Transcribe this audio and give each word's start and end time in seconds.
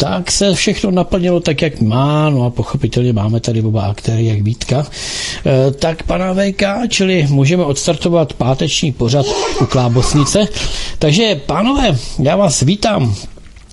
tak 0.00 0.30
se 0.30 0.54
všechno 0.54 0.90
naplnilo 0.90 1.40
tak, 1.40 1.62
jak 1.62 1.80
má, 1.80 2.30
no 2.30 2.44
a 2.44 2.50
pochopitelně 2.50 3.12
máme 3.12 3.40
tady 3.40 3.62
oba 3.62 3.82
aktéry, 3.82 4.26
jak 4.26 4.40
Vítka. 4.42 4.86
E, 5.46 5.70
tak 5.70 6.02
pana 6.02 6.34
VK, 6.34 6.62
čili 6.88 7.26
můžeme 7.30 7.64
odstartovat 7.64 8.32
páteční 8.32 8.92
pořad 8.92 9.26
u 9.60 9.66
Klábosnice. 9.66 10.48
Takže 10.98 11.40
pánové, 11.46 11.98
já 12.22 12.36
vás 12.36 12.60
vítám, 12.60 13.14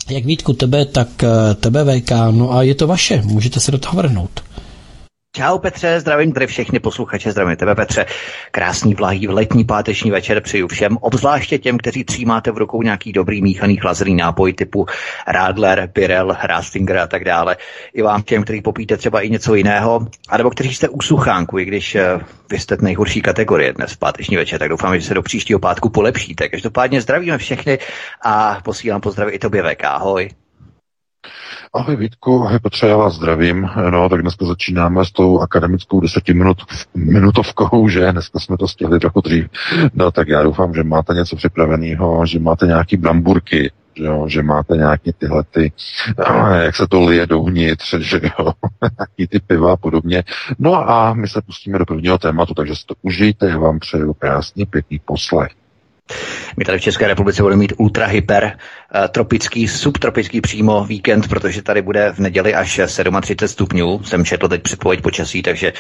jak 0.10 0.26
Vítku 0.26 0.54
tebe, 0.54 0.86
tak 0.86 1.24
e, 1.24 1.54
tebe 1.56 2.00
VK, 2.00 2.12
no 2.32 2.54
a 2.54 2.64
je 2.64 2.76
to 2.76 2.88
vaše, 2.88 3.22
můžete 3.26 3.60
se 3.60 3.72
do 3.72 3.78
toho 3.78 3.98
vrhnout. 3.98 4.45
Čau 5.36 5.58
Petře, 5.60 6.00
zdravím 6.00 6.32
tady 6.32 6.48
všechny 6.48 6.80
posluchače, 6.80 7.32
zdravím 7.32 7.56
tebe 7.56 7.76
Petře. 7.76 8.06
Krásný 8.52 8.94
vlahý 8.94 9.28
letní 9.28 9.64
páteční 9.64 10.12
večer 10.12 10.42
přeju 10.42 10.68
všem, 10.68 10.98
obzvláště 11.02 11.58
těm, 11.58 11.78
kteří 11.78 12.04
třímáte 12.04 12.52
v 12.52 12.58
rukou 12.58 12.82
nějaký 12.82 13.14
dobrý 13.14 13.42
míchaný 13.42 13.78
chlazený 13.78 14.16
nápoj 14.16 14.54
typu 14.54 14.86
Radler, 15.28 15.92
Birel, 15.94 16.38
Rastinger 16.44 16.98
a 16.98 17.08
tak 17.08 17.24
dále. 17.24 17.58
I 17.94 18.02
vám 18.02 18.24
těm, 18.24 18.44
kteří 18.44 18.62
popíte 18.62 18.98
třeba 18.98 19.22
i 19.22 19.30
něco 19.30 19.56
jiného, 19.56 20.08
anebo 20.30 20.50
kteří 20.50 20.76
jste 20.76 20.90
u 20.90 21.02
suchánku, 21.02 21.60
i 21.60 21.66
když 21.66 21.96
uh, 21.96 22.22
vy 22.50 22.60
jste 22.60 22.78
nejhorší 22.82 23.22
kategorie 23.22 23.74
dnes 23.74 23.92
v 23.92 23.98
páteční 23.98 24.36
večer, 24.36 24.60
tak 24.60 24.70
doufám, 24.70 25.00
že 25.00 25.08
se 25.08 25.14
do 25.14 25.22
příštího 25.22 25.60
pátku 25.60 25.90
polepšíte. 25.90 26.50
Každopádně 26.50 27.02
zdravíme 27.02 27.38
všechny 27.38 27.80
a 28.22 28.62
posílám 28.64 29.02
pozdraví 29.02 29.32
i 29.32 29.40
tobě 29.40 29.64
VK. 29.64 29.84
Ahoj. 29.84 30.30
Ahoj 31.74 31.96
Vítku, 31.96 32.44
ahoj 32.44 32.60
Petře, 32.60 32.88
já 32.88 32.98
vás 32.98 33.16
zdravím. 33.16 33.70
No, 33.90 34.10
tak 34.10 34.22
dneska 34.22 34.46
začínáme 34.46 35.06
s 35.06 35.12
tou 35.12 35.40
akademickou 35.40 36.00
desetiminutovkou, 36.00 37.90
že 37.90 38.12
dneska 38.12 38.40
jsme 38.40 38.58
to 38.58 38.68
stihli 38.68 39.00
trochu 39.00 39.22
dřív. 39.22 39.46
No, 39.94 40.12
tak 40.12 40.28
já 40.28 40.44
doufám, 40.44 40.74
že 40.74 40.84
máte 40.84 41.14
něco 41.14 41.36
připraveného, 41.36 42.26
že 42.26 42.40
máte 42.40 42.66
nějaký 42.68 42.98
bramburky, 42.98 43.72
že, 43.96 44.06
jo, 44.06 44.26
že 44.28 44.44
máte 44.44 44.78
nějaké 44.78 45.14
tyhle 45.14 45.44
ty, 45.44 45.72
jak 46.62 46.76
se 46.76 46.88
to 46.88 47.02
lije 47.06 47.28
dovnitř, 47.28 47.94
že 48.00 48.22
jo, 48.24 48.52
nějaký 49.00 49.28
ty 49.28 49.40
piva 49.40 49.74
a 49.74 49.78
podobně. 49.78 50.24
No 50.60 50.90
a 50.90 51.14
my 51.14 51.28
se 51.28 51.42
pustíme 51.42 51.80
do 51.80 51.86
prvního 51.86 52.18
tématu, 52.18 52.54
takže 52.54 52.76
si 52.76 52.86
to 52.86 52.96
užijte, 53.02 53.50
já 53.50 53.58
vám 53.58 53.80
přeju 53.80 54.14
krásný, 54.14 54.66
pěkný 54.66 55.00
poslech. 55.06 55.52
My 56.58 56.66
tady 56.66 56.78
v 56.78 56.82
České 56.82 57.08
republice 57.08 57.42
budeme 57.42 57.60
mít 57.60 57.74
ultra 57.78 58.06
hyper 58.06 58.58
tropický, 59.10 59.68
subtropický 59.68 60.42
přímo 60.42 60.86
víkend, 60.86 61.28
protože 61.28 61.62
tady 61.62 61.82
bude 61.82 62.12
v 62.12 62.20
neděli 62.20 62.56
až 62.56 62.80
37 63.22 63.48
stupňů. 63.48 64.04
Jsem 64.04 64.26
četl 64.26 64.48
teď 64.48 64.62
předpověď 64.62 65.02
počasí, 65.02 65.42
takže 65.42 65.74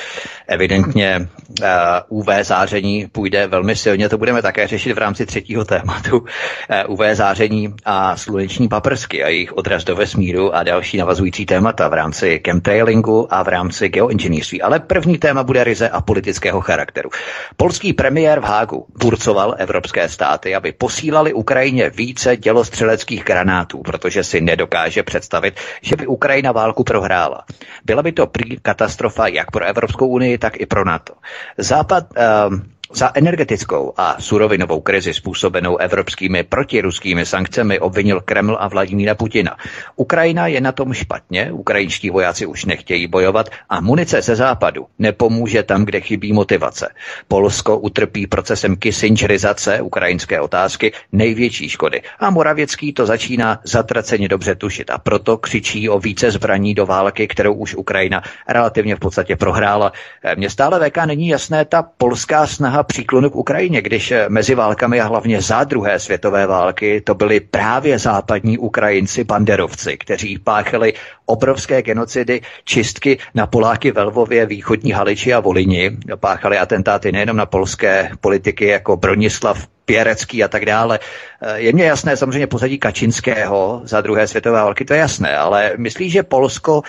evidentně 0.47 1.27
eh, 1.61 1.67
UV 2.09 2.27
záření 2.41 3.07
půjde 3.11 3.47
velmi 3.47 3.75
silně. 3.75 4.09
To 4.09 4.17
budeme 4.17 4.41
také 4.41 4.67
řešit 4.67 4.93
v 4.93 4.97
rámci 4.97 5.25
třetího 5.25 5.65
tématu. 5.65 6.25
Eh, 6.69 6.85
UV 6.85 6.99
záření 7.13 7.73
a 7.85 8.17
sluneční 8.17 8.67
paprsky 8.67 9.23
a 9.23 9.27
jejich 9.29 9.57
odraz 9.57 9.83
do 9.83 9.95
vesmíru 9.95 10.55
a 10.55 10.63
další 10.63 10.97
navazující 10.97 11.45
témata 11.45 11.87
v 11.87 11.93
rámci 11.93 12.41
chemtrailingu 12.45 13.33
a 13.33 13.43
v 13.43 13.47
rámci 13.47 13.89
geoinženýrství. 13.89 14.61
Ale 14.61 14.79
první 14.79 15.17
téma 15.17 15.43
bude 15.43 15.63
ryze 15.63 15.89
a 15.89 16.01
politického 16.01 16.61
charakteru. 16.61 17.09
Polský 17.57 17.93
premiér 17.93 18.39
v 18.39 18.43
Hágu 18.43 18.85
burcoval 18.99 19.55
evropské 19.57 20.09
státy, 20.09 20.55
aby 20.55 20.71
posílali 20.71 21.33
Ukrajině 21.33 21.89
více 21.89 22.37
dělostřeleckých 22.37 22.95
granátů, 23.11 23.81
protože 23.81 24.23
si 24.23 24.41
nedokáže 24.41 25.03
představit, 25.03 25.59
že 25.81 25.95
by 25.95 26.07
Ukrajina 26.07 26.51
válku 26.51 26.83
prohrála. 26.83 27.45
Byla 27.85 28.03
by 28.03 28.11
to 28.11 28.27
prý 28.27 28.57
katastrofa 28.61 29.27
jak 29.27 29.51
pro 29.51 29.65
Evropskou 29.65 30.07
unii, 30.07 30.37
tak 30.37 30.59
i 30.61 30.65
pro 30.65 30.85
NATO. 30.85 31.13
Západ 31.57 32.03
uh, 32.49 32.59
za 32.95 33.11
energetickou 33.13 33.93
a 33.97 34.15
surovinovou 34.19 34.81
krizi 34.81 35.13
způsobenou 35.13 35.77
evropskými 35.77 36.43
protiruskými 36.43 37.25
sankcemi 37.25 37.79
obvinil 37.79 38.21
Kreml 38.21 38.57
a 38.59 38.67
Vladimíra 38.67 39.15
Putina. 39.15 39.57
Ukrajina 39.95 40.47
je 40.47 40.61
na 40.61 40.71
tom 40.71 40.93
špatně, 40.93 41.51
ukrajinští 41.51 42.09
vojáci 42.09 42.45
už 42.45 42.65
nechtějí 42.65 43.07
bojovat 43.07 43.49
a 43.69 43.81
munice 43.81 44.21
ze 44.21 44.35
západu 44.35 44.85
nepomůže 44.99 45.63
tam, 45.63 45.85
kde 45.85 46.01
chybí 46.01 46.33
motivace. 46.33 46.89
Polsko 47.27 47.77
utrpí 47.77 48.27
procesem 48.27 48.75
kissingerizace 48.75 49.81
ukrajinské 49.81 50.41
otázky 50.41 50.91
největší 51.11 51.69
škody 51.69 52.01
a 52.19 52.29
Moravěcký 52.29 52.93
to 52.93 53.05
začíná 53.05 53.59
zatraceně 53.63 54.27
dobře 54.27 54.55
tušit 54.55 54.89
a 54.89 54.97
proto 54.97 55.37
křičí 55.37 55.89
o 55.89 55.99
více 55.99 56.31
zbraní 56.31 56.73
do 56.73 56.85
války, 56.85 57.27
kterou 57.27 57.53
už 57.53 57.75
Ukrajina 57.75 58.23
relativně 58.47 58.95
v 58.95 58.99
podstatě 58.99 59.35
prohrála. 59.35 59.91
Mně 60.35 60.49
stále 60.49 60.89
VK 60.89 60.97
není 61.05 61.27
jasné 61.27 61.65
ta 61.65 61.83
polská 61.97 62.47
snaha 62.47 62.84
příklonu 62.85 63.29
k 63.29 63.35
Ukrajině, 63.35 63.81
když 63.81 64.11
eh, 64.11 64.25
mezi 64.29 64.55
válkami 64.55 65.01
a 65.01 65.07
hlavně 65.07 65.41
za 65.41 65.63
druhé 65.63 65.99
světové 65.99 66.47
války 66.47 67.01
to 67.01 67.15
byli 67.15 67.39
právě 67.39 67.99
západní 67.99 68.57
Ukrajinci 68.57 69.23
banderovci, 69.23 69.97
kteří 69.97 70.37
páchali 70.37 70.93
obrovské 71.25 71.81
genocidy, 71.81 72.41
čistky 72.63 73.17
na 73.33 73.47
Poláky 73.47 73.91
ve 73.91 74.03
Lvově, 74.03 74.45
východní 74.45 74.91
Haliči 74.91 75.33
a 75.33 75.39
Volini. 75.39 75.97
Páchali 76.15 76.57
atentáty 76.57 77.11
nejenom 77.11 77.37
na 77.37 77.45
polské 77.45 78.11
politiky 78.21 78.67
jako 78.67 78.97
Bronislav 78.97 79.67
Pěrecký 79.85 80.43
a 80.43 80.47
tak 80.47 80.65
dále. 80.65 80.99
Eh, 81.41 81.59
je 81.59 81.73
mně 81.73 81.85
jasné 81.85 82.17
samozřejmě 82.17 82.47
pozadí 82.47 82.77
Kačinského 82.77 83.81
za 83.83 84.01
druhé 84.01 84.27
světové 84.27 84.59
války, 84.59 84.85
to 84.85 84.93
je 84.93 84.99
jasné, 84.99 85.37
ale 85.37 85.71
myslí, 85.77 86.09
že 86.09 86.23
Polsko 86.23 86.81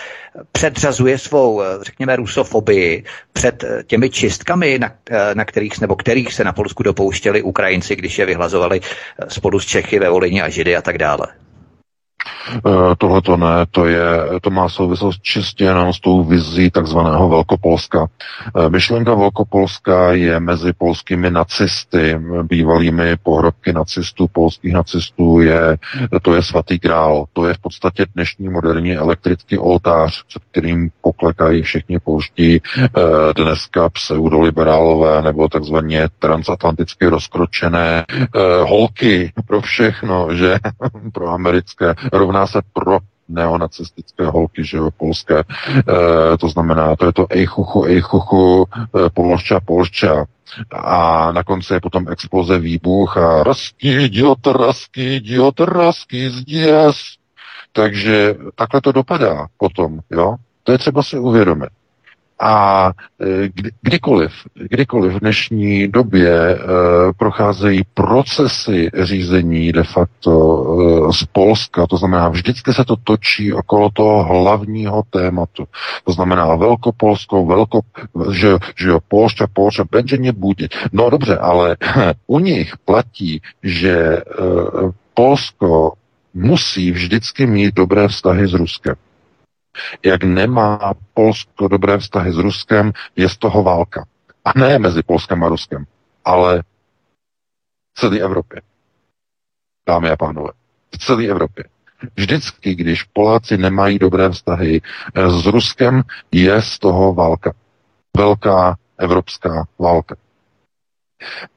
předřazuje 0.51 1.17
svou, 1.17 1.61
eh, 1.61 1.65
řekněme, 1.81 2.15
rusofobii 2.15 3.03
před 3.33 3.63
eh, 3.63 3.83
těmi 3.83 4.09
čistkami, 4.09 4.79
na, 4.79 4.91
na 5.33 5.45
kterých, 5.45 5.81
nebo 5.81 5.95
kterých 5.95 6.33
se 6.33 6.43
na 6.43 6.53
Polsku 6.53 6.83
dopouštěli 6.83 7.41
Ukrajinci, 7.41 7.95
když 7.95 8.19
je 8.19 8.25
vyhlazovali 8.25 8.81
spolu 9.27 9.59
s 9.59 9.65
Čechy 9.65 9.99
ve 9.99 10.09
Volině 10.09 10.43
a 10.43 10.49
Židy 10.49 10.75
a 10.75 10.81
tak 10.81 10.97
dále. 10.97 11.27
Eh, 12.55 12.95
Tohle 12.97 13.21
to 13.21 13.37
ne, 13.37 13.65
to, 13.71 13.85
je, 13.85 14.01
to 14.41 14.49
má 14.49 14.69
souvislost 14.69 15.21
čistě 15.21 15.63
jenom 15.63 15.93
s 15.93 15.99
tou 15.99 16.23
vizí 16.23 16.71
takzvaného 16.71 17.29
Velkopolska. 17.29 18.07
Eh, 18.55 18.69
myšlenka 18.69 19.15
Velkopolska 19.15 20.11
je 20.11 20.39
mezi 20.39 20.73
polskými 20.73 21.31
nacisty, 21.31 22.19
bývalými 22.43 23.17
pohrobky 23.23 23.73
nacistů, 23.73 24.27
polských 24.27 24.73
nacistů, 24.73 25.39
je, 25.39 25.77
to 26.21 26.35
je 26.35 26.43
svatý 26.43 26.79
král. 26.79 27.25
To 27.33 27.47
je 27.47 27.53
v 27.53 27.57
podstatě 27.57 28.05
dnešní 28.15 28.49
moderní 28.49 28.95
elektrický 28.95 29.57
oltář, 29.57 30.23
před 30.27 30.41
kterým 30.51 30.89
poklekají 31.01 31.61
všichni 31.61 31.99
polští 31.99 32.61
eh, 32.77 32.89
dneska 33.35 33.89
pseudoliberálové 33.89 35.21
nebo 35.21 35.47
takzvaně 35.47 36.07
transatlanticky 36.19 37.05
rozkročené 37.05 38.05
holky 38.63 39.33
pro 39.47 39.61
všechno, 39.61 40.27
že 40.33 40.59
pro 41.13 41.27
americké 41.29 41.95
rovná 42.17 42.47
se 42.47 42.61
pro 42.73 42.99
neonacistické 43.29 44.25
holky, 44.25 44.65
že 44.65 44.77
jo, 44.77 44.89
polské. 44.97 45.39
E, 45.39 45.43
to 46.37 46.49
znamená, 46.49 46.95
to 46.95 47.05
je 47.05 47.13
to 47.13 47.27
ejchuchu, 47.29 47.85
ejchuchu, 47.85 48.67
e, 49.05 49.09
polšča, 49.09 49.59
polšča. 49.59 50.25
A 50.71 51.31
na 51.31 51.43
konci 51.43 51.73
je 51.73 51.79
potom 51.79 52.07
exploze, 52.07 52.59
výbuch 52.59 53.17
a 53.17 53.43
rasky, 53.43 54.03
idiot, 54.03 54.47
rasky, 54.47 55.15
idiot, 55.15 55.59
rasky, 55.59 56.29
zděs. 56.29 56.95
Takže 57.71 58.35
takhle 58.55 58.81
to 58.81 58.91
dopadá 58.91 59.47
potom, 59.57 59.99
jo. 60.11 60.35
To 60.63 60.71
je 60.71 60.77
třeba 60.77 61.03
si 61.03 61.19
uvědomit. 61.19 61.69
A 62.39 62.91
e, 63.21 63.49
kdy, 63.53 63.69
kdykoliv, 63.81 64.31
kdykoliv 64.53 65.13
v 65.13 65.19
dnešní 65.19 65.87
době 65.87 66.29
e, 66.29 66.57
procházejí 67.17 67.81
procesy 67.93 68.89
řízení 68.93 69.71
de 69.71 69.83
facto 69.83 70.31
e, 71.09 71.13
z 71.13 71.25
Polska, 71.31 71.87
to 71.87 71.97
znamená, 71.97 72.29
vždycky 72.29 72.73
se 72.73 72.85
to 72.85 72.95
točí 72.95 73.53
okolo 73.53 73.89
toho 73.89 74.23
hlavního 74.23 75.03
tématu. 75.09 75.65
To 76.03 76.11
znamená 76.11 76.55
Velkopolsko, 76.55 77.45
Velko, 77.45 77.81
že, 78.31 78.57
že 78.75 78.89
jo, 78.89 78.99
Polšťa, 79.07 79.47
Polšťa, 79.53 80.17
nie 80.17 80.31
bude. 80.31 80.67
No 80.91 81.09
dobře, 81.09 81.37
ale 81.37 81.77
u 82.27 82.39
nich 82.39 82.73
platí, 82.85 83.41
že 83.63 84.21
Polsko 85.13 85.93
musí 86.33 86.91
vždycky 86.91 87.47
mít 87.47 87.75
dobré 87.75 88.07
vztahy 88.07 88.47
s 88.47 88.53
Ruskem 88.53 88.95
jak 90.05 90.23
nemá 90.23 90.93
Polsko 91.13 91.67
dobré 91.67 91.97
vztahy 91.97 92.33
s 92.33 92.37
Ruskem, 92.37 92.91
je 93.15 93.29
z 93.29 93.37
toho 93.37 93.63
válka. 93.63 94.05
A 94.45 94.59
ne 94.59 94.79
mezi 94.79 95.03
Polskem 95.03 95.43
a 95.43 95.49
Ruskem, 95.49 95.85
ale 96.25 96.63
v 97.93 97.99
celé 97.99 98.19
Evropě. 98.19 98.61
Dámy 99.87 100.09
a 100.09 100.17
pánové, 100.17 100.49
v 100.95 100.97
celé 100.97 101.25
Evropě. 101.25 101.63
Vždycky, 102.15 102.75
když 102.75 103.03
Poláci 103.03 103.57
nemají 103.57 103.99
dobré 103.99 104.29
vztahy 104.29 104.81
eh, 105.15 105.29
s 105.29 105.45
Ruskem, 105.45 106.03
je 106.31 106.61
z 106.61 106.79
toho 106.79 107.13
válka. 107.13 107.53
Velká 108.17 108.77
evropská 108.97 109.67
válka. 109.79 110.15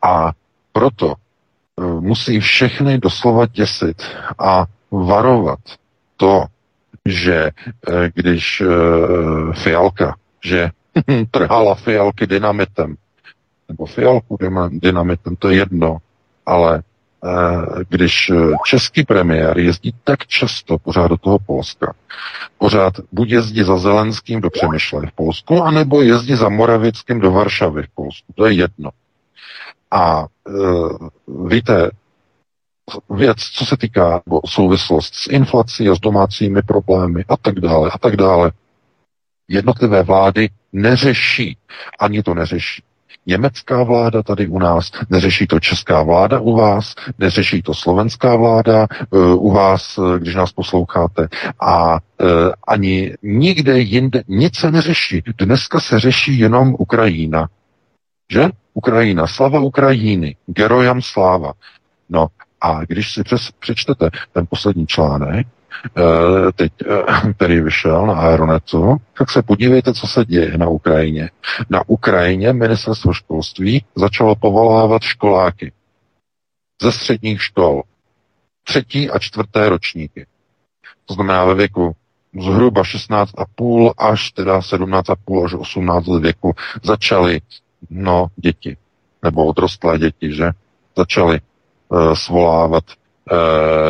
A 0.03 0.33
proto 0.73 1.15
musí 2.01 2.41
všechny 2.41 2.99
doslova 2.99 3.47
děsit 3.47 4.03
a 4.39 4.67
varovat 4.91 5.61
to, 6.17 6.45
že 7.09 7.51
když 8.15 8.63
Fialka, 9.53 10.17
že 10.45 10.71
trhala 11.31 11.75
Fialky 11.75 12.27
dynamitem, 12.27 12.97
nebo 13.69 13.87
Fialku 13.87 14.39
dynamitem, 14.71 15.37
to 15.37 15.49
je 15.49 15.57
jedno, 15.57 15.99
ale 16.47 16.83
Eh, 17.25 17.85
když 17.89 18.31
eh, 18.31 18.35
český 18.67 19.05
premiér 19.05 19.59
jezdí 19.59 19.95
tak 20.05 20.27
často 20.27 20.79
pořád 20.79 21.09
do 21.09 21.17
toho 21.17 21.39
Polska, 21.39 21.95
pořád 22.59 22.95
buď 23.13 23.31
jezdí 23.31 23.63
za 23.63 23.77
Zelenským 23.77 24.41
do 24.41 24.51
Přemýšle 24.51 25.07
v 25.07 25.13
Polsku, 25.13 25.63
anebo 25.63 26.03
jezdí 26.03 26.35
za 26.35 26.49
Moravickým 26.49 27.21
do 27.21 27.31
Varšavy 27.31 27.83
v 27.83 27.89
Polsku. 27.95 28.33
To 28.35 28.47
je 28.47 28.53
jedno. 28.53 28.91
A 29.91 30.25
e, 30.25 30.53
víte, 31.49 31.91
věc, 33.11 33.39
co 33.39 33.67
se 33.67 33.77
týká 33.77 34.23
nebo 34.27 34.41
souvislost 34.47 35.15
s 35.15 35.27
inflací 35.27 35.89
a 35.89 35.95
s 35.95 36.01
domácími 36.01 36.63
problémy 36.63 37.25
a 37.29 37.37
tak 37.37 37.61
dále 37.61 37.91
a 37.93 37.99
tak 37.99 38.17
dále, 38.17 38.53
jednotlivé 39.49 40.03
vlády 40.03 40.49
neřeší, 40.73 41.57
ani 42.01 42.23
to 42.23 42.35
neřeší 42.35 42.83
německá 43.27 43.83
vláda 43.83 44.23
tady 44.23 44.47
u 44.47 44.59
nás, 44.59 44.91
neřeší 45.11 45.47
to 45.47 45.61
česká 45.61 46.03
vláda 46.03 46.41
u 46.41 46.57
vás, 46.57 46.95
neřeší 47.19 47.63
to 47.63 47.75
slovenská 47.75 48.37
vláda 48.37 48.87
uh, 49.11 49.47
u 49.47 49.51
vás, 49.51 49.99
uh, 49.99 50.19
když 50.19 50.35
nás 50.35 50.53
posloucháte. 50.53 51.29
A 51.61 51.93
uh, 51.93 51.99
ani 52.69 53.15
nikde 53.23 53.79
jinde 53.79 54.23
nic 54.29 54.57
se 54.57 54.71
neřeší. 54.71 55.23
Dneska 55.39 55.81
se 55.81 56.01
řeší 56.01 56.39
jenom 56.39 56.75
Ukrajina. 56.79 57.49
Že? 58.33 58.49
Ukrajina, 58.75 59.27
slava 59.27 59.61
Ukrajiny, 59.61 60.37
gerojam 60.47 61.03
sláva. 61.03 61.53
No 62.09 62.27
a 62.61 62.85
když 62.85 63.15
si 63.15 63.23
přes, 63.23 63.51
přečtete 63.61 64.11
ten 64.33 64.47
poslední 64.51 64.87
článek, 64.87 65.47
Eh, 65.97 66.53
teď, 66.53 66.73
eh, 66.83 67.33
který 67.33 67.61
vyšel 67.61 68.07
na 68.07 68.15
Aeronetu, 68.15 68.97
tak 69.19 69.31
se 69.31 69.43
podívejte, 69.43 69.95
co 69.95 70.07
se 70.07 70.25
děje 70.25 70.59
na 70.59 70.69
Ukrajině. 70.69 71.31
Na 71.71 71.83
Ukrajině 71.87 72.53
ministerstvo 72.53 73.13
školství 73.13 73.85
začalo 73.95 74.35
povolávat 74.35 75.03
školáky 75.03 75.73
ze 76.83 76.93
středních 76.93 77.43
škol, 77.43 77.83
třetí 78.65 79.11
a 79.11 79.19
čtvrté 79.19 79.69
ročníky. 79.69 80.27
To 81.07 81.15
znamená 81.15 81.45
ve 81.45 81.55
věku 81.55 81.97
zhruba 82.41 82.83
16,5 82.83 83.93
až 83.99 84.31
teda 84.31 84.61
17,5 84.61 85.45
až 85.45 85.55
18 85.55 86.07
let 86.07 86.23
věku 86.23 86.55
začaly 86.83 87.41
no, 87.91 88.27
děti, 88.37 88.77
nebo 89.23 89.47
odrostlé 89.47 89.99
děti, 89.99 90.33
že? 90.35 90.51
Začaly 90.97 91.41
svolávat 92.15 92.85
uh, 92.89 93.39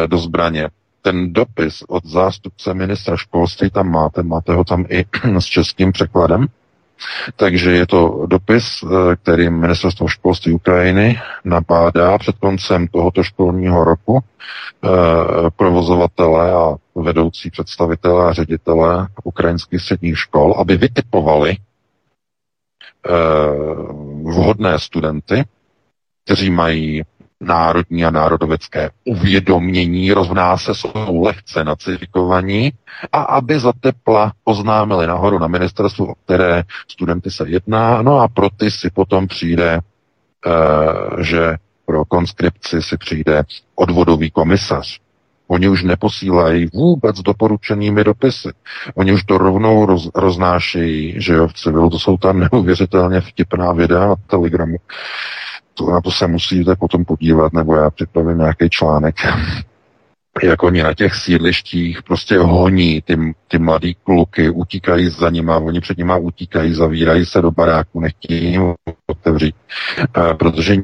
do 0.06 0.18
zbraně 0.18 0.68
ten 1.02 1.32
dopis 1.32 1.82
od 1.88 2.06
zástupce 2.06 2.74
ministra 2.74 3.16
školství 3.16 3.70
tam 3.70 3.90
máte, 3.90 4.22
máte 4.22 4.54
ho 4.54 4.64
tam 4.64 4.84
i 4.88 5.04
s 5.38 5.44
českým 5.44 5.92
překladem. 5.92 6.46
Takže 7.36 7.72
je 7.72 7.86
to 7.86 8.26
dopis, 8.26 8.64
eh, 8.84 9.16
který 9.16 9.50
ministerstvo 9.50 10.08
školství 10.08 10.52
Ukrajiny 10.52 11.20
nabádá 11.44 12.18
před 12.18 12.38
koncem 12.38 12.88
tohoto 12.88 13.22
školního 13.22 13.84
roku 13.84 14.20
eh, 14.20 14.88
provozovatele 15.56 16.52
a 16.52 16.76
vedoucí 16.94 17.50
představitele 17.50 18.28
a 18.28 18.32
ředitele 18.32 19.08
ukrajinských 19.24 19.80
středních 19.82 20.18
škol, 20.18 20.54
aby 20.58 20.76
vytipovali 20.76 21.50
eh, 21.50 23.10
vhodné 24.22 24.78
studenty, 24.78 25.44
kteří 26.24 26.50
mají 26.50 27.02
národní 27.40 28.04
a 28.04 28.10
národovecké 28.10 28.90
uvědomění, 29.04 30.12
rovná 30.12 30.56
se 30.56 30.74
jsou 30.74 31.22
lehce 31.22 31.64
nacifikovaní 31.64 32.72
a 33.12 33.22
aby 33.22 33.60
za 33.60 33.72
tepla 33.80 34.32
oznámili 34.44 35.06
nahoru 35.06 35.38
na 35.38 35.46
ministerstvu, 35.46 36.06
o 36.06 36.14
které 36.24 36.62
studenty 36.88 37.30
se 37.30 37.48
jedná, 37.48 38.02
no 38.02 38.20
a 38.20 38.28
pro 38.28 38.48
ty 38.56 38.70
si 38.70 38.90
potom 38.90 39.26
přijde, 39.26 39.72
e, 39.72 39.80
že 41.24 41.56
pro 41.86 42.04
konskripci 42.04 42.82
si 42.82 42.96
přijde 42.96 43.42
odvodový 43.74 44.30
komisař. 44.30 45.00
Oni 45.48 45.68
už 45.68 45.82
neposílají 45.82 46.66
vůbec 46.74 47.20
doporučenými 47.20 48.04
dopisy. 48.04 48.48
Oni 48.94 49.12
už 49.12 49.24
to 49.24 49.38
rovnou 49.38 49.86
roz, 49.86 50.10
roznášejí, 50.14 51.14
že 51.22 51.34
jo, 51.34 51.48
v 51.48 51.52
civilu. 51.52 51.90
To 51.90 51.98
jsou 51.98 52.16
tam 52.16 52.40
neuvěřitelně 52.40 53.20
vtipná 53.20 53.72
videa 53.72 54.06
na 54.06 54.14
Telegramu 54.26 54.76
to, 55.80 55.90
na 55.90 56.00
to 56.00 56.10
se 56.10 56.26
musíte 56.26 56.76
potom 56.76 57.04
podívat, 57.04 57.52
nebo 57.52 57.74
já 57.74 57.90
připravím 57.90 58.38
nějaký 58.38 58.70
článek, 58.70 59.14
jak 60.42 60.62
oni 60.62 60.82
na 60.82 60.94
těch 60.94 61.14
sídlištích 61.14 62.02
prostě 62.02 62.38
honí 62.38 63.02
ty, 63.02 63.34
ty 63.48 63.58
mladý 63.58 63.94
kluky, 63.94 64.50
utíkají 64.50 65.08
za 65.08 65.30
nima, 65.30 65.56
oni 65.58 65.80
před 65.80 65.98
nima 65.98 66.16
utíkají, 66.16 66.74
zavírají 66.74 67.26
se 67.26 67.42
do 67.42 67.50
baráku, 67.50 68.00
nechtějí 68.00 68.52
jim 68.52 68.74
otevřít, 69.06 69.54
e, 70.16 70.34
protože 70.34 70.76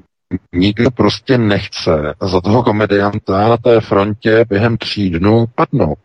nikdo 0.52 0.90
prostě 0.90 1.38
nechce 1.38 2.14
za 2.22 2.40
toho 2.40 2.62
komedianta 2.62 3.48
na 3.48 3.56
té 3.56 3.80
frontě 3.80 4.44
během 4.48 4.76
tří 4.76 5.10
dnů 5.10 5.46
padnout. 5.54 5.98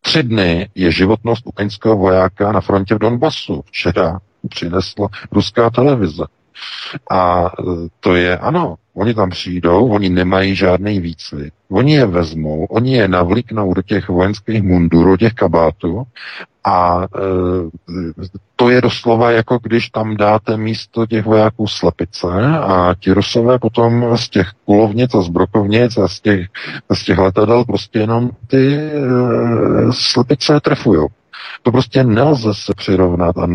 Tři 0.00 0.22
dny 0.22 0.68
je 0.74 0.92
životnost 0.92 1.46
ukrajinského 1.46 1.96
vojáka 1.96 2.52
na 2.52 2.60
frontě 2.60 2.94
v 2.94 2.98
Donbasu. 2.98 3.62
Včera 3.66 4.18
přinesla 4.48 5.08
ruská 5.32 5.70
televize. 5.70 6.24
A 7.10 7.46
e, 7.46 7.62
to 8.00 8.14
je, 8.14 8.38
ano, 8.38 8.74
oni 8.94 9.14
tam 9.14 9.30
přijdou, 9.30 9.88
oni 9.88 10.08
nemají 10.08 10.54
žádný 10.54 11.00
výcvik. 11.00 11.52
Oni 11.70 11.94
je 11.94 12.06
vezmou, 12.06 12.64
oni 12.64 12.94
je 12.94 13.08
navlíknou 13.08 13.74
do 13.74 13.82
těch 13.82 14.08
vojenských 14.08 14.62
mundurů, 14.62 15.10
do 15.10 15.16
těch 15.16 15.34
kabátů 15.34 16.06
a 16.64 17.06
e, 17.16 17.20
to 18.56 18.70
je 18.70 18.80
doslova 18.80 19.30
jako 19.30 19.58
když 19.62 19.88
tam 19.88 20.16
dáte 20.16 20.56
místo 20.56 21.06
těch 21.06 21.24
vojáků 21.24 21.66
slepice 21.66 22.28
a 22.60 22.94
ti 23.00 23.12
rusové 23.12 23.58
potom 23.58 24.16
z 24.16 24.28
těch 24.28 24.46
kulovnic 24.64 25.14
a 25.14 25.20
z 25.20 25.28
brokovnic 25.28 25.98
a 25.98 26.08
z 26.08 26.20
těch, 26.20 26.46
z 26.92 27.04
těch 27.04 27.18
letadel 27.18 27.64
prostě 27.64 27.98
jenom 27.98 28.30
ty 28.46 28.76
e, 28.76 28.90
slepice 29.90 30.60
trefujou. 30.60 31.08
To 31.62 31.72
prostě 31.72 32.04
nelze 32.04 32.54
se 32.54 32.74
přirovnat. 32.76 33.38
A 33.38 33.46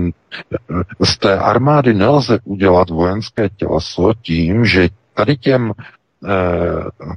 z 1.05 1.17
té 1.17 1.39
armády 1.39 1.93
nelze 1.93 2.39
udělat 2.43 2.89
vojenské 2.89 3.49
těleso 3.49 4.13
tím, 4.21 4.65
že 4.65 4.89
tady 5.13 5.37
těm 5.37 5.71
eh, 6.27 7.09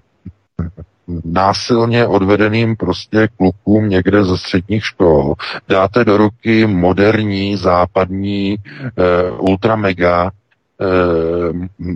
násilně 1.24 2.06
odvedeným 2.06 2.76
prostě 2.76 3.28
klukům 3.36 3.88
někde 3.88 4.24
ze 4.24 4.38
středních 4.38 4.84
škol 4.84 5.34
dáte 5.68 6.04
do 6.04 6.16
ruky 6.16 6.66
moderní 6.66 7.56
západní 7.56 8.56
eh, 8.56 9.30
ultramega 9.30 10.30
Eh, 10.30 10.43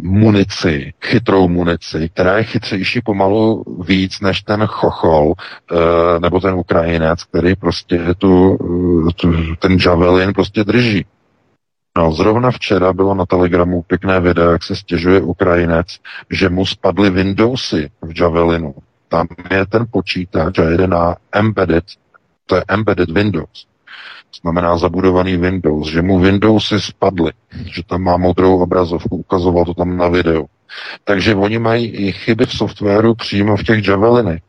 munici, 0.02 0.92
chytrou 1.04 1.48
munici, 1.48 2.08
která 2.08 2.38
je 2.38 2.44
chytřejší 2.44 3.00
pomalu 3.00 3.64
víc 3.84 4.20
než 4.20 4.42
ten 4.42 4.66
chochol 4.66 5.32
eh, 5.72 6.20
nebo 6.20 6.40
ten 6.40 6.54
Ukrajinec, 6.54 7.24
který 7.24 7.54
prostě 7.54 8.14
tu, 8.18 8.58
tu, 9.16 9.34
ten 9.58 9.76
javelin 9.86 10.32
prostě 10.32 10.64
drží. 10.64 11.06
No, 11.96 12.12
zrovna 12.12 12.50
včera 12.50 12.92
bylo 12.92 13.14
na 13.14 13.26
Telegramu 13.26 13.82
pěkné 13.82 14.20
video, 14.20 14.50
jak 14.50 14.62
se 14.62 14.76
stěžuje 14.76 15.20
Ukrajinec, 15.20 15.86
že 16.30 16.48
mu 16.48 16.66
spadly 16.66 17.10
Windowsy 17.10 17.90
v 18.02 18.20
Javelinu. 18.20 18.74
Tam 19.08 19.26
je 19.50 19.66
ten 19.66 19.86
počítač 19.90 20.58
a 20.58 20.62
jede 20.62 20.86
na 20.86 21.16
embedded, 21.32 21.84
to 22.46 22.56
je 22.56 22.64
embedded 22.68 23.10
Windows 23.10 23.66
znamená 24.42 24.78
zabudovaný 24.78 25.36
Windows, 25.36 25.88
že 25.88 26.02
mu 26.02 26.18
Windowsy 26.18 26.80
spadly, 26.80 27.32
že 27.50 27.82
tam 27.82 28.02
má 28.02 28.16
modrou 28.16 28.58
obrazovku, 28.58 29.16
ukazoval 29.16 29.64
to 29.64 29.74
tam 29.74 29.96
na 29.96 30.08
videu. 30.08 30.46
Takže 31.04 31.34
oni 31.34 31.58
mají 31.58 31.86
i 31.86 32.12
chyby 32.12 32.46
v 32.46 32.52
softwaru 32.52 33.14
přímo 33.14 33.56
v 33.56 33.64
těch 33.64 33.88
Javeliny. 33.88 34.40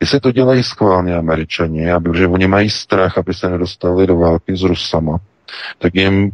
Jestli 0.00 0.20
to 0.20 0.32
dělají 0.32 0.62
schválně 0.62 1.16
američani, 1.16 1.86
protože 2.02 2.26
oni 2.26 2.46
mají 2.46 2.70
strach, 2.70 3.18
aby 3.18 3.34
se 3.34 3.48
nedostali 3.50 4.06
do 4.06 4.16
války 4.16 4.56
s 4.56 4.62
Rusama, 4.62 5.18
tak 5.78 5.94
jim 5.94 6.30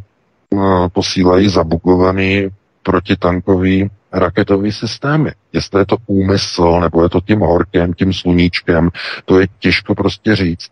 uh, 0.50 0.88
posílají 0.88 1.48
zabugovaný 1.48 2.48
protitankový 2.82 3.90
raketové 4.14 4.72
systémy. 4.72 5.32
Jestli 5.52 5.80
je 5.80 5.86
to 5.86 5.96
úmysl, 6.06 6.80
nebo 6.80 7.02
je 7.02 7.08
to 7.08 7.20
tím 7.20 7.40
horkem, 7.40 7.94
tím 7.94 8.12
sluníčkem, 8.12 8.90
to 9.24 9.40
je 9.40 9.46
těžko 9.58 9.94
prostě 9.94 10.36
říct. 10.36 10.70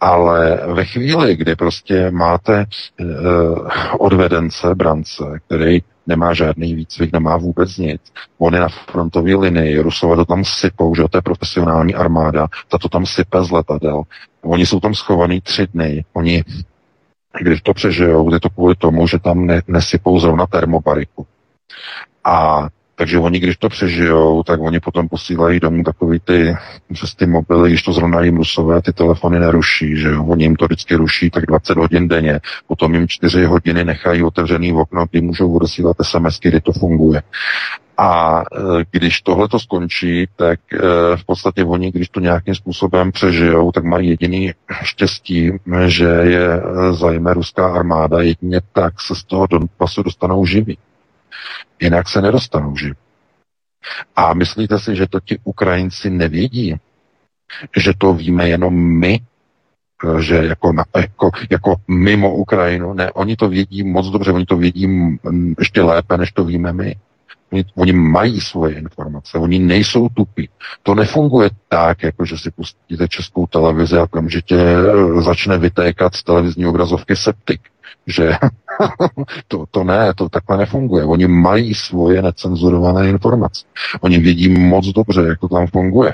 Ale 0.00 0.60
ve 0.74 0.84
chvíli, 0.84 1.36
kdy 1.36 1.56
prostě 1.56 2.10
máte 2.10 2.66
uh, 3.00 3.68
odvedence, 3.98 4.74
brance, 4.74 5.24
který 5.46 5.80
nemá 6.06 6.34
žádný 6.34 6.74
výcvik, 6.74 7.12
nemá 7.12 7.36
vůbec 7.36 7.76
nic. 7.76 8.00
On 8.38 8.54
je 8.54 8.60
na 8.60 8.68
frontové 8.68 9.34
linii, 9.34 9.78
Rusové 9.78 10.16
to 10.16 10.24
tam 10.24 10.44
sypou, 10.44 10.94
že 10.94 11.02
to 11.10 11.18
je 11.18 11.22
profesionální 11.22 11.94
armáda, 11.94 12.48
ta 12.68 12.78
to 12.78 12.88
tam 12.88 13.06
sype 13.06 13.44
z 13.44 13.50
letadel. 13.50 14.02
Oni 14.42 14.66
jsou 14.66 14.80
tam 14.80 14.94
schovaný 14.94 15.40
tři 15.40 15.66
dny, 15.66 16.04
oni 16.12 16.44
když 17.40 17.62
to 17.62 17.74
přežijou, 17.74 18.34
je 18.34 18.40
to 18.40 18.50
kvůli 18.50 18.74
tomu, 18.74 19.06
že 19.06 19.18
tam 19.18 19.46
ne, 19.46 19.62
nesypou 19.68 20.18
zrovna 20.18 20.46
termobariku. 20.46 21.26
A 22.24 22.68
Takže 22.96 23.18
oni, 23.18 23.40
když 23.40 23.56
to 23.56 23.68
přežijou, 23.68 24.42
tak 24.42 24.60
oni 24.60 24.80
potom 24.80 25.08
posílají 25.08 25.60
domů 25.60 25.82
takový 25.84 26.20
ty, 26.24 26.56
přes 26.92 27.14
ty 27.14 27.26
mobily, 27.26 27.70
když 27.70 27.82
to 27.82 27.92
zrovna 27.92 28.20
jim 28.20 28.36
rusové, 28.36 28.82
ty 28.82 28.92
telefony 28.92 29.40
neruší, 29.40 29.96
že 29.96 30.08
jo? 30.08 30.24
Oni 30.24 30.44
jim 30.44 30.56
to 30.56 30.64
vždycky 30.64 30.94
ruší 30.94 31.30
tak 31.30 31.46
20 31.46 31.78
hodin 31.78 32.08
denně, 32.08 32.40
potom 32.66 32.94
jim 32.94 33.08
4 33.08 33.44
hodiny 33.44 33.84
nechají 33.84 34.22
otevřený 34.22 34.72
okno, 34.72 35.06
kdy 35.10 35.20
můžou 35.20 35.52
odesílat 35.52 35.96
SMS, 36.02 36.40
kdy 36.40 36.60
to 36.60 36.72
funguje. 36.72 37.22
A 37.98 38.40
e, 38.42 38.84
když 38.90 39.20
tohle 39.20 39.48
to 39.48 39.58
skončí, 39.58 40.26
tak 40.36 40.60
e, 40.72 40.78
v 41.16 41.24
podstatě 41.26 41.64
oni, 41.64 41.92
když 41.92 42.08
to 42.08 42.20
nějakým 42.20 42.54
způsobem 42.54 43.12
přežijou, 43.12 43.72
tak 43.72 43.84
mají 43.84 44.08
jediný 44.08 44.52
štěstí, 44.82 45.52
že 45.86 46.04
je 46.04 46.62
zajme 46.90 47.34
ruská 47.34 47.74
armáda, 47.74 48.22
jedině 48.22 48.60
tak 48.72 49.00
se 49.00 49.14
z 49.14 49.24
toho 49.24 49.46
pasu 49.78 50.02
dostanou 50.02 50.46
živí. 50.46 50.78
Jinak 51.80 52.08
se 52.08 52.22
nedostanou 52.22 52.76
živí. 52.76 52.94
A 54.16 54.34
myslíte 54.34 54.78
si, 54.78 54.96
že 54.96 55.06
to 55.06 55.20
ti 55.20 55.38
Ukrajinci 55.44 56.10
nevědí? 56.10 56.76
Že 57.76 57.92
to 57.98 58.14
víme 58.14 58.48
jenom 58.48 58.74
my? 58.74 59.20
Že 60.18 60.36
jako, 60.36 60.72
na, 60.72 60.84
jako, 60.96 61.30
jako 61.50 61.76
mimo 61.88 62.34
Ukrajinu? 62.34 62.92
Ne, 62.92 63.12
oni 63.12 63.36
to 63.36 63.48
vědí 63.48 63.82
moc 63.82 64.06
dobře, 64.06 64.32
oni 64.32 64.46
to 64.46 64.56
vědí 64.56 65.18
ještě 65.58 65.82
lépe, 65.82 66.16
než 66.16 66.32
to 66.32 66.44
víme 66.44 66.72
my. 66.72 66.96
Oni, 67.52 67.64
oni 67.76 67.92
mají 67.92 68.40
svoje 68.40 68.74
informace, 68.74 69.38
oni 69.38 69.58
nejsou 69.58 70.08
tupí. 70.08 70.48
To 70.82 70.94
nefunguje 70.94 71.50
tak, 71.68 72.02
jako 72.02 72.24
že 72.24 72.38
si 72.38 72.50
pustíte 72.50 73.08
českou 73.08 73.46
televizi 73.46 73.96
a 73.96 74.02
okamžitě 74.02 74.56
eh, 74.56 75.22
začne 75.22 75.58
vytékat 75.58 76.14
z 76.14 76.22
televizní 76.22 76.66
obrazovky 76.66 77.16
septik. 77.16 77.60
Že 78.06 78.32
to, 79.48 79.66
to 79.70 79.84
ne, 79.84 80.14
to 80.14 80.28
takhle 80.28 80.56
nefunguje. 80.56 81.04
Oni 81.04 81.26
mají 81.26 81.74
svoje 81.74 82.22
necenzurované 82.22 83.08
informace. 83.08 83.64
Oni 84.00 84.18
vědí 84.18 84.48
moc 84.48 84.86
dobře, 84.86 85.22
jak 85.22 85.40
to 85.40 85.48
tam 85.48 85.66
funguje. 85.66 86.12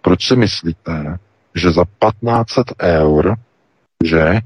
Proč 0.00 0.28
si 0.28 0.36
myslíte, 0.36 1.18
že 1.54 1.70
za 1.70 1.84
1500 1.84 2.66
eur, 2.82 3.36
že 4.04 4.40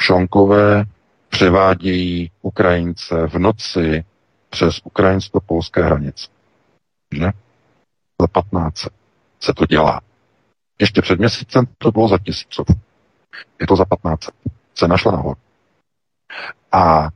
Šonkové 0.00 0.84
převádějí 1.28 2.30
Ukrajince 2.42 3.26
v 3.26 3.38
noci 3.38 4.04
přes 4.50 4.80
ukrajinsko-polské 4.84 5.82
hranice. 5.82 6.28
Že? 7.14 7.30
Za 8.20 8.26
15 8.32 8.86
se 9.40 9.52
to 9.56 9.66
dělá. 9.66 10.00
Ještě 10.80 11.02
před 11.02 11.18
měsícem 11.18 11.64
to 11.78 11.92
bylo 11.92 12.08
za 12.08 12.18
tisícov. 12.18 12.66
Je 13.60 13.66
to 13.66 13.76
za 13.76 13.84
15. 13.84 14.28
Se 14.74 14.88
našla 14.88 15.12
nahoru. 15.12 15.36
A 16.72 17.08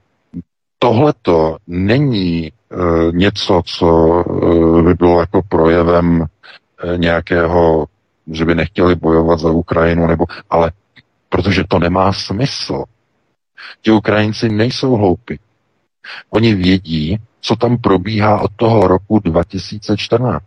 tohleto 0.78 1.56
není 1.66 2.46
e, 2.46 2.52
něco, 3.12 3.62
co 3.64 4.20
e, 4.20 4.82
by 4.82 4.94
bylo 4.94 5.20
jako 5.20 5.42
projevem 5.48 6.22
e, 6.22 6.98
nějakého, 6.98 7.86
že 8.32 8.44
by 8.44 8.54
nechtěli 8.54 8.94
bojovat 8.94 9.38
za 9.38 9.50
Ukrajinu, 9.50 10.06
nebo, 10.06 10.24
ale 10.50 10.72
protože 11.28 11.64
to 11.68 11.78
nemá 11.78 12.12
smysl. 12.12 12.84
Ti 13.82 13.90
Ukrajinci 13.90 14.48
nejsou 14.48 14.96
hloupí. 14.96 15.38
Oni 16.30 16.54
vědí, 16.54 17.18
co 17.40 17.56
tam 17.56 17.78
probíhá 17.78 18.40
od 18.40 18.50
toho 18.56 18.88
roku 18.88 19.18
2014. 19.18 20.42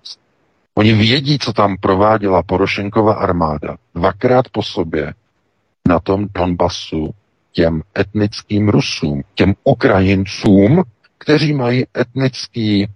Oni 0.76 0.94
vědí, 0.94 1.40
co 1.40 1.54
tam 1.54 1.78
prováděla 1.78 2.44
Porošenkova 2.44 3.14
armáda 3.14 3.78
dvakrát 3.96 4.50
po 4.50 4.64
sobě 4.64 5.14
na 5.88 6.00
tom 6.00 6.28
Donbasu 6.34 7.14
těm 7.58 7.82
etnickým 8.00 8.70
Rusům, 8.70 9.24
těm 9.36 9.54
Ukrajincům, 9.64 10.84
kteří 11.18 11.54
mají 11.54 11.86
etnický 11.98 12.84
e, 12.84 12.88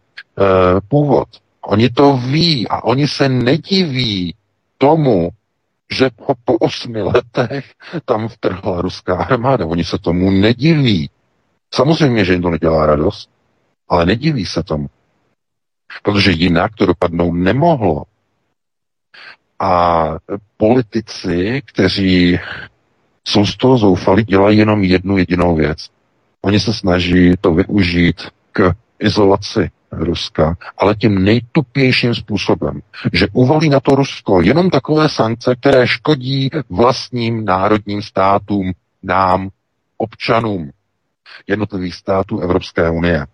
původ. 0.87 1.27
Oni 1.61 1.89
to 1.89 2.17
ví 2.17 2.67
a 2.67 2.83
oni 2.83 3.07
se 3.07 3.29
nediví 3.29 4.35
tomu, 4.77 5.29
že 5.91 6.09
po, 6.09 6.33
po 6.45 6.53
osmi 6.53 7.01
letech 7.01 7.73
tam 8.05 8.27
vtrhla 8.27 8.81
ruská 8.81 9.15
armáda. 9.15 9.65
Oni 9.65 9.83
se 9.83 9.97
tomu 9.97 10.31
nediví. 10.31 11.09
Samozřejmě, 11.73 12.25
že 12.25 12.33
jim 12.33 12.41
to 12.41 12.49
nedělá 12.49 12.85
radost, 12.85 13.29
ale 13.89 14.05
nediví 14.05 14.45
se 14.45 14.63
tomu. 14.63 14.87
Protože 16.03 16.31
jinak 16.31 16.75
to 16.75 16.85
dopadnout 16.85 17.33
nemohlo. 17.33 18.03
A 19.59 20.03
politici, 20.57 21.61
kteří 21.65 22.39
jsou 23.23 23.45
z 23.45 23.57
toho 23.57 23.77
zoufalí, 23.77 24.23
dělají 24.23 24.57
jenom 24.57 24.83
jednu 24.83 25.17
jedinou 25.17 25.55
věc. 25.55 25.87
Oni 26.41 26.59
se 26.59 26.73
snaží 26.73 27.33
to 27.41 27.53
využít 27.53 28.21
k 28.51 28.73
izolaci 28.99 29.71
Ruska, 29.91 30.57
ale 30.77 30.95
tím 30.95 31.23
nejtupějším 31.23 32.15
způsobem, 32.15 32.81
že 33.13 33.27
uvalí 33.33 33.69
na 33.69 33.79
to 33.79 33.95
Rusko 33.95 34.41
jenom 34.41 34.69
takové 34.69 35.09
sankce, 35.09 35.55
které 35.55 35.87
škodí 35.87 36.49
vlastním 36.69 37.45
národním 37.45 38.01
státům, 38.01 38.71
nám, 39.03 39.49
občanům 39.97 40.71
jednotlivých 41.47 41.95
států 41.95 42.39
Evropské 42.39 42.89
unie. 42.89 43.27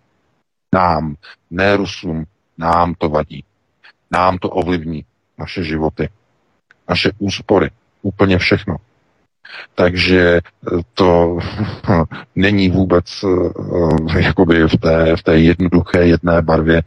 Nám, 0.74 1.16
ne 1.52 1.78
Rusům, 1.78 2.26
nám 2.58 2.94
to 2.98 3.10
vadí. 3.10 3.44
Nám 4.12 4.38
to 4.38 4.50
ovlivní 4.50 5.06
naše 5.38 5.64
životy, 5.64 6.10
naše 6.90 7.12
úspory, 7.20 7.70
úplně 8.02 8.38
všechno. 8.38 8.78
Takže 9.76 10.42
to 10.94 11.38
není 12.36 12.70
vůbec 12.70 13.06
eh, 14.16 14.20
jakoby 14.20 14.68
v 14.68 14.78
té, 14.78 15.16
v 15.16 15.24
té 15.24 15.40
jednoduché 15.40 16.08
jedné 16.08 16.42
barvě. 16.42 16.84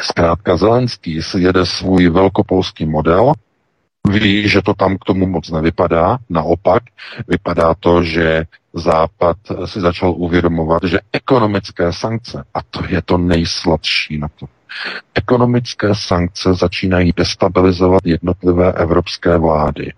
Zkrátka 0.00 0.56
Zelenský 0.56 1.22
si 1.22 1.40
jede 1.40 1.66
svůj 1.66 2.08
velkopolský 2.08 2.86
model, 2.86 3.32
ví, 4.10 4.48
že 4.48 4.62
to 4.62 4.74
tam 4.74 4.96
k 4.96 5.04
tomu 5.04 5.26
moc 5.26 5.50
nevypadá, 5.50 6.18
naopak 6.30 6.82
vypadá 7.28 7.74
to, 7.80 8.02
že 8.02 8.44
Západ 8.74 9.36
si 9.64 9.80
začal 9.80 10.10
uvědomovat, 10.10 10.82
že 10.84 10.98
ekonomické 11.12 11.92
sankce, 11.92 12.44
a 12.54 12.62
to 12.62 12.80
je 12.88 13.02
to 13.02 13.18
nejsladší 13.18 14.18
na 14.18 14.28
to, 14.28 14.46
ekonomické 15.14 15.94
sankce 15.94 16.54
začínají 16.54 17.12
destabilizovat 17.16 18.06
jednotlivé 18.06 18.72
evropské 18.72 19.38
vlády. 19.38 19.92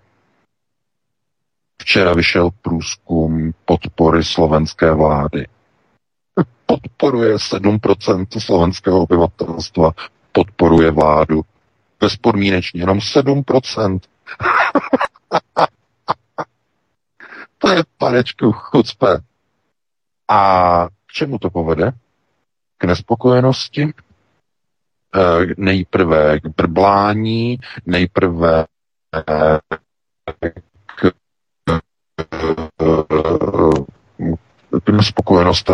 Včera 1.81 2.13
vyšel 2.13 2.49
průzkum 2.61 3.53
podpory 3.65 4.23
slovenské 4.23 4.91
vlády. 4.91 5.47
Podporuje 6.65 7.35
7% 7.35 8.39
slovenského 8.39 9.01
obyvatelstva, 9.01 9.91
podporuje 10.31 10.91
vládu. 10.91 11.41
Bezpodmínečně, 11.99 12.81
jenom 12.81 12.97
7%. 12.97 13.99
to 17.57 17.69
je 17.69 17.83
panečku 17.97 18.51
chucpe. 18.51 19.19
A 20.27 20.87
k 21.05 21.11
čemu 21.11 21.39
to 21.39 21.49
povede? 21.49 21.91
K 22.77 22.83
nespokojenosti, 22.83 23.93
eh, 25.15 25.45
nejprve 25.57 26.39
k 26.39 26.47
brblání, 26.47 27.57
nejprve 27.85 28.65
k 34.83 35.03
spokojenost 35.03 35.71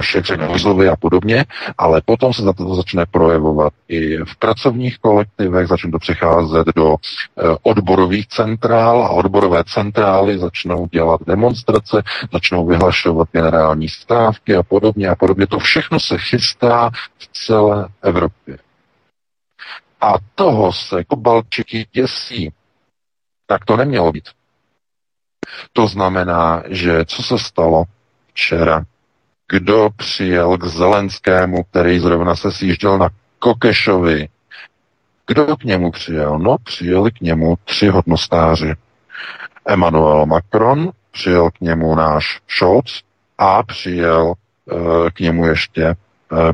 šetření 0.00 0.46
výzlovy 0.52 0.88
a 0.88 0.96
podobně, 0.96 1.44
ale 1.78 2.02
potom 2.04 2.32
se 2.32 2.42
to 2.56 2.74
začne 2.74 3.06
projevovat 3.10 3.72
i 3.88 4.16
v 4.16 4.36
pracovních 4.38 4.98
kolektivech, 4.98 5.66
začne 5.66 5.90
to 5.90 5.98
přecházet 5.98 6.66
do 6.76 6.96
eh, 6.96 7.42
odborových 7.62 8.28
centrál 8.28 9.04
a 9.04 9.10
odborové 9.10 9.64
centrály 9.64 10.38
začnou 10.38 10.86
dělat 10.86 11.20
demonstrace, 11.26 12.02
začnou 12.32 12.66
vyhlašovat 12.66 13.28
generální 13.32 13.88
stávky 13.88 14.56
a 14.56 14.62
podobně 14.62 15.08
a 15.08 15.14
podobně. 15.14 15.46
To 15.46 15.58
všechno 15.58 16.00
se 16.00 16.18
chystá 16.18 16.90
v 17.18 17.28
celé 17.46 17.88
Evropě. 18.02 18.58
A 20.00 20.14
toho 20.34 20.72
se 20.72 21.04
Kobalčiky 21.04 21.86
děsí. 21.92 22.52
Tak 23.46 23.64
to 23.64 23.76
nemělo 23.76 24.12
být. 24.12 24.28
To 25.72 25.86
znamená, 25.86 26.62
že 26.68 27.04
co 27.04 27.22
se 27.22 27.38
stalo 27.38 27.84
včera? 28.26 28.84
Kdo 29.48 29.88
přijel 29.96 30.58
k 30.58 30.64
Zelenskému, 30.64 31.62
který 31.64 31.98
zrovna 31.98 32.36
se 32.36 32.52
sjížděl 32.52 32.98
na 32.98 33.08
Kokešovi? 33.38 34.28
Kdo 35.26 35.56
k 35.56 35.64
němu 35.64 35.90
přijel? 35.90 36.38
No, 36.38 36.56
přijeli 36.64 37.10
k 37.10 37.20
němu 37.20 37.54
tři 37.64 37.88
hodnostáři. 37.88 38.74
Emmanuel 39.66 40.26
Macron, 40.26 40.90
přijel 41.10 41.50
k 41.50 41.60
němu 41.60 41.94
náš 41.94 42.40
Scholz 42.48 43.02
a 43.38 43.62
přijel 43.62 44.32
e, 44.34 45.10
k 45.10 45.20
němu 45.20 45.46
ještě 45.46 45.84
e, 45.84 45.96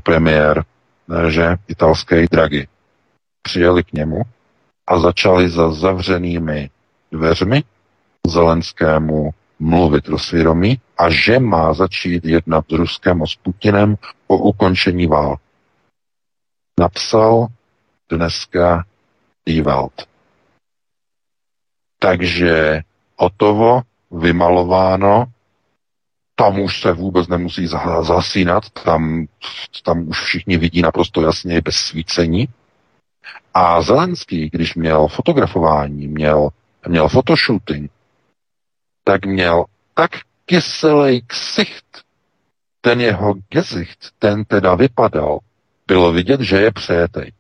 premiér, 0.02 0.64
e, 1.26 1.30
že 1.30 1.56
italský 1.68 2.26
Draghi. 2.30 2.68
Přijeli 3.42 3.84
k 3.84 3.92
němu 3.92 4.22
a 4.86 4.98
začali 4.98 5.48
za 5.50 5.72
zavřenými 5.72 6.70
dveřmi 7.12 7.62
Zelenskému 8.28 9.30
mluvit 9.58 10.04
do 10.04 10.18
svědomí 10.18 10.80
a 10.98 11.10
že 11.10 11.38
má 11.38 11.74
začít 11.74 12.24
jednat 12.24 12.64
s 12.68 12.72
Ruskem 12.72 13.22
a 13.22 13.26
s 13.26 13.34
Putinem 13.34 13.96
o 14.26 14.36
ukončení 14.36 15.06
války. 15.06 15.42
Napsal 16.80 17.46
dneska 18.10 18.84
Die. 19.46 19.64
Takže 21.98 22.82
toho 23.36 23.82
vymalováno, 24.10 25.24
tam 26.34 26.60
už 26.60 26.80
se 26.80 26.92
vůbec 26.92 27.28
nemusí 27.28 27.66
zasínat, 28.00 28.70
tam, 28.70 29.26
tam 29.84 30.08
už 30.08 30.20
všichni 30.20 30.56
vidí 30.56 30.82
naprosto 30.82 31.22
jasně 31.22 31.60
bez 31.60 31.76
svícení. 31.76 32.48
A 33.54 33.82
Zelenský, 33.82 34.50
když 34.50 34.74
měl 34.74 35.08
fotografování, 35.08 36.08
měl, 36.08 36.48
měl 36.88 37.08
fotoshooting, 37.08 37.90
tak 39.08 39.26
měl 39.26 39.64
tak 39.94 40.10
kyselý 40.44 41.22
ksicht, 41.26 42.04
ten 42.80 43.00
jeho 43.00 43.34
gezicht, 43.48 43.98
ten 44.18 44.44
teda 44.44 44.74
vypadal, 44.74 45.38
bylo 45.86 46.12
vidět, 46.12 46.40
že 46.40 46.56
je 46.56 46.72
přejetej. 46.72 47.32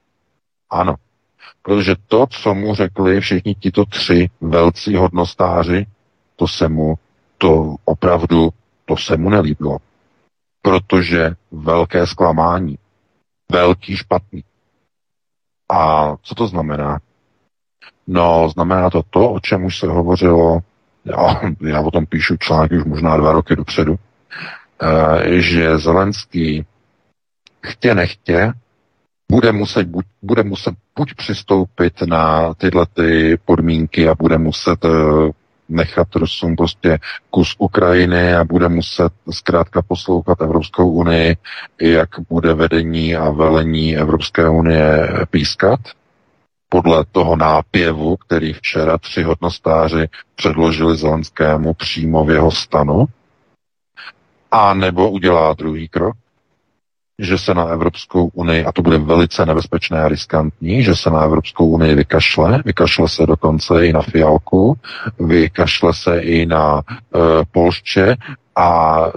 Ano, 0.70 0.94
protože 1.62 1.94
to, 2.06 2.26
co 2.26 2.54
mu 2.54 2.74
řekli 2.74 3.20
všichni 3.20 3.54
tito 3.54 3.84
tři 3.84 4.30
velcí 4.40 4.96
hodnostáři, 4.96 5.86
to 6.36 6.48
se 6.48 6.68
mu, 6.68 6.94
to 7.38 7.76
opravdu, 7.84 8.50
to 8.84 8.96
se 8.96 9.16
mu 9.16 9.30
nelíbilo. 9.30 9.78
Protože 10.62 11.34
velké 11.50 12.06
zklamání, 12.06 12.78
velký 13.52 13.96
špatný. 13.96 14.44
A 15.68 16.12
co 16.22 16.34
to 16.34 16.46
znamená? 16.46 16.98
No, 18.06 18.48
znamená 18.48 18.90
to 18.90 19.02
to, 19.10 19.32
o 19.32 19.40
čem 19.40 19.64
už 19.64 19.78
se 19.78 19.86
hovořilo, 19.86 20.60
já, 21.10 21.40
já 21.60 21.80
o 21.80 21.90
tom 21.90 22.06
píšu 22.06 22.36
články 22.36 22.78
už 22.78 22.84
možná 22.84 23.16
dva 23.16 23.32
roky 23.32 23.56
dopředu, 23.56 23.96
eh, 24.82 25.40
že 25.40 25.78
Zelenský 25.78 26.64
chtě 27.66 27.94
nechtě 27.94 28.52
bude 29.32 29.52
muset, 29.52 29.86
buď, 29.86 30.06
bude 30.22 30.42
muset 30.42 30.74
buď 30.98 31.14
přistoupit 31.14 32.02
na 32.02 32.54
tyhle 32.54 32.86
ty 32.94 33.38
podmínky 33.44 34.08
a 34.08 34.14
bude 34.14 34.38
muset 34.38 34.84
eh, 34.84 34.88
nechat 35.68 36.14
Rusům 36.14 36.56
prostě 36.56 36.98
kus 37.30 37.54
Ukrajiny 37.58 38.34
a 38.34 38.44
bude 38.44 38.68
muset 38.68 39.12
zkrátka 39.30 39.82
poslouchat 39.82 40.40
Evropskou 40.40 40.90
unii, 40.90 41.36
jak 41.80 42.08
bude 42.30 42.54
vedení 42.54 43.16
a 43.16 43.30
velení 43.30 43.96
Evropské 43.96 44.48
unie 44.48 45.08
pískat, 45.30 45.80
podle 46.68 47.04
toho 47.12 47.36
nápěvu, 47.36 48.16
který 48.16 48.52
včera 48.52 48.98
tři 48.98 49.22
hodnostáři 49.22 50.08
předložili 50.34 50.96
Zelenskému 50.96 51.74
přímo 51.74 52.24
v 52.24 52.30
jeho 52.30 52.50
stanu, 52.50 53.06
a 54.50 54.74
nebo 54.74 55.10
udělá 55.10 55.54
druhý 55.54 55.88
krok, 55.88 56.16
že 57.18 57.38
se 57.38 57.54
na 57.54 57.64
Evropskou 57.64 58.26
unii, 58.26 58.64
a 58.64 58.72
to 58.72 58.82
bude 58.82 58.98
velice 58.98 59.46
nebezpečné 59.46 60.02
a 60.02 60.08
riskantní, 60.08 60.82
že 60.82 60.96
se 60.96 61.10
na 61.10 61.22
Evropskou 61.22 61.66
unii 61.66 61.94
vykašle, 61.94 62.62
vykašle 62.64 63.08
se 63.08 63.26
dokonce 63.26 63.86
i 63.86 63.92
na 63.92 64.02
Fialku, 64.02 64.76
vykašle 65.20 65.94
se 65.94 66.18
i 66.20 66.46
na 66.46 66.82
e, 66.82 67.18
Polště 67.52 68.16
a 68.56 68.98
e, 69.06 69.10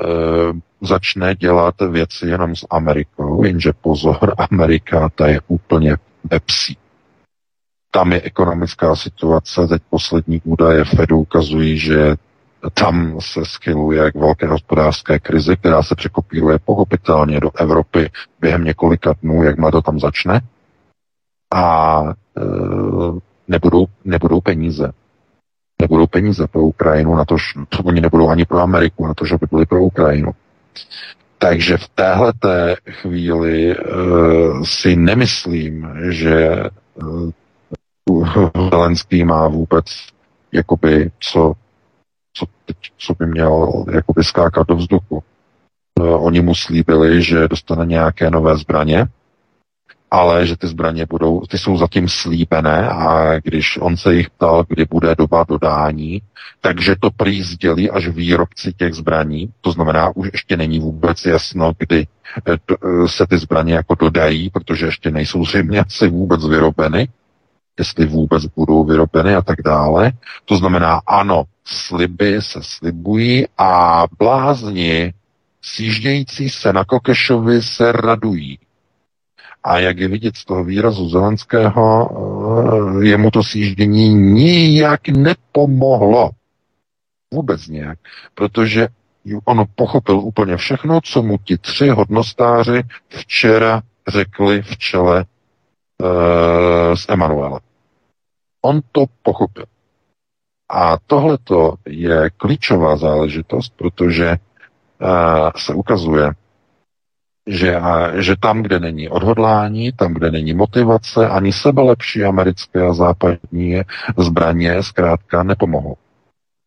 začne 0.82 1.36
dělat 1.36 1.76
věci 1.90 2.28
jenom 2.28 2.56
s 2.56 2.66
Amerikou, 2.70 3.44
jenže 3.44 3.74
pozor, 3.82 4.34
Amerika 4.52 5.10
ta 5.16 5.28
je 5.28 5.40
úplně 5.48 5.98
pepsí. 6.30 6.78
Tam 7.92 8.12
je 8.12 8.22
ekonomická 8.22 8.96
situace, 8.96 9.68
teď 9.68 9.82
poslední 9.90 10.42
údaje 10.44 10.86
Fedu 10.86 11.20
ukazují, 11.20 11.78
že 11.78 12.16
tam 12.74 13.22
se 13.22 13.46
schyluje 13.46 14.12
k 14.12 14.16
velké 14.16 14.48
hospodářské 14.48 15.20
krizi, 15.20 15.58
která 15.58 15.84
se 15.84 15.96
překopíruje 15.96 16.60
pochopitelně 16.60 17.40
do 17.40 17.52
Evropy 17.58 18.10
během 18.40 18.64
několika 18.64 19.14
dnů, 19.22 19.44
jak 19.44 19.56
to 19.72 19.82
tam 19.82 20.00
začne. 20.00 20.42
A 21.54 22.04
e, 22.38 22.42
nebudou, 23.48 23.86
nebudou 24.06 24.42
peníze. 24.42 24.92
Nebudou 25.82 26.08
peníze 26.08 26.48
pro 26.48 26.62
Ukrajinu, 26.62 27.16
na 27.16 27.26
to, 27.26 27.36
to 27.70 27.84
oni 27.84 28.02
nebudou 28.02 28.30
ani 28.30 28.46
pro 28.46 28.60
Ameriku, 28.60 29.08
na 29.08 29.14
to, 29.14 29.26
že 29.26 29.38
by 29.38 29.48
byly 29.52 29.66
pro 29.66 29.84
Ukrajinu. 29.84 30.32
Takže 31.38 31.78
v 31.78 31.90
téhle 31.90 32.34
chvíli 32.90 33.72
e, 33.72 33.76
si 34.64 34.96
nemyslím, 34.96 35.90
že 36.10 36.36
e, 36.36 36.70
Zelenský 38.70 39.24
má 39.24 39.48
vůbec 39.48 39.86
jakoby 40.52 41.12
co 41.20 41.54
co, 42.34 42.46
co 42.98 43.14
by 43.20 43.26
měl 43.26 43.86
jakoby 43.92 44.24
skákat 44.24 44.68
do 44.68 44.76
vzduchu. 44.76 45.24
Uh, 46.00 46.26
oni 46.26 46.42
mu 46.42 46.56
slíbili, 46.56 47.22
že 47.24 47.48
dostane 47.48 47.86
nějaké 47.86 48.32
nové 48.32 48.58
zbraně, 48.58 49.08
ale 50.12 50.48
že 50.48 50.58
ty 50.58 50.68
zbraně 50.68 51.06
budou, 51.06 51.42
ty 51.46 51.58
jsou 51.58 51.78
zatím 51.78 52.10
slíbené 52.10 52.90
a 52.90 53.40
když 53.40 53.78
on 53.82 53.98
se 53.98 54.16
jich 54.16 54.30
ptal, 54.30 54.66
kdy 54.68 54.86
bude 54.86 55.16
doba 55.16 55.46
dodání, 55.48 56.22
takže 56.62 56.96
to 57.00 57.12
prý 57.12 57.44
sdělí 57.44 57.90
až 57.90 58.08
výrobci 58.08 58.74
těch 58.74 58.94
zbraní, 58.94 59.54
to 59.62 59.72
znamená, 59.72 60.16
už 60.16 60.30
ještě 60.32 60.58
není 60.58 60.80
vůbec 60.80 61.26
jasno, 61.26 61.74
kdy 61.78 62.08
eh, 62.48 62.54
eh, 62.54 63.08
se 63.08 63.28
ty 63.28 63.38
zbraně 63.38 63.74
jako 63.74 63.96
dodají, 63.96 64.50
protože 64.50 64.86
ještě 64.86 65.12
nejsou 65.12 65.46
zřejmě 65.46 65.80
asi 65.80 66.08
vůbec 66.08 66.48
vyrobeny, 66.48 67.08
jestli 67.80 68.06
vůbec 68.06 68.46
budou 68.46 68.84
vyrobeny 68.84 69.36
a 69.36 69.42
tak 69.42 69.62
dále. 69.62 70.12
To 70.46 70.58
znamená, 70.58 71.02
ano, 71.08 71.44
sliby 71.66 72.42
se 72.42 72.60
slibují 72.64 73.46
a 73.58 74.04
blázni 74.20 75.14
sjíždějící 75.62 76.50
se 76.50 76.74
na 76.74 76.86
Kokešovi 76.86 77.62
se 77.62 77.92
radují. 77.92 78.60
A 79.64 79.80
jak 79.80 79.98
je 79.98 80.08
vidět 80.08 80.36
z 80.36 80.46
toho 80.46 80.64
výrazu 80.64 81.10
Zelenského, 81.10 82.10
eh, 83.02 83.06
jemu 83.08 83.32
to 83.32 83.44
sjíždění 83.44 84.14
nijak 84.14 85.08
nepomohlo. 85.08 86.30
Vůbec 87.34 87.68
nějak. 87.68 88.00
Protože 88.36 88.88
on 89.46 89.66
pochopil 89.76 90.20
úplně 90.20 90.58
všechno, 90.58 91.00
co 91.04 91.24
mu 91.24 91.38
ti 91.38 91.58
tři 91.58 91.90
hodnostáři 91.90 92.84
včera 93.10 93.82
řekli 94.08 94.62
v 94.62 94.78
čele 94.78 95.26
uh, 96.02 96.96
s 96.96 97.10
Emanuelem. 97.10 97.60
On 98.62 98.82
to 98.92 99.06
pochopil. 99.24 99.66
A 100.70 100.98
tohleto 101.08 101.76
je 101.86 102.30
klíčová 102.30 102.98
záležitost, 102.98 103.74
protože 103.78 104.30
uh, 105.02 105.52
se 105.58 105.74
ukazuje, 105.74 106.32
že, 107.48 107.78
uh, 107.78 108.12
že 108.16 108.36
tam, 108.40 108.64
kde 108.64 108.80
není 108.80 109.10
odhodlání, 109.10 109.92
tam, 109.92 110.14
kde 110.14 110.32
není 110.32 110.54
motivace, 110.54 111.30
ani 111.30 111.54
sebelepší 111.54 112.24
americké 112.24 112.88
a 112.88 112.94
západní 112.94 113.82
zbraně 114.18 114.84
zkrátka 114.84 115.44
nepomohou. 115.44 115.96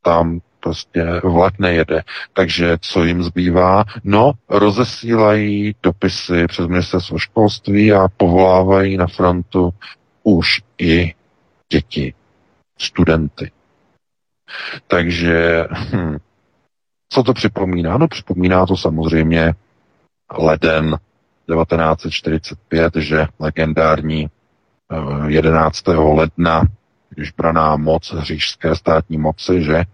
Tam 0.02 0.40
prostě 0.64 1.20
vlak 1.24 1.58
nejede. 1.58 2.02
Takže 2.32 2.78
co 2.80 3.04
jim 3.04 3.22
zbývá? 3.22 3.84
No, 4.04 4.32
rozesílají 4.48 5.74
dopisy 5.82 6.46
přes 6.46 6.66
ministerstvo 6.66 7.18
školství 7.18 7.92
a 7.92 8.08
povolávají 8.16 8.96
na 8.96 9.06
frontu 9.06 9.74
už 10.22 10.62
i 10.78 11.14
děti, 11.72 12.14
studenty. 12.78 13.50
Takže 14.86 15.66
hm, 15.70 16.16
co 17.12 17.22
to 17.22 17.34
připomíná? 17.34 17.98
No 17.98 18.08
připomíná 18.08 18.66
to 18.66 18.76
samozřejmě 18.76 19.54
leden 20.38 20.96
1945, 21.46 22.96
že 22.96 23.26
legendární 23.38 24.30
11. 25.26 25.88
Eh, 25.88 25.92
ledna, 25.92 26.62
když 27.10 27.30
braná 27.30 27.76
moc 27.76 28.14
říšské 28.18 28.76
státní 28.76 29.18
moci, 29.18 29.62
že 29.62 29.84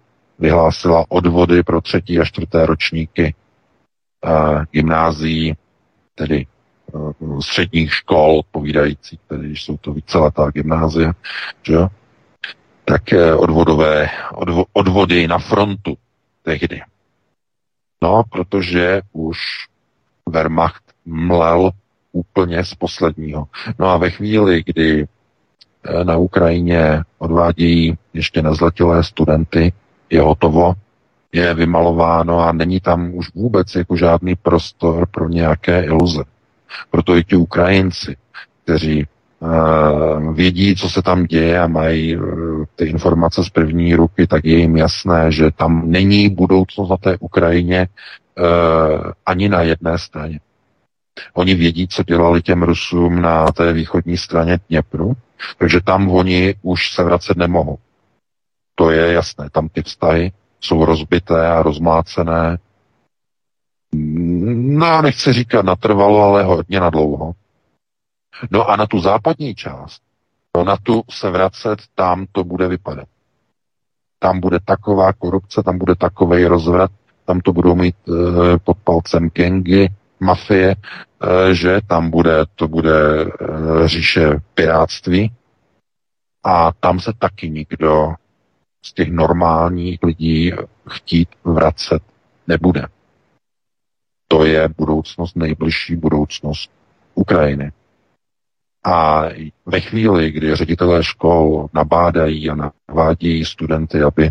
vyhlásila 0.40 1.05
odvody 1.09 1.62
pro 1.62 1.81
třetí 1.81 2.20
a 2.20 2.24
čtvrté 2.24 2.66
ročníky 2.66 3.35
uh, 4.24 4.64
gymnázií, 4.70 5.55
tedy 6.14 6.46
uh, 6.92 7.40
středních 7.40 7.94
škol 7.94 8.38
odpovídající, 8.38 9.18
tedy 9.26 9.57
jsou 9.57 9.76
to 9.76 9.92
víceletá 9.92 10.50
gymnázia, 10.50 11.12
že 11.62 11.76
tak 12.85 13.03
uh, 13.12 13.42
odvodové, 13.42 14.09
odvo, 14.35 14.64
odvody 14.72 15.29
na 15.29 15.38
frontu 15.38 15.96
tehdy. 16.42 16.83
No, 18.03 18.22
protože 18.31 19.03
už 19.12 19.38
Wehrmacht 20.29 20.83
mlel 21.05 21.70
úplně 22.12 22.64
z 22.64 22.74
posledního. 22.74 23.46
No 23.79 23.88
a 23.88 23.96
ve 23.96 24.11
chvíli, 24.11 24.62
kdy 24.66 25.07
na 26.03 26.16
Ukrajině 26.16 27.03
odvádějí 27.18 27.98
ještě 28.14 28.42
nezletilé 28.42 29.05
studenty, 29.05 29.72
je 30.11 30.20
hotovo, 30.20 30.75
je 31.33 31.55
vymalováno 31.55 32.40
a 32.40 32.53
není 32.53 32.81
tam 32.81 33.14
už 33.14 33.35
vůbec 33.35 33.75
jako 33.75 33.96
žádný 33.96 34.35
prostor 34.35 35.07
pro 35.11 35.29
nějaké 35.29 35.85
iluze. 35.85 36.23
Proto 36.90 37.16
i 37.16 37.25
ti 37.25 37.37
Ukrajinci, 37.37 38.16
kteří 38.64 39.07
vědí, 40.33 40.77
co 40.77 40.90
se 40.90 41.03
tam 41.03 41.25
děje 41.25 41.61
a 41.61 41.66
mají 41.66 42.18
ty 42.77 42.85
informace 42.85 43.44
z 43.44 43.49
první 43.49 43.94
ruky, 43.94 44.27
tak 44.27 44.44
je 44.44 44.59
jim 44.59 44.77
jasné, 44.77 45.33
že 45.33 45.51
tam 45.51 45.90
není 45.90 46.29
budoucnost 46.29 46.90
na 46.90 46.96
té 46.96 47.16
Ukrajině 47.20 47.88
ani 49.27 49.49
na 49.49 49.62
jedné 49.62 49.99
straně. 49.99 50.40
Oni 51.35 51.55
vědí, 51.55 51.88
co 51.88 52.03
dělali 52.03 52.42
těm 52.42 52.62
Rusům 52.62 53.23
na 53.23 53.53
té 53.53 53.73
východní 53.73 54.16
straně 54.16 54.59
Dněpru, 54.68 55.12
takže 55.59 55.81
tam 55.81 56.11
oni 56.11 56.55
už 56.62 56.94
se 56.94 57.05
vracet 57.05 57.37
nemohou. 57.37 57.79
To 58.74 58.90
je 58.90 59.12
jasné, 59.12 59.50
tam 59.50 59.68
ty 59.68 59.83
vztahy 59.83 60.33
jsou 60.61 60.85
rozbité 60.85 61.48
a 61.48 61.62
rozmácené. 61.62 62.59
No, 63.92 65.02
nechci 65.02 65.33
říkat 65.33 65.64
natrvalo, 65.64 66.22
ale 66.22 66.42
hodně 66.42 66.80
na 66.80 66.90
dlouho. 66.90 67.33
No 68.50 68.68
a 68.68 68.76
na 68.76 68.87
tu 68.87 69.00
západní 69.00 69.54
část, 69.54 70.02
no 70.56 70.64
na 70.64 70.76
tu 70.76 71.02
se 71.11 71.30
vracet, 71.30 71.78
tam 71.94 72.26
to 72.33 72.44
bude 72.44 72.68
vypadat. 72.68 73.09
Tam 74.18 74.40
bude 74.40 74.59
taková 74.64 75.12
korupce, 75.12 75.62
tam 75.62 75.78
bude 75.78 75.94
takový 75.94 76.44
rozvrat, 76.44 76.90
tam 77.24 77.40
to 77.40 77.52
budou 77.52 77.74
mít 77.74 77.96
e, 78.09 78.59
pod 78.59 78.78
palcem 78.85 79.30
gengy, 79.30 79.88
mafie, 80.20 80.70
e, 80.70 81.54
že 81.54 81.80
tam 81.87 82.11
bude, 82.11 82.44
to 82.54 82.68
bude 82.68 83.22
e, 83.22 83.28
říše 83.88 84.40
piráctví 84.54 85.33
a 86.44 86.72
tam 86.80 87.00
se 87.00 87.12
taky 87.18 87.50
nikdo 87.50 88.14
z 88.83 88.93
těch 88.93 89.11
normálních 89.11 89.99
lidí 90.03 90.53
chtít 90.88 91.29
vracet 91.45 92.03
nebude. 92.47 92.83
To 94.29 94.45
je 94.45 94.69
budoucnost, 94.79 95.37
nejbližší 95.37 95.97
budoucnost 95.97 96.71
Ukrajiny. 97.14 97.73
A 98.85 99.25
ve 99.66 99.81
chvíli, 99.81 100.31
kdy 100.31 100.57
ředitelé 100.57 101.05
škol 101.05 101.69
nabádají 101.73 102.51
a 102.51 102.73
navádějí 102.88 103.45
studenty, 103.45 104.03
aby 104.03 104.27
eh, 104.27 104.31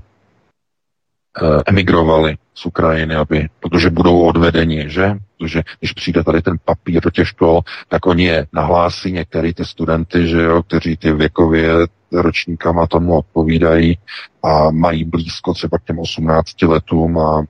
emigrovali 1.66 2.38
z 2.54 2.66
Ukrajiny, 2.66 3.16
aby, 3.16 3.50
protože 3.60 3.90
budou 3.90 4.22
odvedeni, 4.22 4.90
že? 4.90 5.12
Protože 5.38 5.62
když 5.80 5.94
přijde 5.94 6.24
tady 6.24 6.42
ten 6.42 6.58
papír 6.66 7.04
do 7.04 7.10
těch 7.10 7.28
škol, 7.28 7.62
tak 7.88 8.06
oni 8.06 8.24
je 8.24 8.48
nahlásí 8.54 9.12
některý 9.12 9.54
ty 9.54 9.66
studenty, 9.66 10.28
že 10.28 10.42
jo, 10.42 10.64
kteří 10.64 10.98
ty 10.98 11.14
věkově 11.14 11.74
ročníkama 12.12 12.88
tomu 12.88 13.18
odpovídají 13.18 13.98
a 14.44 14.72
mají 14.72 15.04
blízko 15.04 15.54
třeba 15.54 15.78
k 15.78 15.84
těm 15.84 16.00
18 16.00 16.62
letům 16.62 17.18
a 17.18 17.44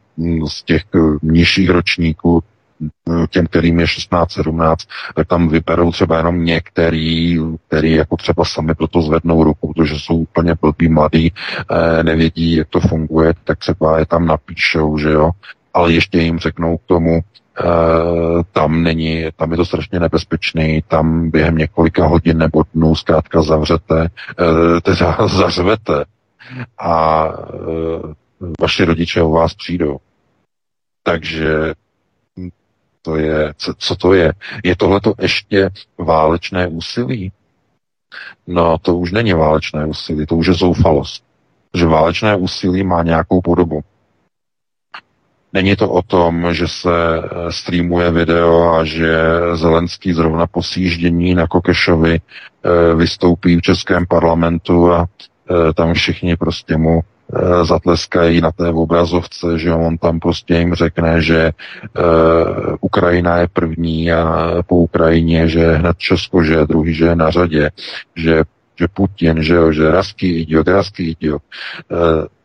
z 0.47 0.63
těch 0.63 0.83
nižších 1.23 1.69
ročníků 1.69 2.43
těm, 3.29 3.47
kterým 3.47 3.79
je 3.79 3.87
16, 3.87 4.31
17, 4.31 4.87
tak 5.15 5.27
tam 5.27 5.47
vyberou 5.47 5.91
třeba 5.91 6.17
jenom 6.17 6.45
některý, 6.45 7.39
který 7.67 7.91
jako 7.91 8.17
třeba 8.17 8.45
sami 8.45 8.75
proto 8.75 9.01
zvednou 9.01 9.43
ruku, 9.43 9.73
protože 9.73 9.95
jsou 9.99 10.15
úplně 10.15 10.55
blbý 10.61 10.89
mladí, 10.89 11.33
eh, 11.71 12.03
nevědí, 12.03 12.55
jak 12.55 12.67
to 12.67 12.79
funguje, 12.79 13.33
tak 13.43 13.59
třeba 13.59 13.99
je 13.99 14.05
tam 14.05 14.25
napíšou, 14.25 14.97
že 14.97 15.09
jo, 15.09 15.31
ale 15.73 15.93
ještě 15.93 16.17
jim 16.19 16.39
řeknou 16.39 16.77
k 16.77 16.85
tomu, 16.85 17.19
Uh, 17.65 18.41
tam 18.51 18.83
není, 18.83 19.25
tam 19.35 19.51
je 19.51 19.57
to 19.57 19.65
strašně 19.65 19.99
nebezpečný, 19.99 20.83
tam 20.87 21.29
během 21.31 21.57
několika 21.57 22.07
hodin 22.07 22.37
nebo 22.37 22.63
dnů 22.73 22.95
zkrátka 22.95 23.41
zavřete, 23.41 24.09
uh, 24.39 24.79
teda 24.79 25.17
zařvete 25.27 26.05
a 26.77 27.25
uh, 27.27 28.13
vaši 28.61 28.85
rodiče 28.85 29.21
o 29.21 29.29
vás 29.29 29.53
přijdou. 29.53 29.97
Takže 31.03 31.73
to 33.01 33.15
je, 33.15 33.53
co, 33.57 33.73
co 33.77 33.95
to 33.95 34.13
je? 34.13 34.33
Je 34.63 34.75
tohleto 34.75 35.13
ještě 35.19 35.69
válečné 35.97 36.67
úsilí? 36.67 37.31
No, 38.47 38.77
to 38.77 38.95
už 38.95 39.11
není 39.11 39.33
válečné 39.33 39.85
úsilí, 39.85 40.25
to 40.25 40.35
už 40.35 40.47
je 40.47 40.53
zoufalost. 40.53 41.23
Že 41.73 41.85
válečné 41.85 42.35
úsilí 42.35 42.83
má 42.83 43.03
nějakou 43.03 43.41
podobu. 43.41 43.81
Není 45.53 45.75
to 45.75 45.89
o 45.89 46.01
tom, 46.01 46.53
že 46.53 46.67
se 46.67 46.91
eh, 47.17 47.51
streamuje 47.51 48.11
video 48.11 48.73
a 48.73 48.83
že 48.85 49.17
Zelenský 49.53 50.13
zrovna 50.13 50.47
po 50.47 50.63
sjíždění 50.63 51.35
na 51.35 51.47
Kokešovi 51.47 52.19
eh, 52.19 52.95
vystoupí 52.95 53.57
v 53.57 53.61
Českém 53.61 54.05
parlamentu 54.05 54.93
a 54.93 55.05
eh, 55.05 55.73
tam 55.73 55.93
všichni 55.93 56.35
prostě 56.35 56.77
mu 56.77 57.01
zatleskají 57.63 58.41
na 58.41 58.51
té 58.51 58.69
obrazovce, 58.69 59.59
že 59.59 59.73
on 59.73 59.97
tam 59.97 60.19
prostě 60.19 60.53
jim 60.53 60.73
řekne, 60.73 61.21
že 61.21 61.51
Ukrajina 62.81 63.37
je 63.37 63.47
první 63.47 64.11
a 64.11 64.53
po 64.67 64.75
Ukrajině, 64.75 65.47
že 65.47 65.75
hned 65.75 65.97
Česko, 65.97 66.43
že 66.43 66.53
je 66.53 66.65
druhý, 66.65 66.93
že 66.93 67.05
je 67.05 67.15
na 67.15 67.29
řadě, 67.31 67.71
že 68.15 68.43
že 68.79 68.87
Putin, 68.87 69.43
že 69.43 69.53
jo, 69.53 69.71
že 69.71 69.91
raský 69.91 70.41
idiot, 70.41 70.67
raský 70.67 71.11
idiot. 71.11 71.41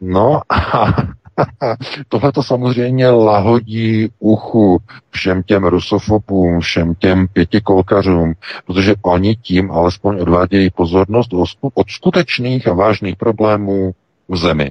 No 0.00 0.40
a 0.52 0.94
tohle 2.08 2.32
to 2.32 2.42
samozřejmě 2.42 3.10
lahodí 3.10 4.08
uchu 4.18 4.78
všem 5.10 5.42
těm 5.42 5.64
rusofobům, 5.64 6.60
všem 6.60 6.94
těm 6.94 7.28
pětikolkařům, 7.28 8.34
protože 8.66 8.94
oni 9.02 9.36
tím 9.36 9.70
alespoň 9.70 10.20
odvádějí 10.20 10.70
pozornost 10.70 11.30
od 11.74 11.90
skutečných 11.90 12.68
a 12.68 12.74
vážných 12.74 13.16
problémů 13.16 13.94
v 14.28 14.36
zemi. 14.36 14.70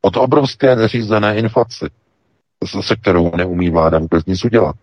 Od 0.00 0.16
obrovské 0.16 0.76
neřízené 0.76 1.38
inflaci, 1.38 1.86
se 2.80 2.96
kterou 2.96 3.36
neumí 3.36 3.70
vláda 3.70 3.98
vůbec 3.98 4.26
nic 4.26 4.44
udělat. 4.44 4.76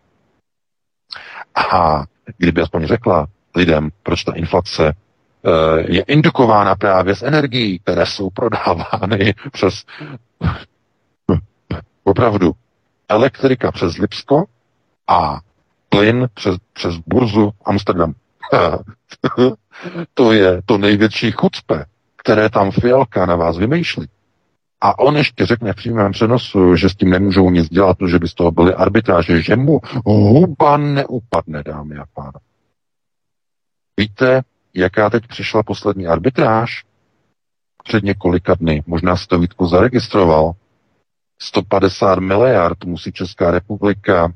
A 1.73 2.03
kdyby 2.38 2.62
aspoň 2.62 2.86
řekla 2.86 3.27
lidem, 3.55 3.89
proč 4.03 4.23
ta 4.23 4.33
inflace 4.33 4.93
eh, 5.45 5.81
je 5.93 6.01
indukována 6.01 6.75
právě 6.75 7.15
z 7.15 7.23
energií, 7.23 7.79
které 7.79 8.05
jsou 8.05 8.29
prodávány 8.29 9.33
přes 9.51 9.83
opravdu 12.03 12.51
elektrika 13.09 13.71
přes 13.71 13.97
Lipsko 13.97 14.45
a 15.07 15.39
plyn 15.89 16.27
přes, 16.33 16.55
přes 16.73 16.95
burzu 17.07 17.51
Amsterdam. 17.65 18.13
to 20.13 20.31
je 20.31 20.61
to 20.65 20.77
největší 20.77 21.31
chucpe, 21.31 21.85
které 22.15 22.49
tam 22.49 22.71
Fialka 22.71 23.25
na 23.25 23.35
vás 23.35 23.57
vymýšlí. 23.57 24.07
A 24.81 24.99
on 24.99 25.17
ještě 25.17 25.45
řekne 25.45 25.73
v 25.73 25.75
přímém 25.75 26.11
přenosu, 26.11 26.75
že 26.75 26.89
s 26.89 26.95
tím 26.95 27.09
nemůžou 27.09 27.49
nic 27.49 27.69
dělat, 27.69 27.97
že 28.07 28.19
by 28.19 28.27
z 28.27 28.33
toho 28.33 28.51
byly 28.51 28.73
arbitráže, 28.73 29.41
že 29.41 29.55
mu 29.55 29.79
huba 30.05 30.77
neupadne, 30.77 31.63
dámy 31.65 31.97
a 31.97 32.05
pánové. 32.13 32.39
Víte, 33.97 34.41
jaká 34.73 35.09
teď 35.09 35.27
přišla 35.27 35.63
poslední 35.63 36.07
arbitráž? 36.07 36.85
Před 37.83 38.03
několika 38.03 38.55
dny. 38.55 38.83
Možná 38.87 39.17
jste 39.17 39.27
to 39.27 39.39
Vítku 39.39 39.65
zaregistroval. 39.67 40.53
150 41.43 42.19
miliard 42.19 42.86
musí 42.86 43.12
Česká 43.12 43.51
republika 43.51 44.34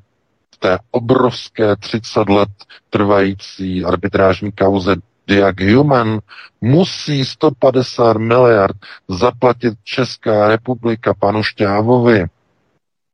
v 0.56 0.58
té 0.58 0.80
obrovské 0.92 1.76
30 1.76 2.30
let 2.30 2.50
trvající 2.90 3.86
arbitrážní 3.86 4.52
kauze 4.52 4.96
jak 5.30 5.62
Human 5.62 6.20
musí 6.62 7.26
150 7.26 8.18
miliard 8.18 8.78
zaplatit 9.08 9.74
Česká 9.84 10.48
republika 10.48 11.14
panu 11.14 11.44
Šťávovi. 11.44 12.26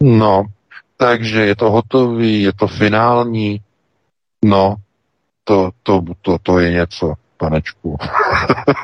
No, 0.04 0.46
takže 0.98 1.46
je 1.46 1.56
to 1.56 1.72
hotový, 1.72 2.42
je 2.42 2.54
to 2.54 2.68
finální. 2.68 3.62
No, 4.46 4.76
to, 5.44 5.72
to, 5.84 6.04
to, 6.22 6.38
to 6.44 6.60
je 6.60 6.72
něco, 6.72 7.14
panečku. 7.44 7.98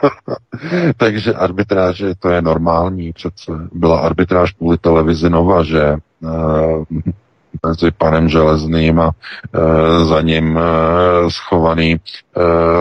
takže 0.98 1.34
arbitráže, 1.34 2.16
to 2.20 2.30
je 2.30 2.42
normální 2.42 3.14
přece. 3.14 3.52
Byla 3.72 4.00
arbitráž 4.00 4.52
kvůli 4.52 4.78
televizi 4.78 5.30
Nova, 5.30 5.64
že 5.64 5.96
uh, 6.20 6.84
mezi 7.66 7.92
panem 7.92 8.30
Železným 8.30 9.00
a 9.00 9.12
e, 9.12 10.06
za 10.06 10.22
ním 10.22 10.58
e, 10.58 10.62
schovaný 11.32 11.92
e, 11.92 12.00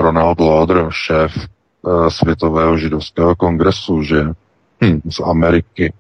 Ronald 0.02 0.40
Lauder, 0.40 0.86
šéf 0.90 1.32
e, 1.36 2.10
Světového 2.10 2.78
židovského 2.78 3.36
kongresu, 3.36 4.02
že 4.02 4.32
hm, 4.84 5.00
z 5.10 5.20
Ameriky. 5.20 5.92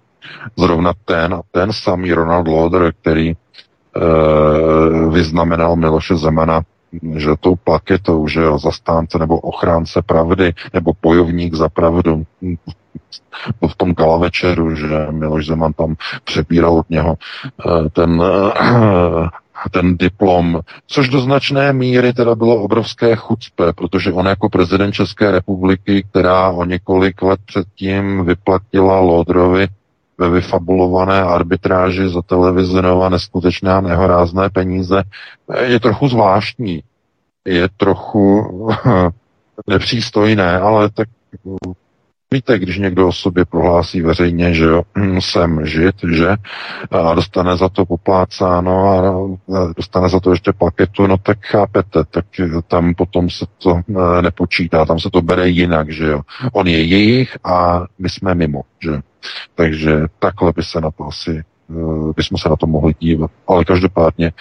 Zrovna 0.56 0.92
ten 1.04 1.34
a 1.34 1.40
ten 1.50 1.72
samý 1.72 2.12
Ronald 2.12 2.48
Lauder, 2.48 2.92
který 3.00 3.32
vyznamenal 5.10 5.76
Miloše 5.76 6.16
Zemana 6.16 6.62
že 7.16 7.30
tou 7.40 7.56
plaketou, 7.56 8.28
že 8.28 8.40
jo, 8.40 8.58
zastánce 8.58 9.18
nebo 9.18 9.40
ochránce 9.40 10.02
pravdy, 10.02 10.52
nebo 10.74 10.92
bojovník 11.02 11.54
za 11.54 11.68
pravdu, 11.68 12.22
v 13.68 13.76
tom 13.76 13.94
gala 13.94 14.18
večeru, 14.18 14.74
že 14.74 15.06
Miloš 15.10 15.46
Zeman 15.46 15.72
tam 15.72 15.96
přebíral 16.24 16.74
od 16.74 16.90
něho 16.90 17.14
eh, 17.16 17.90
ten, 17.90 18.22
eh, 18.22 19.28
ten 19.70 19.96
diplom, 19.96 20.60
což 20.86 21.08
do 21.08 21.20
značné 21.20 21.72
míry 21.72 22.12
teda 22.12 22.34
bylo 22.34 22.62
obrovské 22.62 23.16
chucpe, 23.16 23.72
protože 23.72 24.12
on 24.12 24.26
jako 24.26 24.48
prezident 24.48 24.92
České 24.92 25.30
republiky, 25.30 26.04
která 26.10 26.50
o 26.50 26.64
několik 26.64 27.22
let 27.22 27.40
předtím 27.46 28.24
vyplatila 28.24 29.00
Lodrovi 29.00 29.68
ve 30.18 30.30
vyfabulované 30.30 31.22
arbitráži 31.22 32.08
za 32.08 32.22
televizi 32.22 32.82
Nova 32.82 33.08
neskutečné 33.08 33.72
a 33.72 33.80
nehorázné 33.80 34.50
peníze, 34.50 35.02
je 35.66 35.80
trochu 35.80 36.08
zvláštní. 36.08 36.82
Je 37.44 37.68
trochu 37.76 38.44
nepřístojné, 39.66 40.58
ale 40.58 40.90
tak 40.90 41.08
Víte, 42.32 42.58
když 42.58 42.78
někdo 42.78 43.08
o 43.08 43.12
sobě 43.12 43.44
prohlásí 43.44 44.02
veřejně, 44.02 44.54
že 44.54 44.64
jo, 44.64 44.82
hm, 44.98 45.20
jsem 45.20 45.66
žid, 45.66 45.94
že, 46.16 46.36
a 46.90 47.14
dostane 47.14 47.56
za 47.56 47.68
to 47.68 47.86
poplácáno 47.86 48.88
a 48.88 49.72
dostane 49.76 50.08
za 50.08 50.20
to 50.20 50.30
ještě 50.30 50.52
paketu, 50.52 51.06
no 51.06 51.18
tak 51.18 51.38
chápete, 51.46 52.04
tak 52.10 52.24
tam 52.66 52.94
potom 52.94 53.30
se 53.30 53.46
to 53.58 53.76
e, 53.76 54.22
nepočítá, 54.22 54.84
tam 54.84 54.98
se 54.98 55.10
to 55.10 55.22
bere 55.22 55.48
jinak, 55.48 55.90
že 55.90 56.06
jo. 56.06 56.20
On 56.52 56.66
je 56.66 56.84
jejich 56.84 57.38
a 57.44 57.84
my 57.98 58.08
jsme 58.08 58.34
mimo, 58.34 58.62
že. 58.82 59.00
Takže 59.54 60.06
takhle 60.18 60.52
by 60.56 60.62
se 60.62 60.80
na 60.80 60.90
to 60.90 61.06
asi 61.06 61.30
e, 61.30 61.42
bychom 62.16 62.38
se 62.38 62.48
na 62.48 62.56
to 62.56 62.66
mohli 62.66 62.94
dívat. 63.00 63.30
Ale 63.46 63.64
každopádně, 63.64 64.26
e, 64.26 64.32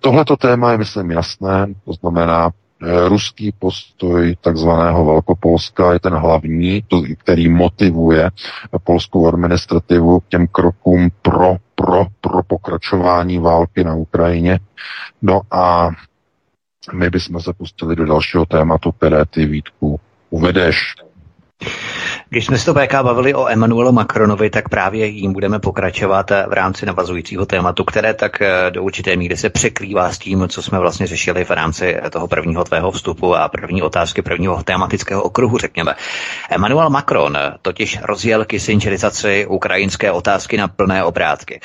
tohleto 0.00 0.36
téma 0.36 0.72
je, 0.72 0.78
myslím, 0.78 1.10
jasné, 1.10 1.66
to 1.84 1.92
znamená, 1.92 2.50
ruský 2.80 3.52
postoj 3.52 4.36
takzvaného 4.40 5.04
Velkopolska 5.04 5.92
je 5.92 6.00
ten 6.00 6.14
hlavní, 6.14 6.84
který 7.18 7.48
motivuje 7.48 8.30
polskou 8.84 9.28
administrativu 9.28 10.20
k 10.20 10.28
těm 10.28 10.46
krokům 10.46 11.08
pro, 11.22 11.56
pro, 11.74 12.06
pro 12.20 12.42
pokračování 12.42 13.38
války 13.38 13.84
na 13.84 13.94
Ukrajině. 13.94 14.60
No 15.22 15.40
a 15.50 15.90
my 16.92 17.10
bychom 17.10 17.40
se 17.40 17.52
pustili 17.52 17.96
do 17.96 18.06
dalšího 18.06 18.46
tématu, 18.46 18.92
které 18.92 19.24
ty 19.24 19.46
Vítku 19.46 20.00
uvedeš. 20.30 20.94
Když 22.30 22.46
jsme 22.46 22.58
se 22.58 22.64
to 22.64 22.74
PK 22.74 22.92
bavili 23.02 23.34
o 23.34 23.48
Emmanuelu 23.48 23.92
Macronovi, 23.92 24.50
tak 24.50 24.68
právě 24.68 25.06
jim 25.06 25.32
budeme 25.32 25.58
pokračovat 25.58 26.30
v 26.30 26.52
rámci 26.52 26.86
navazujícího 26.86 27.46
tématu, 27.46 27.84
které 27.84 28.14
tak 28.14 28.42
eh, 28.42 28.70
do 28.70 28.82
určité 28.82 29.16
míry 29.16 29.36
se 29.36 29.50
překrývá 29.50 30.12
s 30.12 30.18
tím, 30.18 30.48
co 30.48 30.62
jsme 30.62 30.78
vlastně 30.78 31.06
řešili 31.06 31.44
v 31.44 31.50
rámci 31.50 31.96
toho 32.10 32.28
prvního 32.28 32.64
tvého 32.64 32.90
vstupu 32.90 33.34
a 33.34 33.48
první 33.48 33.82
otázky 33.82 34.22
prvního 34.22 34.62
tematického 34.62 35.22
okruhu, 35.22 35.58
řekněme. 35.58 35.94
Emmanuel 36.50 36.90
Macron 36.90 37.38
totiž 37.62 37.98
rozjel 38.02 38.44
kysinčerizaci 38.44 39.46
ukrajinské 39.46 40.10
otázky 40.10 40.56
na 40.56 40.68
plné 40.68 41.04
obrátky. 41.04 41.60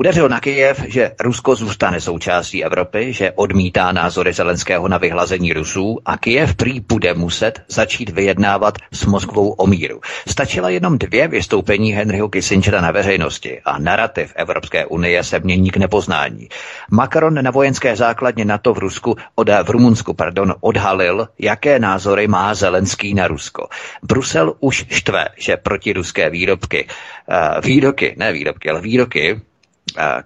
Udeřil 0.00 0.28
na 0.28 0.40
Kyjev, 0.40 0.82
že 0.88 1.12
Rusko 1.20 1.54
zůstane 1.54 2.00
součástí 2.00 2.64
Evropy, 2.64 3.12
že 3.12 3.32
odmítá 3.32 3.92
názory 3.92 4.32
Zelenského 4.32 4.88
na 4.88 4.98
vyhlazení 4.98 5.52
Rusů 5.52 5.98
a 6.04 6.16
Kyjev 6.16 6.54
prý 6.54 6.80
bude 6.80 7.14
muset 7.14 7.62
začít 7.68 8.10
vyjednávat 8.10 8.78
s 8.92 9.04
Moskvou 9.04 9.50
o 9.50 9.66
míru. 9.66 10.00
Stačila 10.28 10.68
jenom 10.68 10.98
dvě 10.98 11.28
vystoupení 11.28 11.92
Henryho 11.92 12.28
Kissingera 12.28 12.80
na 12.80 12.90
veřejnosti 12.90 13.60
a 13.64 13.78
narrativ 13.78 14.32
Evropské 14.36 14.86
unie 14.86 15.24
se 15.24 15.38
mění 15.38 15.70
k 15.70 15.76
nepoznání. 15.76 16.48
Macron 16.90 17.44
na 17.44 17.50
vojenské 17.50 17.96
základně 17.96 18.44
NATO 18.44 18.74
v 18.74 18.78
Rusku, 18.78 19.16
od, 19.34 19.48
v 19.48 19.70
Rumunsku 19.70 20.14
pardon, 20.14 20.54
odhalil, 20.60 21.28
jaké 21.38 21.78
názory 21.78 22.28
má 22.28 22.54
Zelenský 22.54 23.14
na 23.14 23.28
Rusko. 23.28 23.68
Brusel 24.02 24.54
už 24.60 24.84
štve, 24.90 25.28
že 25.36 25.56
protiruské 25.56 26.30
výrobky, 26.30 26.86
uh, 26.86 27.60
výroky, 27.64 28.14
ne 28.18 28.32
výrobky, 28.32 28.70
ale 28.70 28.80
výroky 28.80 29.40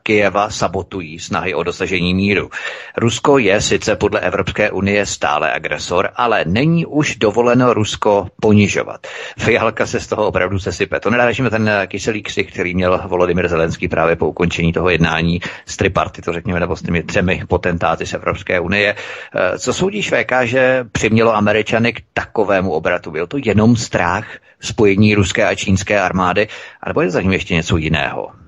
Kijeva 0.02 0.50
sabotují 0.50 1.18
snahy 1.18 1.54
o 1.54 1.62
dosažení 1.62 2.14
míru. 2.14 2.50
Rusko 2.96 3.38
je 3.38 3.60
sice 3.60 3.96
podle 3.96 4.20
Evropské 4.20 4.70
unie 4.70 5.06
stále 5.06 5.52
agresor, 5.52 6.08
ale 6.16 6.44
není 6.46 6.86
už 6.86 7.16
dovoleno 7.16 7.74
Rusko 7.74 8.28
ponižovat. 8.40 9.06
Fialka 9.38 9.86
se 9.86 10.00
z 10.00 10.06
toho 10.06 10.26
opravdu 10.26 10.58
sesype. 10.58 11.00
To 11.00 11.10
nedážíme 11.10 11.50
ten 11.50 11.70
kyselý 11.86 12.22
ksich, 12.22 12.52
který 12.52 12.74
měl 12.74 13.00
Volodymyr 13.06 13.48
Zelenský 13.48 13.88
právě 13.88 14.16
po 14.16 14.28
ukončení 14.28 14.72
toho 14.72 14.90
jednání 14.90 15.40
s 15.66 15.76
triparty, 15.76 16.22
to 16.22 16.32
řekněme, 16.32 16.60
nebo 16.60 16.76
s 16.76 16.82
těmi 16.82 17.02
třemi 17.02 17.42
potentáty 17.48 18.06
z 18.06 18.14
Evropské 18.14 18.60
unie. 18.60 18.94
Eh, 19.34 19.58
co 19.58 19.72
soudíš, 19.72 20.10
VK, 20.10 20.32
že 20.42 20.84
přimělo 20.92 21.34
Američany 21.36 21.92
k 21.92 22.02
takovému 22.14 22.72
obratu? 22.72 23.10
Byl 23.10 23.26
to 23.26 23.36
jenom 23.44 23.76
strach 23.76 24.26
spojení 24.60 25.14
ruské 25.14 25.46
a 25.46 25.54
čínské 25.54 26.00
armády, 26.00 26.48
anebo 26.82 27.00
je 27.00 27.10
za 27.10 27.20
ním 27.22 27.32
ještě 27.32 27.54
něco 27.54 27.76
jiného? 27.76 28.43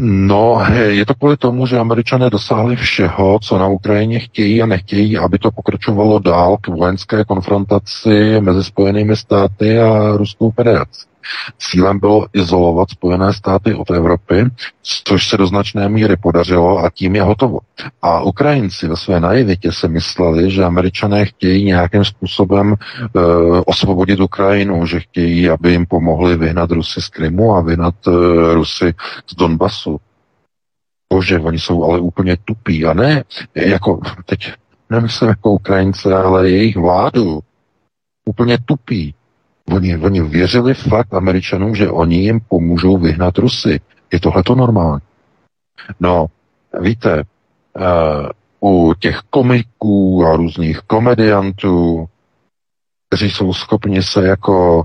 No, 0.00 0.62
je 0.88 1.06
to 1.06 1.14
kvůli 1.14 1.36
tomu, 1.36 1.66
že 1.66 1.78
američané 1.78 2.30
dosáhli 2.30 2.76
všeho, 2.76 3.38
co 3.42 3.58
na 3.58 3.66
Ukrajině 3.66 4.18
chtějí 4.18 4.62
a 4.62 4.66
nechtějí, 4.66 5.18
aby 5.18 5.38
to 5.38 5.50
pokračovalo 5.50 6.18
dál 6.18 6.56
k 6.60 6.68
vojenské 6.68 7.24
konfrontaci 7.24 8.40
mezi 8.40 8.64
Spojenými 8.64 9.16
státy 9.16 9.78
a 9.78 10.16
Ruskou 10.16 10.50
federací. 10.50 11.13
Cílem 11.58 11.98
bylo 11.98 12.26
izolovat 12.32 12.90
Spojené 12.90 13.32
státy 13.32 13.74
od 13.74 13.90
Evropy, 13.90 14.44
což 15.04 15.28
se 15.28 15.36
do 15.36 15.46
značné 15.46 15.88
míry 15.88 16.16
podařilo 16.16 16.78
a 16.78 16.90
tím 16.90 17.16
je 17.16 17.22
hotovo. 17.22 17.58
A 18.02 18.20
Ukrajinci 18.20 18.88
ve 18.88 18.96
své 18.96 19.20
naivitě 19.20 19.72
se 19.72 19.88
mysleli, 19.88 20.50
že 20.50 20.64
američané 20.64 21.24
chtějí 21.24 21.64
nějakým 21.64 22.04
způsobem 22.04 22.74
e, 22.74 23.20
osvobodit 23.66 24.20
Ukrajinu, 24.20 24.86
že 24.86 25.00
chtějí, 25.00 25.50
aby 25.50 25.70
jim 25.70 25.86
pomohli 25.86 26.36
vyhnat 26.36 26.70
Rusy 26.70 27.02
z 27.02 27.08
Krymu 27.08 27.54
a 27.54 27.60
vyhnat 27.60 27.94
e, 28.06 28.10
Rusy 28.54 28.94
z 29.26 29.34
Donbasu. 29.34 30.00
Bože, 31.12 31.40
oni 31.40 31.58
jsou 31.58 31.84
ale 31.84 32.00
úplně 32.00 32.36
tupí. 32.44 32.84
A 32.84 32.94
ne, 32.94 33.24
jako 33.54 34.00
teď 34.24 34.52
nemyslím 34.90 35.28
jako 35.28 35.50
Ukrajince, 35.50 36.14
ale 36.14 36.50
jejich 36.50 36.76
vládu. 36.76 37.40
Úplně 38.24 38.58
tupí. 38.64 39.14
Oni, 39.70 39.96
oni 39.98 40.22
věřili 40.22 40.74
fakt 40.74 41.14
Američanům, 41.14 41.74
že 41.74 41.90
oni 41.90 42.16
jim 42.16 42.40
pomůžou 42.40 42.98
vyhnat 42.98 43.38
Rusy. 43.38 43.80
Je 44.12 44.20
tohle 44.20 44.42
to 44.42 44.54
normální? 44.54 45.00
No, 46.00 46.26
víte, 46.80 47.22
uh, 48.60 48.70
u 48.70 48.94
těch 48.94 49.18
komiků 49.30 50.24
a 50.26 50.36
různých 50.36 50.78
komediantů, 50.78 52.08
kteří 53.08 53.30
jsou 53.30 53.52
schopni 53.52 54.02
se 54.02 54.26
jako 54.26 54.84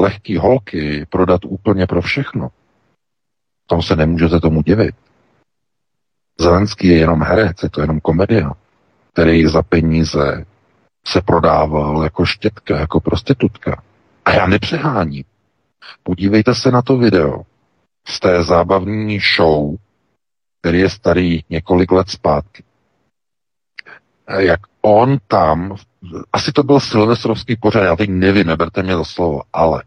lehký 0.00 0.36
holky 0.36 1.06
prodat 1.10 1.44
úplně 1.44 1.86
pro 1.86 2.02
všechno, 2.02 2.48
tam 3.68 3.82
se 3.82 3.96
nemůžete 3.96 4.40
tomu 4.40 4.62
divit. 4.62 4.94
Zelenský 6.40 6.88
je 6.88 6.96
jenom 6.96 7.22
herec, 7.22 7.62
je 7.62 7.70
to 7.70 7.80
jenom 7.80 8.00
komedia, 8.00 8.52
který 9.12 9.46
za 9.46 9.62
peníze 9.62 10.44
se 11.06 11.20
prodával 11.20 12.02
jako 12.04 12.24
štětka, 12.24 12.78
jako 12.78 13.00
prostitutka. 13.00 13.82
A 14.24 14.32
já 14.32 14.46
nepřeháním. 14.46 15.24
Podívejte 16.02 16.54
se 16.54 16.70
na 16.70 16.82
to 16.82 16.96
video 16.96 17.42
z 18.06 18.20
té 18.20 18.44
zábavní 18.44 19.18
show, 19.36 19.76
který 20.60 20.78
je 20.78 20.90
starý 20.90 21.44
několik 21.50 21.92
let 21.92 22.10
zpátky. 22.10 22.62
Jak 24.38 24.60
on 24.80 25.18
tam, 25.28 25.76
asi 26.32 26.52
to 26.52 26.62
byl 26.62 26.80
silvestrovský 26.80 27.56
pořad, 27.56 27.82
já 27.82 27.96
teď 27.96 28.10
nevím, 28.10 28.46
neberte 28.46 28.82
mě 28.82 28.96
za 28.96 29.04
slovo, 29.04 29.42
ale 29.52 29.82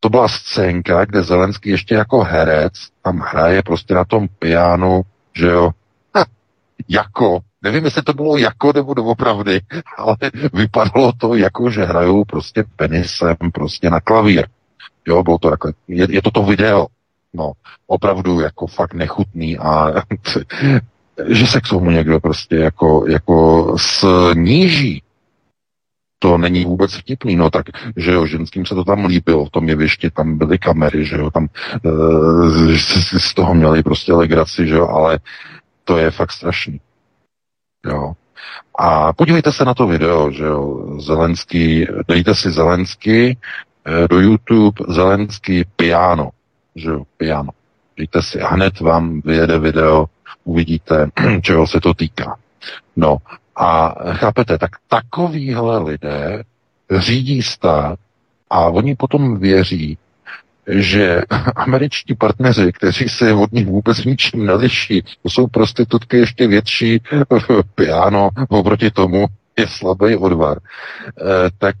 to 0.00 0.08
byla 0.08 0.28
scénka, 0.28 1.04
kde 1.04 1.22
Zelenský 1.22 1.70
ještě 1.70 1.94
jako 1.94 2.24
herec 2.24 2.72
tam 3.02 3.18
hraje 3.18 3.62
prostě 3.62 3.94
na 3.94 4.04
tom 4.04 4.28
pianu, 4.38 5.02
že 5.34 5.46
jo, 5.46 5.70
ha, 6.14 6.24
jako 6.88 7.38
Nevím, 7.62 7.84
jestli 7.84 8.02
to 8.02 8.12
bylo 8.12 8.36
jako 8.36 8.72
nebo 8.74 8.94
doopravdy, 8.94 9.60
ale 9.98 10.16
vypadalo 10.52 11.12
to 11.12 11.34
jako, 11.34 11.70
že 11.70 11.84
hrajou 11.84 12.24
prostě 12.24 12.64
penisem 12.76 13.36
prostě 13.54 13.90
na 13.90 14.00
klavír. 14.00 14.46
Jo, 15.06 15.22
bylo 15.22 15.38
to 15.38 15.50
jako, 15.50 15.72
je, 15.88 16.06
je 16.10 16.22
to 16.22 16.30
to 16.30 16.42
video. 16.42 16.86
No, 17.34 17.52
opravdu 17.86 18.40
jako 18.40 18.66
fakt 18.66 18.94
nechutný 18.94 19.58
a 19.58 19.92
že 21.28 21.46
se 21.46 21.60
k 21.60 21.68
tomu 21.68 21.90
někdo 21.90 22.20
prostě 22.20 22.56
jako, 22.56 23.04
jako 23.08 23.76
sníží, 23.78 25.02
to 26.18 26.38
není 26.38 26.64
vůbec 26.64 26.94
vtipný, 26.94 27.36
no 27.36 27.50
tak, 27.50 27.66
že 27.96 28.12
jo, 28.12 28.26
ženským 28.26 28.66
se 28.66 28.74
to 28.74 28.84
tam 28.84 29.04
líbilo, 29.04 29.44
v 29.44 29.50
tom 29.50 29.68
jevišti, 29.68 30.10
tam 30.10 30.38
byly 30.38 30.58
kamery, 30.58 31.04
že 31.04 31.16
jo, 31.16 31.30
tam 31.30 31.48
e, 31.84 31.88
z 33.18 33.34
toho 33.34 33.54
měli 33.54 33.82
prostě 33.82 34.12
legraci, 34.12 34.66
že 34.66 34.74
jo, 34.74 34.88
ale 34.88 35.18
to 35.84 35.98
je 35.98 36.10
fakt 36.10 36.32
strašný. 36.32 36.80
Jo. 37.86 38.12
A 38.78 39.12
podívejte 39.12 39.52
se 39.52 39.64
na 39.64 39.74
to 39.74 39.86
video, 39.86 40.30
že 40.30 40.44
jo, 40.44 40.86
Zelenský, 41.00 41.86
dejte 42.08 42.34
si 42.34 42.50
Zelenský 42.50 43.38
eh, 43.84 44.08
do 44.08 44.20
YouTube 44.20 44.84
Zelenský 44.88 45.64
piano, 45.76 46.30
že 46.74 46.90
jo, 46.90 47.02
piano. 47.16 47.50
Dejte 47.96 48.22
si 48.22 48.40
a 48.40 48.48
hned 48.48 48.80
vám 48.80 49.20
vyjede 49.20 49.58
video, 49.58 50.06
uvidíte, 50.44 51.10
čeho 51.42 51.66
se 51.66 51.80
to 51.80 51.94
týká. 51.94 52.36
No 52.96 53.16
a 53.56 53.94
chápete, 54.12 54.58
tak 54.58 54.70
takovýhle 54.88 55.78
lidé 55.78 56.42
řídí 56.98 57.42
stát 57.42 57.98
a 58.50 58.60
oni 58.60 58.96
potom 58.96 59.38
věří, 59.38 59.98
že 60.68 61.22
američtí 61.56 62.14
partneři, 62.14 62.72
kteří 62.72 63.08
se 63.08 63.32
od 63.32 63.52
nich 63.52 63.66
vůbec 63.66 64.04
ničím 64.04 64.46
neliší, 64.46 65.04
jsou 65.28 65.46
prostitutky 65.46 66.16
ještě 66.16 66.46
větší 66.46 67.02
piano 67.74 68.30
oproti 68.48 68.90
tomu, 68.90 69.26
je 69.58 69.68
slabý 69.68 70.16
odvar, 70.16 70.58
eh, 70.58 71.22
tak 71.58 71.76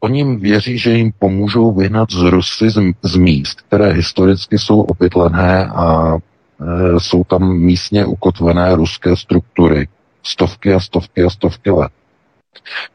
oni 0.00 0.36
věří, 0.36 0.78
že 0.78 0.90
jim 0.90 1.12
pomůžou 1.18 1.72
vyhnat 1.72 2.10
z 2.10 2.22
Rusy 2.22 2.70
z, 2.70 2.80
z 3.02 3.16
míst, 3.16 3.60
které 3.60 3.92
historicky 3.92 4.58
jsou 4.58 4.80
opytlené 4.80 5.66
a 5.66 6.14
e, 6.14 7.00
jsou 7.00 7.24
tam 7.24 7.56
místně 7.56 8.06
ukotvené 8.06 8.76
ruské 8.76 9.16
struktury 9.16 9.88
stovky 10.22 10.74
a 10.74 10.80
stovky 10.80 11.24
a 11.24 11.30
stovky 11.30 11.70
let. 11.70 11.92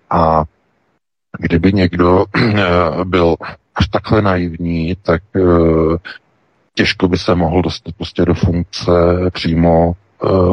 A 0.10 0.44
kdyby 1.40 1.74
někdo 1.74 2.26
byl 3.04 3.36
až 3.76 3.88
takhle 3.88 4.22
naivní, 4.22 4.96
tak 5.02 5.24
těžko 6.74 7.08
by 7.08 7.18
se 7.18 7.36
mohl 7.36 7.62
dostat 7.62 7.96
prostě 7.96 8.26
do 8.26 8.34
funkce 8.34 8.92
přímo 9.34 9.94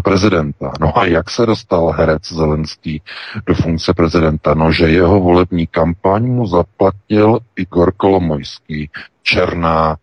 prezidenta. 0.05 0.73
No 0.81 0.99
a 0.99 1.05
jak 1.07 1.31
se 1.31 1.47
dostal 1.47 1.91
herec 1.91 2.33
Zelenský 2.33 3.03
do 3.47 3.55
funkce 3.55 3.95
prezidenta? 3.95 4.55
No, 4.55 4.73
že 4.73 4.89
jeho 4.89 5.21
volební 5.21 5.67
kampaň 5.67 6.27
mu 6.27 6.47
zaplatil 6.47 7.39
Igor 7.57 7.93
Kolomojský, 7.97 8.91
černá, 9.23 9.97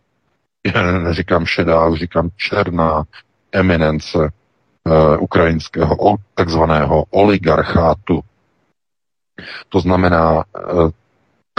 neříkám 1.04 1.46
šedá, 1.46 1.96
říkám 1.96 2.30
černá 2.38 3.04
eminence 3.52 4.18
uh, 4.18 5.18
ukrajinského 5.20 6.16
takzvaného 6.34 7.06
oligarchátu. 7.10 8.22
To 9.70 9.80
znamená, 9.80 10.44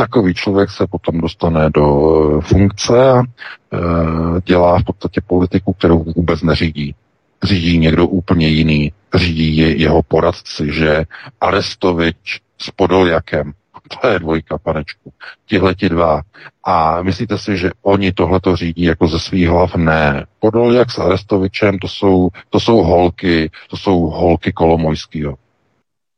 takový 0.01 0.35
člověk 0.35 0.71
se 0.71 0.87
potom 0.87 1.21
dostane 1.21 1.71
do 1.71 1.87
uh, 1.95 2.41
funkce 2.41 3.11
a 3.11 3.21
uh, 3.21 4.41
dělá 4.45 4.79
v 4.79 4.85
podstatě 4.85 5.21
politiku, 5.27 5.73
kterou 5.73 6.05
vůbec 6.17 6.43
neřídí. 6.43 6.95
Řídí 7.43 7.79
někdo 7.79 8.07
úplně 8.07 8.49
jiný, 8.49 8.93
řídí 9.15 9.57
je 9.57 9.77
jeho 9.77 10.03
poradci, 10.03 10.73
že 10.73 11.05
Arestovič 11.41 12.41
s 12.59 12.71
Podoljakem, 12.71 13.53
to 14.01 14.09
je 14.09 14.19
dvojka, 14.19 14.59
panečku. 14.59 15.13
Tihle 15.47 15.75
ti 15.75 15.89
dva. 15.89 16.21
A 16.65 17.03
myslíte 17.03 17.39
si, 17.39 17.57
že 17.57 17.71
oni 17.83 18.13
tohle 18.13 18.41
to 18.41 18.57
řídí 18.57 18.83
jako 18.83 19.07
ze 19.07 19.19
svých 19.21 19.49
hlav? 19.49 19.75
Ne. 19.77 20.27
jak 20.73 20.91
s 20.91 20.99
Arestovičem, 20.99 21.79
to 21.79 21.89
jsou, 21.89 22.29
to 22.51 22.61
jsou 22.61 22.83
holky, 22.83 23.51
to 23.71 23.77
jsou 23.77 24.01
holky 24.01 24.53
Kolomojskýho. 24.53 25.35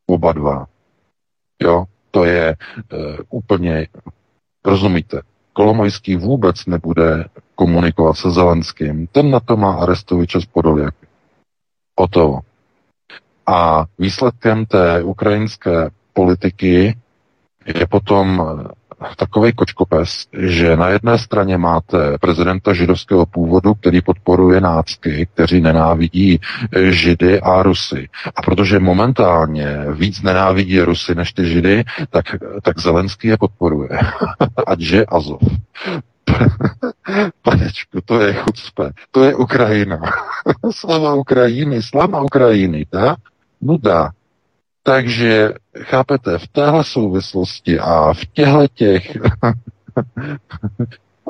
Oba 0.07 0.33
dva. 0.33 0.65
Jo, 1.61 1.85
to 2.13 2.25
je 2.25 2.55
uh, 2.93 3.15
úplně, 3.29 3.87
rozumíte, 4.65 5.21
Kolomojský 5.53 6.15
vůbec 6.15 6.65
nebude 6.65 7.25
komunikovat 7.55 8.13
se 8.13 8.31
Zelenským. 8.31 9.07
Ten 9.07 9.31
na 9.31 9.39
to 9.39 9.57
má 9.57 9.73
Arestoviče 9.73 10.41
z 10.41 10.45
Podoljaky. 10.45 11.07
O 11.95 12.07
to. 12.07 12.39
A 13.47 13.85
výsledkem 13.99 14.65
té 14.65 15.03
ukrajinské 15.03 15.89
politiky 16.13 16.97
je 17.65 17.87
potom 17.87 18.41
eh, 18.41 18.67
takový 19.17 19.53
kočkopes, 19.53 20.27
že 20.33 20.77
na 20.77 20.89
jedné 20.89 21.17
straně 21.17 21.57
máte 21.57 22.17
prezidenta 22.21 22.73
židovského 22.73 23.25
původu, 23.25 23.73
který 23.73 24.01
podporuje 24.01 24.61
nácky, 24.61 25.27
kteří 25.33 25.61
nenávidí 25.61 26.39
židy 26.89 27.41
a 27.41 27.63
Rusy. 27.63 28.09
A 28.35 28.41
protože 28.41 28.79
momentálně 28.79 29.77
víc 29.91 30.21
nenávidí 30.21 30.81
Rusy 30.81 31.15
než 31.15 31.33
ty 31.33 31.45
židy, 31.45 31.83
tak, 32.09 32.25
tak 32.61 32.79
Zelenský 32.79 33.27
je 33.27 33.37
podporuje. 33.37 33.99
Ať 34.67 34.79
že 34.79 35.05
Azov. 35.05 35.41
Panečku, 37.41 38.01
to 38.05 38.21
je 38.21 38.33
chucpe. 38.33 38.91
To 39.11 39.23
je 39.23 39.35
Ukrajina. 39.35 39.99
slava 40.71 41.13
Ukrajiny, 41.13 41.81
slava 41.81 42.21
Ukrajiny, 42.21 42.85
tak? 42.85 43.17
No 43.61 43.77
dá. 43.77 44.11
Takže, 44.83 45.53
chápete, 45.81 46.37
v 46.37 46.47
téhle 46.47 46.83
souvislosti 46.83 47.79
a 47.79 48.13
v 48.13 48.25
těchto 48.25 48.67
těch 48.73 49.17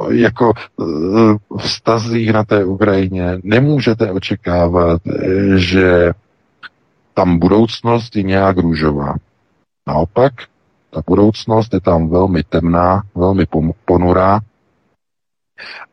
jako 0.09 0.53
eh, 0.57 1.57
vztazích 1.57 2.33
na 2.33 2.43
té 2.43 2.65
Ukrajině 2.65 3.39
nemůžete 3.43 4.11
očekávat, 4.11 5.01
že 5.55 6.11
tam 7.13 7.39
budoucnost 7.39 8.15
je 8.15 8.23
nějak 8.23 8.57
růžová. 8.57 9.15
Naopak, 9.87 10.33
ta 10.89 11.01
budoucnost 11.07 11.73
je 11.73 11.81
tam 11.81 12.09
velmi 12.09 12.43
temná, 12.43 13.03
velmi 13.15 13.45
ponurá 13.85 14.39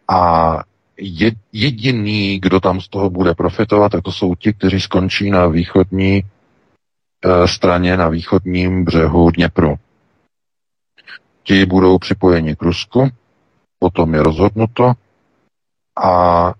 a 0.09 0.59
jediný, 1.53 2.41
kdo 2.41 2.61
tam 2.61 2.81
z 2.81 2.89
toho 2.89 3.11
bude 3.11 3.35
profitovat, 3.35 3.93
tak 3.93 4.03
to 4.03 4.13
jsou 4.13 4.35
ti, 4.35 4.53
kteří 4.53 4.81
skončí 4.81 5.31
na 5.31 5.47
východní 5.47 6.23
Eh, 6.23 6.40
straně 7.47 7.97
na 7.97 8.09
východním 8.09 8.85
břehu 8.85 9.31
Dněpru. 9.31 9.75
Ti 11.43 11.67
budou 11.67 11.99
připojeni 11.99 12.57
k 12.57 12.63
Rusku, 12.63 13.11
potom 13.79 14.15
je 14.15 14.23
rozhodnuto 14.23 14.93
a 16.03 16.53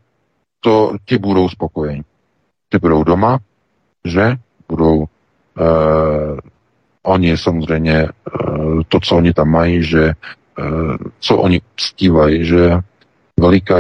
to 0.61 0.93
ti 1.05 1.19
budou 1.19 1.49
spokojeni. 1.49 2.05
Ty 2.69 2.79
budou 2.79 3.05
doma, 3.05 3.39
že 4.05 4.37
budou 4.69 5.05
eh, 5.61 6.41
oni 7.03 7.37
samozřejmě 7.37 7.97
eh, 7.97 8.11
to, 8.89 9.01
co 9.01 9.17
oni 9.17 9.33
tam 9.33 9.49
mají, 9.49 9.83
že 9.83 10.05
eh, 10.09 10.97
co 11.21 11.37
oni 11.37 11.61
stívají, 11.81 12.45
že 12.45 12.79
veliká 13.41 13.79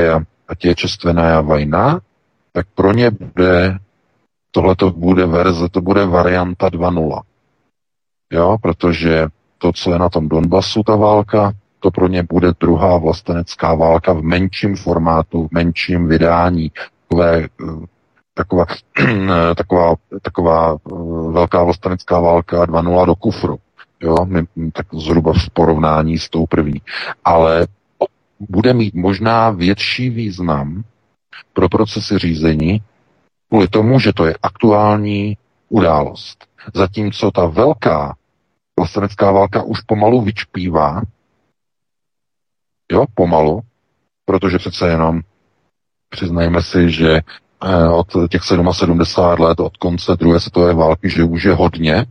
je 0.64 0.74
čestvená 0.74 1.40
vajna, 1.40 2.00
tak 2.52 2.66
pro 2.74 2.92
ně 2.92 3.10
bude 3.10 3.78
Tohle 4.50 4.76
to 4.76 4.90
bude 4.90 5.26
verze, 5.26 5.68
to 5.68 5.80
bude 5.80 6.06
varianta 6.06 6.68
2.0. 6.68 7.20
Jo, 8.32 8.56
protože 8.62 9.26
to, 9.58 9.72
co 9.72 9.92
je 9.92 9.98
na 9.98 10.08
tom 10.08 10.28
Donbasu, 10.28 10.82
ta 10.82 10.96
válka, 10.96 11.52
to 11.80 11.90
pro 11.90 12.08
ně 12.08 12.22
bude 12.22 12.52
druhá 12.60 12.98
vlastenecká 12.98 13.74
válka 13.74 14.12
v 14.12 14.22
menším 14.22 14.76
formátu, 14.76 15.48
v 15.48 15.52
menším 15.52 16.08
vydání, 16.08 16.72
takové, 17.08 17.48
taková, 18.34 18.64
taková, 19.54 19.94
taková 20.22 20.72
eh, 20.72 21.32
velká 21.32 21.64
vlastenecká 21.64 22.20
válka 22.20 22.64
2.0 22.64 23.06
do 23.06 23.14
kufru. 23.14 23.58
Jo, 24.02 24.16
tak 24.72 24.86
zhruba 24.94 25.32
v 25.32 25.50
porovnání 25.52 26.18
s 26.18 26.28
tou 26.28 26.46
první. 26.46 26.82
Ale 27.24 27.66
bude 28.40 28.74
mít 28.74 28.94
možná 28.94 29.50
větší 29.50 30.10
význam 30.10 30.82
pro 31.52 31.68
procesy 31.68 32.18
řízení, 32.18 32.82
kvůli 33.50 33.68
tomu, 33.68 33.98
že 33.98 34.12
to 34.12 34.24
je 34.24 34.34
aktuální 34.42 35.36
událost. 35.68 36.46
Zatímco 36.74 37.30
ta 37.30 37.46
velká 37.46 38.16
vlastenecká 38.78 39.30
válka 39.30 39.62
už 39.62 39.80
pomalu 39.80 40.20
vyčpívá, 40.22 41.02
jo, 42.92 43.04
pomalu, 43.14 43.60
protože 44.24 44.58
přece 44.58 44.88
jenom 44.88 45.20
přiznajme 46.08 46.62
si, 46.62 46.90
že 46.90 47.20
eh, 47.64 47.88
od 47.88 48.06
těch 48.30 48.44
77 48.44 49.00
let, 49.38 49.60
od 49.60 49.76
konce 49.76 50.16
druhé 50.16 50.40
světové 50.40 50.74
války, 50.74 51.10
že 51.10 51.24
už 51.24 51.44
je 51.44 51.54
hodně 51.54 52.06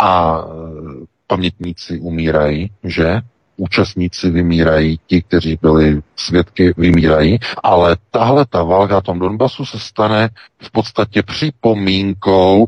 a 0.00 0.38
eh, 0.38 1.06
pamětníci 1.26 2.00
umírají, 2.00 2.70
že 2.84 3.20
účastníci 3.56 4.30
vymírají, 4.30 5.00
ti, 5.06 5.22
kteří 5.22 5.58
byli 5.62 6.00
svědky, 6.16 6.74
vymírají, 6.76 7.38
ale 7.62 7.96
tahle 8.10 8.46
ta 8.46 8.62
válka 8.62 9.00
tom 9.00 9.18
Donbasu 9.18 9.64
se 9.64 9.78
stane 9.78 10.28
v 10.62 10.70
podstatě 10.70 11.22
připomínkou 11.22 12.66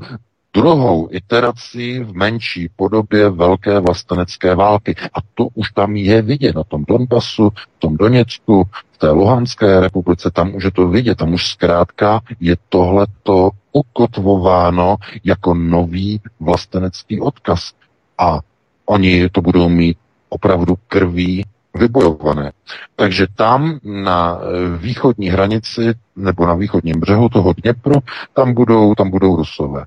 druhou 0.55 1.09
iterací 1.11 1.98
v 1.98 2.12
menší 2.12 2.70
podobě 2.77 3.31
velké 3.31 3.81
vlastenecké 3.81 4.55
války. 4.55 4.94
A 5.14 5.18
to 5.35 5.48
už 5.55 5.70
tam 5.70 5.96
je 5.96 6.22
vidět 6.22 6.57
na 6.57 6.64
tom 6.64 6.85
Donbasu, 6.88 7.51
v 7.51 7.79
tom 7.79 7.96
Doněcku, 7.96 8.64
v 8.92 8.98
té 8.98 9.11
Luhanské 9.11 9.81
republice, 9.81 10.31
tam 10.31 10.55
už 10.55 10.64
je 10.64 10.70
to 10.70 10.88
vidět, 10.88 11.18
tam 11.18 11.35
už 11.35 11.46
zkrátka 11.46 12.20
je 12.40 12.57
tohleto 12.68 13.51
ukotvováno 13.72 14.96
jako 15.24 15.55
nový 15.55 16.20
vlastenecký 16.40 17.20
odkaz. 17.20 17.72
A 18.18 18.40
oni 18.87 19.29
to 19.29 19.40
budou 19.40 19.68
mít 19.68 19.98
opravdu 20.29 20.75
krví 20.88 21.45
vybojované. 21.75 22.53
Takže 22.97 23.27
tam 23.37 23.79
na 23.85 24.38
eh, 24.41 24.77
východní 24.79 25.29
hranici 25.29 25.95
nebo 26.17 26.47
na 26.47 26.55
východním 26.55 27.01
břehu 27.01 27.29
toho 27.29 27.53
Dněpru, 27.53 27.95
tam 28.33 28.55
budou, 28.55 28.95
tam 28.95 29.11
budou 29.11 29.37
Rusové. 29.37 29.83
E, 29.83 29.87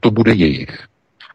to 0.00 0.10
bude 0.10 0.32
jejich. 0.32 0.86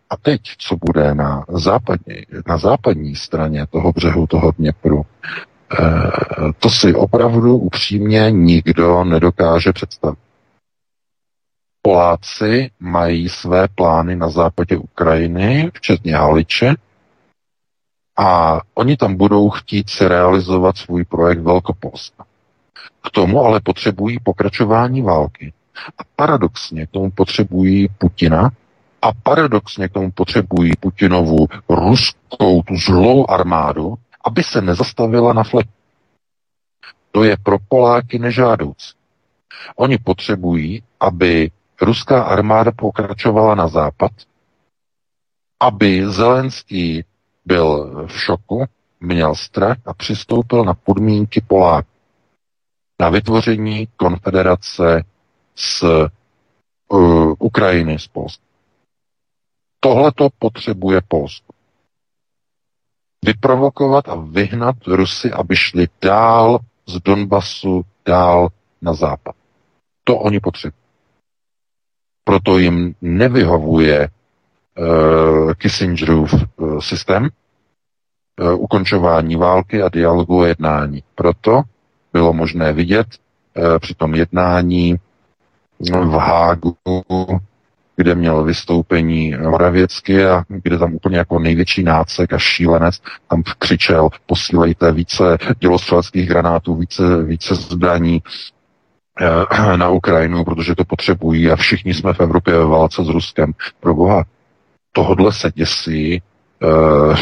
A 0.09 0.17
teď, 0.17 0.41
co 0.57 0.75
bude 0.75 1.15
na 1.15 1.45
západní, 1.49 2.15
na 2.47 2.57
západní 2.57 3.15
straně 3.15 3.67
toho 3.69 3.91
břehu 3.91 4.27
toho 4.27 4.51
Dněpru, 4.51 5.01
e, 5.01 5.83
to 6.59 6.69
si 6.69 6.93
opravdu 6.93 7.57
upřímně 7.57 8.31
nikdo 8.31 9.03
nedokáže 9.03 9.73
představit. 9.73 10.19
Poláci 11.81 12.69
mají 12.79 13.29
své 13.29 13.67
plány 13.67 14.15
na 14.15 14.29
západě 14.29 14.77
Ukrajiny, 14.77 15.71
včetně 15.73 16.15
Haliče, 16.15 16.75
a 18.17 18.61
oni 18.73 18.97
tam 18.97 19.15
budou 19.15 19.49
chtít 19.49 19.89
se 19.89 20.07
realizovat 20.07 20.77
svůj 20.77 21.05
projekt 21.05 21.39
Velkopolska. 21.39 22.25
K 23.03 23.09
tomu 23.11 23.41
ale 23.41 23.59
potřebují 23.59 24.19
pokračování 24.23 25.01
války. 25.01 25.53
A 25.97 26.01
paradoxně 26.15 26.85
k 26.85 26.91
tomu 26.91 27.11
potřebují 27.11 27.87
Putina 27.97 28.51
a 29.01 29.13
paradoxně 29.23 29.89
k 29.89 29.93
tomu 29.93 30.11
potřebují 30.11 30.71
Putinovu 30.79 31.47
ruskou, 31.69 32.61
tu 32.61 32.77
zlou 32.77 33.29
armádu, 33.29 33.95
aby 34.25 34.43
se 34.43 34.61
nezastavila 34.61 35.33
na 35.33 35.43
fleku. 35.43 35.69
To 37.11 37.23
je 37.23 37.37
pro 37.43 37.57
Poláky 37.67 38.19
nežádoucí. 38.19 38.93
Oni 39.75 39.97
potřebují, 39.97 40.83
aby 40.99 41.51
ruská 41.81 42.23
armáda 42.23 42.71
pokračovala 42.71 43.55
na 43.55 43.67
západ, 43.67 44.11
aby 45.59 46.03
Zelenský 46.09 47.05
byl 47.45 48.05
v 48.07 48.19
šoku, 48.21 48.65
měl 48.99 49.35
strach 49.35 49.77
a 49.85 49.93
přistoupil 49.93 50.63
na 50.63 50.73
podmínky 50.73 51.41
Poláků. 51.41 51.89
Na 53.01 53.09
vytvoření 53.09 53.87
konfederace 53.97 55.03
s 55.55 55.83
uh, 56.89 57.33
Ukrajiny 57.39 57.99
s 57.99 58.07
Polskem. 58.07 58.45
Tohle 59.79 60.11
to 60.11 60.27
potřebuje 60.39 61.01
Polsko. 61.07 61.53
Vyprovokovat 63.25 64.09
a 64.09 64.15
vyhnat 64.15 64.75
Rusy, 64.87 65.31
aby 65.31 65.55
šli 65.55 65.87
dál 66.01 66.59
z 66.85 66.99
Donbasu, 66.99 67.85
dál 68.05 68.47
na 68.81 68.93
západ. 68.93 69.35
To 70.03 70.17
oni 70.17 70.39
potřebují. 70.39 70.81
Proto 72.23 72.57
jim 72.57 72.95
nevyhovuje 73.01 74.09
Kissingerův 75.57 76.33
uh, 76.33 76.79
systém 76.79 77.29
uh, 78.41 78.61
ukončování 78.63 79.35
války 79.35 79.81
a 79.81 79.89
dialogu 79.89 80.41
a 80.41 80.47
jednání. 80.47 81.03
Proto 81.15 81.61
bylo 82.13 82.33
možné 82.33 82.73
vidět 82.73 83.07
při 83.79 83.93
tom 83.93 84.15
jednání 84.15 84.95
v 85.79 86.17
Hágu, 86.17 86.75
kde 87.95 88.15
měl 88.15 88.43
vystoupení 88.43 89.37
Moravěcky 89.37 90.25
a 90.25 90.43
kde 90.47 90.77
tam 90.77 90.93
úplně 90.93 91.17
jako 91.17 91.39
největší 91.39 91.83
nácek 91.83 92.33
a 92.33 92.37
šílenec 92.37 93.01
tam 93.29 93.43
křičel, 93.59 94.09
posílejte 94.25 94.91
více 94.91 95.37
dělostřeleckých 95.59 96.27
granátů, 96.27 96.75
více, 96.75 97.23
více 97.23 97.55
zbraní 97.55 98.23
eh, 99.21 99.77
na 99.77 99.89
Ukrajinu, 99.89 100.43
protože 100.43 100.75
to 100.75 100.85
potřebují 100.85 101.51
a 101.51 101.55
všichni 101.55 101.93
jsme 101.93 102.13
v 102.13 102.19
Evropě 102.19 102.53
ve 102.53 102.65
válce 102.65 103.03
s 103.03 103.07
Ruskem. 103.07 103.53
Pro 103.79 103.93
boha, 103.93 104.23
tohodle 104.95 105.33
se 105.33 105.51
děsí 105.55 106.21
uh, 106.63 107.15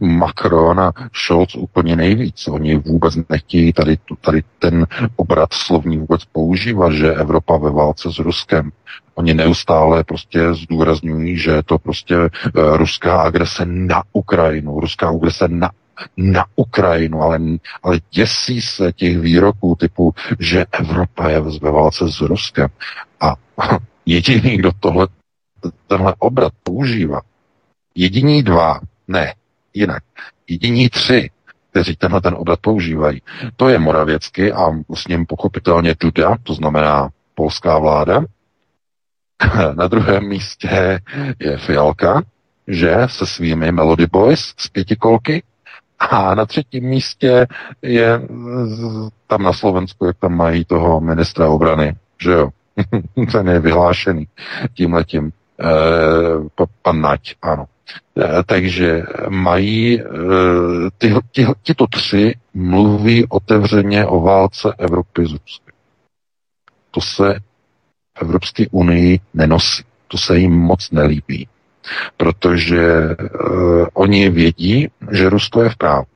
Macron 0.00 0.80
a 0.80 0.92
Scholz 1.12 1.54
úplně 1.54 1.96
nejvíc. 1.96 2.48
Oni 2.48 2.76
vůbec 2.76 3.14
nechtějí 3.28 3.72
tady, 3.72 3.98
tady 4.20 4.42
ten 4.58 4.86
obrat 5.16 5.52
slovní 5.52 5.98
vůbec 5.98 6.24
používat, 6.24 6.92
že 6.92 7.14
Evropa 7.14 7.56
ve 7.56 7.70
válce 7.70 8.12
s 8.12 8.18
Ruskem. 8.18 8.70
Oni 9.14 9.34
neustále 9.34 10.04
prostě 10.04 10.54
zdůrazňují, 10.54 11.38
že 11.38 11.50
je 11.50 11.62
to 11.62 11.78
prostě 11.78 12.16
uh, 12.18 12.28
ruská 12.76 13.22
agrese 13.22 13.66
na 13.66 14.02
Ukrajinu, 14.12 14.80
ruská 14.80 15.08
agrese 15.08 15.48
na 15.48 15.70
na 16.16 16.44
Ukrajinu, 16.56 17.22
ale, 17.22 17.38
ale 17.82 17.98
děsí 18.10 18.62
se 18.62 18.92
těch 18.92 19.18
výroků 19.18 19.76
typu, 19.80 20.14
že 20.38 20.66
Evropa 20.72 21.28
je 21.28 21.40
ve 21.40 21.70
válce 21.70 22.12
s 22.12 22.20
Ruskem. 22.20 22.68
A 23.20 23.34
jediný, 24.06 24.56
kdo 24.56 24.70
tohle, 24.80 25.06
tenhle 25.86 26.14
obrat 26.18 26.52
používá, 26.62 27.20
Jediní 27.94 28.42
dva, 28.42 28.80
ne, 29.08 29.34
jinak, 29.74 30.02
jediní 30.48 30.88
tři, 30.88 31.30
kteří 31.70 31.96
tenhle 31.96 32.20
ten 32.20 32.34
obrat 32.38 32.60
používají, 32.60 33.22
to 33.56 33.68
je 33.68 33.78
Moravěcky 33.78 34.52
a 34.52 34.70
s 34.94 35.08
ním 35.08 35.26
pochopitelně 35.26 35.94
Duda, 36.00 36.36
to 36.42 36.54
znamená 36.54 37.08
polská 37.34 37.78
vláda. 37.78 38.24
Na 39.74 39.88
druhém 39.88 40.28
místě 40.28 41.00
je 41.38 41.58
Fialka, 41.58 42.22
že 42.68 42.96
se 43.06 43.26
svými 43.26 43.72
Melody 43.72 44.06
Boys 44.06 44.54
z 44.56 44.68
pětikolky. 44.68 45.42
A 45.98 46.34
na 46.34 46.46
třetím 46.46 46.84
místě 46.84 47.46
je 47.82 48.20
tam 49.26 49.42
na 49.42 49.52
Slovensku, 49.52 50.04
jak 50.04 50.16
tam 50.18 50.36
mají 50.36 50.64
toho 50.64 51.00
ministra 51.00 51.48
obrany, 51.48 51.96
že 52.22 52.30
jo. 52.30 52.50
Ten 53.32 53.48
je 53.48 53.60
vyhlášený 53.60 54.28
tímhletím. 54.74 55.32
E, 55.60 56.64
pan 56.82 57.00
Nať, 57.00 57.34
ano. 57.42 57.66
Eh, 58.18 58.42
takže 58.46 59.02
mají, 59.28 60.00
eh, 60.00 60.04
ty, 60.98 61.14
ty, 61.32 61.46
tyto 61.62 61.86
tři 61.86 62.34
mluví 62.54 63.26
otevřeně 63.28 64.06
o 64.06 64.20
válce 64.20 64.74
Evropy 64.78 65.26
s 65.26 65.32
Ruskem. 65.32 65.74
To 66.90 67.00
se 67.00 67.34
v 68.18 68.22
Evropské 68.22 68.64
unii 68.70 69.20
nenosí. 69.34 69.82
To 70.08 70.18
se 70.18 70.38
jim 70.38 70.52
moc 70.52 70.90
nelíbí. 70.90 71.48
Protože 72.16 73.08
uh, 73.08 73.86
oni 73.92 74.30
vědí, 74.30 74.88
že 75.10 75.28
Rusko 75.28 75.62
je 75.62 75.70
v 75.70 75.76
právu. 75.76 76.06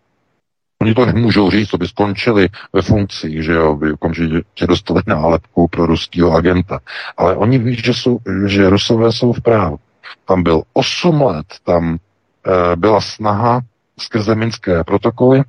Oni 0.85 0.95
to 0.95 1.07
nemůžou 1.07 1.51
říct, 1.51 1.69
to 1.69 1.79
by 1.79 1.89
skončili 1.89 2.49
ve 2.73 2.83
funkcích, 2.83 3.45
že 3.45 3.53
jo, 3.53 3.77
by 3.77 3.93
okamžitě 3.93 4.67
dostali 4.69 5.03
nálepku 5.07 5.69
pro 5.69 5.87
ruského 5.87 6.33
agenta. 6.33 6.79
Ale 7.17 7.37
oni 7.37 7.59
ví, 7.59 7.77
že, 7.77 7.95
jsou, 7.95 8.19
že 8.47 8.71
Rusové 8.71 9.13
jsou 9.13 9.33
v 9.33 9.41
právu. 9.41 9.77
Tam 10.25 10.43
byl 10.43 10.63
8 10.73 11.23
let, 11.23 11.47
tam 11.63 11.97
e, 11.97 12.77
byla 12.77 13.01
snaha 13.01 13.61
skrze 13.99 14.35
minské 14.35 14.85
protokoly 14.85 15.41
e, 15.41 15.45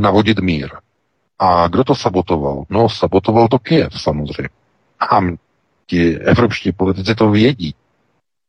navodit 0.00 0.38
mír. 0.38 0.70
A 1.38 1.68
kdo 1.68 1.84
to 1.84 1.94
sabotoval? 1.94 2.64
No, 2.70 2.88
sabotoval 2.88 3.48
to 3.48 3.58
Kiev 3.58 4.00
samozřejmě. 4.00 4.48
A 5.00 5.20
ti 5.86 6.18
evropští 6.18 6.72
politici 6.72 7.14
to 7.14 7.30
vědí. 7.30 7.74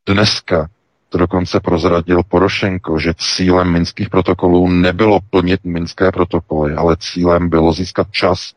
Dneska 0.10 0.68
to 1.10 1.18
dokonce 1.18 1.60
prozradil 1.60 2.22
Porošenko, 2.24 3.00
že 3.00 3.14
cílem 3.18 3.72
minských 3.72 4.10
protokolů 4.10 4.68
nebylo 4.68 5.20
plnit 5.30 5.60
minské 5.64 6.12
protokoly, 6.12 6.74
ale 6.74 6.98
cílem 7.00 7.50
bylo 7.50 7.74
získat 7.74 8.08
čas 8.12 8.54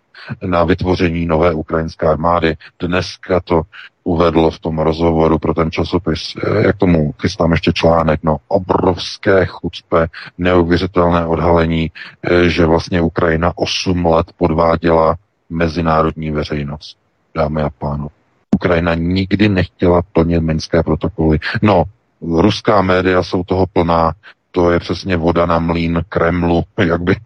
na 0.46 0.64
vytvoření 0.64 1.26
nové 1.26 1.55
ukrajinské 1.55 2.07
armády. 2.07 2.57
Dneska 2.80 3.40
to 3.40 3.62
uvedl 4.05 4.50
v 4.50 4.59
tom 4.59 4.78
rozhovoru 4.78 5.38
pro 5.38 5.55
ten 5.55 5.70
časopis, 5.70 6.34
eh, 6.36 6.66
jak 6.66 6.76
tomu 6.76 7.12
chystám 7.20 7.53
ještě 7.53 7.72
článek, 7.72 8.20
no 8.22 8.36
obrovské 8.48 9.46
chucpe, 9.46 10.07
neuvěřitelné 10.38 11.26
odhalení, 11.26 11.90
eh, 12.22 12.48
že 12.48 12.66
vlastně 12.66 13.00
Ukrajina 13.00 13.53
8 13.55 14.07
let 14.07 14.26
podváděla 14.36 15.16
mezinárodní 15.50 16.30
veřejnost. 16.30 16.96
Dámy 17.34 17.62
a 17.62 17.70
pánové. 17.70 18.11
Ukrajina 18.55 18.94
nikdy 18.94 19.48
nechtěla 19.48 20.03
plnit 20.12 20.40
minské 20.40 20.82
protokoly. 20.82 21.38
No, 21.62 21.84
ruská 22.23 22.83
média 22.83 23.23
jsou 23.23 23.45
toho 23.45 23.66
plná, 23.66 24.12
to 24.51 24.70
je 24.70 24.79
přesně 24.79 25.16
voda 25.16 25.47
na 25.47 25.59
mlín 25.59 26.03
Kremlu, 26.09 26.62
jak 26.79 27.03
by 27.03 27.16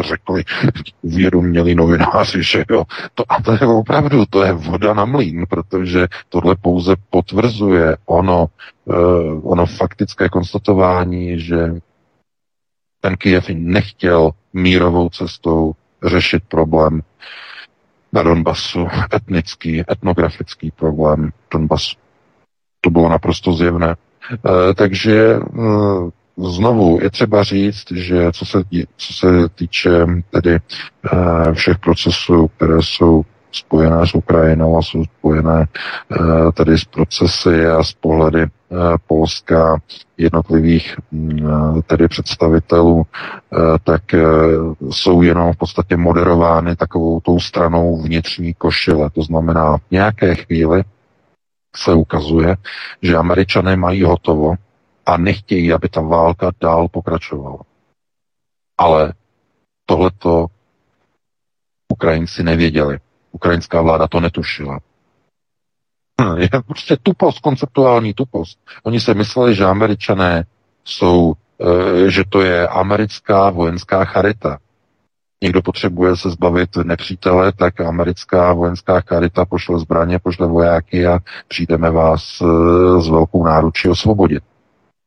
řekli 0.00 0.44
uvědomělí 1.02 1.74
novináři, 1.74 2.42
že 2.42 2.64
jo. 2.70 2.84
To, 3.14 3.24
a 3.28 3.42
to 3.42 3.52
je 3.52 3.60
opravdu, 3.60 4.26
to 4.30 4.44
je 4.44 4.52
voda 4.52 4.94
na 4.94 5.04
mlín, 5.04 5.46
protože 5.48 6.08
tohle 6.28 6.56
pouze 6.56 6.96
potvrzuje 7.10 7.96
ono, 8.06 8.46
uh, 8.84 9.52
ono 9.52 9.66
faktické 9.66 10.28
konstatování, 10.28 11.40
že 11.40 11.74
ten 13.00 13.16
Kijev 13.16 13.48
nechtěl 13.48 14.30
mírovou 14.52 15.08
cestou 15.08 15.72
řešit 16.04 16.42
problém 16.48 17.02
na 18.12 18.22
Donbasu, 18.22 18.86
etnický, 19.14 19.84
etnografický 19.90 20.70
problém 20.70 21.30
Donbasu. 21.52 21.96
To 22.80 22.90
bylo 22.90 23.08
naprosto 23.08 23.52
zjevné. 23.52 23.96
Uh, 24.30 24.74
takže 24.74 25.38
uh, 25.38 26.10
Znovu 26.36 26.98
je 27.02 27.10
třeba 27.10 27.42
říct, 27.42 27.92
že 27.92 28.32
co 28.32 28.46
se, 28.46 28.62
co 28.96 29.12
se 29.12 29.26
týče 29.54 30.06
tedy 30.30 30.58
uh, 31.12 31.52
všech 31.52 31.78
procesů, 31.78 32.50
které 32.56 32.76
jsou 32.80 33.22
spojené 33.52 34.06
s 34.06 34.14
Ukrajinou 34.14 34.78
a 34.78 34.82
jsou 34.82 35.04
spojené 35.04 35.66
tedy 36.54 36.78
s 36.78 36.84
procesy 36.84 37.66
a 37.66 37.82
s 37.82 37.92
pohledy 37.92 38.46
Polska 39.06 39.76
jednotlivých 40.16 40.96
uh, 41.12 41.80
tedy 41.80 42.08
představitelů, 42.08 43.06
tak 43.84 44.02
jsou 44.90 45.22
jenom 45.22 45.52
v 45.52 45.56
podstatě 45.56 45.96
moderovány 45.96 46.76
takovou 46.76 47.20
tou 47.20 47.40
stranou 47.40 48.02
vnitřní 48.02 48.54
košile. 48.54 49.10
To 49.10 49.22
znamená, 49.22 49.76
v 49.76 49.90
nějaké 49.90 50.34
chvíli 50.34 50.82
se 51.76 51.94
ukazuje, 51.94 52.56
že 53.02 53.16
američané 53.16 53.76
mají 53.76 54.02
hotovo 54.02 54.54
a 55.06 55.16
nechtějí, 55.16 55.72
aby 55.72 55.88
ta 55.88 56.00
válka 56.00 56.50
dál 56.60 56.88
pokračovala. 56.88 57.58
Ale 58.78 59.12
tohleto 59.86 60.46
Ukrajinci 61.92 62.42
nevěděli. 62.42 62.98
Ukrajinská 63.32 63.82
vláda 63.82 64.08
to 64.08 64.20
netušila. 64.20 64.80
Je 66.36 66.48
prostě 66.66 66.96
tupost, 67.02 67.38
konceptuální 67.40 68.14
tupost. 68.14 68.58
Oni 68.82 69.00
se 69.00 69.14
mysleli, 69.14 69.54
že 69.54 69.64
američané 69.64 70.44
jsou, 70.84 71.34
eh, 71.60 72.10
že 72.10 72.24
to 72.28 72.40
je 72.42 72.68
americká 72.68 73.50
vojenská 73.50 74.04
charita. 74.04 74.58
Někdo 75.42 75.62
potřebuje 75.62 76.16
se 76.16 76.30
zbavit 76.30 76.76
nepřítele, 76.76 77.52
tak 77.52 77.80
americká 77.80 78.52
vojenská 78.52 79.00
charita 79.00 79.44
pošle 79.44 79.78
zbraně, 79.78 80.18
pošle 80.18 80.46
vojáky 80.46 81.06
a 81.06 81.18
přijdeme 81.48 81.90
vás 81.90 82.22
eh, 82.42 83.02
s 83.02 83.08
velkou 83.08 83.44
náručí 83.44 83.88
osvobodit. 83.88 84.42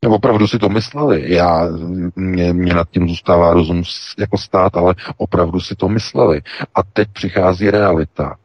Opravdu 0.09 0.47
si 0.47 0.59
to 0.59 0.69
mysleli. 0.69 1.33
Já, 1.33 1.67
mě, 2.15 2.53
mě 2.53 2.73
nad 2.73 2.89
tím 2.89 3.09
zůstává 3.09 3.53
rozum 3.53 3.83
jako 4.19 4.37
stát, 4.37 4.77
ale 4.77 4.95
opravdu 5.17 5.59
si 5.59 5.75
to 5.75 5.89
mysleli. 5.89 6.41
A 6.75 6.83
teď 6.93 7.09
přichází 7.13 7.71
realita. 7.71 8.35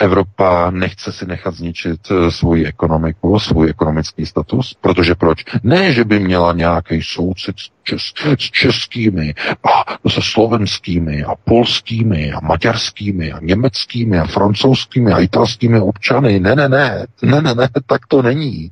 Evropa 0.00 0.70
nechce 0.70 1.12
si 1.12 1.26
nechat 1.26 1.54
zničit 1.54 2.00
eh, 2.10 2.30
svoji 2.30 2.66
ekonomiku, 2.66 3.38
svůj 3.38 3.70
ekonomický 3.70 4.26
status, 4.26 4.76
protože 4.80 5.14
proč? 5.14 5.44
Ne, 5.62 5.92
že 5.92 6.04
by 6.04 6.20
měla 6.20 6.52
nějaký 6.52 7.02
soucit 7.02 7.58
s, 7.58 7.70
čes, 7.82 8.02
s 8.38 8.50
českými 8.50 9.34
a 9.64 10.08
se 10.08 10.20
slovenskými 10.22 11.24
a 11.24 11.34
polskými 11.34 12.32
a 12.32 12.40
maďarskými 12.40 13.32
a 13.32 13.38
německými 13.42 14.18
a 14.18 14.24
francouzskými 14.24 15.12
a 15.12 15.18
italskými 15.18 15.80
občany. 15.80 16.40
Ne, 16.40 16.54
ne, 16.54 16.68
ne, 16.68 17.06
ne, 17.22 17.40
ne, 17.42 17.54
ne, 17.54 17.68
tak 17.86 18.06
to 18.06 18.22
není. 18.22 18.70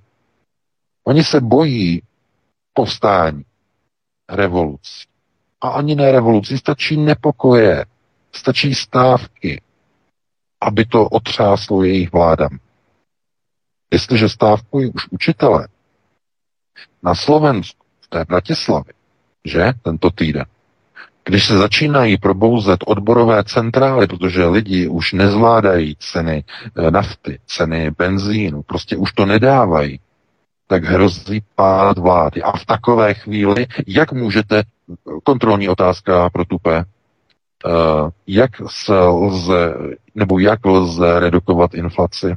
Oni 1.05 1.24
se 1.24 1.41
bojí 1.41 2.03
povstání, 2.72 3.43
revolucí. 4.29 5.05
A 5.61 5.68
ani 5.68 5.95
ne 5.95 6.12
revoluci, 6.12 6.59
stačí 6.59 6.97
nepokoje, 6.97 7.85
stačí 8.33 8.74
stávky, 8.74 9.61
aby 10.61 10.85
to 10.85 11.09
otřáslo 11.09 11.83
jejich 11.83 12.13
vládám. 12.13 12.59
Jestliže 13.93 14.29
stávkují 14.29 14.91
už 14.91 15.09
učitele 15.11 15.69
na 17.03 17.15
Slovensku, 17.15 17.87
v 18.01 18.09
té 18.09 18.25
Bratislavě, 18.25 18.93
že, 19.45 19.73
tento 19.83 20.11
týden, 20.11 20.45
když 21.25 21.47
se 21.47 21.59
začínají 21.59 22.17
probouzet 22.17 22.81
odborové 22.87 23.45
centrály, 23.45 24.07
protože 24.07 24.45
lidi 24.45 24.89
už 24.89 25.13
nezvládají 25.13 25.97
ceny 25.99 26.45
eh, 26.77 26.91
nafty, 26.91 27.41
ceny 27.47 27.91
benzínu, 27.91 28.63
prostě 28.63 28.97
už 28.97 29.13
to 29.13 29.27
nedávají, 29.27 30.01
tak 30.67 30.85
hrozí 30.85 31.43
pád 31.55 31.99
vlády. 31.99 32.43
A 32.43 32.57
v 32.57 32.67
takové 32.67 33.15
chvíli, 33.15 33.67
jak 33.87 34.13
můžete, 34.13 34.63
kontrolní 35.25 35.69
otázka 35.69 36.31
pro 36.31 36.45
tupé, 36.45 36.85
Eh, 36.85 36.98
jak 38.27 38.51
se 38.67 38.99
lze, 38.99 39.75
nebo 40.15 40.39
jak 40.39 40.67
lze 40.67 41.21
redukovat 41.21 41.75
inflaci? 41.75 42.37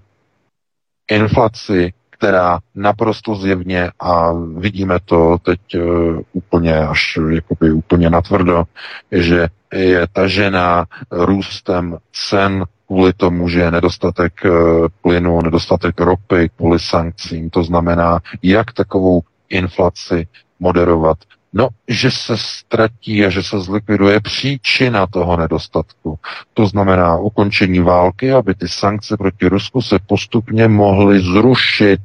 Inflaci, 1.12 1.94
která 2.10 2.60
naprosto 2.76 3.36
zjevně, 3.36 3.92
a 4.00 4.34
vidíme 4.58 5.00
to 5.06 5.38
teď 5.42 5.60
uh, 5.76 6.20
úplně 6.34 6.78
až 6.78 7.20
jakoby 7.30 7.72
úplně 7.72 8.10
natvrdo, 8.10 8.64
že 9.12 9.48
je 9.74 10.08
tažená 10.14 10.86
růstem 11.12 11.98
cen 12.30 12.66
kvůli 12.88 13.14
tomu, 13.14 13.50
že 13.50 13.60
je 13.60 13.72
nedostatek 13.72 14.34
uh, 14.46 14.88
plynu, 15.02 15.42
nedostatek 15.42 16.02
ropy 16.02 16.50
kvůli 16.56 16.80
sankcím. 16.80 17.50
To 17.50 17.64
znamená, 17.64 18.20
jak 18.44 18.74
takovou 18.74 19.22
inflaci 19.50 20.28
moderovat. 20.60 21.18
No, 21.54 21.70
že 21.88 22.12
se 22.12 22.38
ztratí 22.38 23.26
a 23.26 23.30
že 23.30 23.44
se 23.44 23.60
zlikviduje 23.60 24.20
příčina 24.20 25.08
toho 25.08 25.38
nedostatku. 25.38 26.20
To 26.54 26.68
znamená 26.68 27.18
ukončení 27.18 27.80
války, 27.80 28.32
aby 28.32 28.56
ty 28.56 28.68
sankce 28.68 29.18
proti 29.18 29.48
Rusku 29.48 29.82
se 29.82 30.00
postupně 30.08 30.68
mohly 30.68 31.20
zrušit 31.20 32.02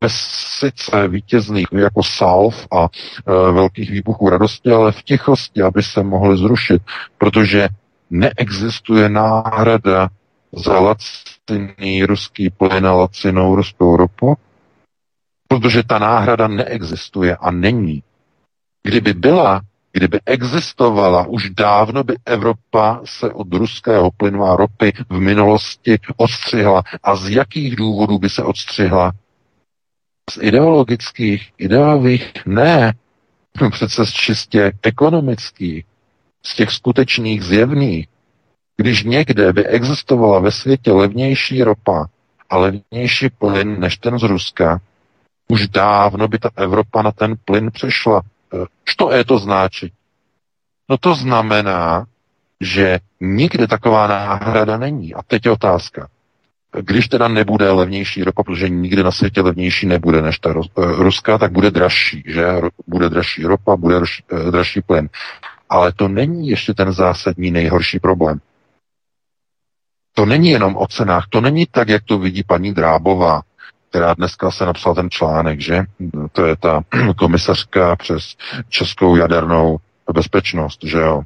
bez 0.00 0.14
sice 0.58 1.08
vítězných 1.08 1.66
jako 1.72 2.02
salv 2.02 2.66
a 2.72 2.84
e, 2.84 3.52
velkých 3.52 3.90
výbuchů 3.90 4.30
radosti, 4.30 4.70
ale 4.70 4.92
v 4.92 5.02
tichosti, 5.02 5.62
aby 5.62 5.82
se 5.82 6.02
mohly 6.02 6.36
zrušit, 6.36 6.82
protože 7.18 7.68
neexistuje 8.10 9.08
náhrada 9.08 10.08
za 10.52 10.80
laciný 10.80 12.04
ruský 12.04 12.50
plyn 12.50 12.86
a 12.86 12.92
lacinou 12.92 13.56
ruskou 13.56 13.96
ropu, 13.96 14.36
Protože 15.48 15.82
ta 15.82 15.98
náhrada 15.98 16.48
neexistuje 16.48 17.36
a 17.36 17.50
není. 17.50 18.02
Kdyby 18.82 19.14
byla, 19.14 19.60
kdyby 19.92 20.20
existovala, 20.26 21.26
už 21.26 21.50
dávno 21.50 22.04
by 22.04 22.16
Evropa 22.24 23.00
se 23.04 23.32
od 23.32 23.54
ruského 23.54 24.10
plynu 24.10 24.44
a 24.44 24.56
ropy 24.56 24.92
v 25.08 25.20
minulosti 25.20 25.98
odstřihla. 26.16 26.82
A 27.02 27.16
z 27.16 27.28
jakých 27.28 27.76
důvodů 27.76 28.18
by 28.18 28.30
se 28.30 28.42
odstřihla? 28.42 29.12
Z 30.30 30.38
ideologických, 30.40 31.52
ideových? 31.58 32.32
Ne. 32.46 32.94
Přece 33.70 34.06
z 34.06 34.10
čistě 34.10 34.72
ekonomických, 34.82 35.84
z 36.42 36.56
těch 36.56 36.70
skutečných 36.70 37.42
zjevných. 37.42 38.08
Když 38.76 39.04
někde 39.04 39.52
by 39.52 39.66
existovala 39.66 40.38
ve 40.40 40.50
světě 40.50 40.92
levnější 40.92 41.62
ropa 41.62 42.06
a 42.50 42.56
levnější 42.56 43.28
plyn 43.38 43.80
než 43.80 43.96
ten 43.96 44.18
z 44.18 44.22
Ruska, 44.22 44.80
už 45.48 45.68
dávno 45.68 46.28
by 46.28 46.38
ta 46.38 46.50
Evropa 46.56 47.02
na 47.02 47.12
ten 47.12 47.34
plyn 47.44 47.70
přešla. 47.70 48.22
Co 48.98 49.12
je 49.12 49.24
to 49.24 49.38
značí? 49.38 49.92
No 50.88 50.98
to 50.98 51.14
znamená, 51.14 52.06
že 52.60 52.98
nikde 53.20 53.66
taková 53.66 54.06
náhrada 54.06 54.76
není. 54.76 55.14
A 55.14 55.22
teď 55.22 55.44
je 55.44 55.50
otázka. 55.50 56.08
Když 56.80 57.08
teda 57.08 57.28
nebude 57.28 57.70
levnější 57.70 58.24
ropa, 58.24 58.42
protože 58.42 58.68
nikdy 58.68 59.02
na 59.02 59.10
světě 59.10 59.40
levnější 59.40 59.86
nebude 59.86 60.22
než 60.22 60.38
ta 60.38 60.54
ruská, 60.76 61.38
tak 61.38 61.52
bude 61.52 61.70
dražší, 61.70 62.22
že? 62.26 62.46
Bude 62.86 63.08
dražší 63.08 63.44
ropa, 63.44 63.76
bude 63.76 63.96
eh, 63.96 64.50
dražší 64.50 64.82
plyn. 64.82 65.08
Ale 65.68 65.92
to 65.92 66.08
není 66.08 66.48
ještě 66.48 66.74
ten 66.74 66.92
zásadní 66.92 67.50
nejhorší 67.50 67.98
problém. 67.98 68.40
To 70.14 70.26
není 70.26 70.50
jenom 70.50 70.76
o 70.76 70.86
cenách, 70.86 71.26
to 71.30 71.40
není 71.40 71.66
tak, 71.70 71.88
jak 71.88 72.02
to 72.04 72.18
vidí 72.18 72.42
paní 72.42 72.74
Drábová, 72.74 73.42
která 73.88 74.14
dneska 74.14 74.50
se 74.50 74.66
napsala 74.66 74.94
ten 74.94 75.10
článek, 75.10 75.60
že? 75.60 75.84
To 76.32 76.46
je 76.46 76.56
ta 76.56 76.80
komisařka 77.16 77.96
přes 77.96 78.36
českou 78.68 79.16
jadernou 79.16 79.76
bezpečnost, 80.12 80.84
že 80.84 80.98
jo? 80.98 81.22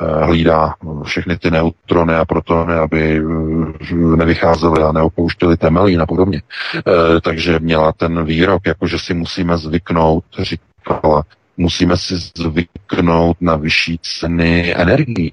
Eh, 0.00 0.24
hlídá 0.24 0.74
všechny 1.04 1.38
ty 1.38 1.50
neutrony 1.50 2.14
a 2.14 2.24
protony, 2.24 2.74
aby 2.74 3.20
eh, 3.20 3.94
nevycházely 3.94 4.82
a 4.82 4.92
neopouštěly 4.92 5.56
temelín 5.56 6.02
a 6.02 6.06
podobně. 6.06 6.42
Eh, 6.76 7.20
takže 7.20 7.58
měla 7.58 7.92
ten 7.92 8.24
výrok, 8.24 8.66
jako 8.66 8.86
že 8.86 8.98
si 8.98 9.14
musíme 9.14 9.58
zvyknout, 9.58 10.24
říkala, 10.38 11.24
musíme 11.56 11.96
si 11.96 12.14
zvyknout 12.36 13.36
na 13.40 13.56
vyšší 13.56 13.98
ceny 14.02 14.74
energií. 14.76 15.32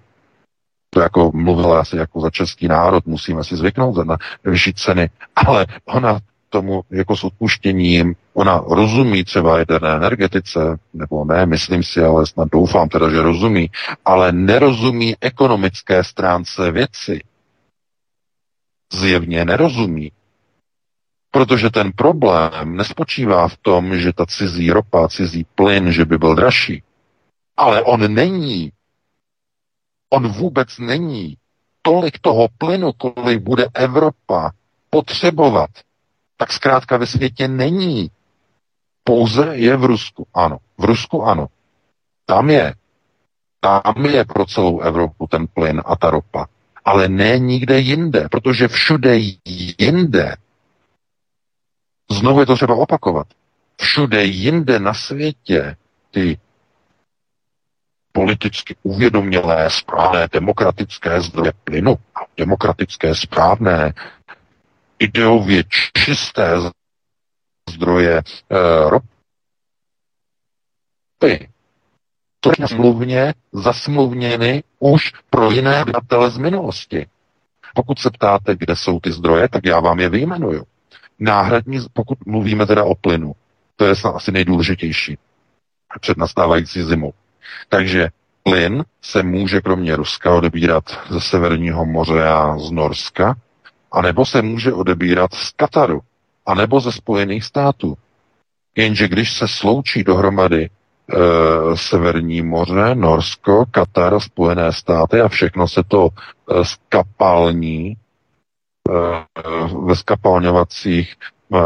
To 0.90 1.02
jako 1.02 1.32
mluvila 1.34 1.80
asi 1.80 1.98
jako 1.98 2.22
za 2.22 2.30
český 2.30 2.68
národ, 2.68 3.06
musíme 3.06 3.44
si 3.44 3.56
zvyknout 3.56 4.06
na 4.06 4.18
vyšší 4.44 4.74
ceny, 4.74 5.10
ale 5.36 5.66
ona 5.86 6.20
tomu 6.56 6.84
jako 6.90 7.16
s 7.16 7.24
odpuštěním. 7.24 8.16
Ona 8.34 8.64
rozumí 8.68 9.24
třeba 9.24 9.60
jaderné 9.60 9.96
energetice, 9.96 10.60
nebo 10.94 11.26
ne, 11.26 11.46
myslím 11.46 11.84
si, 11.84 12.04
ale 12.04 12.28
snad 12.28 12.48
doufám 12.52 12.90
teda, 12.90 13.10
že 13.10 13.22
rozumí, 13.22 13.72
ale 14.06 14.32
nerozumí 14.32 15.16
ekonomické 15.22 16.04
stránce 16.04 16.72
věci. 16.72 17.22
Zjevně 18.94 19.46
nerozumí. 19.46 20.12
Protože 21.32 21.70
ten 21.70 21.92
problém 21.92 22.76
nespočívá 22.78 23.48
v 23.48 23.58
tom, 23.58 23.98
že 23.98 24.14
ta 24.14 24.26
cizí 24.26 24.72
ropa, 24.72 25.08
cizí 25.08 25.46
plyn, 25.56 25.92
že 25.92 26.06
by 26.06 26.18
byl 26.18 26.36
dražší. 26.36 26.84
Ale 27.58 27.84
on 27.84 28.14
není. 28.14 28.72
On 30.10 30.28
vůbec 30.28 30.80
není. 30.80 31.38
Tolik 31.82 32.20
toho 32.20 32.48
plynu, 32.58 32.92
kolik 32.94 33.40
bude 33.44 33.68
Evropa 33.74 34.52
potřebovat, 34.90 35.70
tak 36.38 36.54
zkrátka 36.54 36.98
ve 36.98 37.08
světě 37.08 37.48
není. 37.48 38.12
Pouze 39.04 39.56
je 39.56 39.78
v 39.78 39.84
Rusku. 39.84 40.28
Ano. 40.34 40.58
V 40.78 40.84
Rusku 40.84 41.24
ano. 41.24 41.48
Tam 42.26 42.50
je. 42.50 42.74
Tam 43.60 44.06
je 44.06 44.26
pro 44.26 44.46
celou 44.46 44.80
Evropu 44.80 45.28
ten 45.28 45.48
plyn 45.48 45.82
a 45.86 45.96
ta 45.96 46.10
ropa. 46.10 46.48
Ale 46.86 47.10
ne 47.10 47.40
nikde 47.40 47.80
jinde, 47.80 48.28
protože 48.32 48.68
všude 48.68 49.18
jinde, 49.80 50.36
znovu 52.12 52.40
je 52.40 52.46
to 52.46 52.56
třeba 52.56 52.76
opakovat, 52.76 53.28
všude 53.78 54.26
jinde 54.26 54.80
na 54.80 54.94
světě 54.94 55.76
ty 56.12 56.38
politicky 58.12 58.76
uvědomělé, 58.84 59.70
správné, 59.70 60.28
demokratické 60.34 61.22
zdroje 61.22 61.52
plynu 61.64 61.96
a 62.16 62.20
demokratické, 62.38 63.16
správné 63.16 63.94
ideově 65.06 65.64
čisté 65.94 66.58
zdroje 67.70 68.18
e, 68.18 68.24
ropy. 68.90 69.10
To 72.40 72.52
je 72.60 72.68
smluvně 72.68 73.34
zasmluvněny 73.52 74.64
už 74.80 75.14
pro 75.30 75.52
jiné 75.52 75.82
obyvatele 75.82 76.32
z 76.32 76.38
minulosti. 76.38 77.08
Pokud 77.76 78.00
se 78.00 78.10
ptáte, 78.10 78.56
kde 78.56 78.76
jsou 78.76 79.00
ty 79.00 79.12
zdroje, 79.12 79.50
tak 79.50 79.66
já 79.66 79.80
vám 79.80 80.00
je 80.00 80.10
vyjmenuju. 80.10 80.64
Náhradní, 81.20 81.80
pokud 81.94 82.26
mluvíme 82.26 82.66
teda 82.66 82.84
o 82.84 82.96
plynu, 82.96 83.36
to 83.76 83.86
je 83.86 83.94
asi 84.14 84.32
nejdůležitější 84.32 85.18
před 86.02 86.18
nastávající 86.18 86.84
zimou. 86.84 87.14
Takže 87.70 88.10
plyn 88.44 88.84
se 89.02 89.24
může 89.24 89.62
kromě 89.62 89.96
Ruska 89.96 90.34
odebírat 90.34 90.84
ze 91.10 91.22
Severního 91.22 91.86
moře 91.86 92.24
a 92.28 92.58
z 92.58 92.72
Norska, 92.72 93.36
anebo 93.96 94.26
se 94.26 94.42
může 94.42 94.74
odebírat 94.74 95.34
z 95.34 95.52
Kataru, 95.52 96.02
anebo 96.46 96.80
ze 96.80 96.92
Spojených 96.92 97.44
států. 97.44 97.98
Jenže 98.76 99.08
když 99.08 99.38
se 99.38 99.48
sloučí 99.48 100.04
dohromady 100.04 100.70
Severní 101.76 102.42
moře, 102.42 102.96
Norsko, 102.96 103.66
Katar, 103.72 104.20
Spojené 104.20 104.74
státy 104.74 105.22
a 105.22 105.28
všechno 105.28 105.68
se 105.68 105.84
to 105.88 106.10
e, 106.10 106.12
skapalní 106.66 107.88
e, 107.88 107.96
ve 109.86 109.96
skapalňovacích 109.96 111.14
e, 111.54 111.58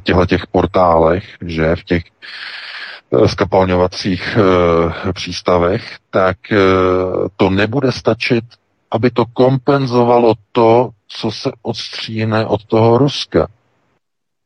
těchto 0.00 0.26
těch 0.26 0.46
portálech, 0.46 1.24
že 1.46 1.76
v 1.76 1.84
těch 1.84 2.02
skapalňovacích 3.26 4.38
přístavech, 5.12 5.96
tak 6.10 6.36
to 7.36 7.50
nebude 7.50 7.92
stačit, 7.92 8.44
aby 8.90 9.10
to 9.10 9.26
kompenzovalo 9.26 10.34
to, 10.52 10.90
co 11.08 11.30
se 11.30 11.52
odstříne 11.62 12.46
od 12.46 12.64
toho 12.64 12.98
Ruska. 12.98 13.48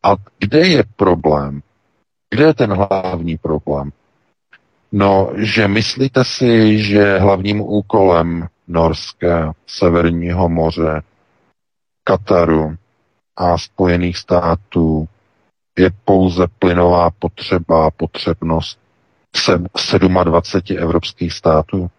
A 0.03 0.17
kde 0.39 0.59
je 0.69 0.85
problém? 0.97 1.63
Kde 2.31 2.45
je 2.45 2.55
ten 2.55 2.73
hlavní 2.73 3.39
problém? 3.39 3.93
No, 4.93 5.31
že 5.37 5.69
myslíte 5.69 6.25
si, 6.25 6.83
že 6.83 7.19
hlavním 7.19 7.61
úkolem 7.61 8.49
Norska, 8.69 9.53
Severního 9.67 10.49
moře, 10.49 11.03
Kataru 12.05 12.77
a 13.37 13.59
Spojených 13.59 14.19
států 14.19 15.09
je 15.79 15.91
pouze 16.05 16.47
plynová 16.59 17.11
potřeba, 17.11 17.91
potřebnost 17.91 18.79
27 20.25 20.79
evropských 20.79 21.33
států? 21.33 21.91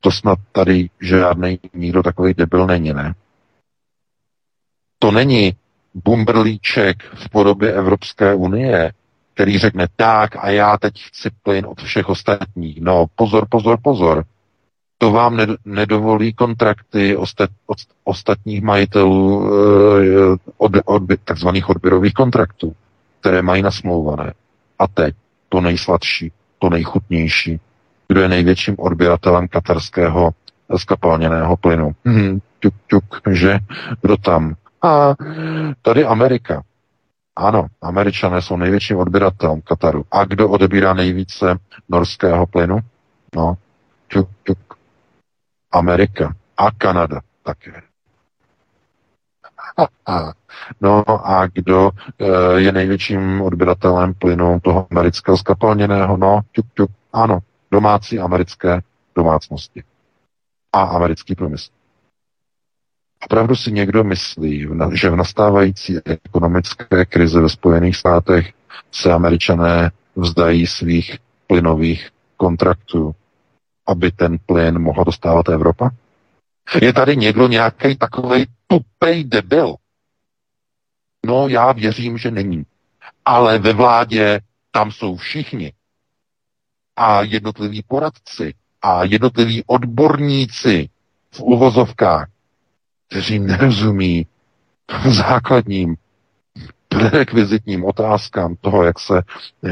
To 0.00 0.10
snad 0.10 0.38
tady 0.52 0.90
žádný 1.00 1.58
nikdo 1.74 2.02
takový 2.02 2.34
debil 2.34 2.66
není, 2.66 2.92
ne? 2.92 3.14
To 4.98 5.10
není 5.10 5.52
bumberlíček 5.94 7.02
v 7.14 7.28
podobě 7.30 7.72
Evropské 7.72 8.34
unie, 8.34 8.92
který 9.34 9.58
řekne 9.58 9.86
tak 9.96 10.36
a 10.36 10.50
já 10.50 10.76
teď 10.76 11.02
chci 11.02 11.30
plyn 11.42 11.66
od 11.66 11.82
všech 11.82 12.08
ostatních. 12.08 12.80
No 12.80 13.06
pozor, 13.14 13.46
pozor, 13.50 13.78
pozor. 13.82 14.24
To 14.98 15.10
vám 15.10 15.38
nedovolí 15.64 16.32
kontrakty 16.32 17.16
ostat, 17.16 17.50
ostatních 18.04 18.62
majitelů 18.62 19.46
eh, 19.46 20.36
od, 20.56 20.72
od, 20.84 21.02
takzvaných 21.24 21.68
odběrových 21.68 22.12
kontraktů, 22.12 22.74
které 23.20 23.42
mají 23.42 23.62
nasmlouvané. 23.62 24.34
A 24.78 24.88
teď 24.88 25.14
to 25.48 25.60
nejsladší, 25.60 26.32
to 26.58 26.70
nejchutnější. 26.70 27.60
Kdo 28.08 28.20
je 28.20 28.28
největším 28.28 28.74
odběratelem 28.78 29.48
katarského 29.48 30.30
skapalněného 30.76 31.56
plynu? 31.56 31.92
Hmm, 32.04 32.40
tuk, 32.58 32.74
tuk, 32.86 33.20
že? 33.30 33.58
Kdo 34.02 34.16
tam? 34.16 34.54
A 34.82 35.14
tady 35.82 36.04
Amerika. 36.04 36.62
Ano, 37.36 37.66
američané 37.82 38.42
jsou 38.42 38.56
největším 38.56 38.98
odběratelem 38.98 39.60
Kataru. 39.60 40.04
A 40.10 40.24
kdo 40.24 40.48
odebírá 40.48 40.94
nejvíce 40.94 41.58
norského 41.88 42.46
plynu? 42.46 42.78
No, 43.36 43.56
tuk, 44.08 44.28
tuk. 44.42 44.58
Amerika 45.72 46.34
a 46.56 46.70
Kanada 46.70 47.20
také. 47.42 47.72
No 50.80 51.04
a 51.28 51.46
kdo 51.46 51.90
e, 52.18 52.60
je 52.60 52.72
největším 52.72 53.42
odběratelem 53.42 54.14
plynu 54.14 54.60
toho 54.60 54.86
amerického 54.90 55.36
skapalněného? 55.36 56.16
No, 56.16 56.40
tuk, 56.52 56.66
tuk. 56.74 56.90
Ano, 57.12 57.38
domácí 57.70 58.18
americké 58.18 58.80
domácnosti 59.14 59.84
a 60.72 60.82
americký 60.82 61.34
průmysl. 61.34 61.70
Opravdu 63.24 63.56
si 63.56 63.72
někdo 63.72 64.04
myslí, 64.04 64.66
že 64.92 65.10
v 65.10 65.16
nastávající 65.16 65.98
ekonomické 66.04 67.04
krizi 67.04 67.40
ve 67.40 67.48
Spojených 67.48 67.96
státech 67.96 68.52
se 68.92 69.12
američané 69.12 69.90
vzdají 70.16 70.66
svých 70.66 71.18
plynových 71.46 72.10
kontraktů, 72.36 73.14
aby 73.86 74.12
ten 74.12 74.38
plyn 74.46 74.78
mohla 74.78 75.04
dostávat 75.04 75.48
Evropa? 75.48 75.90
Je 76.82 76.92
tady 76.92 77.16
někdo 77.16 77.48
nějaký 77.48 77.96
takový 77.96 78.46
tupej 78.66 79.24
debil? 79.24 79.74
No, 81.26 81.48
já 81.48 81.72
věřím, 81.72 82.18
že 82.18 82.30
není. 82.30 82.66
Ale 83.24 83.58
ve 83.58 83.72
vládě 83.72 84.40
tam 84.70 84.92
jsou 84.92 85.16
všichni. 85.16 85.72
A 87.00 87.22
jednotliví 87.22 87.82
poradci 87.88 88.54
a 88.82 89.04
jednotliví 89.04 89.62
odborníci 89.66 90.88
v 91.30 91.40
uvozovkách 91.40 92.28
kteří 93.08 93.38
nerozumí 93.38 94.26
základním 95.10 95.96
prerekvizitním 96.88 97.84
otázkám 97.84 98.56
toho, 98.60 98.84
jak 98.84 98.98
se, 98.98 99.22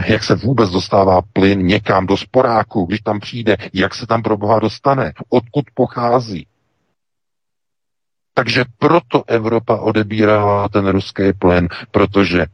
jak 0.07 0.25
se 0.25 0.35
vůbec 0.35 0.71
dostává 0.71 1.23
plyn 1.33 1.67
někam 1.67 2.07
do 2.07 2.17
sporáku, 2.17 2.85
když 2.85 3.01
tam 3.01 3.21
přijde, 3.21 3.57
jak 3.73 3.95
se 3.95 4.07
tam 4.07 4.23
pro 4.23 4.37
Boha 4.37 4.59
dostane, 4.59 5.13
odkud 5.29 5.65
pochází. 5.75 6.47
Takže 8.35 8.65
proto 8.79 9.25
Evropa 9.27 9.77
odebírala 9.77 10.69
ten 10.69 10.89
ruský 10.89 11.33
plyn, 11.33 11.69
protože 11.91 12.47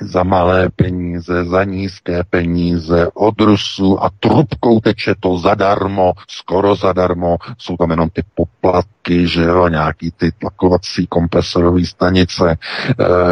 za 0.00 0.22
malé 0.22 0.68
peníze, 0.76 1.44
za 1.44 1.64
nízké 1.64 2.24
peníze 2.30 3.08
od 3.14 3.40
Rusů 3.40 4.04
a 4.04 4.10
trubkou 4.20 4.80
teče 4.80 5.14
to 5.20 5.38
zadarmo, 5.38 6.12
skoro 6.28 6.74
zadarmo, 6.74 7.36
jsou 7.58 7.76
tam 7.76 7.90
jenom 7.90 8.10
ty 8.10 8.22
poplatky, 8.34 8.97
že 9.10 9.42
jo, 9.42 9.68
nějaký 9.68 10.10
ty 10.10 10.32
tlakovací 10.32 11.06
kompresorové 11.06 11.86
stanice, 11.86 12.50
e, 12.50 12.56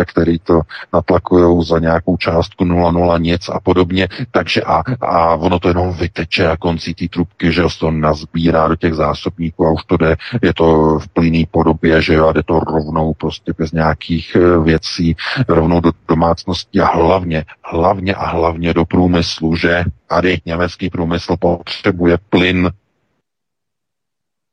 který 0.04 0.38
to 0.38 0.60
natlakujou 0.92 1.62
za 1.62 1.78
nějakou 1.78 2.16
částku 2.16 2.64
0,0 2.64 3.20
nic 3.20 3.48
a 3.48 3.60
podobně, 3.60 4.08
takže 4.30 4.62
a, 4.62 4.82
a 5.00 5.34
ono 5.34 5.58
to 5.58 5.68
jenom 5.68 5.92
vyteče 5.92 6.48
a 6.48 6.56
koncí 6.56 6.94
té 6.94 7.08
trubky, 7.08 7.52
že 7.52 7.60
jo, 7.60 7.68
to 7.80 7.90
nazbírá 7.90 8.68
do 8.68 8.76
těch 8.76 8.94
zásobníků 8.94 9.66
a 9.66 9.72
už 9.72 9.84
to 9.84 9.96
jde, 9.96 10.16
je 10.42 10.54
to 10.54 10.98
v 10.98 11.08
plný 11.08 11.46
podobě, 11.50 12.02
že 12.02 12.14
jo, 12.14 12.26
a 12.26 12.32
jde 12.32 12.42
to 12.42 12.60
rovnou 12.60 13.14
prostě 13.14 13.52
bez 13.58 13.72
nějakých 13.72 14.36
eh, 14.36 14.58
věcí, 14.58 15.16
rovnou 15.48 15.80
do 15.80 15.92
domácnosti 16.08 16.36
domácnosti 16.36 16.80
a 16.80 16.86
hlavně, 16.86 17.44
hlavně 17.64 18.14
a 18.14 18.26
hlavně 18.26 18.74
do 18.74 18.84
průmyslu, 18.84 19.56
že 19.56 19.84
tady 20.06 20.40
německý 20.46 20.90
průmysl 20.90 21.36
potřebuje 21.36 22.18
plyn 22.30 22.70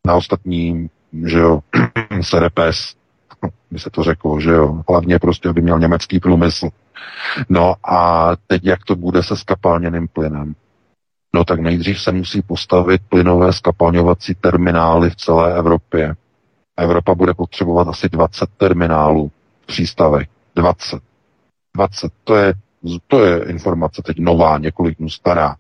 na 0.08 0.16
ostatní, 0.16 0.90
že 1.26 1.39
jo, 1.39 1.59
serepes, 2.22 2.95
by 3.72 3.80
se 3.80 3.89
to 3.89 4.03
řeklo, 4.03 4.39
že 4.39 4.51
jo, 4.51 4.84
hlavně 4.89 5.20
prostě, 5.20 5.49
aby 5.49 5.61
měl 5.61 5.80
německý 5.80 6.20
průmysl. 6.20 6.70
No 7.49 7.76
a 7.84 8.32
teď 8.47 8.66
jak 8.66 8.84
to 8.86 8.95
bude 8.95 9.24
se 9.24 9.38
skapalněným 9.38 10.07
plynem? 10.07 10.55
No 11.36 11.45
tak 11.45 11.59
nejdřív 11.59 12.01
se 12.01 12.11
musí 12.11 12.41
postavit 12.41 13.01
plynové 13.09 13.53
skapalňovací 13.53 14.36
terminály 14.36 15.09
v 15.09 15.16
celé 15.16 15.57
Evropě. 15.57 16.16
Evropa 16.78 17.16
bude 17.16 17.34
potřebovat 17.34 17.88
asi 17.88 18.09
20 18.09 18.49
terminálů 18.57 19.32
v 19.61 19.66
přístavech. 19.66 20.28
20. 20.55 21.03
20. 21.76 22.14
To 22.24 22.36
je, 22.36 22.53
to 23.07 23.26
je 23.26 23.43
informace 23.43 24.01
teď 24.05 24.20
nová, 24.20 24.57
několik 24.57 24.97
dnů 24.97 25.09
stará. 25.09 25.55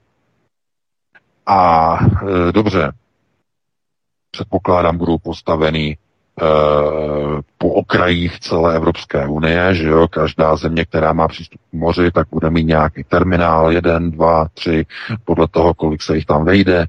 A 1.45 1.97
e, 2.47 2.51
dobře, 2.51 2.91
předpokládám, 4.33 4.97
budou 4.97 5.17
postavený 5.17 5.87
e, 5.91 5.97
po 7.57 7.69
okrajích 7.69 8.39
celé 8.39 8.75
Evropské 8.75 9.27
unie, 9.27 9.75
že 9.75 9.87
jo, 9.87 10.07
každá 10.07 10.55
země, 10.55 10.85
která 10.85 11.13
má 11.13 11.27
přístup 11.27 11.61
k 11.69 11.73
moři, 11.73 12.11
tak 12.11 12.27
bude 12.31 12.49
mít 12.49 12.63
nějaký 12.63 13.03
terminál, 13.03 13.71
jeden, 13.71 14.11
dva, 14.11 14.47
tři, 14.53 14.85
podle 15.25 15.47
toho, 15.47 15.73
kolik 15.73 16.01
se 16.01 16.15
jich 16.15 16.25
tam 16.25 16.45
vejde. 16.45 16.85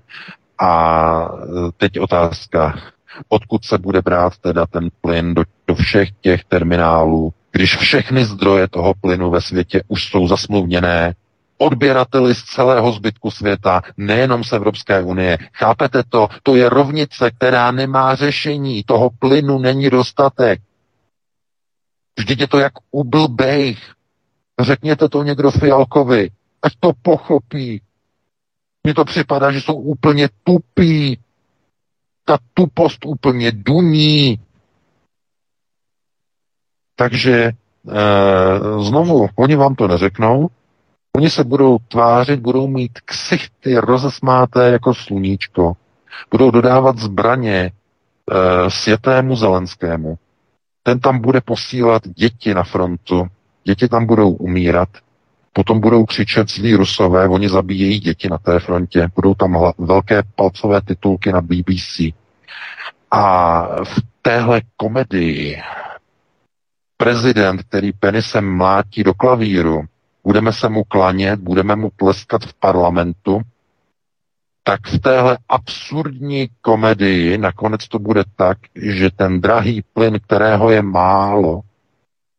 A 0.59 1.29
e, 1.29 1.73
teď 1.77 2.01
otázka, 2.01 2.75
odkud 3.29 3.65
se 3.65 3.79
bude 3.79 4.03
brát 4.03 4.33
teda 4.41 4.67
ten 4.67 4.89
plyn 5.01 5.35
do, 5.35 5.45
do 5.67 5.75
všech 5.75 6.09
těch 6.21 6.45
terminálů, 6.45 7.33
když 7.53 7.77
všechny 7.77 8.25
zdroje 8.25 8.69
toho 8.69 8.95
plynu 9.01 9.31
ve 9.31 9.41
světě 9.41 9.83
už 9.89 10.05
jsou 10.05 10.29
zasmluvněné 10.29 11.15
odběrateli 11.59 12.35
z 12.35 12.43
celého 12.43 12.93
zbytku 12.93 13.31
světa, 13.31 13.83
nejenom 13.97 14.45
z 14.45 14.53
Evropské 14.53 15.03
unie. 15.03 15.39
Chápete 15.53 16.03
to? 16.09 16.29
To 16.43 16.57
je 16.57 16.69
rovnice, 16.69 17.31
která 17.31 17.71
nemá 17.71 18.15
řešení. 18.15 18.83
Toho 18.85 19.11
plynu 19.19 19.59
není 19.59 19.91
dostatek. 19.91 20.61
Vždyť 22.19 22.41
je 22.41 22.49
to 22.49 22.59
jak 22.59 22.73
u 22.91 23.05
blbejch. 23.05 23.79
Řekněte 24.61 25.09
to 25.09 25.23
někdo 25.23 25.51
Fialkovi, 25.51 26.31
ať 26.63 26.73
to 26.81 26.93
pochopí. 27.03 27.83
Mně 28.85 28.95
to 28.95 29.05
připadá, 29.05 29.53
že 29.53 29.61
jsou 29.61 29.75
úplně 29.75 30.29
tupí. 30.45 31.19
Ta 32.25 32.39
tupost 32.55 33.05
úplně 33.07 33.53
duní. 33.53 34.41
Takže 36.97 37.35
e, 37.35 37.53
znovu, 38.85 39.29
oni 39.37 39.57
vám 39.57 39.75
to 39.75 39.89
neřeknou, 39.89 40.49
oni 41.17 41.31
se 41.31 41.45
budou 41.45 41.79
tvářit, 41.79 42.41
budou 42.41 42.67
mít 42.67 42.99
ksichty 43.05 43.79
rozesmáté 43.79 44.71
jako 44.71 44.95
sluníčko, 44.95 45.77
budou 46.31 46.51
dodávat 46.51 46.99
zbraně 46.99 47.57
e, 47.61 47.71
světému 48.71 49.37
Zelenskému. 49.37 50.19
Ten 50.83 51.01
tam 51.01 51.19
bude 51.19 51.41
posílat 51.41 52.09
děti 52.09 52.55
na 52.55 52.63
frontu, 52.63 53.27
děti 53.65 53.89
tam 53.89 54.07
budou 54.07 54.31
umírat 54.31 54.89
Potom 55.57 55.81
budou 55.81 56.07
křičet 56.07 56.51
zlí 56.51 56.75
rusové, 56.75 57.29
oni 57.29 57.49
zabíjejí 57.49 58.01
děti 58.01 58.29
na 58.29 58.39
té 58.39 58.61
frontě, 58.61 59.09
budou 59.15 59.35
tam 59.35 59.53
hla, 59.53 59.73
velké 59.79 60.23
palcové 60.37 60.81
titulky 60.81 61.33
na 61.33 61.41
BBC. 61.41 62.01
A 63.11 63.63
v 63.85 63.99
téhle 64.23 64.61
komedii 64.77 65.63
prezident, 66.97 67.63
který 67.63 67.93
penisem 67.93 68.57
mlátí 68.57 69.03
do 69.03 69.15
klavíru, 69.15 69.83
budeme 70.25 70.53
se 70.53 70.69
mu 70.69 70.85
klanět, 70.85 71.41
budeme 71.41 71.77
mu 71.77 71.91
tleskat 71.97 72.45
v 72.45 72.55
parlamentu, 72.55 73.41
tak 74.63 74.87
v 74.87 74.99
téhle 74.99 75.39
absurdní 75.49 76.49
komedii 76.61 77.39
nakonec 77.39 77.89
to 77.89 77.99
bude 77.99 78.25
tak, 78.37 78.59
že 78.75 79.11
ten 79.11 79.41
drahý 79.41 79.83
plyn, 79.93 80.21
kterého 80.21 80.71
je 80.71 80.83
málo, 80.83 81.61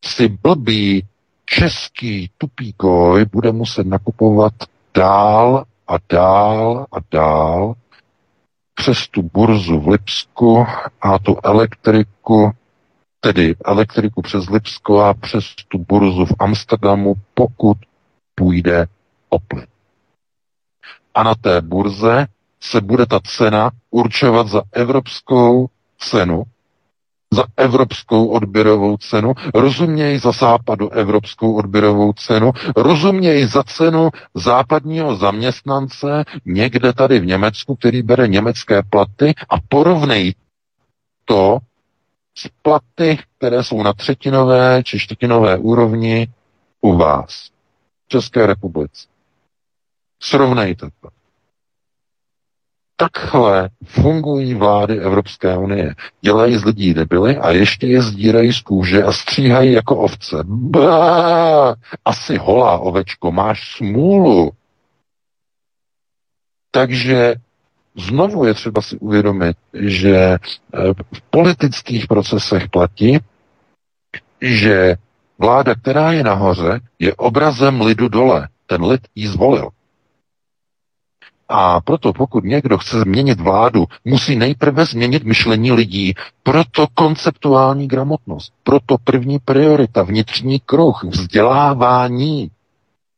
si 0.05 0.27
blbý 0.27 1.05
český 1.45 2.29
tupíkoj 2.37 3.25
bude 3.31 3.51
muset 3.51 3.87
nakupovat 3.87 4.53
dál 4.93 5.65
a 5.87 5.95
dál 6.09 6.85
a 6.91 6.97
dál 7.11 7.73
přes 8.75 9.07
tu 9.07 9.29
burzu 9.33 9.79
v 9.79 9.87
Lipsku 9.87 10.65
a 11.01 11.19
tu 11.19 11.37
elektriku, 11.43 12.51
tedy 13.25 13.55
elektriku 13.65 14.21
přes 14.21 14.49
Lipsko 14.49 14.99
a 15.01 15.13
přes 15.13 15.55
tu 15.67 15.77
burzu 15.77 16.25
v 16.25 16.33
Amsterdamu, 16.39 17.13
pokud 17.33 17.77
půjde 18.35 18.85
o 19.29 19.39
plyn. 19.39 19.67
A 21.15 21.23
na 21.23 21.35
té 21.35 21.61
burze 21.61 22.27
se 22.61 22.81
bude 22.81 23.05
ta 23.05 23.19
cena 23.19 23.71
určovat 23.91 24.47
za 24.47 24.61
evropskou 24.71 25.67
cenu, 25.99 26.43
za 27.33 27.43
evropskou 27.57 28.27
odběrovou 28.27 28.97
cenu, 28.97 29.33
rozumějí 29.55 30.19
za 30.19 30.31
západu 30.31 30.89
evropskou 30.89 31.53
odběrovou 31.55 32.13
cenu, 32.13 32.51
rozumějí 32.75 33.45
za 33.45 33.63
cenu 33.63 34.09
západního 34.35 35.15
zaměstnance 35.15 36.23
někde 36.45 36.93
tady 36.93 37.19
v 37.19 37.25
Německu, 37.25 37.75
který 37.75 38.01
bere 38.01 38.27
německé 38.27 38.83
platy 38.89 39.33
a 39.49 39.55
porovnej 39.69 40.33
to 41.25 41.57
platy, 42.61 43.19
které 43.37 43.63
jsou 43.63 43.83
na 43.83 43.93
třetinové 43.93 44.83
či 44.83 44.99
čtvrtinové 44.99 45.57
úrovni 45.57 46.27
u 46.81 46.97
vás 46.97 47.49
v 48.05 48.07
České 48.07 48.45
republice. 48.45 49.07
Srovnejte 50.21 50.89
to. 51.01 51.09
Takhle 52.97 53.69
fungují 53.85 54.53
vlády 54.53 54.99
Evropské 54.99 55.57
unie. 55.57 55.95
Dělají 56.21 56.57
z 56.57 56.65
lidí 56.65 56.93
debily 56.93 57.37
a 57.37 57.51
ještě 57.51 57.87
je 57.87 58.01
zdírají 58.01 58.53
z 58.53 58.61
kůže 58.61 59.03
a 59.03 59.11
stříhají 59.11 59.71
jako 59.71 59.97
ovce. 59.97 60.37
Bá, 60.45 61.75
asi 62.05 62.37
holá 62.37 62.79
ovečko, 62.79 63.31
máš 63.31 63.75
smůlu. 63.77 64.51
Takže 66.71 67.35
znovu 67.95 68.45
je 68.45 68.53
třeba 68.53 68.81
si 68.81 68.97
uvědomit, 68.97 69.57
že 69.73 70.15
eh, 70.15 70.37
v 71.13 71.21
politických 71.29 72.07
procesech 72.07 72.69
platí, 72.69 73.19
že 74.41 74.95
vláda, 75.39 75.75
která 75.75 76.11
je 76.11 76.23
nahoře, 76.23 76.79
je 76.99 77.15
obrazem 77.15 77.81
lidu 77.81 78.07
dole. 78.07 78.47
Ten 78.65 78.83
lid 78.83 79.01
ji 79.15 79.27
zvolil. 79.27 79.69
A 81.49 81.81
proto 81.81 82.13
pokud 82.13 82.43
někdo 82.43 82.77
chce 82.77 82.99
změnit 82.99 83.39
vládu, 83.39 83.85
musí 84.05 84.35
nejprve 84.35 84.85
změnit 84.85 85.23
myšlení 85.23 85.71
lidí. 85.71 86.13
Proto 86.43 86.87
konceptuální 86.93 87.87
gramotnost, 87.87 88.53
proto 88.63 88.97
první 89.03 89.39
priorita, 89.39 90.03
vnitřní 90.03 90.59
kruh, 90.59 91.03
vzdělávání. 91.03 92.51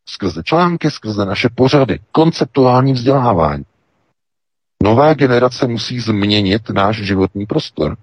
Skrze 0.10 0.44
články, 0.44 0.92
skrze 0.92 1.26
naše 1.26 1.50
pořady, 1.56 2.00
konceptuální 2.12 2.94
vzdělávání. 2.94 3.64
Nová 4.84 5.14
generace 5.14 5.68
musí 5.68 6.00
změnit 6.00 6.70
náš 6.70 6.98
životní 6.98 7.46
prostor. 7.46 7.98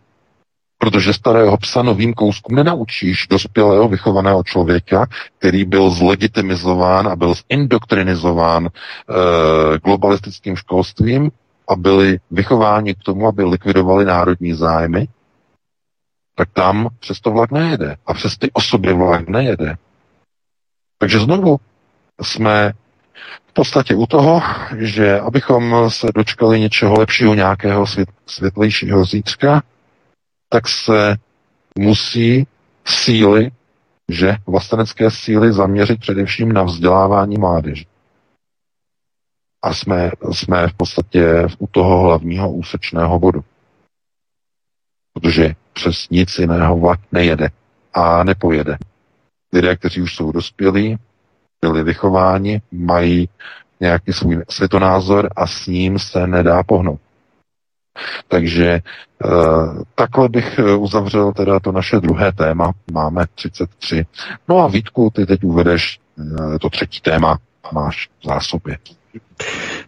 Protože 0.79 1.13
starého 1.13 1.57
psa 1.57 1.83
novým 1.83 2.15
kouskům 2.15 2.57
nenaučíš 2.57 3.27
dospělého 3.31 3.89
vychovaného 3.89 4.43
člověka, 4.43 5.07
který 5.39 5.65
byl 5.65 5.91
zlegitimizován 5.91 7.09
a 7.09 7.17
byl 7.17 7.35
indoktrinizován 7.49 8.67
e, 8.67 8.71
globalistickým 9.79 10.57
školstvím 10.57 11.31
a 11.69 11.77
byli 11.77 12.19
vychováni 12.31 12.95
k 12.95 13.03
tomu, 13.03 13.27
aby 13.27 13.45
likvidovali 13.45 14.05
národní 14.05 14.53
zájmy, 14.53 15.09
tak 16.35 16.49
tam 16.53 16.89
přes 17.01 17.21
to 17.21 17.31
vlak 17.31 17.51
nejede. 17.51 17.97
A 18.07 18.15
přes 18.15 18.39
ty 18.39 18.51
osoby 18.53 18.93
vlak 18.93 19.29
nejede. 19.29 19.77
Takže 20.99 21.19
znovu 21.19 21.57
jsme 22.23 22.73
v 23.47 23.53
podstatě 23.53 23.95
u 23.95 24.07
toho, 24.07 24.43
že 24.79 25.21
abychom 25.21 25.91
se 25.91 26.07
dočkali 26.15 26.61
něčeho 26.61 26.99
lepšího, 26.99 27.35
nějakého 27.35 27.87
svět, 27.87 28.09
světlejšího 28.27 29.05
zítřka, 29.05 29.63
tak 30.49 30.69
se 30.69 31.17
musí 31.79 32.47
síly, 32.85 33.51
že 34.09 34.37
vlastenecké 34.47 35.11
síly 35.11 35.53
zaměřit 35.53 36.01
především 36.01 36.53
na 36.53 36.63
vzdělávání 36.63 37.39
mládeže. 37.39 37.85
A 39.63 39.75
jsme, 39.75 40.11
jsme 40.33 40.69
v 40.69 40.75
podstatě 40.75 41.47
u 41.59 41.67
toho 41.67 42.03
hlavního 42.03 42.53
úsečného 42.53 43.19
bodu. 43.19 43.45
Protože 45.13 45.55
přes 45.73 46.09
nic 46.11 46.39
jiného 46.39 46.79
vlak 46.79 47.01
nejede 47.13 47.49
a 47.95 48.25
nepojede. 48.25 48.77
Lidé, 49.53 49.77
kteří 49.77 50.03
už 50.03 50.15
jsou 50.15 50.33
dospělí, 50.33 50.99
byli 51.65 51.85
vychováni, 51.85 52.63
mají 52.73 53.29
nějaký 53.81 54.13
svůj 54.13 54.45
světonázor 54.49 55.29
a 55.37 55.47
s 55.47 55.67
ním 55.67 55.99
se 55.99 56.27
nedá 56.27 56.63
pohnout. 56.63 57.01
Takže 58.29 58.69
eh, 58.71 58.81
takhle 59.95 60.29
bych 60.29 60.59
eh, 60.59 60.77
uzavřel 60.77 61.33
teda 61.33 61.61
to 61.61 61.73
naše 61.73 61.97
druhé 62.01 62.33
téma. 62.33 62.73
Máme 62.93 63.25
33. 63.35 64.07
No 64.49 64.59
a 64.59 64.69
Vítku, 64.69 65.11
ty 65.11 65.27
teď 65.27 65.45
uvedeš 65.45 66.01
eh, 66.19 66.59
to 66.59 66.71
třetí 66.71 67.01
téma 67.01 67.39
a 67.65 67.69
máš 67.75 68.09
v 68.23 68.27
zásobě. 68.27 68.79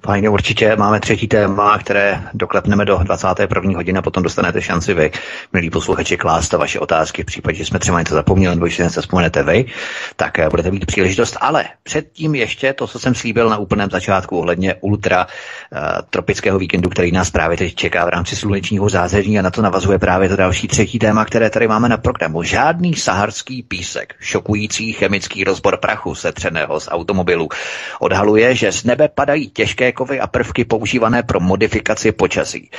Fajně, 0.06 0.28
určitě 0.28 0.76
máme 0.76 1.00
třetí 1.00 1.28
téma, 1.28 1.78
které 1.78 2.22
doklepneme 2.34 2.84
do 2.84 3.00
21. 3.02 3.76
hodiny 3.76 3.98
a 3.98 4.02
potom 4.02 4.22
dostanete 4.22 4.62
šanci 4.62 4.94
vy, 4.94 5.10
milí 5.52 5.70
posluchači, 5.70 6.16
klást 6.16 6.52
vaše 6.52 6.78
otázky. 6.80 7.22
V 7.22 7.26
případě, 7.26 7.58
že 7.58 7.64
jsme 7.64 7.78
třeba 7.78 7.98
něco 7.98 8.14
zapomněli, 8.14 8.54
nebo 8.54 8.68
že 8.68 8.90
se 8.90 9.00
vzpomenete 9.00 9.42
vy, 9.42 9.64
tak 10.16 10.38
eh, 10.38 10.48
budete 10.48 10.70
mít 10.70 10.86
příležitost. 10.86 11.36
Ale 11.40 11.64
předtím 11.82 12.34
ještě 12.34 12.72
to, 12.72 12.86
co 12.86 12.98
jsem 12.98 13.14
slíbil 13.14 13.48
na 13.48 13.56
úplném 13.56 13.90
začátku 13.90 14.38
ohledně 14.38 14.74
ultra 14.80 15.26
uh, 15.26 15.78
tropického 16.10 16.58
víkendu, 16.58 16.90
který 16.90 17.12
nás 17.12 17.30
právě 17.30 17.56
teď 17.56 17.74
čeká 17.74 18.04
v 18.04 18.08
rámci 18.08 18.36
slunečního 18.36 18.88
zázeří 18.88 19.38
a 19.38 19.42
na 19.42 19.50
to 19.50 19.62
navazuje 19.62 19.98
právě 19.98 20.28
to 20.28 20.36
další 20.36 20.68
třetí 20.68 20.98
téma, 20.98 21.24
které 21.24 21.50
tady 21.50 21.68
máme 21.68 21.88
na 21.88 21.96
programu. 21.96 22.42
Žádný 22.42 22.94
saharský 22.94 23.62
písek, 23.62 24.14
šokující 24.20 24.92
chemický 24.92 25.44
rozbor 25.44 25.76
prachu 25.76 26.14
setřeného 26.14 26.80
z 26.80 26.88
automobilu 26.90 27.48
odhaluje, 28.00 28.54
že 28.54 28.72
z 28.72 28.84
nebe 28.84 29.08
padají 29.08 29.35
těžké 29.38 29.92
kovy 29.92 30.20
a 30.20 30.26
prvky 30.26 30.64
používané 30.64 31.22
pro 31.22 31.40
modifikaci 31.40 32.12
počasí. 32.12 32.70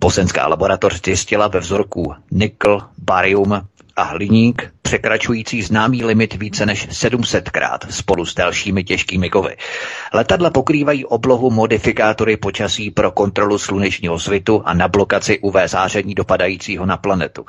Bosenská 0.00 0.46
laboratoř 0.46 1.00
zjistila 1.04 1.48
ve 1.48 1.60
vzorku 1.60 2.14
nikl, 2.30 2.80
barium 2.98 3.68
a 3.96 4.02
hliník 4.02 4.72
překračující 4.82 5.62
známý 5.62 6.04
limit 6.04 6.34
více 6.34 6.66
než 6.66 6.88
700krát 6.88 7.78
spolu 7.90 8.26
s 8.26 8.34
dalšími 8.34 8.84
těžkými 8.84 9.30
kovy. 9.30 9.56
Letadla 10.14 10.50
pokrývají 10.50 11.04
oblohu 11.04 11.50
modifikátory 11.50 12.36
počasí 12.36 12.90
pro 12.90 13.10
kontrolu 13.10 13.58
slunečního 13.58 14.18
svitu 14.18 14.62
a 14.64 14.74
na 14.74 14.88
blokaci 14.88 15.38
UV 15.38 15.54
záření 15.66 16.14
dopadajícího 16.14 16.86
na 16.86 16.96
planetu. 16.96 17.46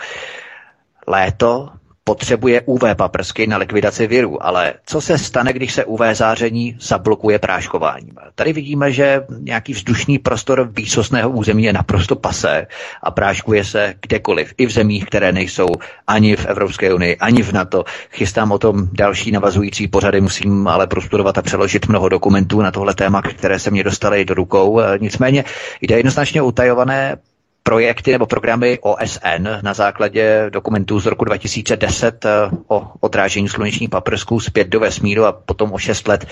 Léto 1.07 1.69
potřebuje 2.03 2.61
UV 2.61 2.83
paprsky 2.95 3.47
na 3.47 3.57
likvidaci 3.57 4.07
viru, 4.07 4.45
ale 4.45 4.73
co 4.85 5.01
se 5.01 5.17
stane, 5.17 5.53
když 5.53 5.73
se 5.73 5.85
UV 5.85 6.01
záření 6.13 6.77
zablokuje 6.79 7.39
práškováním? 7.39 8.15
Tady 8.35 8.53
vidíme, 8.53 8.91
že 8.91 9.25
nějaký 9.39 9.73
vzdušný 9.73 10.19
prostor 10.19 10.69
výsostného 10.71 11.29
území 11.29 11.63
je 11.63 11.73
naprosto 11.73 12.15
pasé 12.15 12.67
a 13.03 13.11
práškuje 13.11 13.65
se 13.65 13.93
kdekoliv, 14.01 14.53
i 14.57 14.65
v 14.65 14.71
zemích, 14.71 15.05
které 15.05 15.31
nejsou 15.31 15.67
ani 16.07 16.35
v 16.35 16.45
Evropské 16.45 16.93
unii, 16.93 17.17
ani 17.17 17.43
v 17.43 17.53
NATO. 17.53 17.83
Chystám 18.11 18.51
o 18.51 18.59
tom 18.59 18.87
další 18.93 19.31
navazující 19.31 19.87
pořady, 19.87 20.21
musím 20.21 20.67
ale 20.67 20.87
prostudovat 20.87 21.37
a 21.37 21.41
přeložit 21.41 21.87
mnoho 21.87 22.09
dokumentů 22.09 22.61
na 22.61 22.71
tohle 22.71 22.93
téma, 22.93 23.21
které 23.21 23.59
se 23.59 23.71
mě 23.71 23.83
dostaly 23.83 24.25
do 24.25 24.33
rukou. 24.33 24.81
Nicméně 24.99 25.43
jde 25.81 25.97
jednoznačně 25.97 26.41
utajované 26.41 27.17
projekty 27.63 28.11
nebo 28.11 28.25
programy 28.25 28.79
OSN 28.81 29.47
na 29.61 29.73
základě 29.73 30.45
dokumentů 30.49 30.99
z 30.99 31.05
roku 31.05 31.25
2010 31.25 32.25
eh, 32.25 32.29
o 32.67 32.87
odrážení 32.99 33.49
slunečních 33.49 33.89
paprsků 33.89 34.39
zpět 34.39 34.67
do 34.67 34.79
vesmíru 34.79 35.25
a 35.25 35.31
potom 35.31 35.71
o 35.71 35.77
6 35.77 36.07
let 36.07 36.25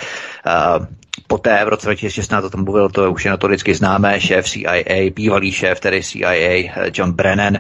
eh, 0.48 0.52
poté 1.28 1.66
v 1.66 1.68
roce 1.68 1.88
2016 1.88 2.44
o 2.44 2.50
tom 2.50 2.64
mluvil, 2.64 2.90
to 2.90 3.12
už 3.12 3.26
je 3.26 3.32
notoricky 3.32 3.74
známé, 3.76 4.22
šéf 4.22 4.50
CIA, 4.50 5.12
bývalý 5.16 5.52
šéf 5.52 5.80
tedy 5.80 6.04
CIA 6.04 6.32
eh, 6.34 6.72
John 6.94 7.12
Brennan, 7.12 7.58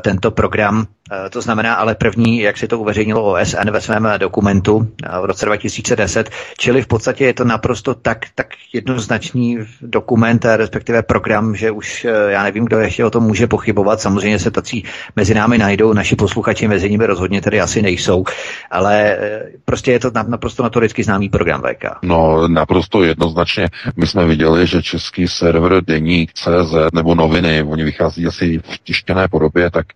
tento 0.00 0.30
program 0.30 0.86
to 1.30 1.40
znamená 1.42 1.74
ale 1.74 1.94
první, 1.94 2.40
jak 2.40 2.58
si 2.58 2.68
to 2.68 2.78
uveřejnilo 2.78 3.32
OSN 3.32 3.70
ve 3.70 3.80
svém 3.80 4.08
dokumentu 4.18 4.88
eh, 5.02 5.20
v 5.20 5.24
roce 5.24 5.46
2010, 5.46 6.30
čili 6.58 6.82
v 6.82 6.86
podstatě 6.86 7.24
je 7.24 7.34
to 7.34 7.44
naprosto 7.44 7.94
tak, 7.94 8.26
tak 8.34 8.46
jednoznačný 8.72 9.58
dokument, 9.80 10.44
eh, 10.44 10.56
respektive 10.56 11.02
program, 11.02 11.56
že 11.56 11.70
už 11.70 12.06
já 12.28 12.42
nevím, 12.42 12.64
kdo 12.64 12.78
ještě 12.78 13.04
o 13.04 13.10
tom 13.10 13.24
může 13.24 13.46
pochybovat. 13.46 14.00
Samozřejmě 14.00 14.38
se 14.38 14.50
tací 14.50 14.84
mezi 15.16 15.34
námi 15.34 15.58
najdou, 15.58 15.92
naši 15.92 16.16
posluchači 16.16 16.68
mezi 16.68 16.90
nimi 16.90 17.06
rozhodně 17.06 17.40
tedy 17.40 17.60
asi 17.60 17.82
nejsou, 17.82 18.24
ale 18.70 19.18
prostě 19.64 19.92
je 19.92 20.00
to 20.00 20.10
naprosto 20.28 20.62
notoricky 20.62 21.04
známý 21.04 21.28
program 21.28 21.62
VK. 21.62 21.84
No, 22.02 22.48
naprosto 22.48 23.04
jednoznačně. 23.04 23.68
My 23.96 24.06
jsme 24.06 24.24
viděli, 24.24 24.66
že 24.66 24.82
český 24.82 25.28
server 25.28 25.84
Deník 25.84 26.32
CZ 26.32 26.92
nebo 26.92 27.14
noviny, 27.14 27.62
oni 27.62 27.84
vychází 27.84 28.26
asi 28.26 28.58
v 28.58 28.78
tištěné 28.84 29.28
podobě, 29.28 29.70
tak 29.70 29.86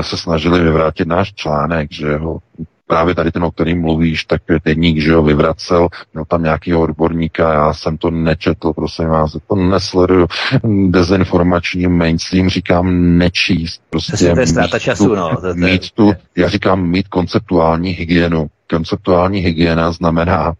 se 0.00 0.16
snaží 0.16 0.41
snažili 0.42 0.64
vyvrátit 0.64 1.08
náš 1.08 1.34
článek, 1.34 1.92
že 1.92 2.16
ho 2.16 2.42
právě 2.86 3.14
tady 3.14 3.32
ten, 3.32 3.44
o 3.44 3.50
kterým 3.50 3.80
mluvíš, 3.80 4.24
tak 4.24 4.42
deník, 4.64 4.98
že 4.98 5.14
ho 5.14 5.22
vyvracel, 5.22 5.88
měl 6.12 6.24
tam 6.24 6.42
nějakého 6.42 6.80
odborníka, 6.80 7.52
já 7.52 7.74
jsem 7.74 7.98
to 7.98 8.10
nečetl, 8.10 8.72
prosím 8.72 9.08
vás, 9.08 9.36
to 9.48 9.54
nesleduju. 9.54 10.26
Dezinformační 10.88 11.86
mainstream 11.86 12.48
říkám 12.48 13.18
nečíst. 13.18 13.82
Prostě 13.90 14.34
to 14.34 14.40
je 14.40 14.46
ztráta 14.46 14.78
času, 14.78 15.14
no. 15.14 15.36
To, 15.40 15.54
mít 15.54 15.90
tu, 15.90 16.12
já 16.36 16.48
říkám 16.48 16.86
mít 16.86 17.08
konceptuální 17.08 17.90
hygienu. 17.90 18.46
Konceptuální 18.70 19.40
hygiena 19.40 19.92
znamená 19.92 20.52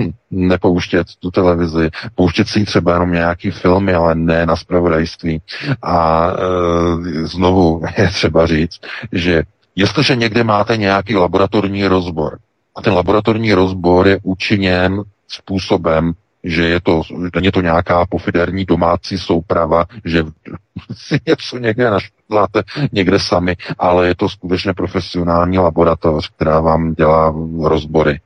hm, 0.00 0.10
nepouštět 0.30 1.06
tu 1.20 1.30
televizi, 1.30 1.90
pouštět 2.14 2.48
si 2.48 2.64
třeba 2.64 2.92
jenom 2.92 3.12
nějaký 3.12 3.50
filmy, 3.50 3.94
ale 3.94 4.14
ne 4.14 4.46
na 4.46 4.56
spravodajství. 4.56 5.42
A 5.82 6.30
e, 6.30 7.26
znovu 7.26 7.82
je 7.98 8.08
třeba 8.08 8.46
říct, 8.46 8.80
že 9.12 9.42
jestliže 9.80 10.16
někde 10.16 10.44
máte 10.44 10.76
nějaký 10.76 11.16
laboratorní 11.16 11.86
rozbor 11.86 12.38
a 12.76 12.82
ten 12.82 12.92
laboratorní 12.92 13.52
rozbor 13.52 14.08
je 14.08 14.18
učiněn 14.22 15.02
způsobem, 15.28 16.12
že 16.44 16.62
je 16.68 16.80
to, 16.80 17.02
není 17.34 17.50
to 17.50 17.60
nějaká 17.60 18.06
pofiderní 18.06 18.64
domácí 18.64 19.18
souprava, 19.18 19.84
že 20.04 20.24
si 20.92 21.20
něco 21.26 21.58
někde 21.58 21.90
našláte 21.90 22.62
někde 22.92 23.18
sami, 23.18 23.56
ale 23.78 24.08
je 24.08 24.14
to 24.14 24.28
skutečně 24.28 24.74
profesionální 24.74 25.58
laboratoř, 25.58 26.30
která 26.36 26.60
vám 26.60 26.94
dělá 26.94 27.34
rozbory. 27.62 28.20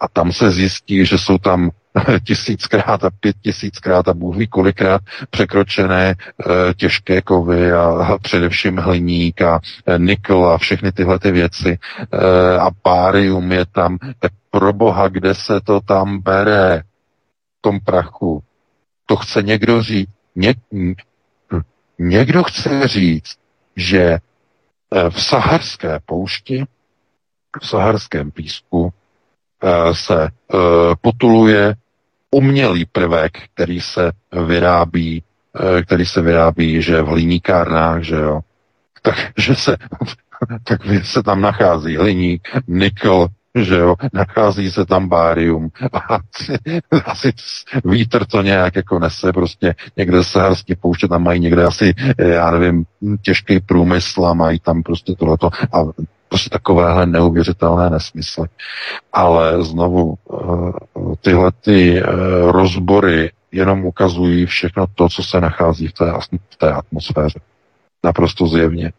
A 0.00 0.08
tam 0.08 0.32
se 0.32 0.50
zjistí, 0.50 1.06
že 1.06 1.18
jsou 1.18 1.38
tam 1.38 1.70
tisíckrát 2.24 3.04
a 3.04 3.10
pět 3.10 3.36
tisíckrát 3.42 4.08
a 4.08 4.14
Bůh 4.14 4.36
ví 4.36 4.46
kolikrát 4.46 5.02
překročené 5.30 6.10
e, 6.10 6.14
těžké 6.74 7.22
kovy 7.22 7.72
a, 7.72 8.18
především 8.22 8.76
hliník 8.76 9.42
a 9.42 9.60
e, 9.86 9.98
nikl 9.98 10.46
a 10.46 10.58
všechny 10.58 10.92
tyhle 10.92 11.18
ty 11.18 11.30
věci 11.30 11.78
e, 12.12 12.58
a 12.58 12.70
bárium 12.84 13.52
je 13.52 13.66
tam, 13.66 13.98
tak 14.18 14.32
pro 14.50 14.72
boha, 14.72 15.08
kde 15.08 15.34
se 15.34 15.60
to 15.60 15.80
tam 15.80 16.18
bere 16.18 16.82
v 17.58 17.60
tom 17.60 17.80
prachu? 17.80 18.42
To 19.06 19.16
chce 19.16 19.42
někdo 19.42 19.82
říct. 19.82 20.10
Ně, 20.36 20.54
někdo 21.98 22.42
chce 22.42 22.88
říct, 22.88 23.36
že 23.76 24.18
v 25.10 25.22
saharské 25.22 26.00
poušti, 26.06 26.64
v 27.62 27.68
saharském 27.68 28.30
písku 28.30 28.92
se 29.92 30.28
potuluje 31.00 31.74
umělý 32.36 32.84
prvek, 32.84 33.38
který 33.54 33.80
se 33.80 34.12
vyrábí, 34.46 35.22
eh, 35.60 35.82
který 35.82 36.06
se 36.06 36.22
vyrábí, 36.22 36.82
že 36.82 37.02
v 37.02 37.06
hliníkárnách, 37.06 38.02
že 38.02 38.16
jo, 38.16 38.40
takže 39.02 39.54
se, 39.54 39.76
tak 40.64 40.80
se 41.02 41.22
tam 41.22 41.40
nachází 41.40 41.96
hliník, 41.96 42.48
nikl, 42.66 43.28
že 43.54 43.74
jo, 43.74 43.94
nachází 44.12 44.70
se 44.70 44.84
tam 44.86 45.08
bárium 45.08 45.70
a 45.92 45.98
asi, 45.98 46.58
asi 47.04 47.32
vítr 47.84 48.26
to 48.26 48.42
nějak 48.42 48.76
jako 48.76 48.98
nese, 48.98 49.32
prostě 49.32 49.74
někde 49.96 50.24
se 50.24 50.42
hrsky 50.42 50.76
pouště, 50.76 51.08
tam 51.08 51.22
mají 51.22 51.40
někde 51.40 51.64
asi, 51.64 51.94
já 52.18 52.50
nevím, 52.50 52.84
těžký 53.22 53.60
průmysl 53.60 54.26
a 54.26 54.34
mají 54.34 54.60
tam 54.60 54.82
prostě 54.82 55.14
tohleto. 55.14 55.50
A 55.72 55.84
prostě 56.36 56.50
takovéhle 56.50 57.06
neuvěřitelné 57.06 57.90
nesmysly. 57.90 58.48
Ale 59.12 59.64
znovu 59.64 60.14
eh, 60.14 61.16
tyhle 61.20 61.52
ty 61.52 62.02
eh, 62.02 62.06
rozbory 62.52 63.32
jenom 63.52 63.84
ukazují 63.84 64.46
všechno 64.46 64.86
to, 64.94 65.08
co 65.08 65.22
se 65.22 65.40
nachází 65.40 65.88
v 65.88 65.92
té, 65.92 66.12
v 66.50 66.56
té 66.56 66.72
atmosféře. 66.72 67.40
Naprosto 68.04 68.46
zjevně. 68.46 68.92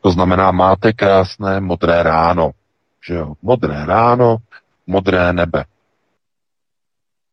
To 0.00 0.10
znamená, 0.10 0.50
máte 0.50 0.92
krásné 0.92 1.60
modré 1.60 2.02
ráno. 2.02 2.50
Že 3.06 3.14
jo? 3.14 3.32
Modré 3.42 3.84
ráno, 3.84 4.36
modré 4.86 5.32
nebe. 5.32 5.64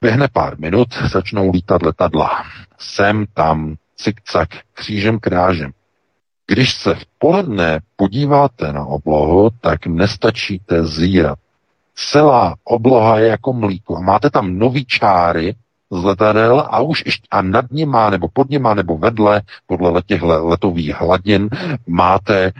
Běhne 0.01 0.27
pár 0.33 0.59
minut, 0.59 0.87
začnou 1.11 1.51
lítat 1.51 1.81
letadla. 1.81 2.43
Sem, 2.79 3.25
tam, 3.33 3.75
cik-cak, 3.97 4.47
křížem, 4.73 5.19
krážem. 5.19 5.71
Když 6.47 6.73
se 6.73 6.95
v 6.95 7.05
poledne 7.17 7.79
podíváte 7.95 8.73
na 8.73 8.85
oblohu, 8.85 9.49
tak 9.61 9.85
nestačíte 9.85 10.85
zírat. 10.85 11.39
Celá 11.95 12.55
obloha 12.63 13.19
je 13.19 13.27
jako 13.27 13.53
mlíko. 13.53 13.97
A 13.97 14.01
máte 14.01 14.29
tam 14.29 14.59
nový 14.59 14.85
čáry 14.85 15.55
z 15.91 16.03
letadel 16.03 16.67
a 16.69 16.79
už 16.81 17.03
ještě, 17.05 17.27
a 17.31 17.41
nad 17.41 17.71
nima, 17.71 18.09
nebo 18.09 18.27
pod 18.33 18.49
nima, 18.49 18.73
nebo 18.73 18.97
vedle, 18.97 19.41
podle 19.67 20.01
těch 20.01 20.21
letových 20.21 20.95
hladin, 20.95 21.49
máte 21.87 22.51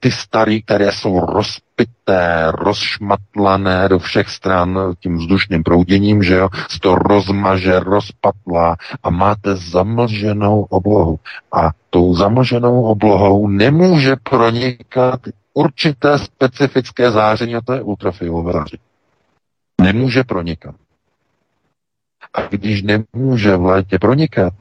ty 0.00 0.10
starý, 0.10 0.62
které 0.62 0.92
jsou 0.92 1.20
rozpité, 1.20 2.52
rozšmatlané 2.54 3.88
do 3.88 3.98
všech 3.98 4.28
stran 4.28 4.78
tím 5.00 5.18
vzdušným 5.18 5.62
prouděním, 5.62 6.22
že 6.22 6.34
jo, 6.34 6.48
se 6.68 6.80
to 6.80 6.94
rozmaže, 6.94 7.80
rozpatlá 7.80 8.76
a 9.02 9.10
máte 9.10 9.56
zamlženou 9.56 10.62
oblohu. 10.62 11.18
A 11.52 11.70
tou 11.90 12.14
zamlženou 12.14 12.82
oblohou 12.82 13.48
nemůže 13.48 14.16
pronikat 14.22 15.20
určité 15.54 16.18
specifické 16.18 17.10
záření, 17.10 17.56
a 17.56 17.60
to 17.60 17.72
je 17.72 17.82
ultrafialové 17.82 18.52
záření. 18.52 18.82
Nemůže 19.82 20.24
pronikat. 20.24 20.74
A 22.34 22.42
když 22.42 22.82
nemůže 22.82 23.56
v 23.56 23.64
létě 23.64 23.98
pronikat, 23.98 24.52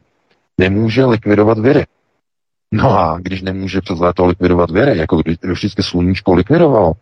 nemůže 0.58 1.06
likvidovat 1.06 1.60
viry. 1.60 1.86
No 2.76 3.00
a 3.00 3.20
když 3.22 3.42
nemůže 3.42 3.82
přes 3.82 4.00
léto 4.00 4.26
likvidovat 4.26 4.72
věry, 4.72 4.98
jako 4.98 5.18
když 5.18 5.38
vždycky 5.44 5.84
sluníčko 5.84 6.34
likvidovalo, 6.34 6.94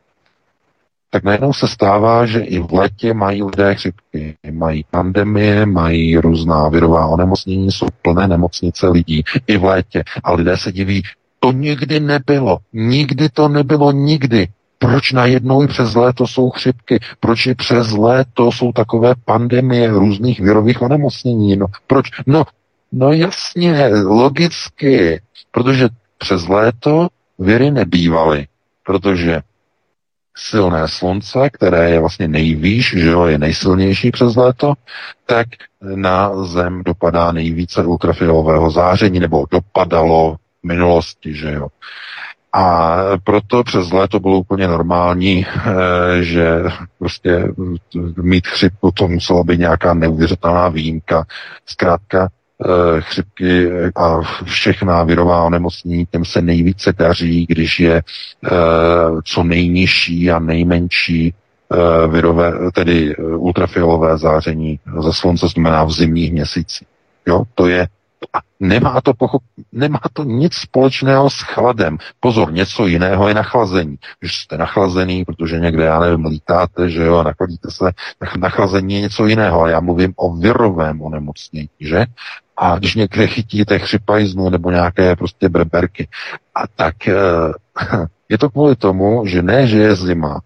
tak 1.09 1.23
najednou 1.23 1.53
se 1.53 1.67
stává, 1.67 2.25
že 2.25 2.39
i 2.39 2.59
v 2.59 2.73
letě 2.73 3.13
mají 3.13 3.43
lidé 3.43 3.75
chřipky, 3.75 4.35
mají 4.51 4.85
pandemie, 4.91 5.65
mají 5.65 6.17
různá 6.17 6.69
virová 6.69 7.07
onemocnění, 7.07 7.71
jsou 7.71 7.87
plné 8.01 8.27
nemocnice 8.27 8.87
lidí 8.87 9.23
i 9.47 9.57
v 9.57 9.63
létě. 9.63 10.03
A 10.23 10.33
lidé 10.33 10.57
se 10.57 10.71
diví, 10.71 11.03
to 11.39 11.51
nikdy 11.51 11.99
nebylo, 11.99 12.57
nikdy 12.73 13.29
to 13.29 13.47
nebylo, 13.47 13.91
nikdy. 13.91 14.47
Proč 14.77 15.11
najednou 15.11 15.63
i 15.63 15.67
přes 15.67 15.95
léto 15.95 16.27
jsou 16.27 16.49
chřipky? 16.49 16.99
Proč 17.19 17.45
i 17.45 17.55
přes 17.55 17.91
léto 17.91 18.51
jsou 18.51 18.71
takové 18.71 19.13
pandemie 19.25 19.91
různých 19.91 20.39
virových 20.39 20.81
onemocnění? 20.81 21.55
No, 21.55 21.65
proč? 21.87 22.05
No, 22.27 22.43
no 22.93 23.11
jasně, 23.11 23.87
logicky. 24.05 25.21
Protože 25.51 25.89
přes 26.17 26.47
léto 26.47 27.07
viry 27.39 27.71
nebývaly, 27.71 28.47
protože 28.83 29.41
silné 30.37 30.87
slunce, 30.87 31.49
které 31.49 31.89
je 31.89 31.99
vlastně 31.99 32.27
nejvýš, 32.27 32.93
že 32.97 33.09
jo, 33.09 33.25
je 33.25 33.37
nejsilnější 33.37 34.11
přes 34.11 34.35
léto, 34.35 34.73
tak 35.25 35.47
na 35.81 36.45
Zem 36.45 36.83
dopadá 36.83 37.31
nejvíce 37.31 37.85
ultrafialového 37.85 38.71
záření, 38.71 39.19
nebo 39.19 39.45
dopadalo 39.51 40.35
v 40.63 40.67
minulosti, 40.67 41.35
že 41.35 41.51
jo. 41.51 41.67
A 42.53 42.97
proto 43.23 43.63
přes 43.63 43.91
léto 43.91 44.19
bylo 44.19 44.37
úplně 44.37 44.67
normální, 44.67 45.45
eh, 45.45 46.23
že 46.23 46.63
prostě 46.99 47.47
mít 48.21 48.47
chřipku 48.47 48.91
to 48.91 49.07
musela 49.07 49.43
být 49.43 49.59
nějaká 49.59 49.93
neuvěřitelná 49.93 50.69
výjimka. 50.69 51.25
Zkrátka 51.65 52.29
chřipky 52.99 53.71
a 53.95 54.21
všechna 54.43 55.03
virová 55.03 55.43
onemocnění, 55.43 56.05
těm 56.11 56.25
se 56.25 56.41
nejvíce 56.41 56.93
daří, 56.93 57.45
když 57.49 57.79
je 57.79 57.95
eh, 57.95 58.49
co 59.23 59.43
nejnižší 59.43 60.31
a 60.31 60.39
nejmenší 60.39 61.33
eh, 61.33 62.07
virové, 62.07 62.53
tedy 62.73 63.15
ultrafialové 63.17 64.17
záření 64.17 64.79
ze 65.01 65.13
slunce, 65.13 65.47
znamená 65.47 65.83
v 65.83 65.91
zimních 65.91 66.31
měsících. 66.31 66.87
Jo, 67.27 67.43
to 67.55 67.67
je 67.67 67.87
a 68.33 68.39
nemá 68.59 69.01
to, 69.01 69.13
pochop, 69.13 69.41
nemá 69.71 69.99
to 70.13 70.23
nic 70.23 70.53
společného 70.53 71.29
s 71.29 71.41
chladem. 71.41 71.97
Pozor, 72.19 72.53
něco 72.53 72.87
jiného 72.87 73.27
je 73.27 73.33
nachlazení. 73.33 73.95
Když 74.19 74.35
jste 74.35 74.57
nachlazený, 74.57 75.25
protože 75.25 75.59
někde, 75.59 75.83
já 75.83 75.99
nevím, 75.99 76.25
lítáte, 76.25 76.89
že 76.89 77.03
jo, 77.03 77.15
a 77.15 77.23
nachladíte 77.23 77.71
se, 77.71 77.91
tak 78.19 78.35
nachlazení 78.35 78.95
je 78.95 79.01
něco 79.01 79.25
jiného. 79.25 79.61
A 79.61 79.69
já 79.69 79.79
mluvím 79.79 80.13
o 80.15 80.35
virovém 80.35 81.01
onemocnění, 81.01 81.69
že? 81.79 82.05
A 82.57 82.77
když 82.77 82.95
někde 82.95 83.27
chytíte 83.27 83.79
chřipajznu 83.79 84.49
nebo 84.49 84.71
nějaké 84.71 85.15
prostě 85.15 85.49
breberky, 85.49 86.07
a 86.55 86.67
tak 86.67 87.07
e, 87.07 87.13
je 88.29 88.37
to 88.37 88.49
kvůli 88.49 88.75
tomu, 88.75 89.25
že 89.25 89.41
ne, 89.41 89.67
že 89.67 89.77
je 89.77 89.95
zima, 89.95 90.41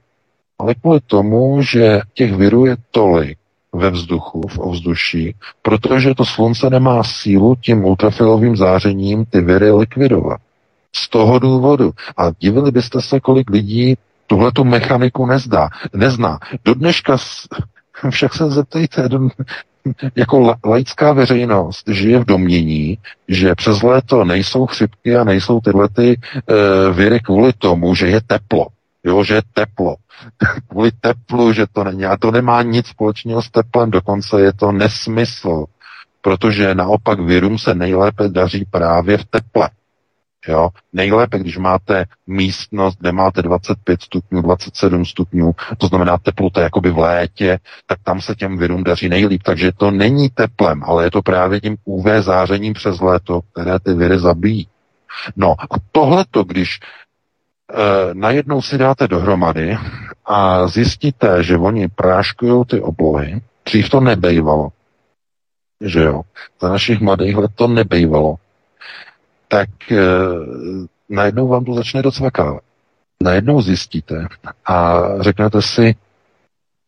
ale 0.59 0.75
kvůli 0.75 0.99
tomu, 1.07 1.61
že 1.61 2.01
těch 2.13 2.35
virů 2.35 2.65
je 2.65 2.75
tolik 2.91 3.37
ve 3.73 3.89
vzduchu, 3.89 4.41
v 4.47 4.59
ovzduší, 4.59 5.35
protože 5.61 6.15
to 6.15 6.25
slunce 6.25 6.69
nemá 6.69 7.03
sílu 7.03 7.55
tím 7.55 7.85
ultrafilovým 7.85 8.55
zářením 8.55 9.25
ty 9.25 9.41
viry 9.41 9.71
likvidovat. 9.71 10.41
Z 10.95 11.09
toho 11.09 11.39
důvodu. 11.39 11.91
A 12.17 12.31
divili 12.39 12.71
byste 12.71 13.01
se, 13.01 13.19
kolik 13.19 13.49
lidí 13.49 13.97
tuhle 14.27 14.51
tu 14.51 14.63
mechaniku 14.63 15.25
nezdá, 15.25 15.69
nezná. 15.93 16.39
Do 16.65 16.73
dneška 16.73 17.17
však 18.09 18.33
se 18.33 18.49
zeptejte, 18.49 19.09
jako 20.15 20.55
laická 20.65 21.13
veřejnost 21.13 21.89
žije 21.89 22.19
v 22.19 22.25
domění, 22.25 22.97
že 23.27 23.55
přes 23.55 23.81
léto 23.81 24.23
nejsou 24.23 24.65
chřipky 24.65 25.17
a 25.17 25.23
nejsou 25.23 25.59
tyhle 25.59 25.89
ty 25.89 26.19
e, 26.19 26.53
viry 26.93 27.19
kvůli 27.19 27.53
tomu, 27.53 27.95
že 27.95 28.07
je 28.07 28.21
teplo. 28.27 28.67
Jo, 29.03 29.23
že 29.23 29.33
je 29.33 29.41
teplo. 29.53 29.95
kvůli 30.69 30.91
teplu, 31.01 31.53
že 31.53 31.65
to 31.73 31.83
není. 31.83 32.05
A 32.05 32.17
to 32.17 32.31
nemá 32.31 32.61
nic 32.61 32.87
společného 32.87 33.41
s 33.41 33.49
teplem, 33.49 33.91
dokonce 33.91 34.41
je 34.41 34.53
to 34.53 34.71
nesmysl. 34.71 35.65
Protože 36.21 36.75
naopak 36.75 37.19
virům 37.19 37.57
se 37.57 37.73
nejlépe 37.75 38.29
daří 38.29 38.65
právě 38.71 39.17
v 39.17 39.25
teple. 39.25 39.69
Jo? 40.47 40.69
Nejlépe, 40.93 41.39
když 41.39 41.57
máte 41.57 42.05
místnost, 42.27 42.97
kde 42.99 43.11
máte 43.11 43.41
25 43.41 44.01
stupňů, 44.01 44.41
27 44.41 45.05
stupňů, 45.05 45.51
to 45.77 45.87
znamená 45.87 46.17
teplota 46.17 46.61
jakoby 46.61 46.91
v 46.91 46.97
létě, 46.97 47.59
tak 47.85 47.99
tam 48.03 48.21
se 48.21 48.35
těm 48.35 48.57
virům 48.57 48.83
daří 48.83 49.09
nejlíp. 49.09 49.43
Takže 49.43 49.71
to 49.77 49.91
není 49.91 50.29
teplem, 50.29 50.83
ale 50.83 51.03
je 51.03 51.11
to 51.11 51.21
právě 51.21 51.61
tím 51.61 51.77
UV 51.85 52.05
zářením 52.19 52.73
přes 52.73 52.99
léto, 52.99 53.41
které 53.51 53.79
ty 53.79 53.93
viry 53.93 54.19
zabíjí. 54.19 54.67
No 55.35 55.55
a 55.59 55.75
tohleto, 55.91 56.43
když 56.43 56.79
e, 56.79 58.13
najednou 58.13 58.61
si 58.61 58.77
dáte 58.77 59.07
dohromady 59.07 59.77
a 60.25 60.67
zjistíte, 60.67 61.43
že 61.43 61.57
oni 61.57 61.87
práškují 61.87 62.65
ty 62.65 62.81
oblohy, 62.81 63.41
dřív 63.65 63.89
to 63.89 63.99
nebejvalo, 63.99 64.69
že 65.81 66.03
jo, 66.03 66.21
za 66.61 66.69
našich 66.69 66.99
mladých 66.99 67.37
let 67.37 67.51
to 67.55 67.67
nebejvalo, 67.67 68.35
tak 69.47 69.91
e, 69.91 69.97
najednou 71.09 71.47
vám 71.47 71.65
to 71.65 71.73
začne 71.73 72.01
docvakávat. 72.01 72.63
Najednou 73.23 73.61
zjistíte 73.61 74.27
a 74.65 75.01
řeknete 75.19 75.61
si, 75.61 75.95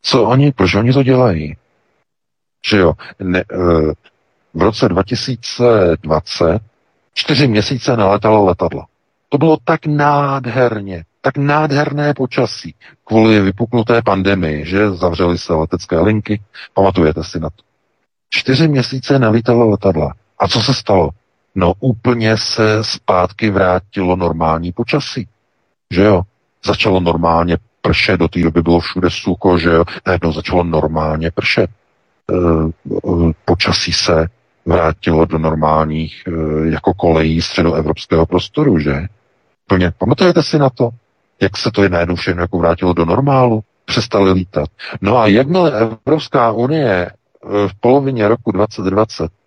co 0.01 0.23
oni, 0.23 0.51
proč 0.51 0.75
oni 0.75 0.93
to 0.93 1.03
dělají. 1.03 1.57
Že 2.69 2.77
jo, 2.77 2.93
ne, 3.19 3.39
e, 3.39 3.43
v 4.53 4.61
roce 4.61 4.89
2020 4.89 6.59
čtyři 7.13 7.47
měsíce 7.47 7.97
neletalo 7.97 8.45
letadlo. 8.45 8.83
To 9.29 9.37
bylo 9.37 9.57
tak 9.63 9.85
nádherně, 9.85 11.03
tak 11.21 11.37
nádherné 11.37 12.13
počasí 12.13 12.75
kvůli 13.03 13.41
vypuknuté 13.41 14.01
pandemii, 14.01 14.65
že 14.65 14.91
zavřely 14.91 15.37
se 15.37 15.53
letecké 15.53 15.99
linky. 15.99 16.41
Pamatujete 16.73 17.23
si 17.23 17.39
na 17.39 17.49
to. 17.49 17.63
Čtyři 18.29 18.67
měsíce 18.67 19.19
nelítalo 19.19 19.69
letadla. 19.69 20.13
A 20.39 20.47
co 20.47 20.61
se 20.61 20.73
stalo? 20.73 21.09
No 21.55 21.73
úplně 21.79 22.37
se 22.37 22.83
zpátky 22.83 23.49
vrátilo 23.49 24.15
normální 24.15 24.71
počasí. 24.71 25.27
Že 25.91 26.03
jo? 26.03 26.21
Začalo 26.65 26.99
normálně 26.99 27.57
pršet, 27.81 28.17
do 28.17 28.27
té 28.27 28.39
doby 28.39 28.61
bylo 28.61 28.79
všude 28.79 29.09
sucho, 29.09 29.57
že 29.57 29.69
jo? 29.69 29.83
Najednou 30.07 30.31
začalo 30.31 30.63
normálně 30.63 31.31
pršet. 31.31 31.69
E, 31.69 32.35
počasí 33.45 33.93
se 33.93 34.27
vrátilo 34.65 35.25
do 35.25 35.37
normálních 35.37 36.23
e, 36.27 36.31
jako 36.69 36.93
kolejí 36.93 37.41
středoevropského 37.41 38.25
prostoru, 38.25 38.79
že? 38.79 39.07
Plně. 39.67 39.91
Pamatujete 39.97 40.43
si 40.43 40.59
na 40.59 40.69
to? 40.69 40.89
Jak 41.41 41.57
se 41.57 41.71
to 41.71 41.83
je 41.83 41.89
najednou 41.89 42.15
všechno 42.15 42.41
jako 42.41 42.57
vrátilo 42.57 42.93
do 42.93 43.05
normálu? 43.05 43.63
Přestali 43.85 44.31
lítat. 44.31 44.69
No 45.01 45.17
a 45.17 45.27
jakmile 45.27 45.79
Evropská 45.79 46.51
unie 46.51 47.11
v 47.67 47.79
polovině 47.79 48.27
roku 48.27 48.51
2020 48.51 49.31
Eh, 49.31 49.38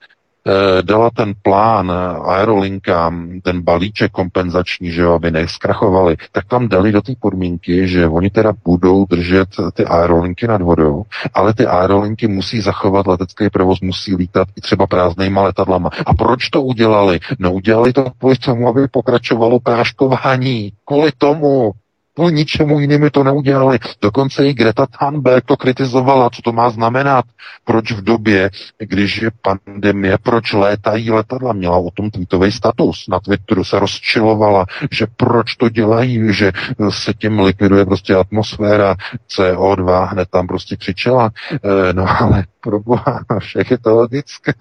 dala 0.82 1.10
ten 1.10 1.34
plán 1.42 1.92
aerolinkám, 2.24 3.40
ten 3.42 3.60
balíček 3.60 4.12
kompenzační, 4.12 4.90
že 4.90 5.02
jo, 5.02 5.12
aby 5.12 5.30
neskrachovali, 5.30 6.16
tak 6.32 6.44
tam 6.44 6.68
dali 6.68 6.92
do 6.92 7.02
té 7.02 7.12
podmínky, 7.20 7.88
že 7.88 8.08
oni 8.08 8.30
teda 8.30 8.52
budou 8.64 9.06
držet 9.06 9.48
ty 9.74 9.84
aerolinky 9.84 10.46
nad 10.46 10.62
vodou, 10.62 11.04
ale 11.34 11.54
ty 11.54 11.66
aerolinky 11.66 12.28
musí 12.28 12.60
zachovat 12.60 13.06
letecký 13.06 13.50
provoz, 13.50 13.80
musí 13.80 14.16
lítat 14.16 14.48
i 14.56 14.60
třeba 14.60 14.86
prázdnýma 14.86 15.42
letadlama. 15.42 15.90
A 16.06 16.14
proč 16.14 16.48
to 16.48 16.62
udělali? 16.62 17.20
No 17.38 17.52
udělali 17.52 17.92
to 17.92 18.04
kvůli 18.18 18.36
tomu, 18.36 18.68
aby 18.68 18.88
pokračovalo 18.88 19.60
práškování. 19.60 20.72
Kvůli 20.84 21.10
tomu. 21.18 21.72
No 22.18 22.30
ničemu 22.30 22.80
jinému 22.80 23.10
to 23.10 23.24
neudělali. 23.24 23.78
Dokonce 24.02 24.46
i 24.46 24.54
Greta 24.54 24.86
Thunberg 24.86 25.44
to 25.44 25.56
kritizovala, 25.56 26.30
co 26.30 26.42
to 26.42 26.52
má 26.52 26.70
znamenat. 26.70 27.24
Proč 27.64 27.92
v 27.92 28.04
době, 28.04 28.50
když 28.78 29.22
je 29.22 29.30
pandemie, 29.42 30.18
proč 30.18 30.52
létají 30.52 31.10
letadla? 31.10 31.52
Měla 31.52 31.76
o 31.76 31.90
tom 31.90 32.10
tweetový 32.10 32.52
status. 32.52 33.04
Na 33.08 33.20
Twitteru 33.20 33.64
se 33.64 33.78
rozčilovala, 33.78 34.66
že 34.90 35.06
proč 35.16 35.56
to 35.56 35.68
dělají, 35.68 36.32
že 36.32 36.52
se 36.88 37.14
tím 37.14 37.40
likviduje 37.40 37.84
prostě 37.84 38.14
atmosféra 38.14 38.94
CO2, 39.38 40.08
hned 40.08 40.28
tam 40.30 40.46
prostě 40.46 40.76
křičela. 40.76 41.30
E, 41.52 41.92
no 41.92 42.06
ale 42.20 42.44
proboha, 42.60 43.20
všech 43.38 43.70
je 43.70 43.78
to 43.78 43.94
logické. 43.94 44.54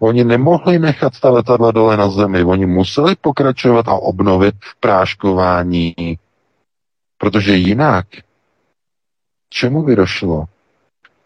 Oni 0.00 0.24
nemohli 0.24 0.78
nechat 0.78 1.20
ta 1.20 1.30
letadla 1.30 1.70
dole 1.70 1.96
na 1.96 2.10
zemi, 2.10 2.44
oni 2.44 2.66
museli 2.66 3.14
pokračovat 3.20 3.88
a 3.88 3.94
obnovit 3.94 4.54
práškování 4.80 5.94
Protože 7.18 7.52
jinak, 7.52 8.06
čemu 9.50 9.82
by 9.82 9.96
došlo? 9.96 10.44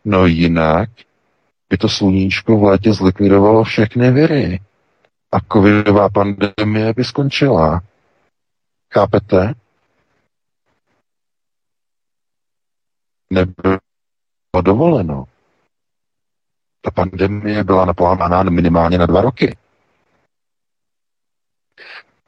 No 0.04 0.26
jinak 0.26 0.90
by 1.70 1.76
to 1.76 1.88
sluníčko 1.88 2.56
v 2.56 2.62
létě 2.62 2.92
zlikvidovalo 2.92 3.64
všechny 3.64 4.10
viry. 4.10 4.60
A 5.32 5.40
covidová 5.52 6.08
pandemie 6.08 6.92
by 6.96 7.04
skončila. 7.04 7.80
Chápete? 8.92 9.54
Nebylo 13.30 13.78
dovoleno. 14.64 15.24
Ta 16.80 16.90
pandemie 16.90 17.64
byla 17.64 17.84
naplánovaná 17.84 18.42
minimálně 18.42 18.98
na 18.98 19.06
dva 19.06 19.20
roky. 19.20 19.56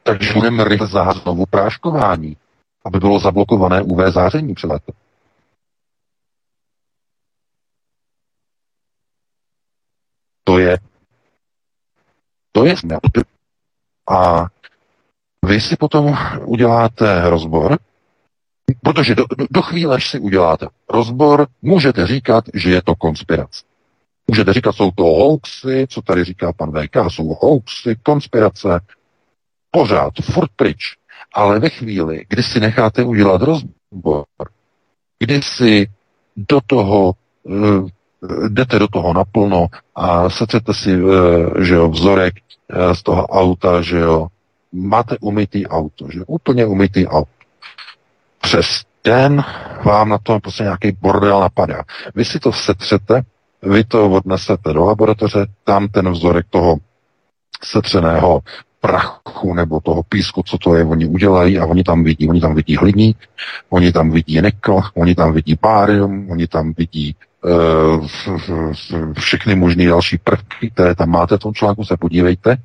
Takže 0.02 0.34
budeme 0.34 0.64
rychle 0.64 0.88
znovu 1.22 1.46
práškování 1.46 2.36
aby 2.84 2.98
bylo 2.98 3.18
zablokované 3.18 3.82
UV 3.82 4.12
záření 4.12 4.54
při 4.54 4.66
letu. 4.66 4.92
To 10.44 10.58
je 10.58 10.78
to 12.52 12.64
je 12.64 12.74
a 14.10 14.46
vy 15.46 15.60
si 15.60 15.76
potom 15.76 16.16
uděláte 16.44 17.30
rozbor, 17.30 17.78
protože 18.82 19.14
do, 19.14 19.24
do 19.50 19.62
chvíle, 19.62 19.94
až 19.94 20.10
si 20.10 20.18
uděláte 20.18 20.66
rozbor, 20.88 21.46
můžete 21.62 22.06
říkat, 22.06 22.44
že 22.54 22.70
je 22.70 22.82
to 22.82 22.94
konspirace. 22.94 23.64
Můžete 24.28 24.52
říkat, 24.52 24.72
jsou 24.72 24.90
to 24.90 25.02
hoaxy, 25.02 25.86
co 25.88 26.02
tady 26.02 26.24
říká 26.24 26.52
pan 26.52 26.70
VK, 26.70 26.96
jsou 27.08 27.36
hoaxy, 27.40 27.96
konspirace, 28.02 28.80
pořád, 29.70 30.12
furt 30.22 30.50
pryč. 30.56 30.96
Ale 31.34 31.58
ve 31.58 31.68
chvíli, 31.68 32.24
kdy 32.28 32.42
si 32.42 32.60
necháte 32.60 33.04
udělat 33.04 33.42
rozbor, 33.42 34.24
kdy 35.18 35.42
si 35.42 35.88
do 36.36 36.60
toho 36.66 37.12
uh, 37.42 37.88
jdete 38.48 38.78
do 38.78 38.88
toho 38.88 39.14
naplno 39.14 39.66
a 39.94 40.30
setřete 40.30 40.74
si, 40.74 41.02
uh, 41.02 41.10
že 41.60 41.74
jo, 41.74 41.88
vzorek 41.88 42.34
uh, 42.34 42.92
z 42.92 43.02
toho 43.02 43.26
auta, 43.26 43.82
že 43.82 43.98
jo, 43.98 44.26
máte 44.72 45.16
umytý 45.20 45.66
auto, 45.66 46.06
že 46.12 46.20
úplně 46.26 46.66
umytý 46.66 47.06
auto. 47.06 47.30
Přes 48.40 48.66
den 49.04 49.44
vám 49.84 50.08
na 50.08 50.18
tom 50.18 50.40
prostě 50.40 50.62
nějaký 50.62 50.92
bordel 51.00 51.40
napadá. 51.40 51.82
Vy 52.14 52.24
si 52.24 52.40
to 52.40 52.52
setřete, 52.52 53.22
vy 53.62 53.84
to 53.84 54.10
odnesete 54.10 54.72
do 54.72 54.84
laboratoře, 54.84 55.46
tam 55.64 55.88
ten 55.88 56.10
vzorek 56.10 56.46
toho 56.50 56.76
setřeného 57.64 58.40
prachu 58.82 59.54
nebo 59.54 59.80
toho 59.80 60.02
písku, 60.02 60.42
co 60.42 60.58
to 60.58 60.74
je, 60.74 60.84
oni 60.84 61.06
udělají 61.06 61.58
a 61.58 61.66
oni 61.66 61.84
tam 61.84 62.04
vidí, 62.04 62.28
oni 62.28 62.40
tam 62.40 62.54
vidí 62.54 62.76
hliník, 62.76 63.16
oni 63.70 63.92
tam 63.92 64.10
vidí 64.10 64.40
nikl, 64.40 64.80
oni 64.94 65.14
tam 65.14 65.32
vidí 65.32 65.58
bárium, 65.62 66.30
oni 66.30 66.46
tam 66.46 66.72
vidí 66.76 67.16
uh, 67.44 68.06
všechny 69.18 69.54
možné 69.54 69.86
další 69.86 70.18
prvky, 70.18 70.70
které 70.70 70.94
tam 70.94 71.10
máte 71.10 71.36
v 71.36 71.40
tom 71.40 71.54
článku, 71.54 71.84
se 71.84 71.96
podívejte. 71.96 72.56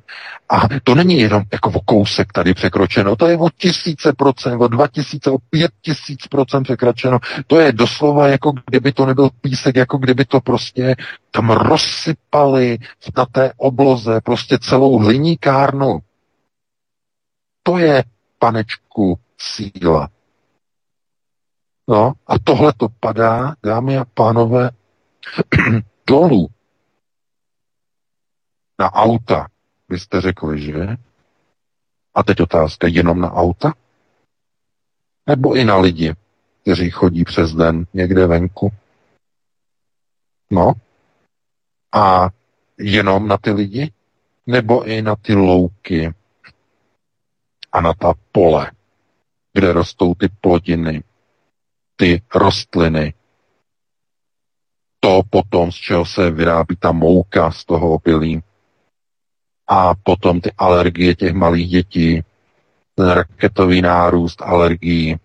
A 0.50 0.68
to 0.84 0.94
není 0.94 1.18
jenom 1.18 1.42
jako 1.52 1.70
o 1.70 1.80
kousek 1.80 2.32
tady 2.32 2.54
překročeno, 2.54 3.16
to 3.16 3.26
je 3.26 3.36
o 3.36 3.48
tisíce 3.50 4.12
procent, 4.12 4.60
o 4.60 4.68
dva 4.68 4.88
tisíce, 4.88 5.30
o 5.30 5.38
pět 5.50 5.70
tisíc 5.82 6.26
procent 6.26 6.62
překročeno. 6.62 7.18
To 7.46 7.60
je 7.60 7.72
doslova 7.72 8.28
jako 8.28 8.52
kdyby 8.66 8.92
to 8.92 9.06
nebyl 9.06 9.30
písek, 9.40 9.76
jako 9.76 9.98
kdyby 9.98 10.24
to 10.24 10.40
prostě 10.40 10.96
tam 11.30 11.50
rozsypali 11.50 12.78
na 13.16 13.26
té 13.26 13.52
obloze 13.56 14.20
prostě 14.24 14.58
celou 14.58 14.98
hliníkárnu. 14.98 15.98
To 17.68 17.78
je, 17.78 18.04
panečku, 18.38 19.18
síla. 19.38 20.08
No 21.88 22.12
a 22.26 22.38
tohle 22.38 22.72
to 22.72 22.88
padá, 22.88 23.54
dámy 23.62 23.98
a 23.98 24.04
pánové, 24.04 24.70
dolů 26.06 26.48
na 28.78 28.92
auta, 28.92 29.48
vy 29.88 29.98
jste 29.98 30.20
řekli, 30.20 30.60
že? 30.60 30.96
A 32.14 32.22
teď 32.22 32.40
otázka, 32.40 32.86
jenom 32.86 33.20
na 33.20 33.32
auta? 33.32 33.72
Nebo 35.26 35.56
i 35.56 35.64
na 35.64 35.76
lidi, 35.76 36.14
kteří 36.62 36.90
chodí 36.90 37.24
přes 37.24 37.52
den 37.52 37.86
někde 37.94 38.26
venku? 38.26 38.72
No. 40.50 40.72
A 41.92 42.28
jenom 42.78 43.28
na 43.28 43.38
ty 43.38 43.50
lidi? 43.50 43.92
Nebo 44.46 44.84
i 44.84 45.02
na 45.02 45.16
ty 45.16 45.34
louky 45.34 46.14
a 47.78 47.80
na 47.80 47.94
ta 47.94 48.14
pole, 48.32 48.70
kde 49.52 49.72
rostou 49.72 50.14
ty 50.14 50.28
plodiny, 50.40 51.02
ty 51.96 52.22
rostliny, 52.34 53.14
to 55.00 55.22
potom, 55.30 55.72
z 55.72 55.74
čeho 55.74 56.06
se 56.06 56.30
vyrábí 56.30 56.76
ta 56.76 56.92
mouka 56.92 57.50
z 57.50 57.64
toho 57.64 57.94
obilí, 57.94 58.42
a 59.68 59.94
potom 59.94 60.40
ty 60.40 60.52
alergie 60.58 61.14
těch 61.14 61.32
malých 61.32 61.68
dětí, 61.68 62.22
ten 62.94 63.08
raketový 63.08 63.82
nárůst 63.82 64.42
alergií. 64.42 65.16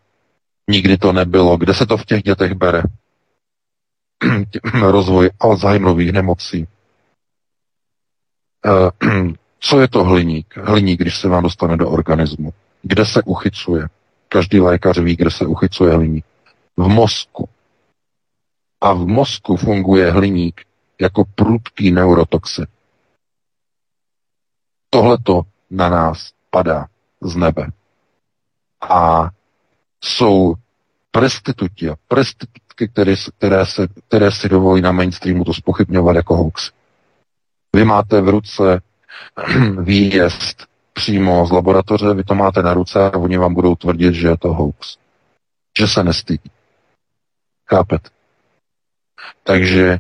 Nikdy 0.70 0.98
to 0.98 1.14
nebylo. 1.14 1.58
Kde 1.58 1.74
se 1.74 1.86
to 1.86 1.98
v 1.98 2.06
těch 2.06 2.24
dětech 2.24 2.54
bere? 2.54 2.84
Rozvoj 4.82 5.30
Alzheimerových 5.40 6.12
nemocí. 6.12 6.68
Co 9.66 9.80
je 9.80 9.88
to 9.88 10.04
hliník? 10.04 10.58
Hliník, 10.58 11.00
když 11.00 11.18
se 11.18 11.28
vám 11.28 11.44
dostane 11.44 11.78
do 11.78 11.90
organismu. 11.90 12.54
Kde 12.82 13.06
se 13.06 13.24
uchycuje? 13.24 13.88
Každý 14.30 14.60
lékař 14.60 14.98
ví, 14.98 15.16
kde 15.16 15.32
se 15.32 15.46
uchycuje 15.46 15.94
hliník. 15.94 16.26
V 16.78 16.88
mozku. 16.88 17.50
A 18.82 18.94
v 18.94 19.08
mozku 19.08 19.58
funguje 19.58 20.12
hliník 20.12 20.62
jako 21.02 21.24
prudký 21.36 21.92
neurotoxin. 21.92 22.68
Tohleto 24.90 25.42
na 25.70 25.90
nás 25.90 26.32
padá 26.50 26.88
z 27.22 27.36
nebe. 27.36 27.68
A 28.90 29.30
jsou 30.04 30.54
prestituti 31.12 31.90
a 31.90 31.96
prestitutky, 32.08 32.88
které, 32.88 33.16
které, 33.38 33.66
se, 33.66 33.88
které 34.08 34.32
si 34.32 34.50
dovolí 34.50 34.82
na 34.82 34.92
mainstreamu 34.92 35.44
to 35.44 35.54
spochybňovat 35.54 36.16
jako 36.16 36.36
hoax. 36.36 36.72
Vy 37.76 37.86
máte 37.86 38.22
v 38.22 38.30
ruce 38.30 38.82
výjezd 39.80 40.68
přímo 40.94 41.46
z 41.48 41.52
laboratoře, 41.52 42.14
vy 42.14 42.24
to 42.24 42.36
máte 42.36 42.64
na 42.64 42.74
ruce 42.74 43.12
a 43.12 43.18
oni 43.18 43.38
vám 43.38 43.54
budou 43.54 43.76
tvrdit, 43.76 44.14
že 44.14 44.28
je 44.28 44.38
to 44.38 44.54
hoax. 44.54 44.98
Že 45.80 45.88
se 45.88 46.04
nestydí. 46.04 46.52
Chápete? 47.70 48.10
Takže 49.44 49.88
e, 49.88 50.00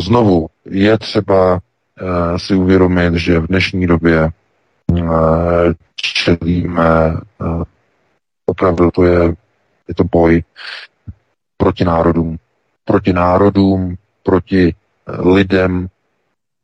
znovu 0.00 0.48
je 0.64 0.98
třeba 0.98 1.60
e, 1.98 2.38
si 2.38 2.54
uvědomit, 2.54 3.14
že 3.14 3.40
v 3.40 3.46
dnešní 3.46 3.86
době 3.86 4.18
e, 4.24 4.32
čelíme, 5.96 7.16
opravdu 8.46 8.90
to 8.90 9.04
je, 9.04 9.34
je 9.88 9.94
to 9.94 10.04
boj 10.04 10.42
proti 11.56 11.84
národům. 11.84 12.38
Proti 12.84 13.12
národům, 13.12 13.96
proti 14.22 14.74
lidem, 15.06 15.88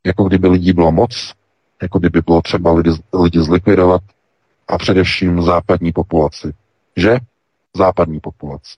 jako 0.09 0.24
kdyby 0.24 0.48
lidí 0.48 0.72
bylo 0.72 0.92
moc, 0.92 1.34
jako 1.82 1.98
kdyby 1.98 2.20
bylo 2.26 2.42
třeba 2.42 2.72
lidi, 2.72 2.90
lidi 3.22 3.40
zlikvidovat 3.42 4.02
a 4.68 4.78
především 4.78 5.42
západní 5.42 5.92
populaci. 5.92 6.52
Že? 6.96 7.18
Západní 7.76 8.20
populaci. 8.20 8.76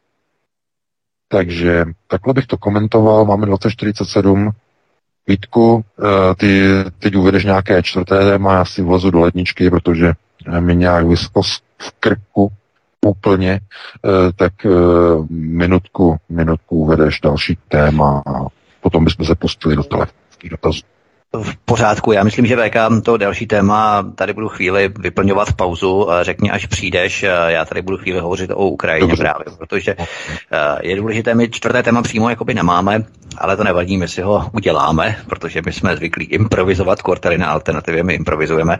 Takže 1.28 1.85
takhle 2.07 2.35
bych 2.35 2.47
to 2.47 2.59
komentoval. 2.59 3.24
Máme 3.24 3.47
2047. 3.47 4.51
Vítku, 5.26 5.85
eh, 5.99 6.35
ty 6.35 6.68
teď 6.99 7.16
uvedeš 7.16 7.45
nějaké 7.45 7.83
čtvrté 7.83 8.18
téma, 8.18 8.55
já 8.55 8.64
si 8.64 8.83
vlezu 8.83 9.11
do 9.11 9.20
ledničky, 9.20 9.70
protože 9.70 10.12
mi 10.61 10.76
nějak 10.76 11.07
vyskos 11.07 11.61
v 11.78 11.93
krku 12.01 12.53
úplně, 13.07 13.61
eh, 13.61 14.33
tak 14.37 14.66
eh, 14.66 14.70
minutku, 15.31 16.16
minutku 16.28 16.76
uvedeš 16.76 17.20
další 17.20 17.59
téma 17.68 18.22
a 18.26 18.47
potom 18.81 19.05
bychom 19.05 19.26
se 19.26 19.35
pustili 19.35 19.76
do 19.76 19.83
telefonických 19.83 20.51
dotazů. 20.51 20.83
V 21.43 21.57
pořádku, 21.64 22.12
já 22.12 22.24
myslím, 22.24 22.47
že 22.47 22.57
VK 22.57 22.76
to 23.05 23.16
další 23.16 23.47
téma, 23.47 24.03
tady 24.14 24.33
budu 24.33 24.49
chvíli 24.49 24.93
vyplňovat 24.99 25.53
pauzu, 25.53 26.09
řekni, 26.22 26.51
až 26.51 26.66
přijdeš, 26.66 27.22
já 27.47 27.64
tady 27.64 27.83
budu 27.83 27.97
chvíli 27.97 28.20
hovořit 28.20 28.51
o 28.51 28.68
Ukrajině 28.68 29.09
Dobře. 29.09 29.22
právě, 29.22 29.45
protože 29.59 29.97
je 30.81 30.97
důležité, 30.97 31.35
my 31.35 31.49
čtvrté 31.49 31.83
téma 31.83 32.03
přímo 32.03 32.31
jakoby 32.31 32.55
nemáme, 32.55 33.05
ale 33.39 33.57
to 33.57 33.64
nevadí, 33.64 33.97
my 33.97 34.09
si 34.09 34.22
ho 34.22 34.51
uděláme, 34.53 35.16
protože 35.26 35.62
my 35.66 35.72
jsme 35.72 35.97
zvyklí 35.97 36.24
improvizovat, 36.24 37.03
kvartely 37.03 37.39
na 37.39 37.47
alternativě 37.47 38.03
my 38.03 38.14
improvizujeme, 38.14 38.78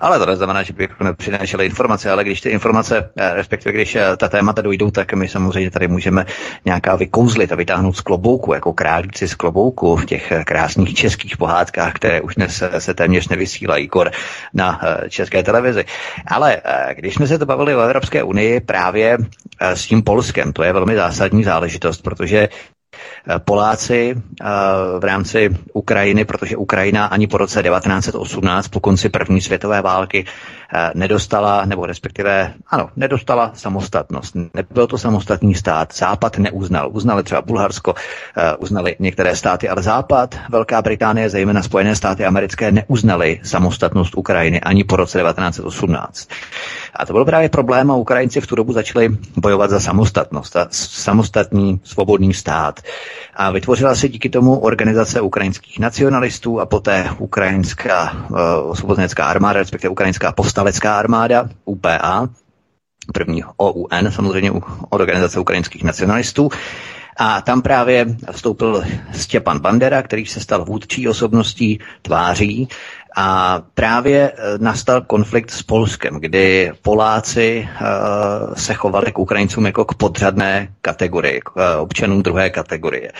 ale 0.00 0.18
to 0.18 0.26
neznamená, 0.26 0.62
že 0.62 0.72
bychom 0.72 1.06
nepřinášeli 1.06 1.66
informace, 1.66 2.10
ale 2.10 2.24
když 2.24 2.40
ty 2.40 2.48
informace, 2.48 3.10
eh, 3.16 3.34
respektive 3.34 3.72
když 3.72 3.96
eh, 3.96 4.16
ta 4.16 4.28
témata 4.28 4.62
dojdou, 4.62 4.90
tak 4.90 5.12
my 5.14 5.28
samozřejmě 5.28 5.70
tady 5.70 5.88
můžeme 5.88 6.26
nějaká 6.64 6.96
vykouzlit 6.96 7.52
a 7.52 7.56
vytáhnout 7.56 7.96
z 7.96 8.00
klobouku, 8.00 8.54
jako 8.54 8.72
králíci 8.72 9.28
z 9.28 9.34
klobouku 9.34 9.96
v 9.96 10.04
těch 10.04 10.32
eh, 10.32 10.44
krásných 10.44 10.94
českých 10.94 11.36
pohádkách, 11.36 11.91
které 11.92 12.20
už 12.20 12.34
dnes 12.34 12.62
se 12.78 12.94
téměř 12.94 13.28
nevysílají 13.28 13.88
kor 13.88 14.10
na 14.54 14.80
české 15.08 15.42
televizi. 15.42 15.84
Ale 16.26 16.60
když 16.94 17.14
jsme 17.14 17.26
se 17.26 17.38
to 17.38 17.46
bavili 17.46 17.74
o 17.76 17.80
Evropské 17.80 18.22
unii 18.22 18.60
právě 18.60 19.18
s 19.60 19.86
tím 19.86 20.02
Polskem, 20.02 20.52
to 20.52 20.62
je 20.62 20.72
velmi 20.72 20.96
zásadní 20.96 21.44
záležitost, 21.44 22.02
protože 22.02 22.48
Eh, 22.48 22.81
Poláci 23.44 24.14
eh, 24.16 24.44
v 24.98 25.04
rámci 25.04 25.50
Ukrajiny, 25.72 26.24
protože 26.24 26.56
Ukrajina 26.56 27.06
ani 27.06 27.26
po 27.26 27.36
roce 27.38 27.62
1918, 27.62 28.68
po 28.68 28.80
konci 28.80 29.08
první 29.08 29.40
světové 29.40 29.82
války, 29.82 30.24
eh, 30.74 30.90
nedostala, 30.94 31.64
nebo 31.64 31.86
respektive, 31.86 32.54
ano, 32.66 32.90
nedostala 32.96 33.50
samostatnost. 33.54 34.34
Nebyl 34.54 34.86
to 34.86 34.98
samostatný 34.98 35.54
stát. 35.54 35.94
Západ 35.94 36.38
neuznal. 36.38 36.90
Uznali 36.92 37.22
třeba 37.22 37.42
Bulharsko, 37.42 37.94
uznali 38.58 38.96
některé 38.98 39.36
státy, 39.36 39.68
ale 39.68 39.82
Západ, 39.82 40.34
Velká 40.50 40.82
Británie, 40.82 41.30
zejména 41.30 41.62
Spojené 41.62 41.96
státy 41.96 42.24
americké, 42.24 42.72
neuznali 42.72 43.40
samostatnost 43.42 44.14
Ukrajiny 44.14 44.60
ani 44.60 44.84
po 44.84 44.96
roce 44.96 45.22
1918. 45.22 46.28
A 46.96 47.06
to 47.06 47.12
byl 47.12 47.24
právě 47.24 47.48
problém 47.48 47.90
a 47.90 47.94
Ukrajinci 47.94 48.40
v 48.40 48.46
tu 48.46 48.54
dobu 48.56 48.72
začali 48.72 49.08
bojovat 49.36 49.70
za 49.70 49.80
samostatnost, 49.80 50.52
za 50.52 50.66
samostatný 50.70 51.80
svobodný 51.84 52.34
stát. 52.34 52.81
A 53.34 53.50
vytvořila 53.50 53.94
se 53.94 54.08
díky 54.08 54.28
tomu 54.28 54.58
organizace 54.58 55.20
ukrajinských 55.20 55.78
nacionalistů 55.78 56.60
a 56.60 56.66
poté 56.66 57.10
ukrajinská 57.18 58.12
uh, 58.30 58.38
osvobozenecká 58.70 59.24
armáda, 59.24 59.58
respektive 59.58 59.90
ukrajinská 59.90 60.32
povstalecká 60.32 60.98
armáda, 60.98 61.48
UPA, 61.64 62.28
první 63.14 63.44
OUN, 63.56 64.10
samozřejmě 64.10 64.52
organizace 64.90 65.40
ukrajinských 65.40 65.84
nacionalistů. 65.84 66.48
A 67.16 67.40
tam 67.40 67.62
právě 67.62 68.06
vstoupil 68.32 68.84
Stěpan 69.12 69.58
Bandera, 69.60 70.02
který 70.02 70.26
se 70.26 70.40
stal 70.40 70.64
vůdčí 70.64 71.08
osobností 71.08 71.78
tváří 72.02 72.68
a 73.16 73.62
právě 73.74 74.30
e, 74.30 74.32
nastal 74.58 75.00
konflikt 75.00 75.50
s 75.50 75.62
Polskem, 75.62 76.14
kdy 76.20 76.72
Poláci 76.82 77.68
uh, 77.80 78.54
se 78.54 78.74
chovali 78.74 79.12
k 79.12 79.18
Ukrajincům 79.18 79.66
jako 79.66 79.84
k 79.84 79.94
podřadné 79.94 80.68
kategorii, 80.80 81.40
k 81.40 81.56
uh, 81.56 81.62
občanům 81.82 82.22
druhé 82.22 82.50
kategorie, 82.50 83.12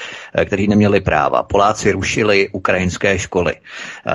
kteří 0.45 0.69
neměli 0.69 1.01
práva. 1.01 1.43
Poláci 1.43 1.93
rušili 1.93 2.49
ukrajinské 2.49 3.19
školy, 3.19 3.55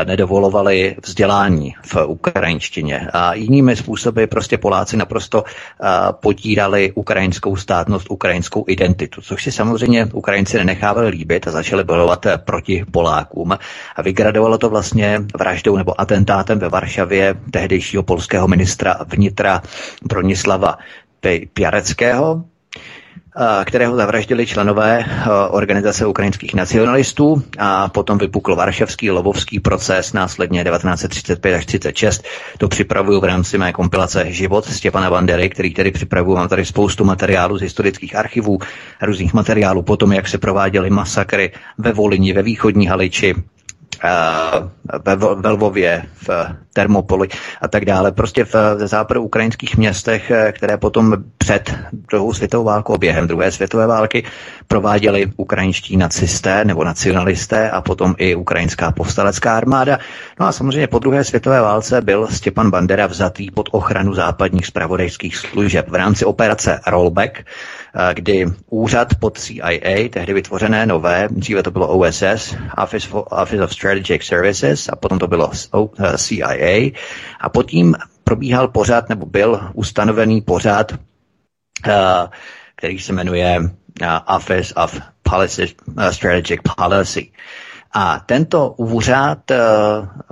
nedovolovali 0.06 0.96
vzdělání 1.06 1.76
v 1.86 1.96
ukrajinštině 2.06 3.08
a 3.14 3.34
jinými 3.34 3.76
způsoby 3.76 4.24
prostě 4.24 4.58
Poláci 4.58 4.98
naprosto 4.98 5.44
potírali 6.12 6.92
ukrajinskou 6.96 7.56
státnost, 7.56 8.08
ukrajinskou 8.10 8.66
identitu, 8.68 9.22
což 9.22 9.44
si 9.44 9.52
samozřejmě 9.52 10.06
Ukrajinci 10.14 10.58
nenechávali 10.58 11.08
líbit 11.10 11.48
a 11.48 11.52
začali 11.52 11.84
bojovat 11.84 12.26
proti 12.46 12.86
Polákům. 12.92 13.52
A 13.96 14.02
vygradovalo 14.02 14.58
to 14.58 14.70
vlastně 14.70 15.22
vraždu 15.38 15.67
vraždou 15.68 15.78
nebo 15.78 16.02
atentátem 16.02 16.60
ve 16.60 16.70
Varšavě 16.70 17.36
tehdejšího 17.52 18.04
polského 18.04 18.48
ministra 18.48 18.96
vnitra 19.08 19.62
Bronislava 20.04 20.78
Piareckého, 21.54 22.44
kterého 23.66 23.96
zavraždili 23.96 24.46
členové 24.48 25.06
organizace 25.50 26.06
ukrajinských 26.06 26.54
nacionalistů 26.54 27.44
a 27.60 27.90
potom 27.90 28.18
vypukl 28.18 28.56
Varšavský 28.56 29.12
lovovský 29.12 29.60
proces 29.60 30.14
následně 30.14 30.64
1935 30.64 31.56
až 31.56 31.66
36. 31.66 32.24
To 32.58 32.68
připravuju 32.68 33.20
v 33.20 33.24
rámci 33.24 33.58
mé 33.58 33.74
kompilace 33.74 34.26
Život 34.32 34.66
Stěpana 34.66 35.10
Bandery, 35.10 35.50
který 35.50 35.74
tedy 35.74 35.92
připravuju. 35.92 36.38
Mám 36.38 36.48
tady 36.48 36.66
spoustu 36.66 37.04
materiálů 37.04 37.58
z 37.58 37.62
historických 37.62 38.16
archivů, 38.16 38.60
různých 39.02 39.34
materiálů 39.34 39.82
potom, 39.82 40.14
jak 40.14 40.28
se 40.28 40.38
prováděly 40.38 40.90
masakry 40.90 41.52
ve 41.78 41.92
Volini, 41.94 42.34
ve 42.34 42.42
východní 42.42 42.88
Haliči, 42.88 43.36
ve, 45.06 45.16
ve 45.16 45.50
Lvově, 45.50 46.04
v 46.28 46.30
Termopoli 46.74 47.28
a 47.62 47.68
tak 47.68 47.86
dále. 47.86 48.12
Prostě 48.12 48.46
v 48.46 48.54
západu 48.88 49.24
ukrajinských 49.24 49.78
městech, 49.78 50.32
které 50.52 50.78
potom 50.78 51.18
před 51.38 51.76
druhou 51.92 52.34
světovou 52.34 52.64
válkou, 52.64 52.98
během 52.98 53.28
druhé 53.28 53.52
světové 53.52 53.88
války 53.88 54.24
prováděli 54.68 55.32
ukrajinští 55.38 55.98
nacisté 55.98 56.66
nebo 56.66 56.84
nacionalisté 56.84 57.70
a 57.70 57.82
potom 57.82 58.16
i 58.18 58.36
ukrajinská 58.36 58.92
povstalecká 58.92 59.58
armáda. 59.58 60.00
No 60.40 60.46
a 60.46 60.52
samozřejmě 60.52 60.88
po 60.88 61.00
druhé 61.00 61.24
světové 61.24 61.62
válce 61.62 62.02
byl 62.02 62.28
Stepan 62.28 62.72
Bandera 62.72 63.08
vzatý 63.08 63.52
pod 63.52 63.70
ochranu 63.72 64.14
západních 64.14 64.66
spravodajských 64.66 65.38
služeb 65.38 65.90
v 65.90 65.96
rámci 65.96 66.26
operace 66.26 66.80
Rollback, 66.88 67.44
kdy 68.14 68.46
úřad 68.70 69.16
pod 69.20 69.38
CIA, 69.40 70.10
tehdy 70.10 70.34
vytvořené 70.34 70.86
nové, 70.86 71.28
dříve 71.32 71.64
to 71.64 71.72
bylo 71.72 71.88
OSS, 71.88 72.56
Office, 72.84 73.08
for, 73.08 73.24
Office 73.32 73.64
of 73.64 73.74
Strategic 73.74 74.24
Services, 74.24 74.90
a 74.90 74.96
potom 74.96 75.20
to 75.20 75.28
bylo 75.28 75.52
CIA, 76.18 76.92
a 77.42 77.50
pod 77.50 77.64
tím 77.70 77.96
probíhal 78.24 78.68
pořád, 78.68 79.10
nebo 79.10 79.26
byl 79.26 79.60
ustanovený 79.74 80.42
pořád, 80.42 80.92
který 82.76 83.00
se 83.00 83.14
jmenuje 83.14 83.60
Office 84.36 84.74
of 84.74 85.00
Policy, 85.24 85.68
Strategic 86.12 86.60
Policy. 86.78 87.32
A 87.94 88.20
tento 88.26 88.70
úřad, 88.78 89.52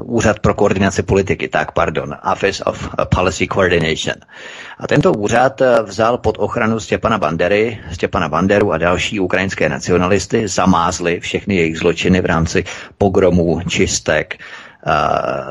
úřad 0.03 0.39
pro 0.39 0.53
koordinaci 0.53 1.03
politiky, 1.03 1.47
tak 1.47 1.71
pardon, 1.71 2.15
Office 2.31 2.63
of 2.63 2.89
Policy 3.15 3.47
Coordination. 3.47 4.15
A 4.79 4.87
tento 4.87 5.13
úřad 5.13 5.61
uh, 5.61 5.67
vzal 5.85 6.17
pod 6.17 6.35
ochranu 6.39 6.79
Stěpana 6.79 7.17
Bandery, 7.17 7.79
Stěpana 7.91 8.29
Banderu 8.29 8.71
a 8.71 8.77
další 8.77 9.19
ukrajinské 9.19 9.69
nacionalisty, 9.69 10.47
zamázli 10.47 11.19
všechny 11.19 11.55
jejich 11.55 11.77
zločiny 11.77 12.21
v 12.21 12.25
rámci 12.25 12.63
pogromů, 12.97 13.61
čistek, 13.67 14.35
uh, 14.87 14.93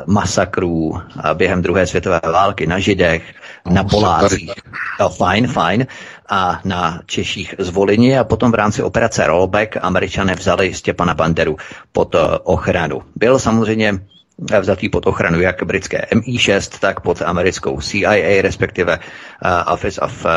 masakrů 0.07 0.89
uh, 0.89 1.01
během 1.35 1.63
druhé 1.63 1.87
světové 1.87 2.21
války 2.33 2.67
na 2.67 2.79
Židech, 2.79 3.23
na 3.71 3.85
Polácích. 3.85 4.53
No, 5.01 5.09
fajn, 5.09 5.47
fajn. 5.47 5.87
A 6.29 6.61
na 6.65 7.01
Češích 7.07 7.55
z 7.59 7.69
Volině 7.69 8.19
a 8.21 8.25
potom 8.25 8.53
v 8.53 8.55
rámci 8.55 8.83
operace 8.83 9.27
Rollback 9.27 9.77
američané 9.81 10.35
vzali 10.35 10.75
Stěpana 10.75 11.15
Banderu 11.15 11.57
pod 11.93 12.17
ochranu. 12.45 13.03
Byl 13.17 13.39
samozřejmě 13.39 13.99
vzatý 14.39 14.89
pod 14.89 15.07
ochranu 15.07 15.41
jak 15.41 15.63
britské 15.63 16.07
MI6, 16.13 16.79
tak 16.81 17.01
pod 17.01 17.23
americkou 17.23 17.81
CIA, 17.81 18.43
respektive 18.43 18.99
uh, 18.99 19.73
Office 19.73 20.01
of 20.01 20.25
uh, 20.25 20.31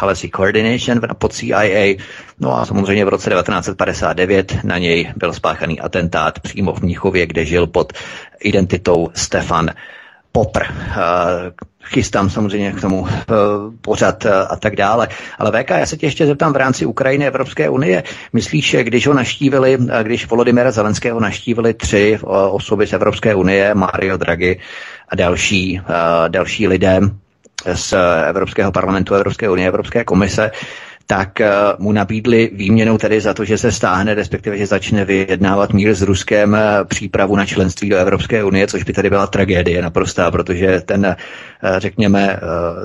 Policy 0.00 0.30
Coordination 0.36 1.00
pod 1.18 1.32
CIA. 1.32 1.96
No 2.40 2.58
a 2.58 2.66
samozřejmě 2.66 3.04
v 3.04 3.08
roce 3.08 3.30
1959 3.30 4.58
na 4.64 4.78
něj 4.78 5.12
byl 5.16 5.32
spáchaný 5.32 5.80
atentát 5.80 6.40
přímo 6.40 6.72
v 6.72 6.82
Mnichově, 6.82 7.26
kde 7.26 7.44
žil 7.44 7.66
pod 7.66 7.92
identitou 8.40 9.08
Stefan 9.14 9.70
Popr. 10.32 10.62
Chystám 11.84 12.30
samozřejmě 12.30 12.72
k 12.72 12.80
tomu 12.80 13.06
e, 13.08 13.12
pořad 13.80 14.24
e, 14.26 14.30
a 14.46 14.56
tak 14.56 14.76
dále. 14.76 15.08
Ale 15.38 15.62
VK, 15.62 15.70
já 15.70 15.86
se 15.86 15.96
tě 15.96 16.06
ještě 16.06 16.26
zeptám 16.26 16.52
v 16.52 16.56
rámci 16.56 16.86
Ukrajiny 16.86 17.26
Evropské 17.26 17.68
unie. 17.68 18.02
Myslíš, 18.32 18.76
když 18.82 19.06
ho 19.06 19.14
naštívili, 19.14 19.78
když 20.02 20.26
Volodymyra 20.26 20.70
Zelenského 20.70 21.20
naštívili 21.20 21.74
tři 21.74 22.18
osoby 22.50 22.86
z 22.86 22.92
Evropské 22.92 23.34
unie, 23.34 23.74
Mario 23.74 24.16
Draghi 24.16 24.58
a 25.08 25.16
další, 25.16 25.80
další 26.28 26.68
lidé 26.68 27.00
z 27.74 27.94
Evropského 28.28 28.72
parlamentu, 28.72 29.14
Evropské 29.14 29.50
unie, 29.50 29.68
Evropské 29.68 30.04
komise, 30.04 30.50
tak 31.06 31.40
uh, 31.40 31.84
mu 31.84 31.92
nabídli 31.92 32.50
výměnou 32.52 32.98
tedy 32.98 33.20
za 33.20 33.34
to, 33.34 33.44
že 33.44 33.58
se 33.58 33.72
stáhne, 33.72 34.14
respektive, 34.14 34.58
že 34.58 34.66
začne 34.66 35.04
vyjednávat 35.04 35.72
mír 35.72 35.94
s 35.94 36.02
Ruskem 36.02 36.52
uh, 36.52 36.58
přípravu 36.84 37.36
na 37.36 37.46
členství 37.46 37.88
do 37.88 37.96
Evropské 37.96 38.44
unie, 38.44 38.66
což 38.66 38.82
by 38.82 38.92
tady 38.92 39.10
byla 39.10 39.26
tragédie 39.26 39.82
naprostá, 39.82 40.30
protože 40.30 40.80
ten, 40.80 41.06
uh, 41.06 41.14
řekněme, 41.78 42.38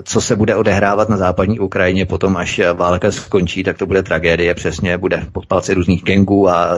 co 0.03 0.21
se 0.21 0.35
bude 0.35 0.55
odehrávat 0.55 1.09
na 1.09 1.17
západní 1.17 1.59
Ukrajině 1.59 2.05
potom, 2.05 2.37
až 2.37 2.61
válka 2.73 3.11
skončí, 3.11 3.63
tak 3.63 3.77
to 3.77 3.85
bude 3.85 4.03
tragédie, 4.03 4.53
přesně 4.53 4.97
bude 4.97 5.23
pod 5.31 5.45
palci 5.45 5.73
různých 5.73 6.03
gengů 6.03 6.49
a 6.49 6.69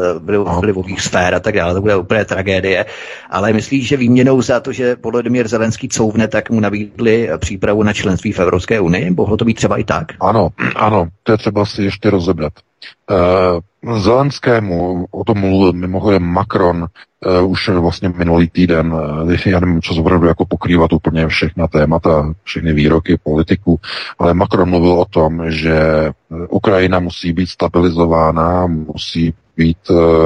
vlivových 0.59 1.01
sfér 1.01 1.35
a 1.35 1.39
tak 1.39 1.55
dále, 1.55 1.73
to 1.73 1.81
bude 1.81 1.95
úplně 1.95 2.25
tragédie. 2.25 2.85
Ale 3.29 3.53
myslíš, 3.53 3.87
že 3.87 3.97
výměnou 3.97 4.41
za 4.41 4.59
to, 4.59 4.71
že 4.71 4.95
Volodymyr 5.03 5.47
Zelenský 5.47 5.89
couvne, 5.89 6.27
tak 6.27 6.49
mu 6.49 6.59
nabídli 6.59 7.29
přípravu 7.37 7.83
na 7.83 7.93
členství 7.93 8.31
v 8.31 8.39
Evropské 8.39 8.79
unii? 8.79 9.11
Mohlo 9.11 9.37
to 9.37 9.45
být 9.45 9.53
třeba 9.53 9.77
i 9.77 9.83
tak? 9.83 10.07
Ano, 10.21 10.49
ano, 10.75 11.07
to 11.23 11.31
je 11.31 11.37
třeba 11.39 11.65
si 11.65 11.83
ještě 11.83 12.09
rozebrat. 12.09 12.53
Uh, 13.83 13.97
Zelenskému, 13.99 15.05
o 15.11 15.23
tom 15.23 15.39
mluvil 15.39 15.73
mimochodem 15.73 16.23
Macron 16.23 16.87
uh, 17.41 17.51
už 17.51 17.69
vlastně 17.69 18.09
minulý 18.09 18.49
týden, 18.49 18.93
uh, 18.93 19.31
já 19.45 19.59
nevím, 19.59 19.81
co 19.81 20.01
opravdu 20.01 20.27
jako 20.27 20.45
pokrývat 20.45 20.93
úplně 20.93 21.27
všechna 21.27 21.67
témata, 21.67 22.33
všechny 22.43 22.73
výroky 22.73 23.17
politiků, 23.23 23.79
ale 24.19 24.33
Macron 24.33 24.69
mluvil 24.69 24.91
o 24.91 25.05
tom, 25.05 25.51
že 25.51 25.79
Ukrajina 26.49 26.99
musí 26.99 27.33
být 27.33 27.49
stabilizována, 27.49 28.67
musí 28.67 29.33
být 29.57 29.77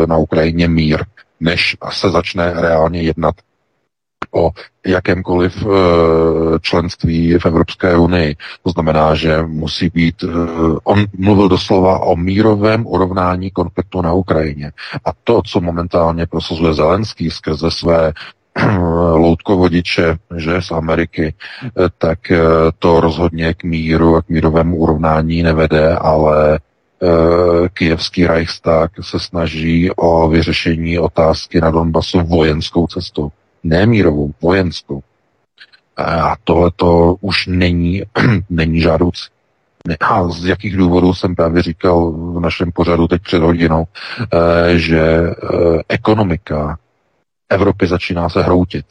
na 0.06 0.18
Ukrajině 0.18 0.68
mír, 0.68 1.04
než 1.40 1.78
se 1.92 2.10
začne 2.10 2.54
reálně 2.54 3.02
jednat 3.02 3.36
o 4.34 4.52
jakémkoliv 4.86 5.66
eh, 5.66 5.70
členství 6.62 7.38
v 7.38 7.46
Evropské 7.46 7.98
unii. 7.98 8.36
To 8.64 8.70
znamená, 8.70 9.16
že 9.16 9.44
musí 9.44 9.90
být, 9.90 10.24
eh, 10.24 10.28
on 10.84 11.06
mluvil 11.18 11.50
doslova 11.50 12.00
o 12.00 12.16
mírovém 12.16 12.88
urovnání 12.88 13.52
konfliktu 13.52 14.02
na 14.02 14.14
Ukrajině. 14.14 14.72
A 15.06 15.10
to, 15.24 15.42
co 15.46 15.62
momentálně 15.62 16.26
prosazuje 16.26 16.74
Zelenský 16.74 17.32
skrze 17.32 17.72
své 17.72 18.14
loutkovodiče, 19.14 20.18
že 20.36 20.62
z 20.62 20.72
Ameriky, 20.72 21.34
eh, 21.34 21.70
tak 21.98 22.20
to 22.80 23.00
rozhodně 23.00 23.54
k 23.54 23.64
míru 23.64 24.16
a 24.16 24.22
k 24.22 24.30
mírovému 24.30 24.78
urovnání 24.78 25.44
nevede, 25.44 25.96
ale 25.96 26.60
kijevský 27.74 28.28
Reichstag 28.28 28.92
se 29.02 29.20
snaží 29.20 29.92
o 29.96 30.28
vyřešení 30.28 31.00
otázky 31.00 31.62
na 31.62 31.72
Donbasu 31.72 32.22
vojenskou 32.22 32.88
cestou 32.88 33.32
nemírovou, 33.64 34.32
vojenskou. 34.42 35.04
A 35.98 36.36
tohle 36.44 36.72
to 36.76 37.16
už 37.22 37.48
není, 37.48 38.04
není 38.50 38.82
žádoucí. 38.82 39.30
A 40.00 40.30
z 40.30 40.46
jakých 40.46 40.78
důvodů 40.78 41.14
jsem 41.14 41.36
právě 41.36 41.62
říkal 41.62 42.12
v 42.12 42.40
našem 42.40 42.72
pořadu 42.72 43.08
teď 43.08 43.22
před 43.22 43.42
hodinou, 43.42 43.86
eh, 44.34 44.78
že 44.78 45.02
eh, 45.02 45.34
ekonomika 45.90 46.78
Evropy 47.50 47.88
začíná 47.88 48.30
se 48.30 48.44
hroutit. 48.44 48.86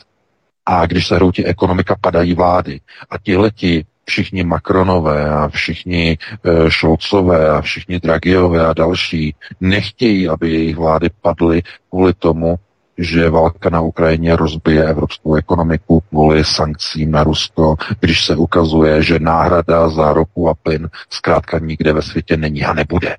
A 0.66 0.86
když 0.86 1.06
se 1.06 1.14
hroutí 1.14 1.46
ekonomika, 1.46 1.96
padají 2.00 2.34
vlády. 2.34 2.80
A 3.10 3.18
tihleti 3.18 3.84
všichni 4.04 4.44
Macronové 4.44 5.30
a 5.30 5.48
všichni 5.48 6.18
e, 6.44 6.70
Šolcové 6.70 7.50
a 7.50 7.60
všichni 7.60 8.00
Dragiové 8.00 8.66
a 8.66 8.72
další 8.72 9.34
nechtějí, 9.60 10.28
aby 10.28 10.50
jejich 10.50 10.76
vlády 10.76 11.10
padly 11.20 11.62
kvůli 11.90 12.14
tomu, 12.14 12.56
že 12.98 13.30
válka 13.30 13.70
na 13.70 13.80
Ukrajině 13.80 14.36
rozbije 14.36 14.84
evropskou 14.84 15.34
ekonomiku 15.34 16.00
kvůli 16.00 16.44
sankcím 16.44 17.10
na 17.10 17.24
Rusko, 17.24 17.76
když 18.00 18.24
se 18.24 18.36
ukazuje, 18.36 19.02
že 19.02 19.18
náhrada 19.18 19.88
za 19.88 20.12
ropu 20.12 20.48
a 20.48 20.54
plyn 20.54 20.88
zkrátka 21.10 21.58
nikde 21.58 21.92
ve 21.92 22.02
světě 22.02 22.36
není 22.36 22.64
a 22.64 22.74
nebude. 22.74 23.16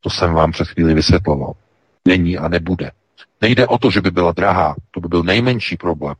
To 0.00 0.10
jsem 0.10 0.34
vám 0.34 0.52
před 0.52 0.68
chvíli 0.68 0.94
vysvětloval. 0.94 1.52
Není 2.08 2.38
a 2.38 2.48
nebude. 2.48 2.90
Nejde 3.40 3.66
o 3.66 3.78
to, 3.78 3.90
že 3.90 4.00
by 4.00 4.10
byla 4.10 4.32
drahá, 4.32 4.74
to 4.90 5.00
by 5.00 5.08
byl 5.08 5.22
nejmenší 5.22 5.76
problém. 5.76 6.14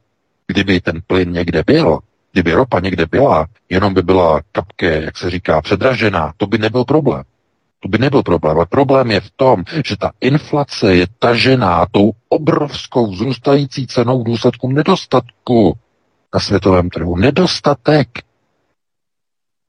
Kdyby 0.47 0.81
ten 0.81 1.01
plyn 1.07 1.33
někde 1.33 1.63
byl, 1.67 1.99
kdyby 2.33 2.53
ropa 2.53 2.81
někde 2.81 3.07
byla, 3.07 3.47
jenom 3.69 3.95
by 3.95 4.03
byla 4.03 4.41
kapke, 4.53 5.03
jak 5.03 5.17
se 5.17 5.31
říká, 5.31 5.63
předražená, 5.63 6.33
to 6.37 6.47
by 6.47 6.59
nebyl 6.59 6.85
problém. 6.85 7.23
To 7.81 7.89
by 7.89 7.99
nebyl 7.99 8.23
problém. 8.23 8.57
Ale 8.57 8.67
problém 8.67 9.11
je 9.11 9.21
v 9.21 9.31
tom, 9.37 9.65
že 9.85 9.97
ta 9.97 10.11
inflace 10.21 10.95
je 10.95 11.07
tažená 11.19 11.87
tou 11.91 12.13
obrovskou 12.29 13.11
vzrůstající 13.11 13.87
cenou 13.87 14.21
v 14.21 14.25
důsledku 14.25 14.69
nedostatku 14.69 15.79
na 16.35 16.41
světovém 16.41 16.91
trhu. 16.91 17.17
Nedostatek. 17.17 18.09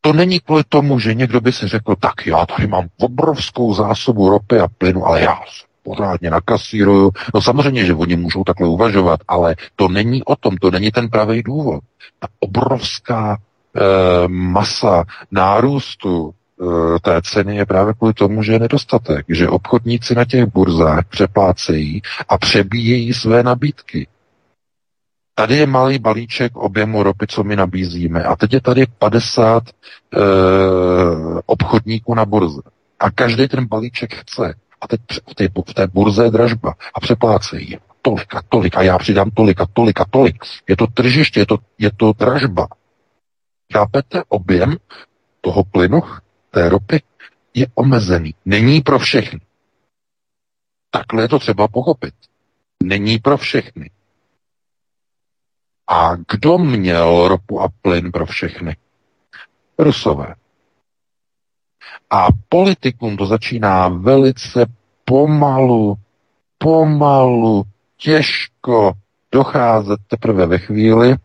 To 0.02 0.14
není 0.14 0.40
kvůli 0.40 0.64
tomu, 0.70 1.00
že 1.00 1.14
někdo 1.14 1.42
by 1.42 1.52
si 1.52 1.68
řekl, 1.68 1.96
tak 1.96 2.26
já 2.26 2.46
tady 2.46 2.68
mám 2.68 2.88
obrovskou 3.00 3.74
zásobu 3.74 4.30
ropy 4.30 4.60
a 4.60 4.68
plynu, 4.78 5.06
ale 5.06 5.22
já 5.22 5.40
pořádně 5.84 6.30
nakasíruju. 6.30 7.12
No 7.34 7.42
samozřejmě, 7.42 7.86
že 7.86 7.94
oni 7.94 8.16
můžou 8.16 8.44
takhle 8.44 8.68
uvažovat, 8.68 9.20
ale 9.28 9.56
to 9.76 9.88
není 9.88 10.24
o 10.24 10.36
tom, 10.36 10.58
to 10.58 10.72
není 10.72 10.92
ten 10.92 11.10
pravý 11.10 11.44
důvod. 11.44 11.84
Ta 12.20 12.28
obrovská 12.40 13.38
e, 13.38 14.28
masa 14.28 15.04
nárůstu 15.32 16.34
Eh, 16.34 16.47
té 17.02 17.22
ceny 17.22 17.56
je 17.56 17.66
právě 17.66 17.94
kvůli 17.94 18.14
tomu, 18.14 18.44
že 18.44 18.54
je 18.54 18.60
nedostatek, 18.60 19.26
že 19.30 19.50
obchodníci 19.50 20.16
na 20.16 20.26
těch 20.26 20.46
burzách 20.46 21.06
přeplácejí 21.10 22.02
a 22.30 22.38
přebíjejí 22.38 23.14
své 23.14 23.44
nabídky. 23.44 24.08
Tady 25.36 25.56
je 25.58 25.68
malý 25.68 26.00
balíček 26.00 26.58
objemu 26.58 27.04
ropy, 27.04 27.28
co 27.28 27.44
my 27.44 27.56
nabízíme. 27.56 28.24
A 28.24 28.36
teď 28.36 28.54
je 28.54 28.62
tady 28.62 28.86
50 29.00 29.64
e, 29.64 29.72
eh, 30.18 30.22
obchodníků 31.46 32.16
na 32.16 32.26
burze. 32.26 32.62
A 33.00 33.12
každý 33.12 33.48
ten 33.48 33.66
balíček 33.66 34.16
chce. 34.16 34.54
A 34.82 34.88
teď 34.88 35.02
v 35.30 35.36
té, 35.36 35.48
v 35.70 35.74
té 35.74 35.88
burze 35.88 36.24
je 36.24 36.32
dražba. 36.32 36.74
A 36.94 37.00
přeplácejí. 37.00 37.78
tolik 38.02 38.36
a 38.36 38.42
tolik 38.50 38.78
a 38.78 38.82
já 38.82 38.98
přidám 38.98 39.30
tolik 39.32 39.62
a 39.62 39.66
tolik 39.74 40.02
a 40.02 40.06
tolik. 40.10 40.44
Je 40.70 40.78
to 40.78 40.88
tržiště, 40.88 41.40
je 41.40 41.46
to, 41.46 41.58
je 41.78 41.92
to 41.98 42.14
dražba. 42.14 42.68
Chápete? 43.74 44.24
Objem 44.28 44.76
toho 45.42 45.64
plynu, 45.64 46.02
té 46.52 46.70
ropy, 46.70 47.02
je 47.54 47.68
omezený. 47.76 48.36
Není 48.46 48.82
pro 48.82 49.00
všechny. 49.00 49.40
Takhle 50.92 51.24
je 51.24 51.28
to 51.28 51.40
třeba 51.40 51.68
pochopit. 51.68 52.14
Není 52.84 53.20
pro 53.20 53.38
všechny. 53.38 53.92
A 55.88 56.16
kdo 56.16 56.58
měl 56.58 57.28
ropu 57.28 57.62
a 57.62 57.70
plyn 57.82 58.12
pro 58.12 58.26
všechny? 58.26 58.78
Rusové. 59.80 60.36
A 62.10 62.28
politikům 62.50 63.18
to 63.18 63.26
začíná 63.26 63.88
velice 63.88 64.66
pomalu, 65.06 65.96
pomalu, 66.58 67.64
těžko 67.98 68.94
docházet 69.32 70.00
teprve 70.08 70.46
ve 70.46 70.58
chvíli, 70.58 71.16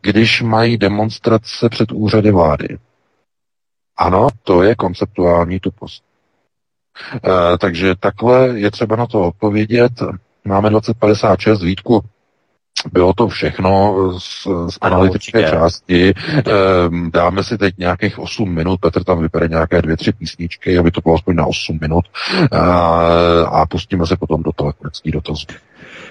když 0.00 0.42
mají 0.42 0.78
demonstrace 0.78 1.68
před 1.68 1.92
úřady 1.92 2.30
vlády. 2.30 2.78
Ano, 4.00 4.28
to 4.42 4.62
je 4.62 4.74
konceptuální 4.74 5.60
tupost. 5.60 6.02
E, 7.14 7.58
takže 7.58 7.94
takhle 8.00 8.48
je 8.48 8.70
třeba 8.70 8.96
na 8.96 9.06
to 9.06 9.20
odpovědět. 9.20 9.92
Máme 10.44 10.70
2056 10.70 11.62
výtku 11.62 12.04
bylo 12.92 13.12
to 13.12 13.28
všechno 13.28 13.94
z, 14.18 14.46
z 14.70 14.78
analytické 14.80 15.46
ano, 15.46 15.58
části. 15.58 16.14
Ehm, 16.36 17.10
dáme 17.10 17.44
si 17.44 17.58
teď 17.58 17.78
nějakých 17.78 18.18
8 18.18 18.54
minut, 18.54 18.80
Petr 18.80 19.04
tam 19.04 19.20
vybere 19.22 19.48
nějaké 19.48 19.82
dvě, 19.82 19.96
tři 19.96 20.12
písničky, 20.12 20.78
aby 20.78 20.90
to 20.90 21.00
bylo 21.00 21.14
aspoň 21.14 21.36
na 21.36 21.46
8 21.46 21.78
minut 21.80 22.04
a, 22.52 22.60
a 23.44 23.66
pustíme 23.66 24.06
se 24.06 24.16
potom 24.16 24.42
do 24.42 24.52
telefonických 24.52 25.12
dotazů. 25.12 25.46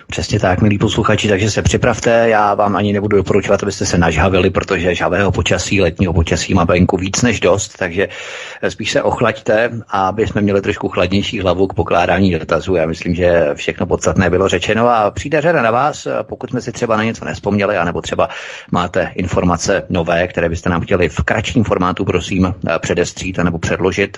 Přesně 0.07 0.39
tak, 0.39 0.61
milí 0.61 0.77
posluchači, 0.77 1.27
takže 1.27 1.51
se 1.51 1.61
připravte. 1.61 2.29
Já 2.29 2.53
vám 2.53 2.75
ani 2.75 2.93
nebudu 2.93 3.17
doporučovat, 3.17 3.63
abyste 3.63 3.85
se 3.85 3.97
nažhavili, 3.97 4.49
protože 4.49 4.95
žavého 4.95 5.31
počasí, 5.31 5.81
letního 5.81 6.13
počasí 6.13 6.53
má 6.53 6.63
venku 6.63 6.97
víc 6.97 7.21
než 7.21 7.39
dost, 7.39 7.77
takže 7.77 8.07
spíš 8.69 8.91
se 8.91 9.03
ochlaďte, 9.03 9.69
aby 9.89 10.27
jsme 10.27 10.41
měli 10.41 10.61
trošku 10.61 10.89
chladnější 10.89 11.39
hlavu 11.39 11.67
k 11.67 11.73
pokládání 11.73 12.31
dotazů. 12.39 12.75
Já 12.75 12.85
myslím, 12.85 13.15
že 13.15 13.49
všechno 13.53 13.85
podstatné 13.85 14.29
bylo 14.29 14.47
řečeno 14.47 14.89
a 14.89 15.11
přijde 15.11 15.41
řada 15.41 15.61
na 15.61 15.71
vás, 15.71 16.07
pokud 16.21 16.49
jsme 16.49 16.61
si 16.61 16.71
třeba 16.71 16.97
na 16.97 17.03
něco 17.03 17.25
nespomněli, 17.25 17.77
anebo 17.77 18.01
třeba 18.01 18.29
máte 18.71 19.11
informace 19.15 19.83
nové, 19.89 20.27
které 20.27 20.49
byste 20.49 20.69
nám 20.69 20.81
chtěli 20.81 21.09
v 21.09 21.23
kratším 21.23 21.63
formátu, 21.63 22.05
prosím, 22.05 22.55
předestřít 22.79 23.37
nebo 23.37 23.59
předložit 23.59 24.17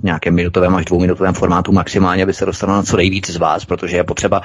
v 0.00 0.02
nějakém 0.02 0.34
minutovém 0.34 0.76
až 0.76 0.84
dvouminutovém 0.84 1.34
formátu 1.34 1.72
maximálně, 1.72 2.22
aby 2.22 2.34
se 2.34 2.46
dostalo 2.46 2.72
na 2.72 2.82
co 2.82 2.96
nejvíc 2.96 3.30
z 3.30 3.36
vás, 3.36 3.64
protože 3.64 3.96
je 3.96 4.04
potřeba, 4.04 4.40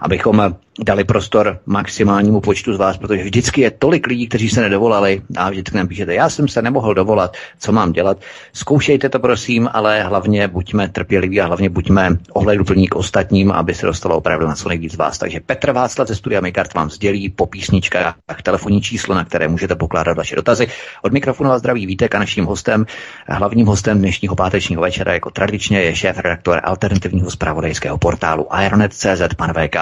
abychom 0.00 0.54
dali 0.84 1.04
prostor 1.04 1.58
maximálnímu 1.66 2.40
počtu 2.40 2.74
z 2.74 2.76
vás, 2.76 2.96
protože 2.96 3.22
vždycky 3.22 3.60
je 3.60 3.70
tolik 3.70 4.06
lidí, 4.06 4.28
kteří 4.28 4.48
se 4.48 4.60
nedovolali 4.60 5.22
a 5.36 5.50
vždycky 5.50 5.76
nám 5.76 5.88
píšete, 5.88 6.14
já 6.14 6.28
jsem 6.28 6.48
se 6.48 6.62
nemohl 6.62 6.94
dovolat, 6.94 7.36
co 7.58 7.72
mám 7.72 7.92
dělat. 7.92 8.18
Zkoušejte 8.52 9.08
to 9.08 9.18
prosím, 9.18 9.68
ale 9.72 10.02
hlavně 10.02 10.48
buďme 10.48 10.88
trpěliví 10.88 11.40
a 11.40 11.46
hlavně 11.46 11.68
buďme 11.70 12.16
ohleduplní 12.32 12.88
k 12.88 12.94
ostatním, 12.94 13.52
aby 13.52 13.74
se 13.74 13.86
dostalo 13.86 14.16
opravdu 14.16 14.46
na 14.46 14.54
co 14.54 14.68
nejvíc 14.68 14.92
z 14.92 14.96
vás. 14.96 15.18
Takže 15.18 15.40
Petr 15.40 15.72
Václav 15.72 16.08
ze 16.08 16.14
studia 16.14 16.40
Mikart 16.40 16.74
vám 16.74 16.90
sdělí 16.90 17.28
po 17.28 17.46
písničkách 17.46 18.14
telefonní 18.42 18.80
číslo, 18.80 19.14
na 19.14 19.24
které 19.24 19.48
můžete 19.48 19.74
pokládat 19.74 20.16
vaše 20.16 20.36
dotazy. 20.36 20.66
Od 21.02 21.12
mikrofonu 21.12 21.50
vás 21.50 21.58
zdraví 21.58 21.86
Vítek 21.86 22.14
a 22.14 22.18
naším 22.18 22.44
hostem, 22.44 22.86
hlavním 23.28 23.66
hostem 23.66 23.98
dnešního 23.98 24.36
pátečního 24.36 24.82
večera 24.82 25.12
jako 25.12 25.30
tradičně 25.30 25.80
je 25.80 25.96
šéf 25.96 26.18
redaktor 26.18 26.60
alternativního 26.64 27.30
zpravodajského 27.30 27.98
portálu 27.98 28.46
Ironet.cz, 28.64 29.34
pan 29.36 29.52
VK. 29.52 29.76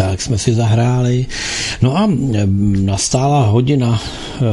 Tak 0.00 0.20
jsme 0.22 0.38
si 0.38 0.54
zahráli. 0.54 1.26
No 1.82 1.96
a 1.96 2.08
nastála 2.80 3.42
hodina 3.46 4.00
e, 4.00 4.44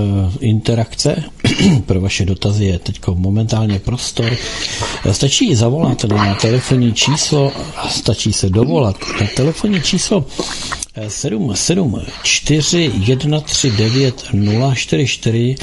interakce. 0.46 1.24
Pro 1.86 2.02
vaše 2.02 2.26
dotazy 2.26 2.66
je 2.66 2.80
teď 2.80 3.00
momentálně 3.14 3.80
prostor. 3.80 4.32
Stačí 5.12 5.56
zavolat 5.56 6.04
na 6.04 6.36
telefonní 6.36 6.94
číslo, 6.94 7.52
stačí 7.90 8.34
se 8.34 8.50
dovolat 8.50 8.96
na 9.22 9.28
telefonní 9.36 9.82
číslo 9.82 10.26
774 11.08 12.92
139 13.06 14.24
044 14.76 15.56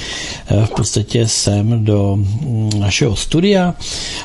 v 0.65 0.71
podstatě 0.71 1.29
sem 1.29 1.85
do 1.85 2.17
mm, 2.17 2.71
našeho 2.79 3.17
studia. 3.17 3.75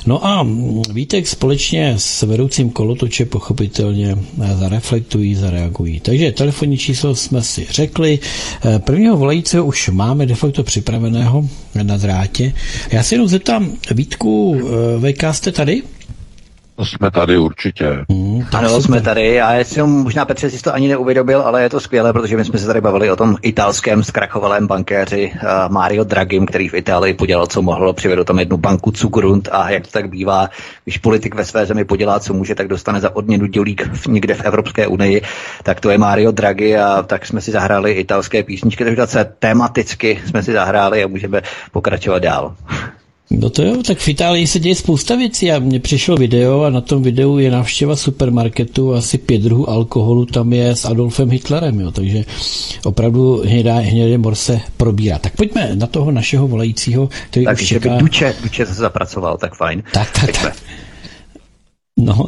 No 0.06 0.26
a 0.26 0.44
mm, 0.44 0.82
Vítek 0.94 1.28
společně 1.28 1.94
s 1.98 2.22
vedoucím 2.22 2.70
kolotoče 2.70 3.26
pochopitelně 3.26 4.16
eh, 4.44 4.56
zareflektují, 4.56 5.36
zareagují. 5.36 6.00
Takže 6.00 6.32
telefonní 6.32 6.78
číslo 6.78 7.16
jsme 7.16 7.42
si 7.42 7.68
řekli. 7.72 8.20
Eh, 8.66 8.80
prvního 8.80 9.18
volajícího 9.18 9.66
už 9.66 9.90
máme 9.90 10.26
de 10.26 10.36
facto 10.36 10.64
připraveného 10.64 11.50
na 11.84 11.98
drátě. 11.98 12.54
Já 12.92 13.04
si 13.04 13.16
jenom 13.16 13.28
zeptám, 13.28 13.72
Vítku, 13.92 14.62
eh, 15.06 15.14
VK 15.14 15.34
jste 15.34 15.52
tady? 15.52 15.82
Jsme 16.84 17.12
tady 17.12 17.38
určitě. 17.38 18.06
Hmm, 18.10 18.46
ano, 18.54 18.82
jsme 18.82 19.02
tady 19.02 19.42
a 19.42 19.54
já 19.54 19.86
možná 19.86 20.26
Petře 20.26 20.50
si 20.50 20.62
to 20.62 20.74
ani 20.74 20.88
neuvědomil, 20.88 21.42
ale 21.42 21.64
je 21.64 21.70
to 21.70 21.80
skvělé, 21.80 22.14
protože 22.14 22.38
my 22.38 22.46
jsme 22.46 22.60
se 22.60 22.68
tady 22.68 22.82
bavili 22.82 23.12
o 23.12 23.16
tom 23.16 23.38
italském 23.42 24.04
zkrachovalém 24.04 24.68
bankéři 24.68 25.32
uh, 25.34 25.74
Mario 25.74 26.04
Draghi, 26.04 26.46
který 26.46 26.70
v 26.70 26.74
Itálii 26.74 27.14
podělal, 27.14 27.48
co 27.48 27.62
mohl, 27.62 27.94
přivedl 27.94 28.24
tam 28.24 28.40
jednu 28.40 28.58
banku 28.58 28.92
Cugrund 28.92 29.50
a 29.52 29.70
jak 29.70 29.84
to 29.86 29.92
tak 29.92 30.10
bývá, 30.10 30.50
když 30.84 30.98
politik 30.98 31.36
ve 31.36 31.46
své 31.46 31.66
zemi 31.66 31.86
podělá, 31.86 32.20
co 32.20 32.34
může, 32.34 32.56
tak 32.56 32.68
dostane 32.68 33.00
za 33.00 33.16
odměnu 33.16 33.46
dělík 33.46 33.90
v, 33.94 34.08
někde 34.08 34.34
v 34.34 34.46
Evropské 34.46 34.88
unii, 34.88 35.22
tak 35.64 35.80
to 35.80 35.90
je 35.90 35.98
Mario 35.98 36.32
Draghi 36.32 36.78
a 36.78 37.04
tak 37.04 37.26
jsme 37.26 37.42
si 37.42 37.52
zahráli 37.52 37.92
italské 37.92 38.44
písničky, 38.44 38.84
takže 38.84 39.08
se 39.08 39.34
tematicky 39.40 40.22
jsme 40.26 40.44
si 40.44 40.54
zahráli 40.54 41.04
a 41.04 41.08
můžeme 41.08 41.42
pokračovat 41.72 42.20
dál. 42.20 42.56
No 43.32 43.50
to 43.50 43.64
jo, 43.64 43.84
tak 43.88 43.98
v 43.98 44.08
Itálii 44.08 44.48
se 44.48 44.60
děje 44.60 44.76
spousta 44.76 45.16
věcí 45.16 45.52
a 45.52 45.60
mně 45.60 45.80
přišlo 45.80 46.18
video 46.18 46.62
a 46.62 46.70
na 46.70 46.82
tom 46.82 47.04
videu 47.04 47.38
je 47.38 47.52
návštěva 47.52 47.96
supermarketu, 47.96 48.94
asi 48.94 49.18
pět 49.18 49.42
druhů 49.42 49.70
alkoholu 49.70 50.26
tam 50.26 50.54
je 50.54 50.76
s 50.76 50.86
Adolfem 50.86 51.30
Hitlerem, 51.30 51.80
jo, 51.80 51.92
takže 51.92 52.24
opravdu 52.84 53.42
hnědá, 53.46 53.76
hnědé 53.76 54.18
morse 54.18 54.62
probírá. 54.78 55.20
Tak 55.20 55.36
pojďme 55.36 55.70
na 55.76 55.88
toho 55.88 56.12
našeho 56.12 56.48
volajícího, 56.48 57.10
který 57.30 57.46
tak, 57.46 57.58
už 57.58 57.68
čeká... 57.68 57.90
by 57.90 58.00
Duče, 58.00 58.36
Duče 58.44 58.66
se 58.66 58.74
zapracoval, 58.74 59.38
tak 59.38 59.56
fajn. 59.56 59.84
Tak, 59.94 60.12
tak, 60.12 60.42
tak. 60.42 60.56
No. 61.98 62.28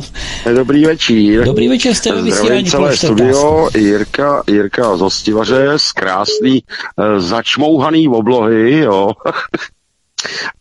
Dobrý 0.56 0.86
večer. 0.86 1.46
Dobrý 1.46 1.68
večer, 1.68 1.94
jste 1.94 2.16
ve 2.16 2.22
vysílání. 2.22 2.66
celé 2.66 2.98
studio, 2.98 3.70
Jirka, 3.78 4.44
Jirka 4.48 4.98
z 4.98 5.00
Hostivaře, 5.00 5.68
z 5.78 5.92
krásný, 5.92 6.64
eh, 7.00 7.20
začmouhaný 7.20 8.08
oblohy, 8.08 8.80
jo. 8.80 9.12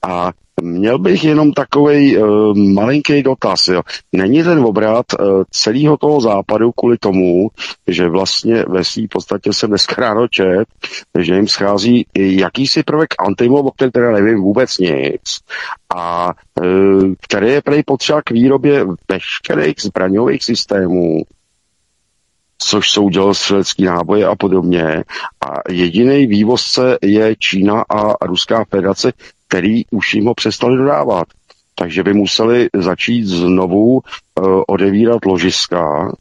A 0.08 0.32
měl 0.62 0.98
bych 0.98 1.24
jenom 1.24 1.52
takový 1.52 2.18
uh, 2.18 2.24
eh, 2.24 2.72
malinký 2.72 3.22
dotaz. 3.22 3.68
Jo. 3.68 3.82
Není 4.12 4.42
ten 4.42 4.58
obrat 4.58 5.06
uh, 5.12 5.42
celého 5.50 5.96
toho 5.96 6.20
západu 6.20 6.72
kvůli 6.72 6.98
tomu, 6.98 7.48
že 7.86 8.08
vlastně 8.08 8.64
ve 8.68 8.84
svým 8.84 9.08
podstatě 9.08 9.52
jsem 9.52 9.68
dneska 9.68 9.94
ráno 9.98 10.28
čet, 10.28 10.64
že 11.18 11.34
jim 11.34 11.48
schází 11.48 12.06
jakýsi 12.16 12.82
prvek 12.82 13.08
antimob, 13.18 13.66
o 13.66 13.70
kterém 13.70 13.92
teda 13.92 14.10
nevím 14.10 14.42
vůbec 14.42 14.78
nic, 14.78 15.22
a 15.96 16.32
uh, 16.60 17.14
který 17.20 17.48
je 17.48 17.62
prej 17.62 17.82
potřeba 17.82 18.22
k 18.22 18.30
výrobě 18.30 18.86
veškerých 19.08 19.74
zbraňových 19.80 20.44
systémů, 20.44 21.22
což 22.58 22.90
jsou 22.90 23.08
dělostřelecký 23.08 23.84
náboje 23.84 24.26
a 24.26 24.34
podobně. 24.36 25.04
A 25.46 25.72
jediný 25.72 26.26
vývozce 26.26 26.98
je 27.02 27.36
Čína 27.36 27.84
a 27.88 28.26
Ruská 28.26 28.64
federace, 28.70 29.12
který 29.50 29.82
už 29.90 30.14
jim 30.14 30.26
ho 30.26 30.34
přestali 30.34 30.76
dodávat. 30.76 31.26
Takže 31.74 32.02
by 32.02 32.12
museli 32.14 32.68
začít 32.74 33.26
znovu 33.26 33.94
uh, 33.94 34.62
odevírat 34.68 35.24
ložiska, 35.24 36.12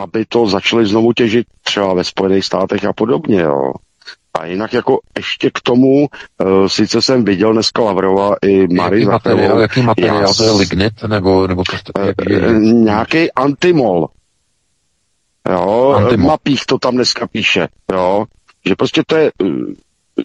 aby 0.00 0.24
to 0.24 0.46
začali 0.46 0.86
znovu 0.86 1.12
těžit 1.12 1.46
třeba 1.62 1.94
ve 1.94 2.04
Spojených 2.04 2.44
státech 2.44 2.84
a 2.84 2.92
podobně. 2.92 3.40
Jo. 3.40 3.72
A 4.34 4.46
jinak 4.46 4.72
jako 4.72 4.98
ještě 5.16 5.50
k 5.50 5.60
tomu, 5.60 6.06
uh, 6.06 6.66
sice 6.66 7.02
jsem 7.02 7.24
viděl 7.24 7.52
dneska 7.52 7.82
Lavrova 7.82 8.34
i 8.42 8.74
Mary 8.74 9.00
Jaký 9.00 9.10
materiál, 9.10 9.60
jaký 9.60 9.82
materiál 9.82 10.22
já, 10.22 10.34
to 10.34 10.44
je 10.44 10.50
lignit 10.50 11.02
nebo, 11.06 11.46
nebo 11.46 11.62
prostě, 11.64 11.92
uh, 11.92 12.58
nějaký 12.62 13.32
antimol. 13.32 14.08
Jo, 15.50 15.94
antimol. 15.96 16.26
Mapích 16.26 16.66
to 16.66 16.78
tam 16.78 16.94
dneska 16.94 17.26
píše, 17.26 17.68
jo, 17.92 18.24
že 18.66 18.76
prostě 18.76 19.02
to 19.06 19.16
je 19.16 19.32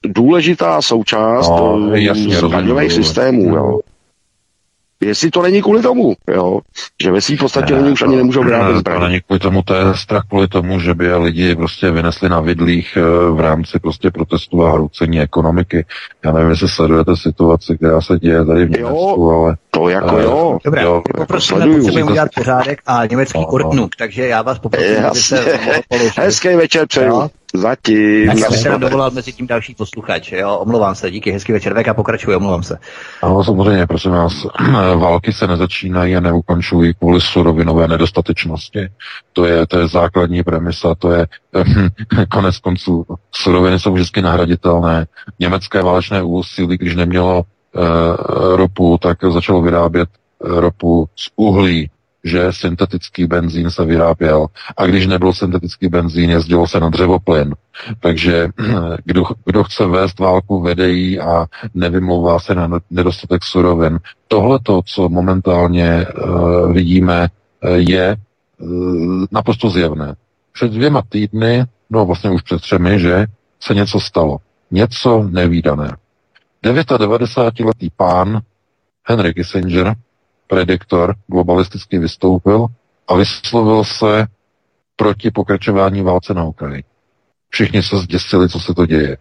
důležitá 0.08 0.82
součást 0.82 1.50
No, 1.50 1.90
eh, 1.94 2.00
jasně, 2.02 2.42
daňových 2.42 2.92
systémů. 2.92 3.56
Jo. 3.56 3.80
Jestli 5.04 5.32
to 5.32 5.42
není 5.42 5.62
kvůli 5.62 5.82
tomu, 5.82 6.16
jo, 6.34 6.60
že 7.04 7.12
ve 7.12 7.22
svým 7.22 7.38
podstatě 7.38 7.74
Ne, 7.74 7.80
oni 7.82 7.92
už 7.92 8.02
ani 8.02 8.16
nemůžou 8.16 8.44
vyrábět 8.44 8.74
To 8.74 8.80
zbraně. 8.80 9.06
není 9.08 9.22
kvůli 9.22 9.40
tomu, 9.40 9.62
to 9.64 9.74
je 9.74 9.84
strach 9.96 10.24
kvůli 10.30 10.48
tomu, 10.48 10.80
že 10.80 10.94
by 10.94 11.06
je 11.06 11.16
lidi 11.16 11.56
prostě 11.56 11.92
vynesli 11.92 12.30
na 12.30 12.40
vidlích 12.42 12.98
eh, 12.98 13.32
v 13.32 13.40
rámci 13.40 13.80
prostě 13.80 14.12
protestu 14.12 14.66
a 14.66 14.72
hroucení 14.72 15.22
ekonomiky. 15.22 15.86
Já 16.26 16.32
nevím, 16.32 16.50
jestli 16.50 16.70
sledujete 16.70 17.16
situaci, 17.18 17.78
která 17.78 18.02
se 18.02 18.20
děje 18.20 18.46
tady 18.46 18.66
v. 18.66 18.70
Německu, 18.70 19.32
ale 19.32 19.56
To 19.72 19.90
jako 19.90 20.18
Eh, 20.18 20.24
jo. 20.24 20.58
Dobré, 20.66 20.82
Jo, 20.84 20.92
my 20.94 20.98
jako 20.98 21.18
poprosíme, 21.18 21.58
sleduju. 21.60 21.78
potřebujeme 21.78 22.12
udělat 22.12 22.30
pořádek 22.36 22.80
a 22.86 23.06
německý 23.06 23.38
No, 23.40 23.42
no. 23.42 23.48
ordnung, 23.48 23.96
takže 23.96 24.28
já 24.28 24.42
vás 24.42 24.60
poprosím, 24.60 24.92
Jasně. 24.96 25.40
abyste. 25.40 26.22
Hezký 26.22 26.48
večer 26.56 26.88
přeju. 26.88 27.08
Jo. 27.08 27.30
Zatím. 27.54 28.28
Tak 28.28 28.28
já 28.28 28.34
bych 28.36 28.44
se 28.46 28.50
Naschledanou. 28.52 28.80
dovolal 28.80 29.12
mezi 29.12 29.34
tím 29.34 29.48
další 29.48 29.76
posluchač, 29.76 30.32
jo, 30.32 30.56
omlouvám 30.58 30.96
se, 30.96 31.12
díky, 31.12 31.32
hezký 31.32 31.52
večer, 31.52 31.90
a 31.90 31.94
pokračuji, 31.94 32.36
omlouvám 32.38 32.64
se. 32.64 32.78
Ano, 33.24 33.44
samozřejmě, 33.44 33.88
prosím 33.88 34.12
vás, 34.12 34.34
války 34.96 35.34
se 35.34 35.48
nezačínají 35.48 36.16
a 36.16 36.20
neukončují 36.20 36.94
kvůli 36.94 37.22
surovinové 37.22 37.88
nedostatečnosti. 37.88 38.90
To 39.34 39.46
je, 39.46 39.68
to 39.68 39.80
je 39.80 39.88
základní 39.88 40.44
premisa, 40.44 40.96
to 40.96 41.12
je 41.12 41.28
konec 42.32 42.58
konců. 42.58 43.06
Suroviny 43.32 43.80
jsou 43.80 43.94
vždycky 43.94 44.22
nahraditelné. 44.22 45.06
Německé 45.40 45.84
válečné 45.84 46.24
úsilí, 46.24 46.78
když 46.78 46.96
nemělo 46.96 47.44
eh, 47.44 47.59
ropu, 48.56 48.98
tak 49.02 49.18
začalo 49.30 49.62
vyrábět 49.62 50.10
eh, 50.10 50.62
ropu 50.62 51.10
z 51.16 51.30
uhlí, 51.36 51.90
že 52.24 52.48
syntetický 52.52 53.26
benzín 53.26 53.70
se 53.70 53.86
vyráběl 53.86 54.48
a 54.78 54.86
když 54.86 55.08
nebyl 55.08 55.34
syntetický 55.34 55.88
benzín, 55.88 56.30
jezdilo 56.30 56.68
se 56.68 56.80
na 56.80 56.90
dřevoplyn. 56.90 57.56
Takže 58.00 58.50
kdo, 59.06 59.24
kdo 59.46 59.64
chce 59.64 59.86
vést 59.86 60.20
válku, 60.20 60.62
vede 60.62 60.90
ji 60.90 61.20
a 61.20 61.46
nevymlouvá 61.74 62.40
se 62.40 62.56
na 62.56 62.70
nedostatek 62.90 63.44
surovin. 63.44 64.00
Tohle 64.28 64.60
to, 64.64 64.82
co 64.86 65.10
momentálně 65.10 66.08
uh, 66.08 66.74
vidíme, 66.74 67.28
eh, 67.62 67.70
je 67.72 68.18
uh, 68.58 69.26
naprosto 69.32 69.70
zjevné. 69.70 70.16
Před 70.54 70.72
dvěma 70.72 71.02
týdny, 71.10 71.66
no 71.90 72.06
vlastně 72.06 72.30
už 72.30 72.42
před 72.42 72.62
třemi, 72.62 73.00
že 73.00 73.26
se 73.60 73.74
něco 73.74 74.00
stalo. 74.00 74.38
Něco 74.72 75.24
nevýdané. 75.32 75.96
99-letý 76.64 77.90
pán 77.90 78.42
Henry 79.10 79.34
Kissinger, 79.34 79.96
prediktor, 80.48 81.16
globalisticky 81.28 82.00
vystoupil 82.00 82.68
a 83.08 83.16
vyslovil 83.16 83.84
se 83.84 84.28
proti 84.96 85.32
pokračování 85.32 86.02
válce 86.02 86.34
na 86.34 86.44
Ukrajině. 86.44 86.84
Všichni 87.50 87.84
se 87.84 87.98
zděsili, 87.98 88.50
co 88.50 88.60
se 88.60 88.74
to 88.74 88.86
děje. 88.86 89.18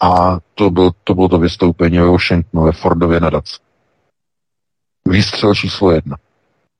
A 0.00 0.38
to, 0.54 0.70
byl, 0.70 0.90
to 1.04 1.14
bylo 1.14 1.28
to 1.28 1.38
vystoupení 1.38 1.98
ve 1.98 2.06
Washingtonu, 2.06 2.64
ve 2.64 2.72
Fordově 2.72 3.20
nadaci. 3.20 3.56
Výstřel 5.08 5.54
číslo 5.54 5.90
jedna. 5.90 6.16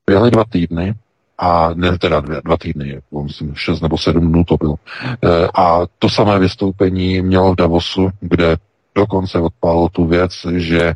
Běhly 0.09 0.31
dva 0.31 0.43
týdny, 0.49 0.95
a 1.37 1.73
ne 1.73 1.97
teda 1.97 2.19
dvě, 2.19 2.41
dva 2.45 2.57
týdny, 2.57 3.01
myslím, 3.23 3.55
šest 3.55 3.81
nebo 3.81 3.97
sedm 3.97 4.27
dnů 4.27 4.43
to 4.43 4.57
bylo. 4.57 4.75
E, 5.23 5.47
a 5.55 5.81
to 5.99 6.09
samé 6.09 6.39
vystoupení 6.39 7.21
mělo 7.21 7.53
v 7.53 7.55
Davosu, 7.55 8.09
kde 8.19 8.57
dokonce 8.97 9.39
odpálil 9.39 9.87
tu 9.89 10.05
věc, 10.05 10.31
že 10.55 10.81
e, 10.81 10.95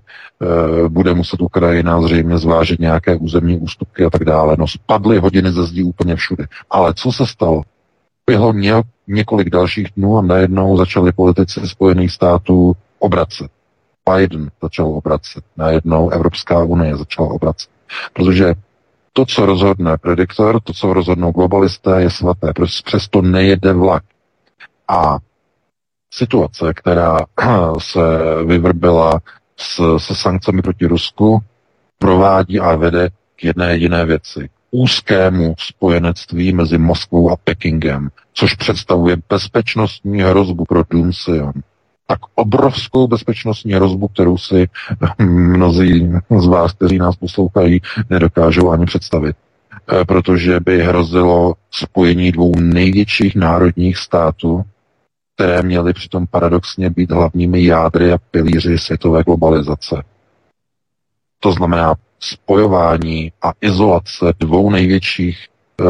bude 0.89 1.13
muset 1.13 1.41
Ukrajina 1.41 2.01
zřejmě 2.01 2.37
zvážit 2.37 2.79
nějaké 2.79 3.15
územní 3.15 3.57
ústupky 3.57 4.05
a 4.05 4.09
tak 4.09 4.25
dále. 4.25 4.55
No 4.59 4.67
spadly 4.67 5.17
hodiny 5.17 5.51
ze 5.51 5.63
zdí 5.63 5.83
úplně 5.83 6.15
všude. 6.15 6.45
Ale 6.69 6.93
co 6.93 7.11
se 7.11 7.25
stalo? 7.27 7.61
Bylo 8.25 8.53
ně, 8.53 8.73
několik 9.07 9.49
dalších 9.49 9.87
dnů 9.97 10.17
a 10.17 10.21
najednou 10.21 10.77
začali 10.77 11.11
politici 11.11 11.67
Spojených 11.67 12.11
států 12.11 12.73
obracet. 12.99 13.51
Biden 14.09 14.51
začal 14.61 14.87
obracet. 14.87 15.43
Najednou 15.57 16.09
Evropská 16.09 16.63
unie 16.63 16.97
začala 16.97 17.29
obracet. 17.29 17.69
Protože 18.13 18.53
to, 19.13 19.25
co 19.25 19.45
rozhodne 19.45 19.97
prediktor, 19.97 20.61
to, 20.61 20.73
co 20.73 20.93
rozhodnou 20.93 21.31
globalisté, 21.31 22.01
je 22.01 22.09
svaté. 22.09 22.53
Přesto 22.85 23.21
nejede 23.21 23.73
vlak. 23.73 24.03
A 24.87 25.17
situace, 26.13 26.73
která 26.73 27.19
se 27.79 27.99
vyvrbila 28.45 29.19
s, 29.57 29.97
se 29.97 30.15
sankcemi 30.15 30.61
proti 30.61 30.85
Rusku, 30.85 31.43
provádí 31.99 32.59
a 32.59 32.75
vede 32.75 33.09
k 33.35 33.43
jedné 33.43 33.71
jediné 33.71 34.05
věci. 34.05 34.49
Úzkému 34.71 35.55
spojenectví 35.59 36.53
mezi 36.53 36.77
Moskvou 36.77 37.31
a 37.31 37.35
Pekingem, 37.35 38.09
což 38.33 38.55
představuje 38.55 39.17
bezpečnostní 39.29 40.21
hrozbu 40.21 40.65
pro 40.65 40.83
Dunsion. 40.89 41.53
Tak 42.07 42.19
obrovskou 42.35 43.07
bezpečnostní 43.07 43.73
hrozbu, 43.73 44.07
kterou 44.07 44.37
si 44.37 44.67
mnozí 45.19 46.11
z 46.39 46.47
vás, 46.47 46.73
kteří 46.73 46.97
nás 46.97 47.15
poslouchají, 47.15 47.81
nedokážou 48.09 48.69
ani 48.69 48.85
představit. 48.85 49.35
Protože 50.07 50.59
by 50.59 50.83
hrozilo 50.83 51.53
spojení 51.71 52.31
dvou 52.31 52.51
největších 52.59 53.35
národních 53.35 53.97
států, 53.97 54.63
které 55.41 55.61
měly 55.61 55.93
přitom 55.93 56.27
paradoxně 56.27 56.89
být 56.89 57.11
hlavními 57.11 57.65
jádry 57.65 58.13
a 58.13 58.17
pilíři 58.31 58.77
světové 58.77 59.23
globalizace. 59.23 60.03
To 61.39 61.51
znamená 61.51 61.95
spojování 62.19 63.31
a 63.41 63.51
izolace 63.61 64.33
dvou 64.39 64.69
největších 64.69 65.47
e, 65.47 65.83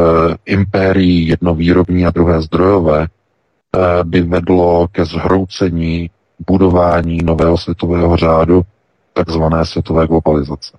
impérií, 0.45 1.27
jedno 1.27 1.55
výrobní 1.55 2.05
a 2.05 2.11
druhé 2.11 2.41
zdrojové, 2.41 3.03
e, 3.03 3.07
by 4.03 4.21
vedlo 4.21 4.87
ke 4.87 5.05
zhroucení 5.05 6.09
budování 6.47 7.17
nového 7.23 7.57
světového 7.57 8.17
řádu, 8.17 8.61
takzvané 9.13 9.65
světové 9.65 10.07
globalizace. 10.07 10.77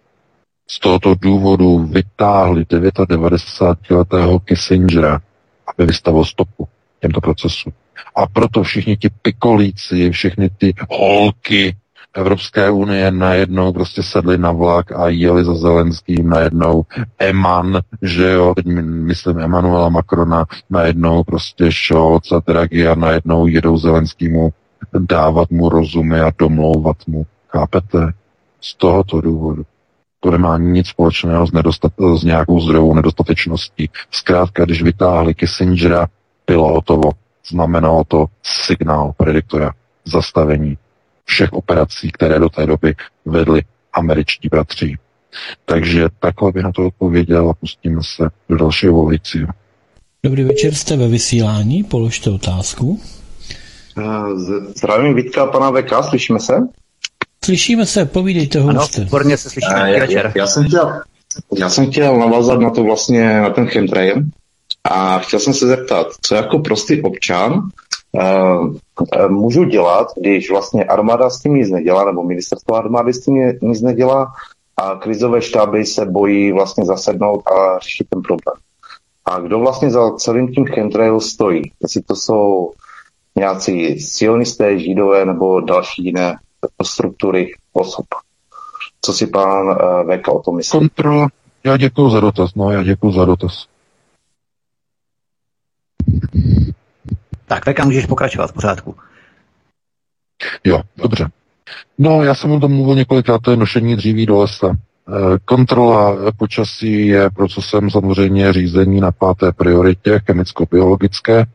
Z 0.69 0.79
tohoto 0.79 1.15
důvodu 1.15 1.79
vytáhli 1.79 2.63
99-letého 2.63 4.39
Kissingera, 4.39 5.21
aby 5.67 5.87
vystavil 5.87 6.25
stopu 6.25 6.69
těmto 7.01 7.21
procesům. 7.21 7.73
A 8.15 8.27
proto 8.27 8.63
všichni 8.63 8.97
ti 8.97 9.11
pikolíci, 9.23 10.11
všechny 10.11 10.51
ty 10.51 10.75
holky 10.91 11.77
Evropské 12.15 12.71
unie 12.71 13.11
najednou 13.11 13.73
prostě 13.73 14.03
sedli 14.03 14.39
na 14.39 14.53
vlak 14.53 14.93
a 14.93 15.09
jeli 15.09 15.45
za 15.45 15.55
Zelenským 15.55 16.29
najednou 16.29 16.85
Eman, 17.19 17.81
že 18.03 18.31
jo, 18.31 18.55
teď 18.55 18.67
myslím 18.87 19.39
Emanuela 19.39 19.89
Macrona, 19.89 20.47
najednou 20.71 21.25
prostě 21.25 21.73
Scholz 21.73 22.33
a 22.33 22.43
Draghi 22.47 22.89
a 22.89 22.95
najednou 22.95 23.47
jedou 23.47 23.77
Zelenskýmu 23.77 24.53
dávat 24.99 25.51
mu 25.51 25.69
rozumy 25.69 26.21
a 26.21 26.33
domlouvat 26.39 26.97
mu. 27.07 27.27
Chápete? 27.49 28.13
Z 28.61 28.75
tohoto 28.75 29.21
důvodu. 29.21 29.63
To 30.21 30.31
nemá 30.31 30.59
nic 30.59 30.87
společného 30.87 31.47
s, 31.47 31.53
nedostat- 31.53 32.19
s 32.19 32.25
nějakou 32.25 32.61
zdrojovou 32.61 32.95
nedostatečností. 32.95 33.91
Zkrátka, 34.11 34.65
když 34.65 34.83
vytáhli 34.83 35.35
Kissingera, 35.35 36.07
bylo 36.47 36.73
hotovo. 36.73 37.11
Znamenalo 37.49 38.05
to 38.05 38.27
signál 38.43 39.13
prediktora 39.17 39.73
zastavení 40.05 40.79
všech 41.25 41.53
operací, 41.53 42.13
které 42.13 42.39
do 42.39 42.49
té 42.49 42.67
doby 42.67 42.95
vedli 43.25 43.63
američtí 43.93 44.49
bratři. 44.49 44.97
Takže 45.65 46.09
takhle 46.19 46.53
bych 46.53 46.63
na 46.63 46.73
to 46.73 46.87
odpověděl 46.87 47.51
a 47.51 47.55
pustíme 47.55 48.01
se 48.17 48.29
do 48.49 48.57
dalšího 48.57 48.93
volajícího. 48.93 49.49
Dobrý 50.25 50.45
večer, 50.45 50.75
jste 50.75 50.97
ve 50.97 51.09
vysílání, 51.09 51.85
položte 51.85 52.31
otázku. 52.31 53.01
Zdravím 54.77 55.15
Vítka 55.15 55.43
a 55.43 55.47
pana 55.47 55.71
VK, 55.71 56.09
slyšíme 56.09 56.41
se? 56.41 56.55
Slyšíme 57.45 57.87
se, 57.87 58.05
povídejte 58.05 58.61
ho. 58.61 58.69
Ano, 58.69 58.87
výborně 58.99 59.37
se 59.37 59.51
slyšíme, 59.51 59.93
já, 59.93 60.01
večer. 60.01 60.27
já, 60.27 60.33
já, 60.43 60.47
jsem 60.47 60.65
chtěl, 60.65 61.01
já 61.59 61.71
jsem 61.71 61.91
chtěl 61.91 62.19
navázat 62.19 62.61
na 62.61 62.71
to 62.71 62.85
vlastně, 62.85 63.41
na 63.41 63.51
ten 63.51 63.67
chemtrail 63.67 64.23
a 64.91 65.19
chtěl 65.19 65.41
jsem 65.41 65.55
se 65.55 65.67
zeptat, 65.67 66.07
co 66.21 66.35
jako 66.35 66.59
prostý 66.59 67.03
občan 67.03 67.53
uh, 68.13 68.77
můžu 69.29 69.65
dělat, 69.65 70.09
když 70.17 70.51
vlastně 70.51 70.85
armáda 70.85 71.31
s 71.31 71.41
tím 71.41 71.55
nic 71.55 71.71
nedělá, 71.71 72.05
nebo 72.05 72.23
ministerstvo 72.23 72.77
armády 72.77 73.13
s 73.13 73.25
tím 73.25 73.53
nic 73.63 73.81
nedělá 73.81 74.33
a 74.77 74.95
krizové 74.95 75.43
štáby 75.43 75.87
se 75.87 76.07
bojí 76.07 76.53
vlastně 76.53 76.85
zasednout 76.85 77.47
a 77.47 77.79
řešit 77.79 78.07
ten 78.11 78.23
problém. 78.23 78.57
A 79.25 79.41
kdo 79.41 79.59
vlastně 79.59 79.91
za 79.91 80.11
celým 80.11 80.55
tím 80.55 80.67
chemtrail 80.67 81.21
stojí? 81.21 81.63
Jestli 81.83 82.03
to 82.03 82.17
jsou 82.17 82.73
nějací 83.37 84.01
sionisté, 84.01 84.79
židové 84.79 85.25
nebo 85.25 85.61
další 85.61 86.05
jiné 86.05 86.37
struktury 86.83 87.55
osob. 87.73 88.07
Co 89.01 89.13
si 89.13 89.27
pán 89.27 89.67
uh, 89.67 89.75
VK 90.17 90.29
o 90.29 90.43
tom 90.43 90.57
myslí? 90.57 90.79
Kontrola. 90.79 91.29
Já 91.65 91.77
děkuji 91.77 92.11
za 92.11 92.21
dotaz, 92.21 92.51
no, 92.57 92.71
já 92.71 92.83
děkuji 92.83 93.13
za 93.13 93.25
dotaz. 93.25 93.67
Tak, 97.47 97.67
Veka, 97.67 97.85
můžeš 97.85 98.07
pokračovat 98.07 98.47
v 98.47 98.53
pořádku. 98.53 98.97
Jo, 100.65 100.81
dobře. 100.97 101.29
No, 101.99 102.23
já 102.23 102.35
jsem 102.35 102.51
o 102.51 102.61
tom 102.61 102.73
mluvil 102.73 102.95
několikrát, 102.95 103.43
to 103.43 103.51
je 103.51 103.57
nošení 103.57 103.97
dříví 103.97 104.27
do 104.27 104.39
lesa. 104.39 104.77
Kontrola 105.45 106.17
počasí 106.37 107.07
je 107.07 107.31
procesem 107.31 107.91
samozřejmě 107.91 108.53
řízení 108.53 109.01
na 109.01 109.13
páté 109.13 109.53
prioritě 109.53 110.21
chemicko-biologické. 110.27 111.47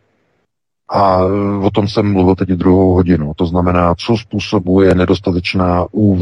A 0.90 1.18
o 1.62 1.72
tom 1.72 1.88
jsem 1.88 2.14
mluvil 2.14 2.36
teď 2.36 2.50
druhou 2.50 2.94
hodinu. 2.94 3.34
To 3.34 3.46
znamená, 3.46 3.96
co 3.96 4.18
způsobuje 4.18 4.96
nedostatečná 4.96 5.86
UV 5.92 6.22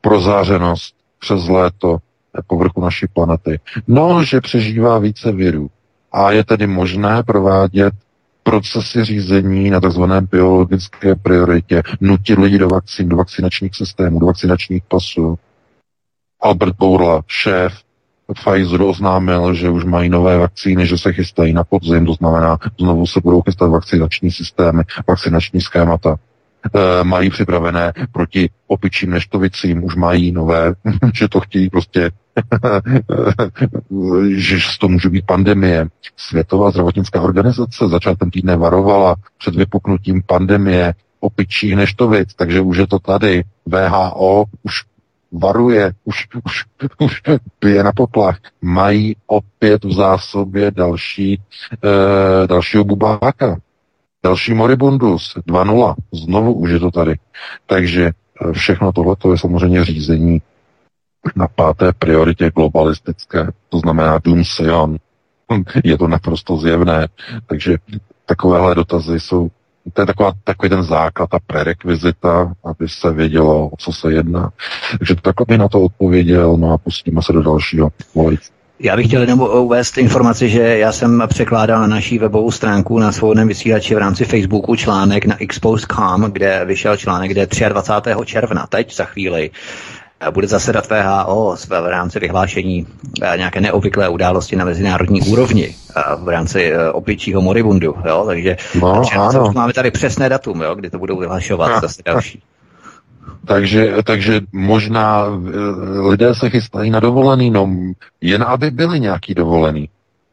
prozářenost 0.00 0.94
přes 1.18 1.48
léto 1.48 1.98
povrchu 2.46 2.80
naší 2.80 3.06
planety. 3.06 3.60
No, 3.88 4.24
že 4.24 4.40
přežívá 4.40 4.98
více 4.98 5.32
virů. 5.32 5.70
A 6.12 6.30
je 6.30 6.44
tedy 6.44 6.66
možné 6.66 7.22
provádět 7.22 7.94
procesy 8.42 9.04
řízení 9.04 9.70
na 9.70 9.80
tzv. 9.80 10.02
biologické 10.30 11.14
prioritě, 11.14 11.82
nutit 12.00 12.38
lidi 12.38 12.58
do 12.58 12.68
vakcín, 12.68 13.08
do 13.08 13.16
vakcinačních 13.16 13.76
systémů, 13.76 14.18
do 14.18 14.26
vakcinačních 14.26 14.82
pasů. 14.88 15.38
Albert 16.40 16.76
Bourla, 16.76 17.22
šéf 17.26 17.72
Pfizer 18.34 18.82
oznámil, 18.82 19.54
že 19.54 19.70
už 19.70 19.84
mají 19.84 20.08
nové 20.08 20.38
vakcíny, 20.38 20.86
že 20.86 20.98
se 20.98 21.12
chystají 21.12 21.52
na 21.52 21.64
podzim, 21.64 22.06
to 22.06 22.14
znamená, 22.14 22.58
znovu 22.80 23.06
se 23.06 23.20
budou 23.20 23.42
chystat 23.42 23.66
vakcinační 23.66 24.30
systémy, 24.30 24.82
vakcinační 25.08 25.60
schémata. 25.60 26.16
E, 26.74 27.04
mají 27.04 27.30
připravené 27.30 27.92
proti 28.12 28.50
opičím 28.66 29.10
neštovicím, 29.10 29.84
už 29.84 29.94
mají 29.94 30.32
nové, 30.32 30.74
že 31.14 31.28
to 31.28 31.40
chtějí 31.40 31.70
prostě, 31.70 32.10
že 34.28 34.56
to 34.80 34.88
může 34.88 35.08
být 35.08 35.26
pandemie. 35.26 35.86
Světová 36.16 36.70
zdravotnická 36.70 37.20
organizace 37.20 37.88
začátkem 37.88 38.30
týdne 38.30 38.56
varovala 38.56 39.16
před 39.38 39.54
vypuknutím 39.54 40.22
pandemie 40.26 40.94
opičích 41.20 41.76
neštovic, 41.76 42.34
takže 42.34 42.60
už 42.60 42.76
je 42.76 42.86
to 42.86 42.98
tady. 42.98 43.44
VHO 43.66 44.44
už 44.62 44.84
varuje, 45.32 45.92
už, 46.04 46.28
už, 46.44 46.64
už 46.98 47.22
pije 47.58 47.82
na 47.82 47.92
poplach, 47.92 48.38
mají 48.62 49.16
opět 49.26 49.84
v 49.84 49.92
zásobě 49.92 50.70
další, 50.70 51.32
e, 51.34 52.46
dalšího 52.46 52.84
bubáka, 52.84 53.58
další 54.22 54.54
moribundus, 54.54 55.36
2.0, 55.48 55.94
znovu 56.12 56.52
už 56.52 56.70
je 56.70 56.80
to 56.80 56.90
tady. 56.90 57.14
Takže 57.66 58.10
eh, 58.10 58.52
všechno 58.52 58.92
tohle 58.92 59.16
je 59.30 59.38
samozřejmě 59.38 59.84
řízení 59.84 60.42
na 61.36 61.48
páté 61.48 61.92
prioritě 61.92 62.50
globalistické, 62.54 63.48
to 63.68 63.78
znamená 63.78 64.18
Doom 64.18 64.44
Sion. 64.44 64.96
Je 65.84 65.98
to 65.98 66.08
naprosto 66.08 66.56
zjevné, 66.56 67.08
takže 67.46 67.76
takovéhle 68.26 68.74
dotazy 68.74 69.20
jsou 69.20 69.50
to 69.92 70.02
je 70.02 70.06
taková, 70.06 70.32
takový 70.44 70.70
ten 70.70 70.82
základ, 70.82 71.30
ta 71.30 71.38
prerekvizita, 71.46 72.52
aby 72.64 72.88
se 72.88 73.12
vědělo, 73.12 73.68
o 73.68 73.76
co 73.78 73.92
se 73.92 74.12
jedná. 74.12 74.50
Takže 74.98 75.14
takhle 75.14 75.46
by 75.48 75.58
na 75.58 75.68
to 75.68 75.80
odpověděl, 75.80 76.56
no 76.56 76.72
a 76.72 76.78
pustíme 76.78 77.22
se 77.22 77.32
do 77.32 77.42
dalšího 77.42 77.90
volající. 78.14 78.50
Já 78.80 78.96
bych 78.96 79.06
chtěl 79.06 79.20
jenom 79.20 79.40
uvést 79.40 79.98
informaci, 79.98 80.48
že 80.48 80.78
já 80.78 80.92
jsem 80.92 81.22
překládal 81.28 81.80
na 81.80 81.86
naší 81.86 82.18
webovou 82.18 82.50
stránku 82.50 82.98
na 82.98 83.12
svobodném 83.12 83.48
vysílači 83.48 83.94
v 83.94 83.98
rámci 83.98 84.24
Facebooku 84.24 84.76
článek 84.76 85.26
na 85.26 85.42
expose.com, 85.42 86.22
kde 86.22 86.64
vyšel 86.64 86.96
článek, 86.96 87.30
kde 87.30 87.46
23. 87.68 88.10
června, 88.24 88.66
teď 88.66 88.96
za 88.96 89.04
chvíli, 89.04 89.50
bude 90.30 90.46
zasedat 90.46 90.90
VHO 90.90 91.56
v 91.68 91.90
rámci 91.90 92.20
vyhlášení 92.20 92.86
eh, 93.22 93.36
nějaké 93.36 93.60
neobvyklé 93.60 94.08
události 94.08 94.56
na 94.56 94.64
mezinárodní 94.64 95.20
úrovni 95.22 95.74
eh, 95.96 96.02
v 96.16 96.28
rámci 96.28 96.72
eh, 96.72 96.90
opičího 96.90 97.40
moribundu. 97.40 97.94
Jo? 98.06 98.24
Takže 98.26 98.56
no, 98.80 99.02
ano. 99.18 99.52
máme 99.54 99.72
tady 99.72 99.90
přesné 99.90 100.28
datum, 100.28 100.62
jo? 100.62 100.74
kdy 100.74 100.90
to 100.90 100.98
budou 100.98 101.18
vyhlašovat 101.18 101.80
zase 101.80 102.02
další. 102.04 102.42
Takže, 103.44 103.94
takže 104.04 104.40
možná 104.52 105.24
lidé 106.08 106.34
se 106.34 106.50
chystají 106.50 106.90
na 106.90 107.00
dovolený, 107.00 107.50
no 107.50 107.70
jen 108.20 108.42
aby 108.42 108.70
byli 108.70 109.00
nějaký 109.00 109.34
dovolený. 109.34 109.88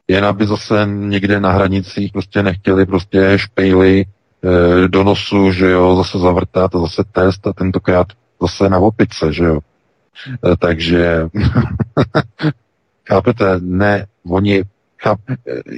Jen 0.08 0.26
aby 0.26 0.48
zase 0.48 0.88
někde 0.90 1.40
na 1.40 1.52
hranicích 1.52 2.12
prostě 2.12 2.44
nechtěli 2.44 2.86
prostě 2.86 3.34
špejly 3.36 4.06
do 4.88 5.04
nosu, 5.04 5.52
že 5.52 5.72
jo, 5.72 5.96
zase 5.96 6.20
zavrtat 6.20 6.76
a 6.76 6.80
zase 6.80 7.04
test 7.12 7.48
a 7.48 7.54
tentokrát 7.54 8.08
zase 8.42 8.70
na 8.70 8.80
opice, 8.80 9.34
že 9.34 9.44
jo. 9.44 9.60
Eh, 10.46 10.56
takže 10.60 11.28
chápete, 13.08 13.60
ne, 13.60 14.06
oni, 14.30 14.64
cháp, 15.04 15.20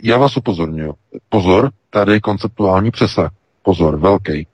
já 0.03 0.17
vás 0.17 0.37
upozorňuji. 0.37 0.93
Pozor, 1.29 1.71
tady 1.89 2.21
konceptuální 2.21 2.91
přesah. 2.91 3.31
Pozor, 3.63 3.97
velký. 3.97 4.47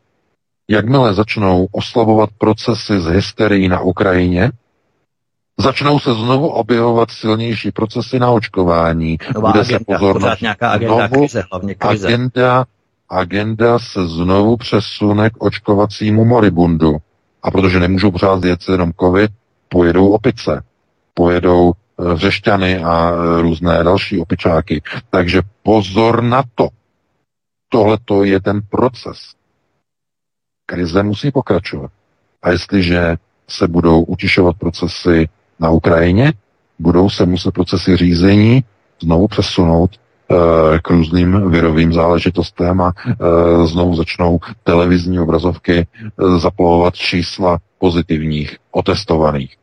Jakmile 0.67 1.13
začnou 1.13 1.67
oslabovat 1.71 2.29
procesy 2.37 3.01
z 3.01 3.05
hysterii 3.05 3.69
na 3.69 3.79
Ukrajině, 3.79 4.51
začnou 5.57 5.99
se 5.99 6.13
znovu 6.13 6.47
objevovat 6.47 7.11
silnější 7.11 7.71
procesy 7.71 8.19
na 8.19 8.31
očkování. 8.31 9.17
Nová 9.35 9.51
Bude 9.51 9.61
agenda, 9.61 9.79
se 9.79 9.85
pozornost. 9.85 10.41
nějaká 10.41 10.69
agenda 10.69 11.07
znovu, 11.07 11.21
krize, 11.21 11.43
hlavně 11.51 11.75
krize. 11.75 12.07
Agenda, 12.07 12.65
agenda 13.09 13.79
se 13.79 14.07
znovu 14.07 14.57
přesune 14.57 15.29
k 15.29 15.43
očkovacímu 15.43 16.25
moribundu. 16.25 16.97
A 17.43 17.51
protože 17.51 17.79
nemůžou 17.79 18.11
pořád 18.11 18.43
jet 18.43 18.59
jenom 18.71 18.91
covid, 18.99 19.31
pojedou 19.73 20.09
opice, 20.09 20.63
pojedou 21.13 21.73
eh, 21.73 22.17
řešťany 22.17 22.83
a 22.83 23.11
eh, 23.11 23.41
různé 23.41 23.83
další 23.83 24.19
opičáky. 24.19 24.81
Takže 25.09 25.41
pozor 25.63 26.23
na 26.23 26.43
to. 26.55 26.67
Tohle 27.69 27.97
to 28.05 28.23
je 28.23 28.41
ten 28.41 28.61
proces. 28.69 29.17
Krize 30.65 31.03
musí 31.03 31.31
pokračovat. 31.31 31.91
A 32.43 32.49
jestliže 32.49 33.17
se 33.49 33.67
budou 33.67 34.03
utišovat 34.03 34.57
procesy 34.57 35.29
na 35.59 35.69
Ukrajině, 35.69 36.33
budou 36.79 37.09
se 37.09 37.25
muset 37.25 37.51
procesy 37.51 37.97
řízení 37.97 38.63
znovu 39.01 39.27
přesunout 39.27 39.91
e, 39.95 39.97
k 40.79 40.89
různým 40.89 41.51
virovým 41.51 41.93
záležitostem 41.93 42.81
a 42.81 42.93
e, 42.93 43.13
znovu 43.67 43.95
začnou 43.95 44.39
televizní 44.63 45.19
obrazovky 45.19 45.77
e, 45.77 45.85
zaplavovat 46.39 46.95
čísla 46.95 47.57
pozitivních, 47.79 48.57
otestovaných 48.71 49.57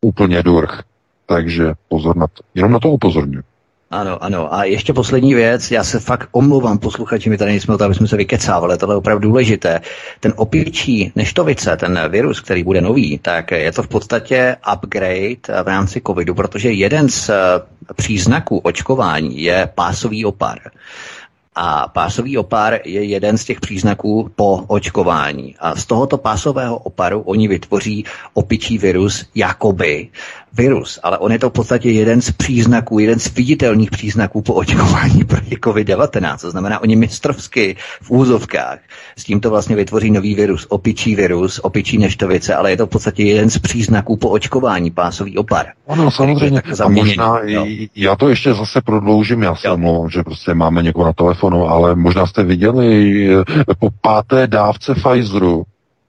úplně 0.00 0.42
durch. 0.42 0.82
Takže 1.26 1.72
pozor 1.88 2.16
na 2.16 2.26
to. 2.26 2.42
Jenom 2.54 2.72
na 2.72 2.78
to 2.78 2.90
upozorňuji. 2.90 3.42
Ano, 3.90 4.24
ano. 4.24 4.54
A 4.54 4.64
ještě 4.64 4.92
poslední 4.92 5.34
věc, 5.34 5.70
já 5.70 5.84
se 5.84 6.00
fakt 6.00 6.28
omlouvám 6.32 6.78
posluchači, 6.78 7.30
my 7.30 7.38
tady 7.38 7.50
nejsme 7.50 7.74
o 7.74 7.78
to, 7.78 7.84
aby 7.84 7.94
jsme 7.94 8.08
se 8.08 8.16
vykecávali, 8.16 8.78
tohle 8.78 8.92
je 8.94 8.98
opravdu 8.98 9.28
důležité. 9.28 9.80
Ten 10.20 10.32
opičí 10.36 11.12
neštovice, 11.16 11.76
ten 11.76 12.00
virus, 12.08 12.40
který 12.40 12.64
bude 12.64 12.80
nový, 12.80 13.18
tak 13.18 13.50
je 13.50 13.72
to 13.72 13.82
v 13.82 13.88
podstatě 13.88 14.56
upgrade 14.74 15.62
v 15.64 15.68
rámci 15.68 16.02
covidu, 16.06 16.34
protože 16.34 16.72
jeden 16.72 17.08
z 17.08 17.28
eh, 17.28 17.34
příznaků 17.94 18.58
očkování 18.58 19.42
je 19.42 19.68
pásový 19.74 20.24
opar. 20.24 20.58
A 21.58 21.88
pásový 21.88 22.38
opar 22.38 22.78
je 22.84 23.04
jeden 23.04 23.38
z 23.38 23.44
těch 23.44 23.60
příznaků 23.60 24.30
po 24.36 24.64
očkování. 24.66 25.54
A 25.58 25.76
z 25.76 25.86
tohoto 25.86 26.18
pásového 26.18 26.76
oparu 26.76 27.20
oni 27.20 27.48
vytvoří 27.48 28.04
opičí 28.34 28.78
virus, 28.78 29.26
jakoby 29.34 30.08
virus, 30.56 31.00
ale 31.02 31.18
on 31.18 31.32
je 31.32 31.38
to 31.38 31.50
v 31.50 31.52
podstatě 31.52 31.90
jeden 31.90 32.22
z 32.22 32.30
příznaků, 32.32 32.98
jeden 32.98 33.18
z 33.18 33.34
viditelných 33.34 33.90
příznaků 33.90 34.42
po 34.42 34.54
očkování 34.54 35.24
proti 35.24 35.56
COVID-19. 35.56 36.38
To 36.40 36.50
znamená, 36.50 36.82
oni 36.82 36.96
mistrovsky 36.96 37.76
v 38.02 38.10
úzovkách 38.10 38.78
s 39.16 39.24
tímto 39.24 39.50
vlastně 39.50 39.76
vytvoří 39.76 40.10
nový 40.10 40.34
virus, 40.34 40.66
opičí 40.68 41.16
virus, 41.16 41.58
opičí 41.58 41.98
neštovice, 41.98 42.54
ale 42.54 42.70
je 42.70 42.76
to 42.76 42.86
v 42.86 42.90
podstatě 42.90 43.22
jeden 43.22 43.50
z 43.50 43.58
příznaků 43.58 44.16
po 44.16 44.28
očkování, 44.28 44.90
pásový 44.90 45.38
opar. 45.38 45.66
Ano, 45.88 46.10
samozřejmě. 46.10 46.62
A 46.84 46.88
možná 46.88 47.40
jo. 47.42 47.66
já 47.96 48.16
to 48.16 48.28
ještě 48.28 48.54
zase 48.54 48.80
prodloužím, 48.80 49.42
já 49.42 49.54
se 49.54 49.70
omlouvám, 49.70 50.10
že 50.10 50.22
prostě 50.22 50.54
máme 50.54 50.82
někoho 50.82 51.06
na 51.06 51.12
telefonu, 51.12 51.68
ale 51.68 51.94
možná 51.94 52.26
jste 52.26 52.42
viděli 52.42 53.28
eh, 53.34 53.44
po 53.78 53.88
páté 54.00 54.46
dávce 54.46 54.94
Pfizeru, 54.94 55.64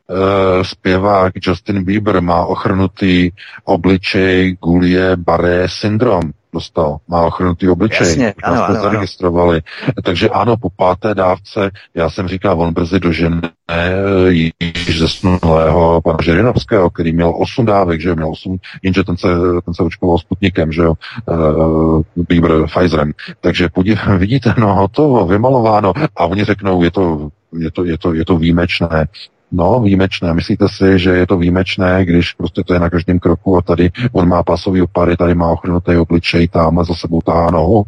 uh, 0.10 0.64
zpěvák 0.64 1.34
Justin 1.48 1.84
Bieber 1.84 2.22
má 2.22 2.46
ochrnutý 2.46 3.32
obličej 3.64 4.58
Gulie 4.62 5.16
Barré 5.16 5.70
syndrom 5.70 6.22
dostal, 6.54 6.98
má 7.08 7.22
ochrnutý 7.22 7.70
obličej, 7.70 8.08
Jasně, 8.08 8.34
ano, 8.44 8.64
ano, 8.64 8.82
zaregistrovali. 8.82 9.62
Ano. 9.84 9.94
Takže 10.04 10.30
ano, 10.30 10.58
po 10.58 10.70
páté 10.70 11.16
dávce, 11.16 11.72
já 11.96 12.10
jsem 12.10 12.28
říkal, 12.28 12.62
on 12.62 12.74
brzy 12.74 13.00
dožene 13.00 13.42
eh, 13.70 14.32
již 14.32 15.00
zesnulého 15.00 16.02
pana 16.02 16.18
Žirinovského, 16.24 16.90
který 16.90 17.12
měl 17.14 17.34
osm 17.38 17.66
dávek, 17.66 18.02
že 18.02 18.16
měl 18.16 18.30
osm, 18.30 18.58
jenže 18.84 19.04
ten 19.04 19.18
se, 19.18 19.28
ten 19.66 19.74
se 19.74 19.84
očkoval 19.84 20.18
Sputnikem, 20.18 20.72
že 20.72 20.82
jo, 20.82 20.94
uh, 21.26 22.02
Bieber 22.16 22.52
Pfizerem. 22.68 23.12
Takže 23.42 23.70
podív, 23.70 24.00
vidíte, 24.18 24.54
no 24.58 24.76
hotovo, 24.76 25.26
vymalováno 25.26 25.94
a 26.16 26.26
oni 26.26 26.44
řeknou, 26.44 26.84
je 26.84 26.92
to 26.92 27.30
je 27.54 27.72
to, 27.72 27.86
je 27.86 27.98
to, 27.98 28.14
je 28.14 28.26
to 28.26 28.38
výjimečné. 28.38 29.08
No, 29.52 29.80
výjimečné. 29.80 30.34
Myslíte 30.34 30.70
si, 30.70 31.00
že 31.00 31.10
je 31.10 31.28
to 31.28 31.38
výjimečné, 31.38 32.06
když 32.06 32.34
prostě 32.34 32.64
to 32.64 32.74
je 32.74 32.80
na 32.80 32.90
každém 32.90 33.20
kroku 33.20 33.58
a 33.58 33.62
tady 33.62 33.92
on 34.12 34.28
má 34.28 34.44
pasový 34.44 34.82
opary, 34.82 35.18
tady 35.18 35.36
má 35.36 35.52
ochrnutý 35.52 35.98
obličej, 35.98 36.48
tam 36.48 36.84
za 36.84 36.94
sebou 36.94 37.22
táhá 37.22 37.52
nohu? 37.52 37.84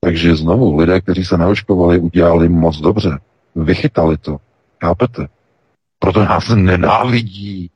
Takže 0.00 0.36
znovu, 0.36 0.76
lidé, 0.76 1.00
kteří 1.00 1.24
se 1.24 1.38
naočkovali, 1.38 1.98
udělali 1.98 2.48
moc 2.48 2.80
dobře. 2.80 3.18
Vychytali 3.56 4.16
to. 4.16 4.36
Chápete? 4.84 5.26
Proto 5.98 6.24
nás 6.24 6.48
nenávidí 6.54 7.70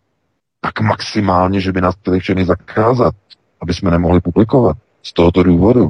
tak 0.60 0.80
maximálně, 0.80 1.60
že 1.60 1.72
by 1.72 1.80
nás 1.80 1.94
chtěli 1.94 2.20
všechny 2.20 2.44
zakázat, 2.44 3.14
aby 3.60 3.74
jsme 3.74 3.90
nemohli 3.90 4.20
publikovat. 4.20 4.76
Z 5.02 5.12
tohoto 5.12 5.42
důvodu 5.42 5.88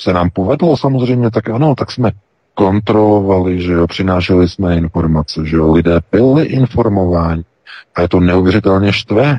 se 0.00 0.12
nám 0.12 0.30
povedlo 0.30 0.76
samozřejmě, 0.76 1.30
tak 1.30 1.48
ano, 1.48 1.74
tak 1.74 1.92
jsme 1.92 2.10
kontrolovali, 2.60 3.62
že 3.62 3.72
jo, 3.72 3.86
přinášeli 3.86 4.48
jsme 4.48 4.76
informace, 4.76 5.46
že 5.46 5.56
jo, 5.56 5.72
lidé 5.72 6.00
byli 6.12 6.44
informováni. 6.44 7.44
A 7.94 8.02
je 8.02 8.08
to 8.08 8.20
neuvěřitelně 8.20 8.92
štvé, 8.92 9.36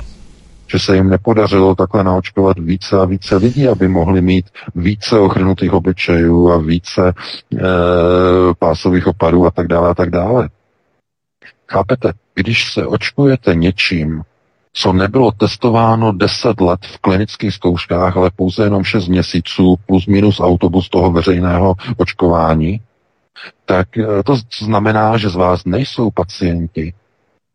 že 0.68 0.80
se 0.80 0.96
jim 0.96 1.10
nepodařilo 1.10 1.76
takhle 1.76 2.04
naočkovat 2.04 2.60
více 2.60 2.98
a 2.98 3.06
více 3.06 3.36
lidí, 3.36 3.68
aby 3.68 3.88
mohli 3.88 4.22
mít 4.22 4.46
více 4.76 5.20
ochrnutých 5.20 5.74
obyčejů 5.74 6.52
a 6.52 6.58
více 6.58 7.08
e, 7.08 7.14
pásových 8.60 9.08
opadů 9.08 9.46
a 9.46 9.52
tak 9.52 9.68
dále 9.68 9.90
a 9.90 9.94
tak 9.94 10.10
dále. 10.10 10.50
Chápete? 11.72 12.14
Když 12.36 12.74
se 12.74 12.86
očkujete 12.86 13.56
něčím, 13.56 14.22
co 14.74 14.94
nebylo 14.94 15.32
testováno 15.32 16.12
10 16.12 16.62
let 16.62 16.80
v 16.86 16.98
klinických 16.98 17.54
zkouškách, 17.54 18.18
ale 18.18 18.32
pouze 18.36 18.64
jenom 18.64 18.84
6 18.84 19.08
měsíců 19.08 19.76
plus 19.86 20.08
minus 20.08 20.40
autobus 20.40 20.90
toho 20.90 21.12
veřejného 21.12 21.76
očkování, 21.98 22.82
tak 23.66 23.98
eh, 23.98 24.24
to 24.24 24.36
znamená, 24.60 25.18
že 25.18 25.30
z 25.30 25.36
vás 25.36 25.66
nejsou 25.66 26.12
pacienti, 26.12 26.94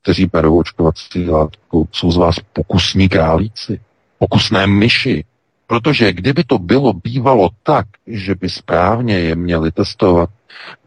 kteří 0.03 0.27
berou 0.27 0.59
očkovací 0.59 1.31
látku, 1.31 1.89
jsou 1.93 2.11
z 2.11 2.17
vás 2.17 2.37
pokusní 2.53 3.09
králíci, 3.09 3.81
pokusné 4.19 4.67
myši. 4.67 5.25
Protože 5.67 6.13
kdyby 6.13 6.45
to 6.45 6.59
bylo 6.59 6.93
bývalo 6.93 7.51
tak, 7.63 7.87
že 8.07 8.35
by 8.35 8.49
správně 8.51 9.19
je 9.19 9.35
měli 9.35 9.73
testovat 9.73 10.31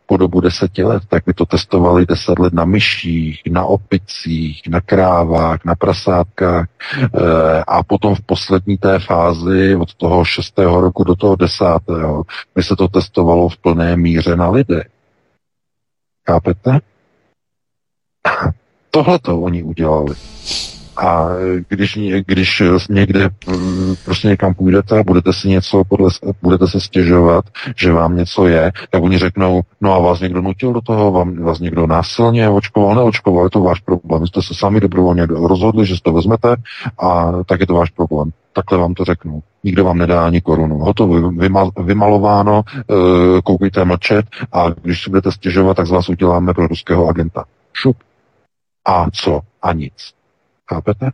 po 0.10 0.18
dobu 0.18 0.42
deseti 0.42 0.84
let, 0.84 1.04
tak 1.06 1.24
by 1.26 1.34
to 1.34 1.46
testovali 1.46 2.06
deset 2.06 2.40
let 2.40 2.54
na 2.54 2.66
myších, 2.66 3.42
na 3.52 3.66
opicích, 3.66 4.62
na 4.70 4.82
krávách, 4.82 5.66
na 5.66 5.76
prasátkách 5.76 6.66
e, 6.66 6.70
a 7.68 7.84
potom 7.84 8.16
v 8.16 8.22
poslední 8.22 8.78
té 8.78 9.00
fázi 9.00 9.76
od 9.76 9.94
toho 9.94 10.26
šestého 10.26 10.82
roku 10.82 11.04
do 11.04 11.16
toho 11.16 11.36
desátého 11.36 12.24
by 12.56 12.64
se 12.64 12.76
to 12.76 12.88
testovalo 12.88 13.50
v 13.50 13.58
plné 13.58 13.98
míře 13.98 14.36
na 14.36 14.50
lidech. 14.50 14.90
Chápete? 16.26 16.80
Tohle 18.92 19.20
to 19.20 19.42
oni 19.42 19.64
udělali. 19.64 20.16
A 21.00 21.28
když, 21.70 22.00
když 22.26 22.64
někde 22.90 23.30
mm, 23.48 23.96
prostě 24.06 24.28
někam 24.28 24.54
půjdete 24.54 25.00
a 25.00 25.04
budete 25.04 25.34
si 25.34 25.50
něco 25.50 25.84
podle, 25.88 26.10
budete 26.42 26.68
se 26.68 26.80
stěžovat, 26.80 27.46
že 27.76 27.92
vám 27.92 28.18
něco 28.18 28.48
je, 28.48 28.72
tak 28.90 29.04
oni 29.04 29.18
řeknou, 29.18 29.62
no 29.82 29.94
a 29.94 30.00
vás 30.00 30.20
někdo 30.20 30.42
nutil 30.42 30.74
do 30.74 30.82
toho, 30.82 31.12
vám, 31.12 31.44
vás 31.44 31.60
někdo 31.60 31.88
násilně 31.88 32.50
očkoval, 32.50 32.96
neočkoval, 32.96 33.44
je 33.44 33.50
to 33.50 33.60
váš 33.60 33.80
problém. 33.80 34.28
Jste 34.28 34.42
se 34.42 34.54
sami 34.56 34.80
dobrovolně 34.80 35.26
rozhodli, 35.26 35.86
že 35.86 35.96
si 35.96 36.02
to 36.02 36.14
vezmete 36.14 36.56
a 37.00 37.32
tak 37.46 37.60
je 37.60 37.68
to 37.68 37.74
váš 37.74 37.90
problém. 37.90 38.32
Takhle 38.54 38.78
vám 38.78 38.94
to 38.94 39.06
řeknu. 39.06 39.44
Nikdo 39.64 39.84
vám 39.84 39.98
nedá 39.98 40.26
ani 40.26 40.42
korunu. 40.42 40.78
Hotovo, 40.78 41.32
vymal, 41.32 41.72
vymalováno, 41.84 42.64
e, 42.78 43.42
koukejte 43.42 43.86
mlčet 43.86 44.26
a 44.52 44.70
když 44.70 45.04
si 45.04 45.10
budete 45.10 45.32
stěžovat, 45.32 45.78
tak 45.78 45.88
z 45.88 45.92
vás 45.92 46.10
uděláme 46.10 46.54
pro 46.54 46.68
ruského 46.68 47.08
agenta. 47.08 47.44
Šup. 47.74 47.98
A 48.86 49.06
co? 49.12 49.40
A 49.62 49.74
nic. 49.74 50.19
Chápete? 50.70 51.10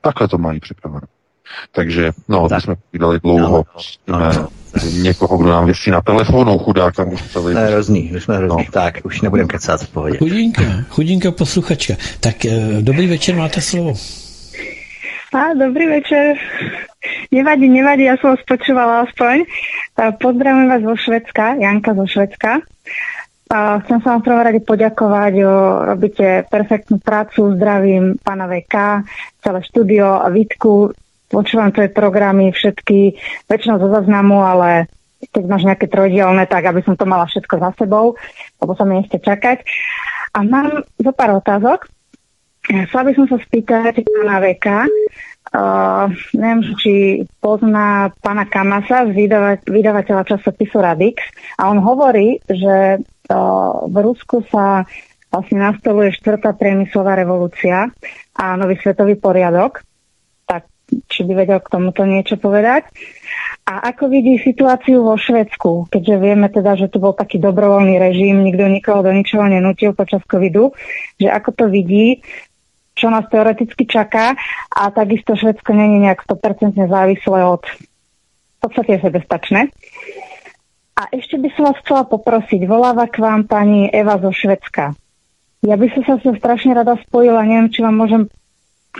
Takhle 0.00 0.28
to 0.28 0.38
mají 0.38 0.60
připraveno. 0.60 1.06
Takže, 1.72 2.10
no, 2.28 2.48
tak. 2.48 2.62
jsme 2.62 2.74
vydali 2.92 3.20
dlouho. 3.20 3.64
No, 4.06 4.18
no, 4.18 4.32
no. 4.32 4.48
Někoho, 5.02 5.36
kdo 5.36 5.50
nám 5.50 5.66
vysí 5.66 5.90
na 5.90 6.00
telefonu, 6.00 6.58
chudák 6.58 6.96
tam 6.96 7.12
už 7.12 7.22
celý. 7.22 7.54
To 7.54 7.60
je 7.60 7.66
hrozný, 7.66 8.12
už 8.16 8.24
jsme 8.24 8.36
hrozný. 8.36 8.64
No. 8.66 8.72
Tak, 8.72 8.94
už 9.04 9.20
nebudeme 9.20 9.48
kecat 9.48 9.82
v 9.82 9.88
pohodě. 9.88 10.18
Chudinka, 10.18 10.62
chudinka 10.88 11.30
posluchačka. 11.30 11.94
Tak 12.20 12.44
eh, 12.44 12.82
dobrý 12.82 13.06
večer, 13.06 13.34
máte 13.34 13.60
slovo. 13.60 13.94
A, 15.34 15.54
dobrý 15.54 15.86
večer. 15.86 16.36
Nevadí, 17.30 17.68
nevadí, 17.68 18.08
ja 18.08 18.16
som 18.18 18.34
vás 18.34 18.42
počúvala 18.42 19.06
aspoň. 19.06 19.46
Pozdravujem 20.18 20.68
vás 20.68 20.82
zo 20.82 20.96
Švedska, 20.96 21.54
Janka 21.60 21.94
zo 21.94 22.06
Švedska. 22.08 22.64
A 23.48 23.80
chcem 23.80 24.04
sa 24.04 24.12
vám 24.12 24.20
prvom 24.20 24.44
rade 24.44 24.60
poďakovať, 24.60 25.34
o, 25.40 25.52
robíte 25.88 26.44
perfektnú 26.52 27.00
prácu, 27.00 27.56
zdravím 27.56 28.20
pána 28.20 28.44
VK, 28.44 29.04
celé 29.40 29.60
štúdio 29.64 30.20
a 30.20 30.28
Vítku, 30.28 30.92
počúvam 31.32 31.72
tvoje 31.72 31.88
programy 31.88 32.52
všetky, 32.52 33.16
väčšinou 33.48 33.80
zo 33.80 33.88
zaznamu, 33.88 34.44
ale 34.44 34.92
keď 35.32 35.44
máš 35.48 35.64
nejaké 35.64 35.88
trojdielne, 35.88 36.44
tak 36.44 36.68
aby 36.68 36.84
som 36.84 36.92
to 36.92 37.08
mala 37.08 37.24
všetko 37.24 37.56
za 37.56 37.70
sebou, 37.80 38.20
lebo 38.60 38.72
sa 38.76 38.84
mi 38.84 39.00
nechce 39.00 39.16
čakať. 39.16 39.64
A 40.36 40.44
mám 40.44 40.84
zo 41.00 41.12
pár 41.16 41.40
otázok. 41.40 41.88
Chcela 42.68 43.02
by 43.08 43.12
som 43.16 43.26
sa 43.32 43.40
spýtať 43.40 44.04
pána 44.04 44.44
VK, 44.44 44.66
Uh, 45.48 46.12
neviem, 46.36 46.76
či 46.76 47.24
pozná 47.40 48.12
pána 48.20 48.44
Kamasa 48.44 49.08
z 49.08 49.16
vydava- 49.16 49.64
vydavateľa 49.64 50.36
časopisu 50.36 50.76
Radix 50.76 51.24
a 51.56 51.72
on 51.72 51.80
hovorí, 51.80 52.36
že 52.44 53.00
v 53.88 53.96
Rusku 54.00 54.40
sa 54.48 54.88
vlastne 55.28 55.60
nastoluje 55.60 56.16
štvrtá 56.16 56.56
priemyslová 56.56 57.14
revolúcia 57.14 57.92
a 58.32 58.44
nový 58.56 58.80
svetový 58.80 59.20
poriadok. 59.20 59.84
Tak 60.48 60.64
či 61.08 61.28
by 61.28 61.44
vedel 61.44 61.60
k 61.60 61.72
tomuto 61.72 62.08
niečo 62.08 62.40
povedať. 62.40 62.88
A 63.68 63.92
ako 63.92 64.08
vidí 64.08 64.40
situáciu 64.40 65.04
vo 65.04 65.20
Švedsku, 65.20 65.92
keďže 65.92 66.16
vieme 66.16 66.48
teda, 66.48 66.72
že 66.80 66.88
to 66.88 66.96
bol 66.96 67.12
taký 67.12 67.36
dobrovoľný 67.36 68.00
režim, 68.00 68.40
nikto 68.40 68.64
nikoho 68.64 69.04
do 69.04 69.12
ničoho 69.12 69.44
nenutil 69.44 69.92
počas 69.92 70.24
covidu, 70.24 70.72
že 71.20 71.28
ako 71.28 71.52
to 71.52 71.64
vidí, 71.68 72.24
čo 72.96 73.12
nás 73.12 73.28
teoreticky 73.28 73.84
čaká 73.84 74.32
a 74.72 74.88
takisto 74.88 75.36
Švedsko 75.36 75.76
není 75.76 76.00
nejak 76.00 76.24
100% 76.24 76.80
závislé 76.88 77.44
od 77.44 77.62
v 78.58 78.58
podstate 78.58 78.98
sebestačné. 78.98 79.70
A 80.98 81.06
ešte 81.14 81.38
by 81.38 81.48
som 81.54 81.70
vás 81.70 81.78
chcela 81.86 82.02
poprosiť, 82.10 82.66
voláva 82.66 83.06
k 83.06 83.22
vám 83.22 83.46
pani 83.46 83.86
Eva 83.86 84.18
zo 84.18 84.34
Švedska. 84.34 84.98
Ja 85.62 85.78
by 85.78 85.86
som 85.94 86.02
sa 86.02 86.14
sa 86.18 86.34
strašne 86.34 86.74
rada 86.74 86.98
spojila, 87.06 87.46
neviem, 87.46 87.70
či 87.70 87.86
vám 87.86 87.94
môžem 87.94 88.22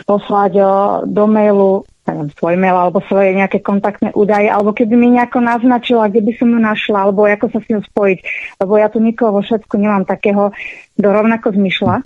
poslať 0.07 0.63
o, 0.63 0.71
do 1.03 1.27
mailu 1.27 1.83
neviem, 2.07 2.31
svoj 2.39 2.55
mail 2.55 2.77
alebo 2.79 3.03
svoje 3.03 3.35
nejaké 3.35 3.59
kontaktné 3.59 4.15
údaje, 4.15 4.47
alebo 4.47 4.71
keby 4.71 4.95
mi 4.95 5.13
nejako 5.19 5.43
naznačila, 5.43 6.07
kde 6.07 6.23
by 6.23 6.33
som 6.39 6.47
ju 6.49 6.59
našla, 6.59 6.97
alebo 7.03 7.27
ako 7.27 7.51
sa 7.51 7.59
s 7.59 7.67
ňou 7.67 7.83
spojiť, 7.83 8.19
lebo 8.63 8.73
ja 8.79 8.87
tu 8.87 9.03
nikoho 9.03 9.35
vo 9.35 9.43
Švedsku 9.43 9.75
nemám 9.75 10.07
takého, 10.07 10.55
kto 10.95 11.07
rovnako 11.07 11.51
zmyšľa 11.51 12.01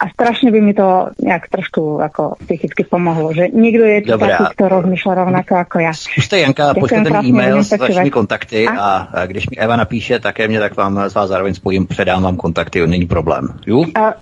a 0.00 0.04
strašne 0.08 0.48
by 0.48 0.60
mi 0.64 0.72
to 0.72 1.12
nejak 1.20 1.52
trošku 1.52 2.00
ako 2.00 2.40
psychicky 2.40 2.88
pomohlo, 2.88 3.36
že 3.36 3.52
nikdo 3.52 3.84
je 3.84 3.98
Dobrá. 4.08 4.32
taký, 4.32 4.44
kto 4.56 4.64
rozmýšľa 4.80 5.12
rovnako 5.12 5.52
ako 5.60 5.76
ja. 5.84 5.92
Zkuste 5.92 6.40
Janka, 6.40 6.72
pošlete 6.72 7.10
mi 7.20 7.28
e-mail 7.28 7.60
s 7.60 7.76
vašimi 7.76 8.08
kontakty 8.08 8.64
a? 8.64 9.12
a 9.12 9.26
když 9.28 9.52
mi 9.52 9.56
Eva 9.60 9.76
napíše 9.76 10.20
také 10.20 10.48
mě, 10.48 10.60
tak 10.60 10.76
vám 10.76 11.08
z 11.08 11.14
vás 11.14 11.28
zároveň 11.28 11.54
spojím, 11.54 11.86
předám 11.86 12.22
vám 12.22 12.36
kontakty, 12.36 12.86
není 12.86 13.06
problém. 13.06 13.48
Jo? 13.66 13.84
A, 13.94 14.14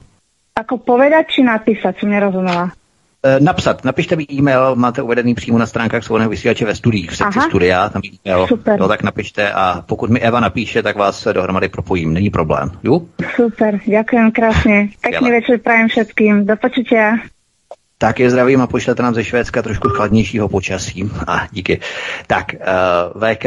ako 0.58 0.82
povedať 0.82 1.38
či 1.38 1.40
napísať, 1.46 2.02
som 2.02 2.10
nerozumela. 2.10 2.74
Eh, 3.18 3.40
napsat, 3.40 3.84
napište 3.84 4.16
mi 4.16 4.26
e-mail, 4.30 4.76
máte 4.76 5.02
uvedený 5.02 5.34
přímo 5.34 5.58
na 5.58 5.66
stránkách 5.66 6.04
svobodného 6.04 6.30
vysílače 6.30 6.64
ve 6.64 6.74
studiích, 6.74 7.10
v 7.10 7.16
sekci 7.16 7.40
studia, 7.40 7.88
tam 7.88 8.02
e-mail, 8.04 8.46
Super. 8.46 8.80
Jo, 8.80 8.88
tak 8.88 9.02
napište 9.02 9.52
a 9.52 9.82
pokud 9.86 10.10
mi 10.10 10.20
Eva 10.20 10.40
napíše, 10.40 10.82
tak 10.82 10.96
vás 10.96 11.28
dohromady 11.32 11.68
propojím, 11.68 12.14
není 12.14 12.30
problém. 12.30 12.70
Jo? 12.82 13.00
Super, 13.34 13.80
ďakujem 13.86 14.30
krásne. 14.30 14.88
Pekný 15.02 15.30
večer 15.30 15.58
prajem 15.58 15.88
všetkým, 15.88 16.46
do 16.46 16.56
počutia. 16.56 17.18
Tak 17.98 18.20
je 18.20 18.30
zdravím 18.30 18.60
a 18.60 18.66
pošlete 18.66 19.02
nám 19.02 19.14
ze 19.14 19.24
Švédska 19.24 19.62
trošku 19.62 19.88
chladnějšího 19.88 20.48
počasí. 20.48 21.10
A 21.26 21.46
díky. 21.50 21.80
Tak, 22.26 22.54
uh, 23.14 23.22
VK, 23.22 23.44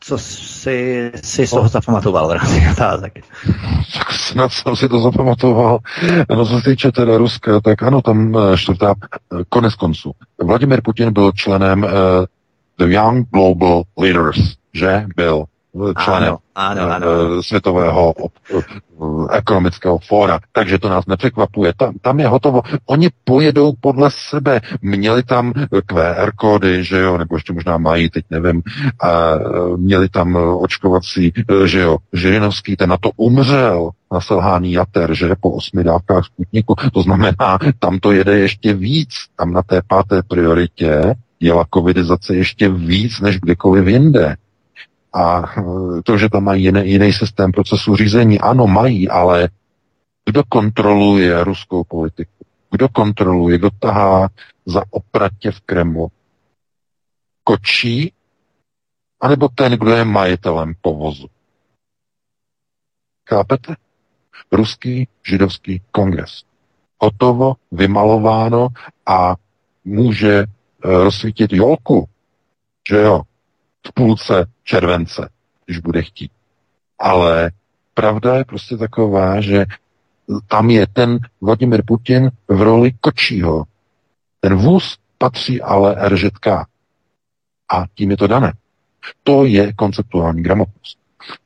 co 0.00 0.18
jsi, 0.18 1.10
jsi 1.14 1.46
z 1.46 1.50
toho 1.50 1.68
zapamatoval 1.68 2.28
v 2.28 2.32
rámci 2.32 2.62
otázek? 2.72 3.12
Tak 3.98 4.12
snad 4.12 4.52
jsem 4.52 4.76
si 4.76 4.88
to 4.88 5.00
zapamatoval. 5.00 5.78
No, 6.30 6.46
co 6.46 6.60
se 6.60 6.70
týče 6.70 6.92
teda 6.92 7.18
Ruska, 7.18 7.60
tak 7.60 7.82
ano, 7.82 8.02
tam 8.02 8.36
eh, 8.36 8.56
čtvrtá, 8.56 8.94
eh, 9.00 9.42
konec 9.48 9.74
konců. 9.74 10.12
Vladimir 10.42 10.82
Putin 10.82 11.12
byl 11.12 11.32
členem 11.32 11.82
uh, 11.82 11.90
The 12.78 12.94
Young 12.94 13.28
Global 13.30 13.82
Leaders, 13.98 14.38
že? 14.74 15.06
Byl 15.16 15.44
členem 16.04 16.36
ano, 16.56 16.82
ano, 16.82 16.94
ano. 16.94 17.06
Eh, 17.06 17.42
Světového 17.42 18.14
eh, 18.18 18.62
ekonomického 19.36 19.98
fóra. 19.98 20.40
Takže 20.52 20.78
to 20.78 20.88
nás 20.88 21.06
nepřekvapuje. 21.06 21.72
Tam, 21.76 21.94
tam 22.00 22.20
je 22.20 22.28
hotovo. 22.28 22.62
Oni 22.86 23.08
pojedou 23.24 23.72
podle 23.80 24.10
sebe. 24.10 24.60
Měli 24.82 25.22
tam 25.22 25.52
QR 25.86 26.30
kódy, 26.36 26.84
že 26.84 26.98
jo, 26.98 27.18
nebo 27.18 27.36
ještě 27.36 27.52
možná 27.52 27.78
mají, 27.78 28.10
teď 28.10 28.24
nevím. 28.30 28.62
A 29.02 29.34
měli 29.76 30.08
tam 30.08 30.36
očkovací, 30.36 31.32
eh, 31.36 31.68
že 31.68 31.80
jo, 31.80 31.96
Žirinovský, 32.12 32.76
ten 32.76 32.90
na 32.90 32.96
to 32.96 33.10
umřel 33.16 33.90
na 34.12 34.20
selhání 34.20 34.72
jater, 34.72 35.14
že 35.14 35.34
po 35.40 35.50
osmi 35.50 35.84
dávkách 35.84 36.24
Sputniku. 36.24 36.74
To 36.92 37.02
znamená, 37.02 37.58
tam 37.78 37.98
to 37.98 38.12
jede 38.12 38.38
ještě 38.38 38.74
víc. 38.74 39.08
Tam 39.36 39.52
na 39.52 39.62
té 39.62 39.82
páté 39.88 40.22
prioritě 40.28 41.14
jela 41.40 41.66
covidizace 41.74 42.36
ještě 42.36 42.68
víc 42.68 43.20
než 43.20 43.40
kdekoliv 43.40 43.86
jinde. 43.86 44.36
A 45.16 45.42
eh, 45.58 46.02
to, 46.02 46.18
že 46.18 46.28
tam 46.28 46.44
mají 46.44 46.64
jiný, 46.64 46.90
jiný 46.90 47.12
systém 47.12 47.52
procesu 47.52 47.96
řízení, 47.96 48.40
ano, 48.40 48.66
mají, 48.66 49.08
ale 49.08 49.48
kdo 50.24 50.42
kontroluje 50.48 51.44
ruskou 51.44 51.84
politiku? 51.84 52.44
Kdo 52.70 52.88
kontroluje, 52.88 53.58
kdo 53.58 53.70
tahá 53.70 54.28
za 54.66 54.82
opratě 54.90 55.50
v 55.50 55.60
Kremlu? 55.60 56.08
Kočí? 57.44 58.12
Nebo 59.28 59.48
ten, 59.48 59.72
kdo 59.72 59.90
je 59.90 60.04
majitelem 60.04 60.74
povozu? 60.80 61.26
Chápete? 63.28 63.76
Ruský 64.52 65.08
židovský 65.28 65.82
kongres. 65.90 66.42
Hotovo, 66.98 67.54
vymalováno 67.72 68.68
a 69.06 69.34
může 69.84 70.34
e, 70.34 70.46
rozsvítit 70.80 71.52
jolku, 71.52 72.08
že 72.90 72.96
jo, 72.96 73.22
v 73.86 73.92
půlce 73.92 74.46
července, 74.64 75.28
když 75.66 75.78
bude 75.78 76.02
chtít. 76.02 76.32
Ale 76.98 77.50
pravda 77.94 78.36
je 78.36 78.44
prostě 78.44 78.76
taková, 78.76 79.40
že 79.40 79.64
tam 80.48 80.70
je 80.70 80.86
ten 80.86 81.18
Vladimir 81.40 81.82
Putin 81.86 82.30
v 82.48 82.62
roli 82.62 82.92
kočího. 83.00 83.64
Ten 84.40 84.54
vůz 84.54 84.98
patří 85.18 85.62
ale 85.62 86.08
RŽK. 86.08 86.46
A 87.72 87.84
tím 87.94 88.10
je 88.10 88.16
to 88.16 88.26
dané. 88.26 88.52
To 89.22 89.44
je 89.44 89.72
konceptuální 89.72 90.42
gramotnost. 90.42 90.98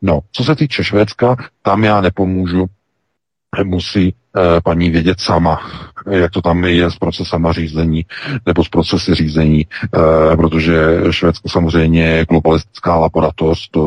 No, 0.02 0.20
co 0.32 0.44
se 0.44 0.56
týče 0.56 0.84
Švédska, 0.84 1.36
tam 1.62 1.84
já 1.84 2.00
nepomůžu, 2.00 2.66
musí 3.64 4.14
paní 4.64 4.90
vědět 4.90 5.20
sama, 5.20 5.60
jak 6.10 6.30
to 6.30 6.42
tam 6.42 6.64
je 6.64 6.90
s 6.90 6.96
procesama 6.96 7.52
řízení 7.52 8.06
nebo 8.46 8.64
s 8.64 8.68
procesy 8.68 9.14
řízení, 9.14 9.60
e, 9.60 10.36
protože 10.36 10.76
Švédsko 11.10 11.48
samozřejmě 11.48 12.02
je 12.02 12.26
globalistická 12.26 12.96
laboratoř, 12.96 13.68
to 13.70 13.80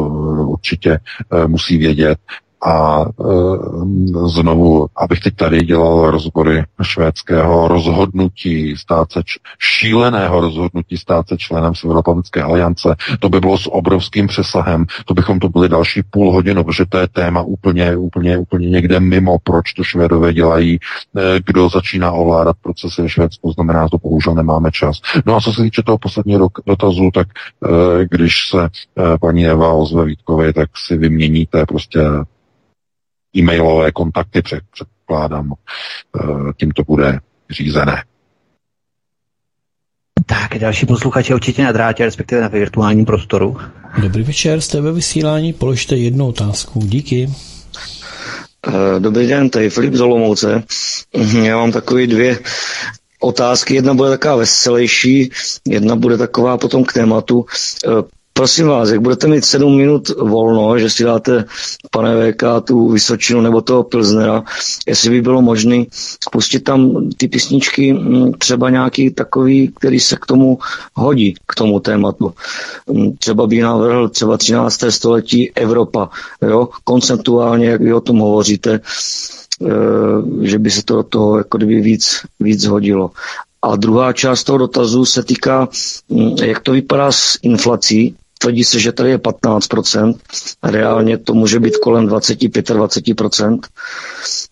určitě 0.48 0.92
e, 0.92 1.48
musí 1.48 1.78
vědět 1.78 2.18
a 2.66 3.06
e, 3.06 4.28
znovu, 4.28 4.88
abych 4.96 5.20
teď 5.20 5.36
tady 5.36 5.60
dělal 5.60 6.12
rozbory 6.12 6.64
švédského 6.82 7.68
rozhodnutí 7.68 8.78
stát 8.78 9.12
se, 9.12 9.22
šíleného 9.60 10.42
rozhodnutí 10.42 10.98
stát 10.98 11.28
se 11.28 11.38
členem 11.38 11.76
Severoatlantické 11.76 12.44
aliance, 12.44 12.96
to 13.20 13.30
by 13.30 13.40
bylo 13.40 13.58
s 13.58 13.72
obrovským 13.72 14.28
přesahem, 14.28 14.86
to 15.06 15.14
bychom 15.14 15.40
to 15.40 15.50
byli 15.50 15.70
další 15.70 16.04
půl 16.04 16.32
hodinu, 16.32 16.64
protože 16.64 16.86
to 16.86 16.98
je 16.98 17.08
téma 17.08 17.42
úplně, 17.42 17.98
úplně, 17.98 18.38
úplně 18.38 18.70
někde 18.70 19.00
mimo, 19.00 19.38
proč 19.44 19.74
to 19.74 19.84
Švédové 19.84 20.34
dělají, 20.34 20.76
e, 20.76 21.40
kdo 21.46 21.70
začíná 21.70 22.12
ovládat 22.12 22.56
procesy 22.62 23.02
ve 23.02 23.10
Švédsku, 23.10 23.52
znamená, 23.52 23.90
to 23.90 23.98
bohužel 23.98 24.36
nemáme 24.36 24.72
čas. 24.72 25.02
No 25.26 25.36
a 25.36 25.42
co 25.42 25.54
se 25.54 25.62
týče 25.62 25.84
toho 25.84 25.98
posledního 25.98 26.50
dotazu, 26.66 27.10
tak 27.14 27.28
e, 27.28 28.06
když 28.12 28.34
se 28.50 28.70
paní 29.22 29.48
Eva 29.48 29.74
ozve 29.74 30.06
Vítkovi, 30.06 30.54
tak 30.54 30.70
si 30.78 30.98
vyměníte 30.98 31.66
prostě 31.66 32.00
e-mailové 33.36 33.92
kontakty, 33.92 34.42
předpokládám, 34.72 35.54
eh, 35.54 36.54
tím 36.58 36.72
to 36.72 36.84
bude 36.84 37.20
řízené. 37.50 38.04
Tak, 40.26 40.58
další 40.60 40.86
posluchač 40.86 41.30
je 41.30 41.36
určitě 41.36 41.64
na 41.64 41.72
drátě, 41.72 42.06
respektive 42.06 42.42
na 42.42 42.48
virtuálním 42.48 43.06
prostoru. 43.06 43.58
Dobrý 44.02 44.24
večer, 44.24 44.62
jste 44.62 44.82
ve 44.82 44.92
vysílání, 44.92 45.54
položte 45.54 45.96
jednu 45.96 46.28
otázku. 46.28 46.80
Díky. 46.80 47.30
Eh, 48.68 49.00
dobrý 49.00 49.28
den, 49.28 49.50
tady 49.50 49.70
Filip 49.70 49.94
Zolomouce. 49.94 50.64
Já 51.44 51.58
mám 51.58 51.72
takové 51.72 52.08
dvě 52.08 52.40
otázky. 53.20 53.76
Jedna 53.76 53.94
bude 53.94 54.10
taková 54.10 54.36
veselější, 54.36 55.32
jedna 55.68 55.96
bude 55.96 56.18
taková 56.18 56.58
potom 56.58 56.84
k 56.84 56.94
tématu. 56.94 57.46
Prosím 58.36 58.68
vás, 58.68 58.90
jak 58.90 59.02
budete 59.02 59.28
mít 59.28 59.46
sedm 59.46 59.78
minut 59.78 60.10
volno, 60.10 60.80
že 60.80 60.90
si 60.90 61.04
dáte, 61.04 61.46
pane 61.92 62.32
VK, 62.32 62.44
tu 62.64 62.92
Vysočinu 62.92 63.42
nebo 63.42 63.62
toho 63.62 63.84
Pilznera, 63.84 64.44
jestli 64.88 65.10
by 65.10 65.22
bylo 65.22 65.42
možné 65.42 65.84
spustit 66.22 66.60
tam 66.60 67.10
ty 67.18 67.28
písničky, 67.28 67.94
mm, 67.94 68.34
třeba 68.34 68.70
nějaký 68.70 69.12
takový, 69.12 69.72
který 69.80 70.00
se 70.00 70.16
k 70.16 70.26
tomu 70.26 70.60
hodí, 70.94 71.36
k 71.48 71.56
tomu 71.56 71.80
tématu. 71.80 72.34
Mm, 72.88 73.18
třeba 73.18 73.48
by 73.48 73.62
navrhl 73.62 74.10
třeba 74.10 74.38
13. 74.38 74.92
století 74.92 75.52
Evropa, 75.56 76.10
jo, 76.42 76.70
konceptuálně, 76.84 77.66
jak 77.66 77.82
vy 77.82 77.94
o 77.94 78.02
tom 78.02 78.20
hovoříte, 78.20 78.80
eh, 79.62 80.48
že 80.48 80.60
by 80.60 80.72
se 80.72 80.84
to 80.84 80.96
do 80.96 81.04
toho 81.04 81.38
jako 81.38 81.58
kdyby 81.58 81.82
víc, 81.82 82.20
víc 82.40 82.66
hodilo. 82.66 83.12
A 83.62 83.76
druhá 83.76 84.14
část 84.14 84.44
toho 84.44 84.58
dotazu 84.58 85.06
se 85.06 85.24
týká, 85.24 85.70
mm, 86.10 86.36
jak 86.44 86.60
to 86.60 86.72
vypadá 86.72 87.12
s 87.12 87.40
inflací, 87.42 88.16
Tvrdí 88.44 88.64
se, 88.64 88.80
že 88.80 88.92
tady 88.92 89.10
je 89.10 89.18
15%, 89.18 90.16
a 90.62 90.72
reálně 90.72 91.18
to 91.18 91.34
může 91.34 91.60
být 91.60 91.78
kolem 91.78 92.08
20-25%. 92.08 93.60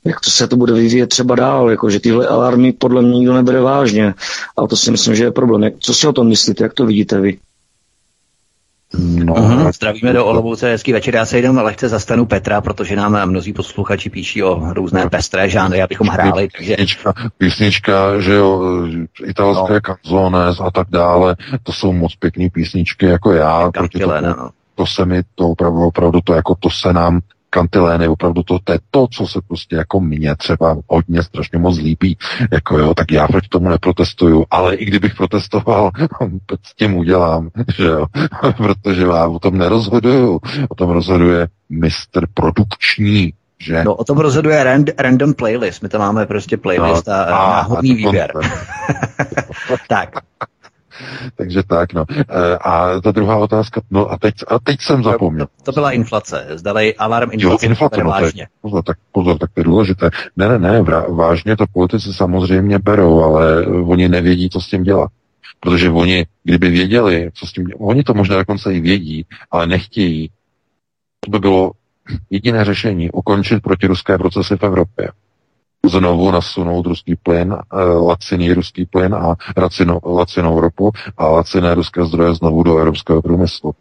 Jak 0.06 0.20
to 0.20 0.30
se 0.32 0.48
to 0.48 0.56
bude 0.56 0.74
vyvíjet 0.74 1.08
třeba 1.08 1.36
dál, 1.36 1.70
jako 1.70 1.90
že 1.90 2.00
tyhle 2.00 2.28
alarmy 2.28 2.72
podle 2.72 3.02
mě 3.02 3.12
nikdo 3.12 3.34
nebere 3.34 3.62
vážně. 3.62 4.14
A 4.58 4.68
to 4.68 4.78
si 4.78 4.92
myslím, 4.92 5.16
že 5.16 5.24
je 5.24 5.32
problém. 5.32 5.72
Co 5.80 5.94
si 5.94 6.08
o 6.08 6.14
tom 6.14 6.28
myslíte, 6.28 6.64
jak 6.64 6.74
to 6.74 6.86
vidíte 6.86 7.20
vy? 7.20 7.38
No, 9.00 9.34
uh-huh. 9.34 9.72
Zdravíme 9.74 10.14
do 10.14 10.26
Olomouce, 10.26 10.70
hezký 10.70 10.94
večer. 10.94 11.16
Já 11.16 11.26
se 11.26 11.38
jenom 11.38 11.58
lehce 11.58 11.90
zastanu 11.90 12.26
Petra, 12.26 12.62
protože 12.62 12.96
nám 12.96 13.30
mnozí 13.30 13.54
posluchači 13.54 14.10
píší 14.10 14.44
o 14.44 14.74
různé 14.74 15.10
pestré 15.10 15.50
žánry, 15.50 15.82
abychom 15.82 16.08
hráli. 16.08 16.48
Takže... 16.58 16.76
Písnička, 16.76 17.14
písnička, 17.38 18.20
že 18.20 18.34
jo, 18.34 18.62
italské 19.26 19.74
no. 19.74 19.82
kanzones 19.82 20.60
a 20.60 20.72
tak 20.72 20.88
dále, 20.90 21.36
to 21.64 21.74
jsou 21.74 21.94
moc 21.94 22.16
pěkné 22.16 22.50
písničky, 22.50 23.06
jako 23.06 23.32
já. 23.32 23.72
Kantile, 23.74 24.22
to, 24.22 24.28
no. 24.28 24.50
to 24.76 24.86
se 24.86 25.06
mi 25.06 25.22
to 25.36 25.50
opravdu, 25.50 25.80
opravdu 25.80 26.22
to 26.22 26.34
jako 26.34 26.56
to 26.60 26.70
se 26.70 26.94
nám 26.94 27.20
kantilény, 27.54 28.08
opravdu 28.08 28.44
to, 28.44 28.60
to 28.64 28.74
je 28.74 28.80
to, 28.92 29.08
co 29.08 29.28
se 29.28 29.40
prostě 29.48 29.76
jako 29.76 30.00
mně 30.00 30.36
třeba 30.36 30.78
hodně 30.88 31.24
strašně 31.24 31.60
moc 31.60 31.78
líbí, 31.78 32.18
jako 32.52 32.78
jo, 32.78 32.94
tak 32.94 33.12
já 33.12 33.28
proti 33.28 33.48
tomu 33.48 33.70
neprotestuju, 33.70 34.46
ale 34.52 34.76
i 34.76 34.86
kdybych 34.86 35.16
protestoval, 35.16 35.92
s 36.66 36.76
tím 36.76 36.96
udělám, 36.96 37.50
že 37.76 37.86
jo, 37.86 38.06
protože 38.58 39.02
já 39.02 39.28
o 39.28 39.40
tom 39.40 39.58
nerozhoduju, 39.58 40.40
o 40.70 40.76
tom 40.76 40.90
rozhoduje 40.90 41.48
mistr 41.70 42.28
produkční, 42.34 43.34
že? 43.60 43.84
No 43.84 43.96
o 43.96 44.04
tom 44.04 44.18
rozhoduje 44.18 44.64
rand, 44.64 44.90
random 44.98 45.34
playlist, 45.34 45.84
my 45.84 45.90
tam 45.90 46.02
máme 46.02 46.26
prostě 46.26 46.58
playlist 46.58 47.08
no, 47.08 47.14
a, 47.14 47.24
a 47.24 47.52
náhodný 47.52 47.94
výběr. 47.94 48.32
tak. 49.90 50.10
Takže 51.36 51.64
tak, 51.64 51.94
no. 51.94 52.06
E, 52.10 52.58
a 52.58 53.02
ta 53.02 53.12
druhá 53.12 53.38
otázka, 53.38 53.82
no 53.92 54.12
a 54.12 54.18
teď, 54.18 54.34
a 54.48 54.60
teď 54.60 54.82
jsem 54.82 55.04
zapomněl. 55.04 55.46
To, 55.46 55.64
to 55.64 55.72
byla 55.72 55.92
inflace. 55.92 56.48
Zdali 56.50 56.96
alarm 56.96 57.30
inflace. 57.32 57.66
Jo, 57.66 57.70
inflace, 57.70 58.04
no, 58.04 58.10
vážně. 58.10 58.48
Pozor, 58.62 58.84
tak, 58.84 58.98
pozor, 59.12 59.38
tak 59.38 59.52
to 59.54 59.60
je 59.60 59.64
důležité. 59.64 60.10
Ne, 60.36 60.50
ne, 60.50 60.60
ne, 60.60 60.82
vážně 61.10 61.58
to 61.58 61.66
politici 61.74 62.14
samozřejmě 62.14 62.80
berou, 62.80 63.24
ale 63.24 63.66
oni 63.66 64.10
nevědí, 64.10 64.50
co 64.50 64.62
s 64.62 64.68
tím 64.68 64.84
dělat. 64.84 65.12
Protože 65.60 65.90
oni, 65.90 66.26
kdyby 66.44 66.70
věděli, 66.70 67.30
co 67.34 67.48
s 67.48 67.54
tím 67.54 67.66
dělat, 67.66 67.80
oni 67.82 68.04
to 68.04 68.14
možná 68.14 68.38
dokonce 68.38 68.74
i 68.74 68.80
vědí, 68.80 69.26
ale 69.52 69.68
nechtějí. 69.68 70.30
To 71.20 71.32
by 71.32 71.40
bylo 71.40 71.72
jediné 72.30 72.66
řešení, 72.66 73.12
ukončit 73.12 73.64
protiruské 73.64 74.18
procesy 74.18 74.58
v 74.58 74.64
Evropě 74.64 75.10
znovu 75.86 76.32
nasunout 76.32 76.86
ruský 76.86 77.16
plyn, 77.16 77.54
eh, 77.54 77.84
laciný 77.84 78.54
ruský 78.54 78.86
plyn 78.86 79.16
a 79.16 79.36
racino, 79.58 80.00
lacinou 80.06 80.60
ropu 80.60 80.92
a 81.18 81.28
laciné 81.28 81.76
ruské 81.76 82.06
zdroje 82.06 82.36
znovu 82.36 82.64
do 82.64 82.78
evropského 82.78 83.22
průmyslu. 83.22 83.72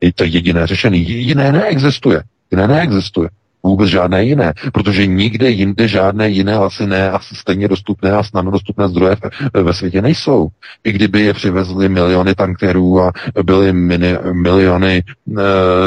Je 0.00 0.12
to 0.12 0.24
jediné 0.24 0.66
řešení. 0.66 1.10
Jiné 1.10 1.52
neexistuje. 1.52 2.22
Jiné 2.50 2.68
neexistuje 2.68 3.28
vůbec 3.62 3.88
žádné 3.88 4.24
jiné, 4.24 4.52
protože 4.72 5.06
nikde 5.06 5.50
jinde 5.50 5.88
žádné 5.88 6.28
jiné 6.28 6.58
laciné 6.58 7.10
a 7.10 7.18
stejně 7.18 7.68
dostupné 7.68 8.12
a 8.12 8.22
snadno 8.22 8.50
dostupné 8.50 8.88
zdroje 8.88 9.16
ve 9.54 9.74
světě 9.74 10.02
nejsou. 10.02 10.48
I 10.84 10.92
kdyby 10.92 11.20
je 11.20 11.34
přivezli 11.34 11.88
miliony 11.88 12.34
tankerů 12.34 13.00
a 13.00 13.12
byly 13.44 13.72
mini, 13.72 14.14
miliony 14.32 14.96
e, 14.96 15.02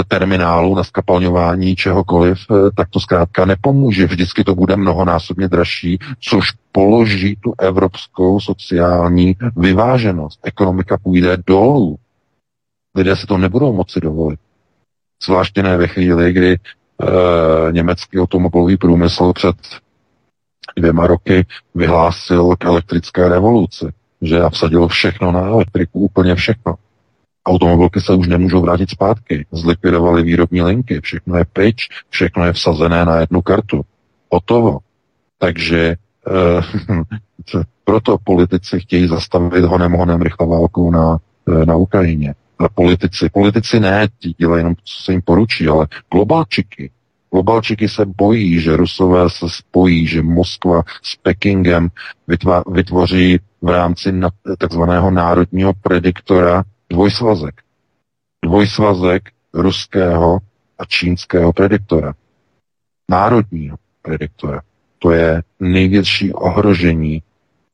terminálů 0.08 0.76
na 0.76 0.84
skapalňování 0.84 1.76
čehokoliv, 1.76 2.38
e, 2.52 2.72
tak 2.76 2.90
to 2.90 3.00
zkrátka 3.00 3.46
nepomůže. 3.46 4.08
Vždycky 4.08 4.44
to 4.44 4.56
bude 4.56 4.76
mnohonásobně 4.76 5.48
dražší, 5.48 6.00
což 6.20 6.52
položí 6.72 7.36
tu 7.36 7.54
evropskou 7.60 8.40
sociální 8.40 9.36
vyváženost. 9.58 10.40
Ekonomika 10.44 10.98
půjde 10.98 11.38
dolů. 11.48 11.96
Lidé 12.96 13.16
se 13.16 13.28
to 13.28 13.38
nebudou 13.38 13.74
moci 13.74 14.00
dovolit. 14.02 14.40
Zvláště 15.24 15.64
ne 15.64 15.78
ve 15.78 15.88
chvíli, 15.88 16.34
kdy 16.34 16.58
e, 17.02 17.72
německý 17.72 18.20
automobilový 18.20 18.78
průmysl 18.78 19.34
před 19.34 19.56
dvěma 20.78 21.08
roky 21.08 21.46
vyhlásil 21.76 22.56
k 22.56 22.66
elektrické 22.66 23.30
revoluci, 23.30 23.86
že 24.22 24.42
vsadil 24.50 24.88
všechno 24.88 25.32
na 25.32 25.40
elektriku, 25.40 26.00
úplně 26.00 26.36
všechno. 26.36 26.76
Automobilky 27.46 28.02
se 28.02 28.14
už 28.14 28.28
nemůžou 28.28 28.62
vrátit 28.62 28.90
zpátky, 28.90 29.46
zlikvidovali 29.52 30.24
výrobní 30.24 30.62
linky, 30.62 31.02
všechno 31.02 31.38
je 31.38 31.46
pryč, 31.54 31.88
všechno 32.10 32.46
je 32.46 32.54
vsazené 32.54 33.06
na 33.06 33.20
jednu 33.20 33.42
kartu. 33.42 33.82
Hotovo. 34.32 34.80
Takže 35.40 35.80
e, 35.88 35.96
proto 37.84 38.18
politici 38.24 38.80
chtějí 38.80 39.08
zastavit 39.08 39.66
honem 39.66 39.92
honem 39.92 40.22
rychle 40.22 40.48
válku 40.48 40.92
na, 40.92 41.18
eh, 41.48 41.66
na 41.66 41.76
Ukrajině 41.76 42.36
politici. 42.74 43.30
Politici 43.30 43.80
ne, 43.80 44.08
ti 44.20 44.34
dělají 44.38 44.60
jenom, 44.60 44.76
co 44.76 45.04
se 45.04 45.12
jim 45.12 45.22
poručí, 45.22 45.68
ale 45.68 45.88
globalčiky. 46.12 46.92
Globalčiky 47.32 47.90
se 47.90 48.06
bojí, 48.06 48.60
že 48.60 48.78
Rusové 48.78 49.30
se 49.30 49.46
spojí, 49.50 50.08
že 50.08 50.22
Moskva 50.22 50.84
s 51.04 51.16
Pekingem 51.16 51.90
vytvoří 52.72 53.40
v 53.62 53.70
rámci 53.70 54.14
takzvaného 54.58 55.12
národního 55.12 55.74
prediktora 55.82 56.64
dvojsvazek. 56.90 57.62
Dvojsvazek 58.46 59.30
ruského 59.54 60.40
a 60.80 60.86
čínského 60.86 61.54
prediktora. 61.54 62.14
národního 63.10 63.78
prediktora. 64.02 64.62
To 65.00 65.12
je 65.12 65.44
největší 65.60 66.34
ohrožení 66.34 67.24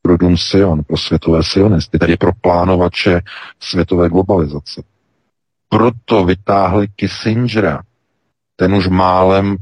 pro 0.02 0.16
Dům 0.16 0.36
Sion, 0.36 0.84
pro 0.84 0.96
světové 0.96 1.42
sionisty, 1.42 1.98
tedy 1.98 2.16
pro 2.16 2.32
plánovače 2.40 3.20
světové 3.60 4.08
globalizace. 4.08 4.82
Proto 5.68 6.24
vytáhli 6.24 6.88
Kissingera. 6.96 7.82
Ten 8.56 8.74
už 8.74 8.88
málem 8.88 9.56
e, 9.56 9.60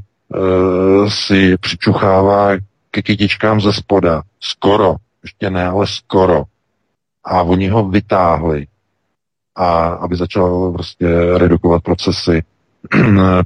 si 1.09 1.57
přičuchává 1.57 2.49
ke 2.91 3.01
kytičkám 3.01 3.61
ze 3.61 3.73
spoda. 3.73 4.21
Skoro. 4.39 4.95
Ještě 5.23 5.49
ne, 5.49 5.67
ale 5.67 5.87
skoro. 5.87 6.43
A 7.23 7.41
oni 7.41 7.67
ho 7.67 7.89
vytáhli. 7.89 8.67
A 9.55 9.87
aby 9.87 10.15
začal 10.15 10.71
prostě 10.71 11.07
redukovat 11.37 11.83
procesy 11.83 12.43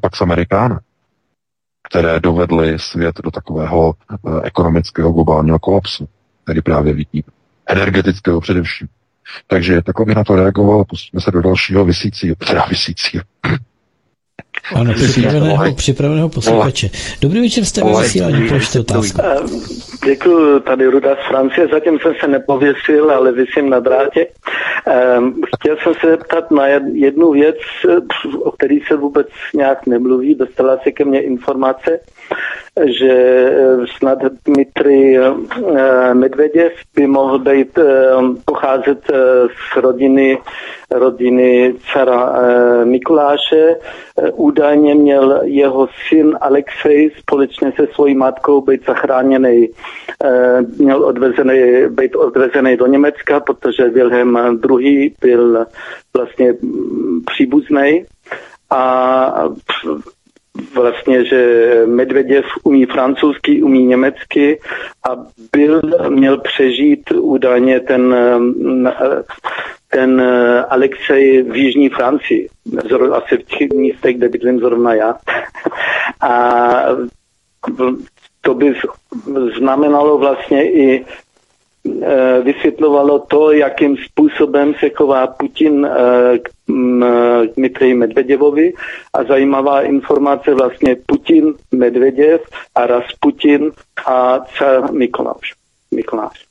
pak 0.02 0.16
s 0.16 0.22
Amerikána, 0.22 0.80
které 1.88 2.20
dovedly 2.20 2.80
svět 2.80 3.16
do 3.24 3.32
takového 3.32 3.94
e, 3.94 4.42
ekonomického 4.44 5.12
globálního 5.12 5.60
kolapsu 5.60 6.08
který 6.46 6.62
právě 6.62 6.94
vidí. 6.94 7.24
Energetického 7.68 8.42
především. 8.42 8.88
Takže 9.48 9.82
takhle 9.82 10.06
bych 10.06 10.16
na 10.16 10.24
to 10.24 10.36
reagoval 10.36 10.82
a 10.82 10.84
pustíme 10.84 11.22
se 11.22 11.32
do 11.32 11.42
dalšího 11.42 11.86
vysícího, 11.86 12.36
teda 12.36 12.66
vysícího. 12.70 13.24
Ano, 14.76 14.94
připraveného, 14.94 15.76
připraveného 15.76 16.30
posluchače. 16.30 16.90
Dobrý 17.22 17.42
večer, 17.42 17.66
jste 17.66 17.84
ve 17.84 18.02
vysílání, 18.02 18.48
položte 18.48 18.80
otázku. 18.80 19.22
Děkuji, 20.06 20.60
tady 20.60 20.86
Ruda 20.88 21.16
z 21.16 21.28
Francie, 21.28 21.68
zatím 21.68 22.00
jsem 22.00 22.14
se 22.20 22.28
nepověsil, 22.28 23.12
ale 23.12 23.32
vysím 23.32 23.70
na 23.70 23.80
drátě. 23.80 24.28
Um, 25.18 25.42
chtěl 25.56 25.78
jsem 25.84 25.94
se 26.02 26.10
zeptat 26.10 26.52
na 26.52 26.68
jednu 26.94 27.32
věc, 27.32 27.56
o 28.44 28.52
které 28.52 28.78
se 28.88 28.96
vůbec 28.96 29.28
nějak 29.56 29.88
nemluví, 29.88 30.36
dostala 30.36 30.78
se 30.84 30.92
ke 30.92 31.06
mně 31.06 31.22
informace, 31.22 32.00
že 32.84 33.12
eh, 33.12 33.88
snad 33.98 34.20
Dmitry 34.46 35.18
eh, 35.18 36.14
Medveděv 36.14 36.74
by 36.96 37.08
mohl 37.08 37.40
být, 37.40 37.78
eh, 37.78 37.86
pocházet 38.46 39.00
z 39.72 39.78
rodiny, 39.78 40.38
rodiny 40.92 41.76
cara 41.94 42.34
Mikuláše. 42.84 43.76
Údajně 44.34 44.96
měl 44.96 45.42
jeho 45.44 45.88
syn 46.10 46.38
Alexej 46.42 47.12
společně 47.20 47.74
se 47.76 47.88
svojí 47.94 48.16
matkou 48.16 48.62
být 48.62 48.86
zachráněný, 48.86 49.70
měl 50.78 51.06
odvezený, 51.06 51.88
být 51.90 52.16
odvezený 52.16 52.78
do 52.78 52.88
Německa, 52.88 53.40
protože 53.40 53.90
Wilhelm 53.90 54.60
II. 54.70 55.14
byl 55.22 55.66
vlastně 56.14 56.54
mm, 56.62 57.22
příbuzný 57.26 58.06
a 58.70 59.50
vlastně, 60.74 61.26
že 61.26 61.82
Medveděv 61.86 62.46
umí 62.64 62.86
francouzsky, 62.86 63.64
umí 63.64 63.86
německy 63.86 64.60
a 65.10 65.26
byl, 65.52 65.82
měl 66.10 66.38
přežít 66.38 67.12
údajně 67.12 67.80
ten, 67.80 68.16
ten 69.90 70.22
Alexej 70.70 71.44
v 71.44 71.56
Jižní 71.56 71.90
Francii, 71.90 72.50
asi 73.12 73.38
v 73.38 73.44
těch 73.44 73.70
místech, 73.70 74.18
kde 74.18 74.30
bydlím 74.30 74.60
zrovna 74.60 74.94
já. 74.94 75.16
A 76.22 76.72
to 78.42 78.54
by 78.54 78.76
znamenalo 79.58 80.18
vlastně 80.18 80.72
i 80.72 81.06
Eh, 81.06 81.25
vysvětlovalo 82.44 83.20
to, 83.20 83.52
jakým 83.52 83.98
způsobem 83.98 84.74
se 84.80 84.90
chová 84.90 85.28
Putin 85.28 85.86
eh, 85.86 86.38
k 86.38 86.50
Dmitriji 87.58 87.94
Medveděvovi 87.94 88.74
a 89.14 89.24
zajímavá 89.24 89.82
informace 89.82 90.54
vlastně 90.54 90.96
Putin, 91.06 91.54
Medveděv 91.72 92.42
a 92.76 92.88
Rasputin 92.88 93.72
a 94.06 94.40
car 94.58 94.92
Mikoláš. 94.92 95.54
Mikoláš. 95.96 96.46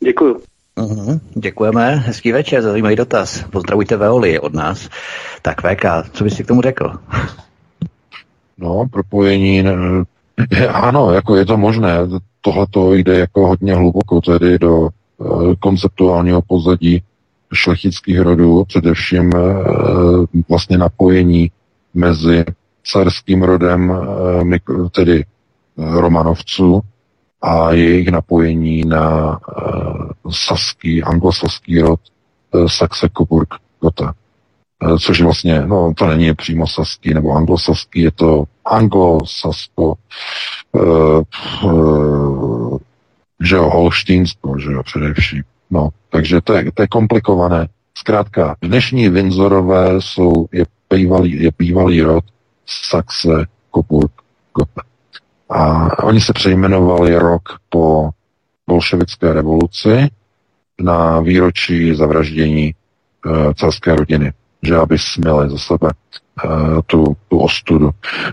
Děkuju. 0.00 0.40
Uhum, 0.76 1.20
děkujeme, 1.34 1.94
hezký 1.94 2.32
večer, 2.32 2.62
zajímavý 2.62 2.96
dotaz. 2.96 3.44
Pozdravujte 3.50 3.96
Veoli 3.96 4.38
od 4.38 4.54
nás. 4.54 4.88
Tak 5.42 5.60
VK, 5.60 5.84
co 6.12 6.24
bys 6.24 6.36
si 6.36 6.44
k 6.44 6.46
tomu 6.46 6.62
řekl? 6.62 6.92
No, 8.58 8.84
propojení, 8.90 9.64
ano, 10.72 11.12
jako 11.12 11.36
je 11.36 11.46
to 11.46 11.56
možné 11.56 11.98
tohle 12.40 12.66
to 12.70 12.94
jde 12.94 13.18
jako 13.18 13.46
hodně 13.46 13.74
hluboko 13.74 14.20
tedy 14.20 14.58
do 14.58 14.78
uh, 14.78 15.54
konceptuálního 15.60 16.42
pozadí 16.42 17.02
šlechtických 17.54 18.20
rodů, 18.20 18.64
především 18.64 19.30
uh, 19.34 20.24
vlastně 20.48 20.78
napojení 20.78 21.50
mezi 21.94 22.44
carským 22.84 23.42
rodem, 23.42 23.90
uh, 23.90 24.88
tedy 24.88 25.24
Romanovců, 25.76 26.82
a 27.42 27.72
jejich 27.72 28.08
napojení 28.08 28.84
na 28.84 29.38
saský, 30.30 31.02
anglosaský 31.02 31.80
rod 31.80 32.00
Saxe 32.66 33.08
Coburg 33.18 33.48
Gotha. 33.80 34.14
Což 35.00 35.20
vlastně, 35.22 35.60
no 35.66 35.94
to 35.96 36.06
není 36.06 36.34
přímo 36.34 36.66
saský 36.66 37.14
nebo 37.14 37.32
anglosaský, 37.32 38.00
je 38.00 38.10
to 38.10 38.44
anglosasko 38.64 39.94
uh, 40.72 41.22
uh, 41.64 42.78
že 43.44 43.56
jo, 43.56 43.70
Holštínsko, 43.70 44.58
že 44.58 44.72
jo, 44.72 44.82
především. 44.82 45.42
No, 45.70 45.88
takže 46.10 46.40
to 46.40 46.52
je, 46.52 46.72
to 46.72 46.82
je 46.82 46.88
komplikované. 46.88 47.68
Zkrátka, 47.98 48.56
dnešní 48.62 49.08
Windsorové 49.08 50.00
jsou, 50.00 50.46
je 50.52 50.64
bývalý, 50.90 51.42
je 51.42 51.50
bývalý 51.58 52.02
rod 52.02 52.24
Saxe, 52.66 53.46
Coburg, 53.74 54.12
Gotha. 54.54 54.82
A 55.50 55.88
oni 56.04 56.20
se 56.20 56.32
přejmenovali 56.32 57.18
rok 57.18 57.42
po 57.68 58.10
bolševické 58.66 59.32
revoluci 59.32 60.08
na 60.80 61.20
výročí 61.20 61.94
zavraždění 61.94 62.74
uh, 63.26 63.52
carské 63.52 63.94
rodiny, 63.94 64.32
že 64.62 64.76
aby 64.76 64.98
směli 64.98 65.50
za 65.50 65.58
sebe 65.58 65.90
Eh, 66.44 66.82
tu, 66.86 67.16
tu 67.28 67.38
ostudu, 67.38 67.90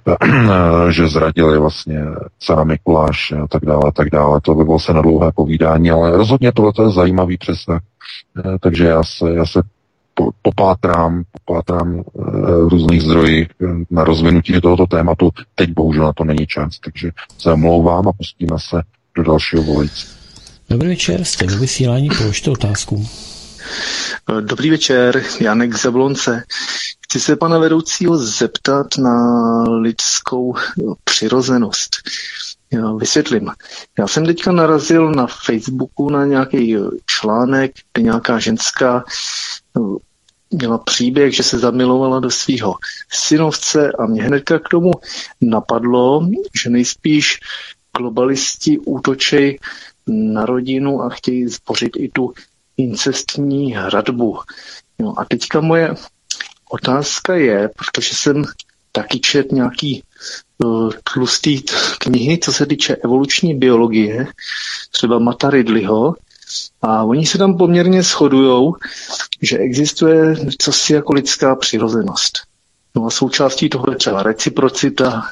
eh, 0.08 0.92
že 0.92 1.08
zradili 1.08 1.60
vlastně 1.60 2.02
cara 2.40 2.64
Mikuláš 2.64 3.32
a 3.32 3.48
tak 3.48 3.66
dále, 3.66 3.82
a 3.88 3.92
tak 3.92 4.10
dále. 4.10 4.42
To 4.42 4.56
by 4.56 4.64
bylo 4.64 4.80
se 4.80 4.94
na 4.94 5.02
dlouhé 5.02 5.32
povídání, 5.32 5.92
ale 5.92 6.18
rozhodně 6.18 6.52
tohle 6.52 6.72
je 6.84 6.90
zajímavý 6.90 7.38
přesah. 7.38 7.82
Eh, 8.38 8.58
takže 8.62 8.86
já 8.86 9.04
se, 9.04 9.34
já 9.34 9.46
se 9.46 9.62
popátrám, 10.42 11.24
popátrám 11.32 12.04
v 12.66 12.68
různých 12.68 13.02
zdrojích 13.02 13.48
na 13.92 14.04
rozvinutí 14.04 14.62
tohoto 14.62 14.88
tématu. 14.88 15.32
Teď 15.56 15.74
bohužel 15.74 16.04
na 16.04 16.14
to 16.14 16.24
není 16.24 16.48
čas, 16.48 16.80
takže 16.80 17.12
se 17.38 17.52
omlouvám 17.52 18.08
a 18.08 18.12
pustíme 18.12 18.58
se 18.58 18.82
do 19.18 19.24
dalšího 19.24 19.64
volice. 19.64 20.08
Dobrý 20.70 20.88
večer, 20.88 21.24
jste 21.24 21.46
ve 21.46 21.56
vysílání, 21.56 22.10
položte 22.18 22.52
otázku. 22.52 23.06
Dobrý 24.42 24.70
večer, 24.70 25.24
Janek 25.40 25.76
Zablonce. 25.76 26.44
Chci 27.02 27.20
se 27.20 27.36
pana 27.36 27.60
vedoucího 27.60 28.18
zeptat 28.18 28.88
na 28.98 29.18
lidskou 29.64 30.56
přirozenost. 31.04 31.90
Vysvětlím. 32.98 33.52
Já 34.00 34.08
jsem 34.08 34.26
teďka 34.26 34.52
narazil 34.52 35.12
na 35.12 35.28
Facebooku 35.46 36.10
na 36.10 36.26
nějaký 36.26 36.78
článek, 37.06 37.72
kde 37.94 38.04
nějaká 38.04 38.40
ženská 38.40 39.04
no, 39.76 39.98
měla 40.52 40.78
příběh, 40.78 41.36
že 41.36 41.44
se 41.44 41.60
zamilovala 41.60 42.20
do 42.20 42.32
svého 42.32 42.76
synovce 43.14 43.92
a 43.92 44.06
mě 44.06 44.24
hnedka 44.24 44.60
k 44.60 44.70
tomu 44.70 44.92
napadlo, 45.42 46.28
že 46.64 46.70
nejspíš 46.70 47.40
globalisti 47.98 48.80
útočej 48.80 49.60
na 50.08 50.46
rodinu 50.46 51.02
a 51.02 51.10
chtějí 51.10 51.48
zbořit 51.48 51.92
i 51.98 52.10
tu 52.10 52.34
incestní 52.78 53.74
hradbu. 53.74 54.40
Jo, 55.00 55.14
a 55.18 55.26
teďka 55.26 55.62
moje 55.62 55.96
otázka 56.70 57.36
je, 57.36 57.70
protože 57.78 58.16
jsem 58.16 58.44
taky 58.92 59.20
čet 59.20 59.52
nějaký 59.52 60.04
uh, 60.64 60.92
tlustý 61.14 61.62
knihy, 62.00 62.38
co 62.38 62.54
se 62.54 62.66
týče 62.66 62.96
evoluční 62.96 63.56
biologie, 63.56 64.28
třeba 64.92 65.20
Mata 65.20 65.50
Ridleyho, 65.50 66.16
a 66.82 67.04
oni 67.04 67.26
se 67.26 67.38
tam 67.38 67.58
poměrně 67.58 68.04
shodují, 68.04 68.74
že 69.42 69.58
existuje 69.58 70.36
cosi 70.58 70.94
jako 70.94 71.14
lidská 71.14 71.56
přirozenost. 71.56 72.40
No 72.96 73.06
a 73.06 73.10
součástí 73.10 73.70
toho 73.70 73.86
je 73.90 73.96
třeba 73.96 74.24
reciprocita, 74.24 75.24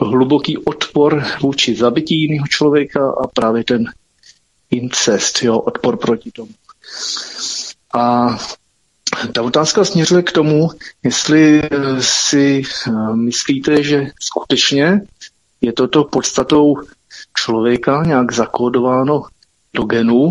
hluboký 0.00 0.58
odpor 0.58 1.24
vůči 1.40 1.76
zabití 1.76 2.20
jiného 2.20 2.46
člověka 2.46 3.10
a 3.10 3.26
právě 3.26 3.64
ten 3.64 3.84
incest, 4.70 5.42
jo, 5.42 5.58
odpor 5.58 5.96
proti 5.96 6.30
tomu. 6.30 6.52
A 7.94 8.36
ta 9.34 9.42
otázka 9.42 9.84
směřuje 9.84 10.22
k 10.22 10.32
tomu, 10.32 10.70
jestli 11.02 11.62
eh, 11.62 11.68
si 12.00 12.62
eh, 12.86 13.16
myslíte, 13.16 13.82
že 13.82 14.06
skutečně 14.20 15.00
je 15.60 15.72
toto 15.72 16.04
podstatou 16.04 16.76
člověka 17.36 18.02
nějak 18.06 18.32
zakódováno 18.32 19.22
do 19.74 19.84
genů, 19.84 20.30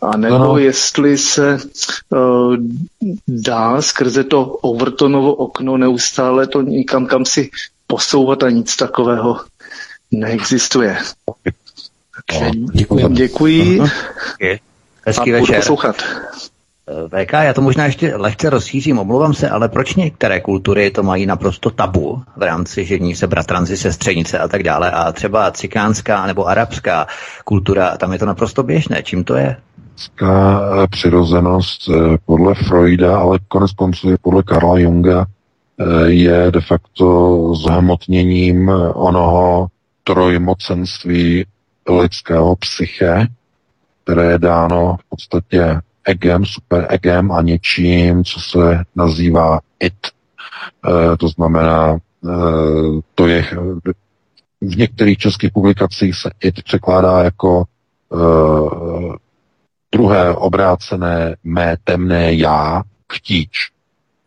a 0.00 0.16
nebo 0.16 0.58
jestli 0.58 1.18
se 1.18 1.58
uh, 2.10 2.56
dá 3.28 3.82
skrze 3.82 4.24
to 4.24 4.44
Overtonovo 4.44 5.34
okno 5.34 5.76
neustále 5.76 6.46
to 6.46 6.62
někam 6.62 7.06
kam 7.06 7.24
si 7.24 7.50
posouvat 7.86 8.42
a 8.42 8.50
nic 8.50 8.76
takového 8.76 9.40
neexistuje. 10.10 10.98
No, 12.40 12.50
děkuji. 12.72 13.08
Děkuji 13.08 13.80
Hezký 15.06 15.34
a 15.34 15.40
večer. 15.40 15.56
poslouchat. 15.56 15.96
Eh, 16.88 17.24
VK, 17.24 17.32
já 17.32 17.54
to 17.54 17.60
možná 17.60 17.84
ještě 17.84 18.16
lehce 18.16 18.50
rozšířím, 18.50 18.98
omlouvám 18.98 19.34
se, 19.34 19.48
ale 19.48 19.68
proč 19.68 19.94
některé 19.94 20.40
kultury 20.40 20.90
to 20.90 21.02
mají 21.02 21.26
naprosto 21.26 21.70
tabu 21.70 22.22
v 22.36 22.42
rámci 22.42 22.84
žení 22.84 23.14
se 23.14 23.26
bratranci, 23.26 23.76
sestřenice 23.76 24.38
a 24.38 24.48
tak 24.48 24.62
dále 24.62 24.90
a 24.90 25.12
třeba 25.12 25.50
cikánská 25.50 26.26
nebo 26.26 26.46
arabská 26.46 27.06
kultura, 27.44 27.96
tam 27.96 28.12
je 28.12 28.18
to 28.18 28.26
naprosto 28.26 28.62
běžné. 28.62 29.02
Čím 29.02 29.24
to 29.24 29.34
je? 29.34 29.56
Lidská 29.92 30.60
eh, 30.60 30.86
přirozenost 30.86 31.88
eh, 31.88 32.18
podle 32.26 32.54
Freuda, 32.54 33.18
ale 33.18 33.38
konec 33.48 33.72
konců 33.72 34.10
je 34.10 34.16
podle 34.22 34.42
Karla 34.42 34.78
Junga, 34.78 35.26
je 36.06 36.50
de 36.50 36.60
facto 36.60 37.54
zhmotněním 37.54 38.70
onoho 38.94 39.66
trojmocenství 40.04 41.44
lidského 41.88 42.56
psyche, 42.56 43.26
které 44.04 44.30
je 44.30 44.38
dáno 44.38 44.96
v 45.00 45.08
podstatě 45.08 45.80
egem, 46.04 46.44
super 46.44 46.86
egem 46.90 47.32
a 47.32 47.42
něčím, 47.42 48.24
co 48.24 48.40
se 48.40 48.84
nazývá 48.96 49.60
it. 49.80 50.06
E, 50.06 51.16
to 51.16 51.28
znamená, 51.28 51.94
e, 51.94 51.98
to 53.14 53.26
je 53.26 53.46
v 54.60 54.76
některých 54.76 55.18
českých 55.18 55.52
publikacích 55.52 56.16
se 56.16 56.30
it 56.40 56.62
překládá 56.62 57.24
jako 57.24 57.64
e, 58.12 58.16
druhé 59.92 60.34
obrácené 60.34 61.36
mé 61.44 61.76
temné 61.84 62.34
já, 62.34 62.82
chtíč. 63.12 63.70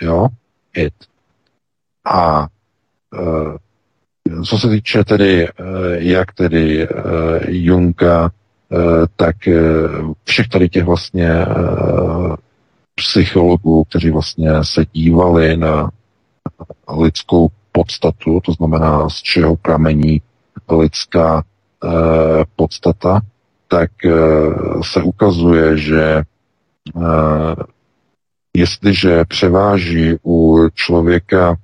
Jo? 0.02 0.28
It. 0.74 0.94
A 2.06 2.48
e, 3.14 3.26
co 4.46 4.58
se 4.58 4.70
týče 4.70 5.04
tedy, 5.04 5.48
e, 5.48 5.52
jak 5.98 6.34
tedy 6.34 6.84
e, 6.84 6.88
Junga, 7.48 8.26
e, 8.26 8.78
tak 9.16 9.36
všech 10.24 10.48
tady 10.48 10.70
těch 10.70 10.84
vlastně 10.84 11.46
psychologů, 12.96 13.84
kteří 13.84 14.10
vlastně 14.10 14.52
se 14.62 14.86
dívali 14.94 15.58
na 15.58 15.92
lidskou 16.98 17.48
podstatu, 17.72 18.40
to 18.46 18.52
znamená, 18.52 19.10
z 19.10 19.16
čeho 19.16 19.56
pramení 19.56 20.22
lidská 20.70 21.44
podstata, 22.56 23.22
tak 23.68 23.92
se 24.82 25.02
ukazuje, 25.02 25.78
že 25.78 26.24
jestliže 28.54 29.26
převáží 29.26 30.16
u 30.26 30.70
člověka 30.74 31.56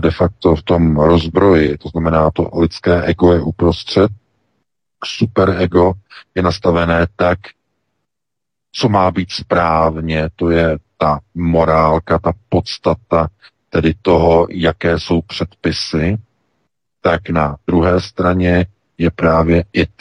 de 0.00 0.10
facto 0.10 0.56
v 0.56 0.62
tom 0.62 0.96
rozbroji, 0.96 1.78
to 1.78 1.88
znamená, 1.88 2.30
to 2.30 2.50
lidské 2.54 3.02
ego 3.02 3.32
je 3.32 3.40
uprostřed, 3.40 4.10
superego 5.04 5.92
je 6.34 6.42
nastavené 6.42 7.06
tak, 7.16 7.38
co 8.72 8.88
má 8.88 9.10
být 9.10 9.30
správně, 9.30 10.28
to 10.36 10.50
je 10.50 10.78
ta 10.98 11.20
morálka, 11.34 12.18
ta 12.18 12.32
podstata, 12.48 13.28
tedy 13.70 13.94
toho, 14.02 14.46
jaké 14.50 14.98
jsou 15.00 15.22
předpisy, 15.22 16.18
tak 17.00 17.30
na 17.30 17.56
druhé 17.66 18.00
straně 18.00 18.66
je 18.98 19.10
právě 19.10 19.64
it. 19.72 19.94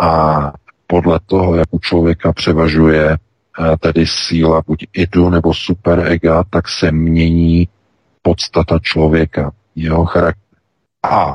A 0.00 0.52
podle 0.86 1.20
toho, 1.26 1.56
jak 1.56 1.68
u 1.70 1.78
člověka 1.78 2.32
převažuje 2.32 3.12
eh, 3.12 3.76
tedy 3.80 4.06
síla 4.06 4.62
buď 4.66 4.86
idu 4.92 5.30
nebo 5.30 5.54
superega, 5.54 6.44
tak 6.50 6.68
se 6.68 6.92
mění 6.92 7.68
podstata 8.22 8.78
člověka, 8.78 9.52
jeho 9.74 10.04
charakter. 10.04 10.58
A 11.02 11.34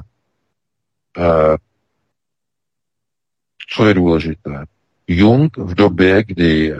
e, 1.17 1.57
co 3.75 3.85
je 3.85 3.93
důležité? 3.93 4.65
Jung 5.07 5.57
v 5.57 5.75
době, 5.75 6.23
kdy 6.23 6.73
e, 6.73 6.77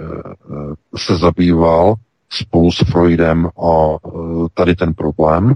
se 0.98 1.18
zabýval 1.18 1.96
spolu 2.30 2.72
s 2.72 2.78
Freudem 2.78 3.50
o 3.56 3.98
e, 3.98 4.10
tady 4.54 4.76
ten 4.76 4.94
problém, 4.94 5.56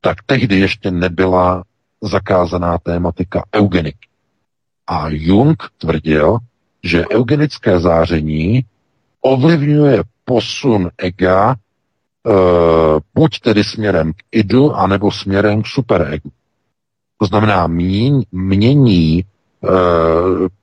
tak 0.00 0.16
tehdy 0.26 0.60
ještě 0.60 0.90
nebyla 0.90 1.64
zakázaná 2.02 2.78
tématika 2.78 3.44
eugeniky. 3.54 4.08
A 4.86 5.08
Jung 5.08 5.62
tvrdil, 5.78 6.38
že 6.82 7.08
eugenické 7.08 7.80
záření 7.80 8.64
ovlivňuje 9.20 10.02
posun 10.24 10.90
ega 10.98 11.56
buď 13.14 13.40
tedy 13.40 13.64
směrem 13.64 14.12
k 14.12 14.16
idu, 14.32 14.74
anebo 14.74 15.10
směrem 15.10 15.62
k 15.62 15.66
superegu. 15.66 16.30
To 17.18 17.26
znamená, 17.26 17.66
míň, 17.66 18.24
mění 18.32 19.18
e, 19.18 19.24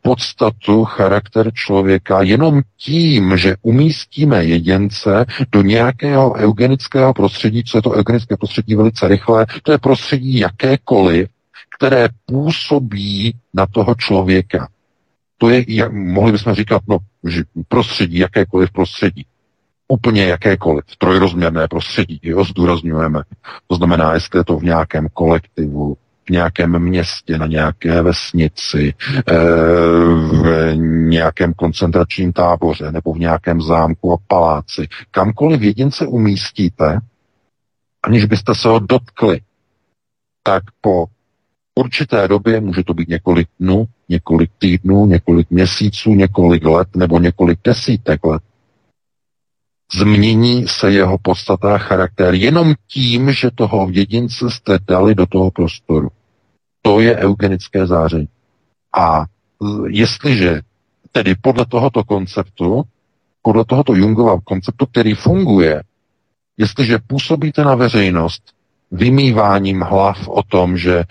podstatu, 0.01 0.85
charakter 0.85 1.51
člověka 1.53 2.21
jenom 2.21 2.61
tím, 2.77 3.37
že 3.37 3.55
umístíme 3.61 4.43
jedince 4.43 5.25
do 5.51 5.61
nějakého 5.61 6.33
eugenického 6.33 7.13
prostředí, 7.13 7.63
co 7.63 7.77
je 7.77 7.81
to 7.81 7.91
eugenické 7.91 8.37
prostředí 8.37 8.75
velice 8.75 9.07
rychle, 9.07 9.45
to 9.63 9.71
je 9.71 9.77
prostředí 9.77 10.39
jakékoliv, 10.39 11.29
které 11.77 12.07
působí 12.25 13.35
na 13.53 13.65
toho 13.65 13.95
člověka. 13.95 14.67
To 15.37 15.49
je, 15.49 15.65
jak, 15.67 15.93
mohli 15.93 16.31
bychom 16.31 16.53
říkat, 16.53 16.81
no, 16.87 16.97
prostředí, 17.67 18.17
jakékoliv 18.17 18.71
prostředí. 18.71 19.25
Úplně 19.87 20.25
jakékoliv, 20.25 20.83
trojrozměrné 20.97 21.67
prostředí, 21.67 22.19
jo, 22.23 22.43
zdůrazňujeme. 22.43 23.21
To 23.67 23.75
znamená, 23.75 24.13
jestli 24.13 24.39
je 24.39 24.43
to 24.43 24.57
v 24.57 24.63
nějakém 24.63 25.07
kolektivu, 25.13 25.97
v 26.25 26.29
nějakém 26.29 26.79
městě, 26.79 27.37
na 27.37 27.47
nějaké 27.47 28.01
vesnici, 28.01 28.93
eh, 29.27 29.33
v 30.31 30.75
nějakém 31.09 31.53
koncentračním 31.53 32.33
táboře 32.33 32.91
nebo 32.91 33.13
v 33.13 33.19
nějakém 33.19 33.61
zámku 33.61 34.13
a 34.13 34.17
paláci. 34.27 34.87
Kamkoliv 35.11 35.61
jedince 35.61 36.07
umístíte, 36.07 36.99
aniž 38.03 38.25
byste 38.25 38.55
se 38.55 38.67
ho 38.67 38.79
dotkli, 38.79 39.41
tak 40.43 40.63
po 40.81 41.05
určité 41.75 42.27
době, 42.27 42.61
může 42.61 42.83
to 42.83 42.93
být 42.93 43.09
několik 43.09 43.47
dnů, 43.59 43.85
několik 44.09 44.51
týdnů, 44.59 45.05
několik 45.05 45.51
měsíců, 45.51 46.15
několik 46.15 46.65
let 46.65 46.87
nebo 46.95 47.19
několik 47.19 47.59
desítek 47.63 48.25
let, 48.25 48.43
změní 49.99 50.67
se 50.67 50.91
jeho 50.91 51.17
podstata 51.17 51.75
a 51.75 51.77
charakter 51.77 52.33
jenom 52.33 52.73
tím, 52.87 53.31
že 53.31 53.51
toho 53.55 53.87
jedince 53.91 54.49
jste 54.49 54.77
dali 54.87 55.15
do 55.15 55.25
toho 55.25 55.51
prostoru. 55.51 56.09
To 56.81 56.99
je 56.99 57.15
eugenické 57.17 57.87
záření. 57.87 58.27
A 58.97 59.25
jestliže 59.87 60.61
tedy 61.11 61.35
podle 61.41 61.65
tohoto 61.65 62.03
konceptu, 62.03 62.83
podle 63.41 63.65
tohoto 63.65 63.95
Jungova 63.95 64.39
konceptu, 64.43 64.85
který 64.85 65.13
funguje, 65.13 65.83
jestliže 66.57 66.97
působíte 67.07 67.63
na 67.63 67.75
veřejnost 67.75 68.52
vymýváním 68.93 69.81
hlav 69.81 70.27
o 70.27 70.43
tom, 70.43 70.77
že, 70.77 71.03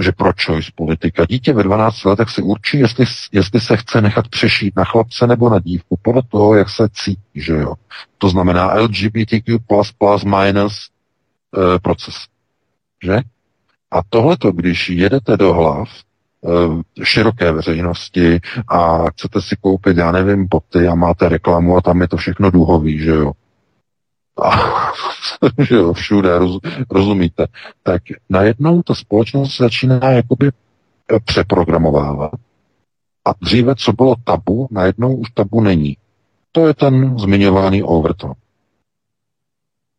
že 0.00 0.12
pro 0.12 0.32
choice 0.44 0.70
politika. 0.74 1.24
Dítě 1.24 1.52
ve 1.52 1.62
12 1.62 2.04
letech 2.04 2.30
si 2.30 2.42
určí, 2.42 2.78
jestli, 2.78 3.04
jestli 3.32 3.60
se 3.60 3.76
chce 3.76 4.00
nechat 4.00 4.28
přešít 4.28 4.76
na 4.76 4.84
chlapce 4.84 5.26
nebo 5.26 5.50
na 5.50 5.58
dívku, 5.58 5.98
podle 6.02 6.22
toho, 6.28 6.54
jak 6.54 6.70
se 6.70 6.88
cítí, 6.92 7.20
že 7.34 7.52
jo. 7.52 7.74
To 8.18 8.28
znamená 8.28 8.74
LGBTQ++ 8.74 9.58
minus 10.24 10.72
e, 10.78 11.78
proces. 11.78 12.14
Že? 13.04 13.20
A 13.90 14.00
tohleto, 14.08 14.52
když 14.52 14.90
jedete 14.90 15.36
do 15.36 15.54
hlav 15.54 15.88
e, 15.88 17.04
široké 17.04 17.52
veřejnosti 17.52 18.40
a 18.68 19.10
chcete 19.10 19.42
si 19.42 19.56
koupit, 19.60 19.96
já 19.96 20.12
nevím, 20.12 20.46
boty 20.50 20.88
a 20.88 20.94
máte 20.94 21.28
reklamu 21.28 21.76
a 21.76 21.80
tam 21.80 22.00
je 22.00 22.08
to 22.08 22.16
všechno 22.16 22.50
duhový, 22.50 22.98
že 22.98 23.10
jo. 23.10 23.32
A, 24.42 24.50
že 25.68 25.74
jo, 25.74 25.92
všude, 25.92 26.38
roz, 26.38 26.58
rozumíte. 26.90 27.46
Tak 27.82 28.02
najednou 28.28 28.82
ta 28.82 28.94
společnost 28.94 29.56
začíná 29.56 30.10
jakoby 30.10 30.50
přeprogramovávat. 31.24 32.32
A 33.24 33.30
dříve, 33.42 33.74
co 33.74 33.92
bylo 33.92 34.14
tabu, 34.24 34.68
najednou 34.70 35.16
už 35.16 35.30
tabu 35.30 35.60
není. 35.60 35.96
To 36.52 36.66
je 36.66 36.74
ten 36.74 37.18
zmiňovaný 37.18 37.82
overton. 37.82 38.32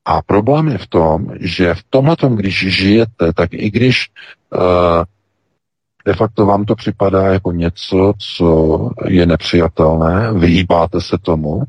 A 0.05 0.21
problém 0.21 0.67
je 0.67 0.77
v 0.77 0.87
tom, 0.87 1.27
že 1.39 1.73
v 1.73 1.83
tomhle, 1.89 2.15
když 2.35 2.75
žijete, 2.77 3.33
tak 3.35 3.53
i 3.53 3.71
když 3.71 4.09
uh, 4.53 5.03
de 6.05 6.13
facto 6.13 6.45
vám 6.45 6.65
to 6.65 6.75
připadá 6.75 7.33
jako 7.33 7.51
něco, 7.51 8.13
co 8.17 8.89
je 9.05 9.25
nepřijatelné, 9.25 10.33
vyhýbáte 10.33 11.01
se 11.01 11.17
tomu, 11.21 11.63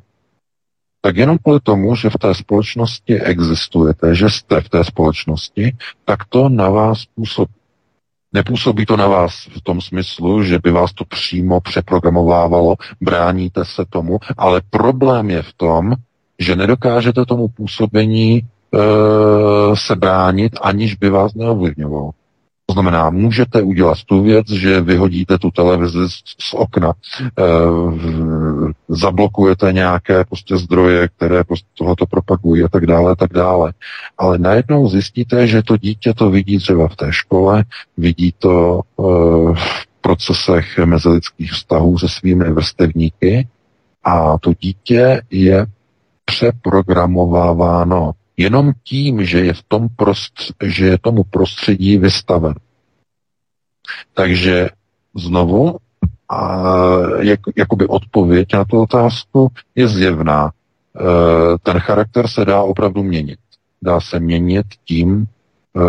tak 1.01 1.16
jenom 1.16 1.39
kvůli 1.39 1.60
tomu, 1.60 1.97
že 1.97 2.10
v 2.10 2.18
té 2.18 2.35
společnosti 2.35 3.20
existujete, 3.20 4.14
že 4.14 4.31
jste 4.31 4.60
v 4.60 4.68
té 4.68 4.85
společnosti, 4.85 5.77
tak 6.05 6.24
to 6.24 6.48
na 6.48 6.68
vás 6.68 7.05
působí. 7.14 7.52
Nepůsobí 8.32 8.86
to 8.86 8.97
na 8.97 9.09
vás 9.09 9.32
v 9.56 9.60
tom 9.62 9.81
smyslu, 9.81 10.43
že 10.43 10.59
by 10.59 10.70
vás 10.70 10.93
to 10.93 11.05
přímo 11.05 11.60
přeprogramovávalo, 11.60 12.74
bráníte 13.01 13.64
se 13.64 13.85
tomu, 13.90 14.18
ale 14.36 14.60
problém 14.70 15.31
je 15.31 15.43
v 15.43 15.52
tom, 15.52 15.94
že 16.39 16.56
nedokážete 16.56 17.24
tomu 17.24 17.48
působení 17.48 18.39
e, 18.39 18.43
se 19.77 19.97
bránit, 19.97 20.52
aniž 20.62 20.94
by 20.94 21.10
vás 21.10 21.35
neovlivňovalo. 21.35 22.10
To 22.70 22.74
znamená, 22.74 23.10
můžete 23.10 23.62
udělat 23.62 23.98
tu 24.06 24.22
věc, 24.22 24.51
že 24.51 24.80
vyhodíte 24.80 25.38
tu 25.38 25.51
televizi 25.51 25.98
z, 26.09 26.22
z 26.38 26.55
okna, 26.55 26.92
e, 26.92 27.22
zablokujete 28.88 29.72
nějaké 29.72 30.24
prostě 30.24 30.56
zdroje, 30.56 31.09
které 31.09 31.44
prostě 31.44 31.66
tohoto 31.78 32.06
propagují 32.06 32.62
a 32.62 32.68
tak 32.68 32.86
dále, 32.86 33.16
tak 33.16 33.32
dále. 33.32 33.72
Ale 34.18 34.38
najednou 34.38 34.88
zjistíte, 34.88 35.47
že 35.47 35.62
to 35.62 35.76
dítě 35.76 36.14
to 36.14 36.30
vidí 36.30 36.59
třeba 36.59 36.88
v 36.88 36.97
té 36.97 37.06
škole, 37.12 37.64
vidí 37.97 38.34
to 38.38 38.80
e, 38.80 39.02
v 39.55 39.84
procesech 40.01 40.78
mezilidských 40.78 41.52
vztahů 41.52 41.98
se 41.98 42.09
svými 42.09 42.52
vrstevníky 42.52 43.48
a 44.05 44.38
to 44.38 44.52
dítě 44.60 45.22
je 45.30 45.66
přeprogramováváno 46.24 48.12
jenom 48.41 48.73
tím, 48.85 49.25
že 49.25 49.45
je 49.45 49.53
v 49.53 49.62
tom 49.69 49.87
prostř- 49.99 50.53
že 50.65 50.87
je 50.87 50.99
tomu 50.99 51.25
prostředí 51.25 51.99
vystaven. 51.99 52.55
Takže 54.15 54.69
znovu, 55.15 55.77
a 56.29 56.62
jak, 57.21 57.41
jakoby 57.57 57.87
odpověď 57.87 58.49
na 58.55 58.65
tu 58.65 58.81
otázku 58.81 59.49
je 59.75 59.89
zjevná. 59.89 60.51
E, 60.51 61.59
ten 61.62 61.79
charakter 61.79 62.29
se 62.29 62.45
dá 62.45 62.62
opravdu 62.62 63.03
měnit. 63.03 63.39
Dá 63.83 64.01
se 64.01 64.21
měnit 64.21 64.67
tím, 64.85 65.25
e, 65.25 65.81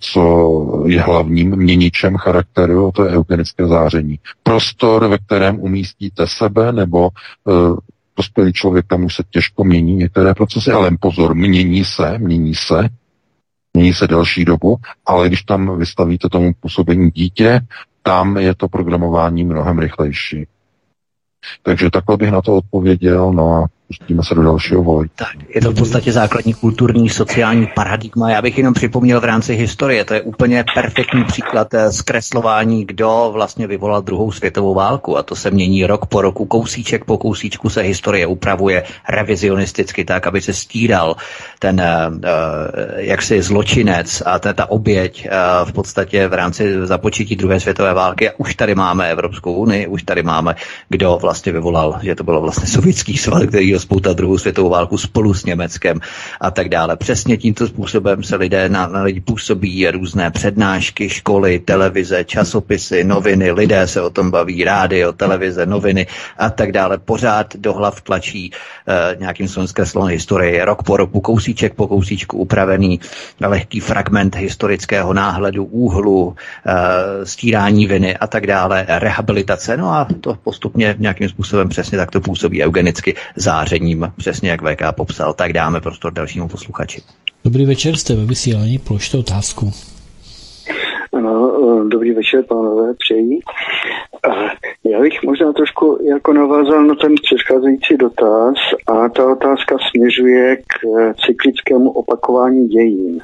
co 0.00 0.84
je 0.86 1.00
hlavním 1.00 1.56
měničem 1.56 2.16
charakteru, 2.16 2.90
to 2.94 3.04
je 3.04 3.10
eugenické 3.10 3.66
záření. 3.66 4.18
Prostor, 4.42 5.08
ve 5.08 5.18
kterém 5.18 5.60
umístíte 5.60 6.26
sebe, 6.26 6.72
nebo 6.72 7.08
e, 7.08 7.52
dospělý 8.16 8.52
člověk 8.52 8.86
tam 8.86 9.04
už 9.04 9.14
se 9.14 9.22
těžko 9.30 9.64
mění 9.64 9.96
některé 9.96 10.34
procesy, 10.34 10.70
ale 10.70 10.90
pozor, 11.00 11.34
mění 11.34 11.84
se, 11.84 12.18
mění 12.18 12.54
se, 12.54 12.88
mění 13.74 13.94
se 13.94 14.06
delší 14.06 14.44
dobu, 14.44 14.76
ale 15.06 15.28
když 15.28 15.42
tam 15.42 15.78
vystavíte 15.78 16.28
tomu 16.28 16.52
působení 16.60 17.10
dítě, 17.10 17.60
tam 18.02 18.36
je 18.36 18.54
to 18.54 18.68
programování 18.68 19.44
mnohem 19.44 19.78
rychlejší. 19.78 20.46
Takže 21.62 21.90
takhle 21.90 22.16
bych 22.16 22.30
na 22.30 22.42
to 22.42 22.56
odpověděl, 22.56 23.32
no 23.32 23.52
a 23.52 23.68
pustíme 23.88 24.22
se 24.22 24.34
do 24.34 24.42
dalšího 24.42 24.82
volení. 24.82 25.10
Tak, 25.14 25.28
je 25.54 25.60
to 25.60 25.70
v 25.70 25.74
podstatě 25.74 26.12
základní 26.12 26.54
kulturní 26.54 27.08
sociální 27.08 27.68
paradigma. 27.74 28.30
Já 28.30 28.42
bych 28.42 28.58
jenom 28.58 28.74
připomněl 28.74 29.20
v 29.20 29.24
rámci 29.24 29.54
historie, 29.54 30.04
to 30.04 30.14
je 30.14 30.22
úplně 30.22 30.64
perfektní 30.74 31.24
příklad 31.24 31.74
eh, 31.74 31.92
zkreslování, 31.92 32.84
kdo 32.84 33.30
vlastně 33.32 33.66
vyvolal 33.66 34.02
druhou 34.02 34.32
světovou 34.32 34.74
válku 34.74 35.18
a 35.18 35.22
to 35.22 35.36
se 35.36 35.50
mění 35.50 35.86
rok 35.86 36.06
po 36.06 36.20
roku, 36.22 36.44
kousíček 36.46 37.04
po 37.04 37.18
kousíčku 37.18 37.68
se 37.68 37.82
historie 37.82 38.26
upravuje 38.26 38.82
revizionisticky 39.08 40.04
tak, 40.04 40.26
aby 40.26 40.40
se 40.40 40.52
stíral 40.52 41.16
ten 41.58 41.80
uh, 41.80 42.20
jaksi 42.96 43.42
zločinec 43.42 44.22
a 44.26 44.38
ta, 44.38 44.52
ta 44.52 44.70
oběť 44.70 45.28
v 45.64 45.72
podstatě 45.72 46.28
v 46.28 46.32
rámci 46.32 46.86
započetí 46.86 47.36
druhé 47.36 47.60
světové 47.60 47.94
války. 47.94 48.28
A 48.30 48.32
už 48.36 48.54
tady 48.54 48.74
máme 48.74 49.10
Evropskou 49.10 49.52
unii, 49.52 49.86
už 49.86 50.02
tady 50.02 50.22
máme, 50.22 50.54
kdo 50.88 51.18
vlastně 51.22 51.52
vyvolal, 51.52 51.98
že 52.02 52.14
to 52.14 52.24
bylo 52.24 52.40
vlastně 52.40 52.66
sovětský 52.66 53.16
svaz, 53.16 53.42
který 53.46 53.73
rozpoutat 53.74 54.16
druhou 54.16 54.38
světovou 54.38 54.70
válku 54.70 54.98
spolu 54.98 55.34
s 55.34 55.44
Německem 55.44 56.00
a 56.40 56.50
tak 56.50 56.68
dále. 56.68 56.96
Přesně 56.96 57.36
tímto 57.36 57.66
způsobem 57.66 58.22
se 58.22 58.36
lidé 58.36 58.68
na, 58.68 58.86
na 58.86 59.02
lidi 59.02 59.20
působí 59.20 59.90
různé 59.90 60.30
přednášky, 60.30 61.08
školy, 61.08 61.58
televize, 61.58 62.24
časopisy, 62.24 63.04
noviny, 63.04 63.50
lidé 63.50 63.86
se 63.86 64.00
o 64.00 64.10
tom 64.10 64.30
baví, 64.30 64.64
rádio, 64.64 65.12
televize, 65.12 65.66
noviny 65.66 66.06
a 66.38 66.50
tak 66.50 66.72
dále. 66.72 66.98
Pořád 66.98 67.56
do 67.56 67.72
hlav 67.72 68.00
tlačí 68.00 68.50
uh, 68.50 69.20
nějakým 69.20 69.48
zkreslenou 69.48 70.06
historii, 70.06 70.62
rok 70.62 70.82
po 70.82 70.96
roku, 70.96 71.20
kousíček 71.20 71.74
po 71.74 71.86
kousíčku 71.86 72.38
upravený 72.38 73.00
lehký 73.40 73.80
fragment 73.80 74.36
historického 74.36 75.12
náhledu, 75.12 75.64
úhlu, 75.64 76.24
uh, 76.26 76.34
stírání 77.24 77.86
viny 77.86 78.16
a 78.16 78.26
tak 78.26 78.46
dále, 78.46 78.86
rehabilitace. 78.88 79.76
No 79.76 79.90
a 79.90 80.06
to 80.20 80.38
postupně 80.44 80.94
nějakým 80.98 81.28
způsobem 81.28 81.68
přesně 81.68 81.98
takto 81.98 82.20
působí 82.20 82.64
eugenicky 82.64 83.14
zář 83.36 83.63
zářením, 83.64 84.12
přesně 84.16 84.50
jak 84.50 84.62
VK 84.62 84.96
popsal, 84.96 85.34
tak 85.34 85.52
dáme 85.52 85.80
prostor 85.80 86.12
dalšímu 86.12 86.48
posluchači. 86.48 87.02
Dobrý 87.44 87.66
večer, 87.66 87.96
jste 87.96 88.14
ve 88.14 88.24
vysílání, 88.24 88.78
položte 88.78 89.18
otázku. 89.18 89.70
Ano, 91.12 91.52
eh, 91.56 91.88
dobrý 91.88 92.12
večer, 92.12 92.44
pánové, 92.48 92.94
přeji. 92.94 93.40
Já 94.84 95.00
bych 95.00 95.22
možná 95.22 95.52
trošku 95.52 95.98
jako 96.08 96.32
navázal 96.32 96.84
na 96.84 96.94
ten 96.94 97.14
předcházející 97.22 97.96
dotaz 97.96 98.54
a 98.86 99.08
ta 99.08 99.32
otázka 99.32 99.76
směřuje 99.90 100.56
k 100.56 100.74
eh, 100.98 101.14
cyklickému 101.26 101.90
opakování 101.90 102.68
dějin. 102.68 103.20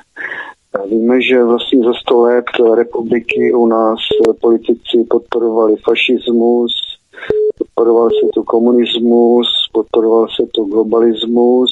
Víme, 0.90 1.22
že 1.22 1.44
vlastně 1.44 1.84
za 1.84 1.92
sto 1.94 2.20
let 2.20 2.44
republiky 2.74 3.52
u 3.52 3.66
nás 3.66 3.98
politici 4.40 4.96
podporovali 5.10 5.76
fašismus, 5.84 6.72
podporoval 7.60 8.08
se 8.10 8.26
tu 8.34 8.42
komunismus, 8.42 9.46
podporoval 9.72 10.26
se 10.28 10.46
tu 10.54 10.64
globalismus, 10.64 11.70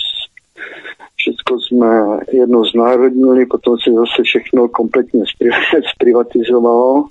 všechno 1.17 1.61
jsme 1.61 2.19
jedno 2.33 2.65
znárodnili, 2.65 3.47
potom 3.47 3.77
se 3.79 3.91
zase 3.93 4.23
všechno 4.23 4.69
kompletně 4.69 5.25
zprivatizovalo 5.95 7.05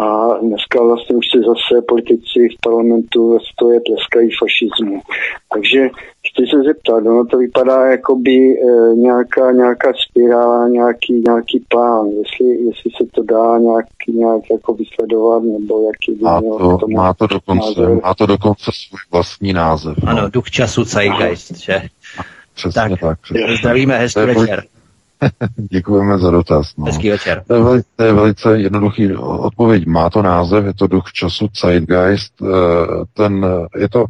a 0.00 0.38
dneska 0.42 0.82
vlastně 0.82 1.16
už 1.16 1.26
se 1.32 1.38
zase 1.38 1.82
politici 1.88 2.40
v 2.54 2.60
parlamentu 2.60 3.38
stoje 3.52 3.80
tleskají 3.80 4.28
fašismu. 4.40 5.00
Takže 5.54 5.88
chci 6.28 6.42
se 6.50 6.62
zeptat, 6.62 6.96
ono 6.96 7.26
to 7.26 7.38
vypadá 7.38 7.86
jako 7.86 8.16
by 8.16 8.36
e, 8.36 8.94
nějaká, 8.94 9.52
nějaká 9.52 9.92
spirála, 10.08 10.68
nějaký, 10.68 11.22
nějaký 11.28 11.64
plán, 11.68 12.06
jestli, 12.06 12.46
jestli 12.46 12.90
se 12.96 13.04
to 13.14 13.22
dá 13.22 13.58
nějak, 13.58 13.86
nějak 14.08 14.42
jako 14.50 14.74
vysledovat, 14.74 15.42
nebo 15.42 15.74
jaký 15.86 16.12
by 16.18 16.24
má 16.24 16.40
to, 16.40 16.78
tomu 16.78 16.96
má 16.96 17.14
to, 17.14 17.26
dokonce, 17.26 17.80
název. 17.80 18.02
má 18.02 18.14
to 18.14 18.26
dokonce 18.26 18.70
svůj 18.74 19.00
vlastní 19.10 19.52
název. 19.52 19.96
No. 20.02 20.08
Ano, 20.10 20.28
duch 20.28 20.50
času 20.50 20.84
Zeitgeist, 20.84 21.56
že? 21.56 21.82
Přesně 22.54 22.72
tak. 22.82 23.00
tak 23.00 23.20
přesně. 23.20 23.56
Zdravíme, 23.56 23.98
hezký 23.98 24.20
večer. 24.20 24.64
Děkujeme 25.56 26.18
za 26.18 26.30
dotaz. 26.30 26.76
No. 26.76 26.84
Hezký 26.84 27.10
večer. 27.10 27.44
To 27.46 27.54
je, 27.54 27.62
veli, 27.62 27.82
to 27.96 28.04
je 28.04 28.12
velice 28.12 28.60
jednoduchý 28.60 29.14
odpověď. 29.16 29.86
Má 29.86 30.10
to 30.10 30.22
název, 30.22 30.64
je 30.64 30.74
to 30.74 30.86
duch 30.86 31.12
času 31.12 31.48
Zeitgeist. 31.60 32.42
Eh, 32.42 32.46
ten, 33.12 33.46
je, 33.76 33.88
to, 33.88 34.04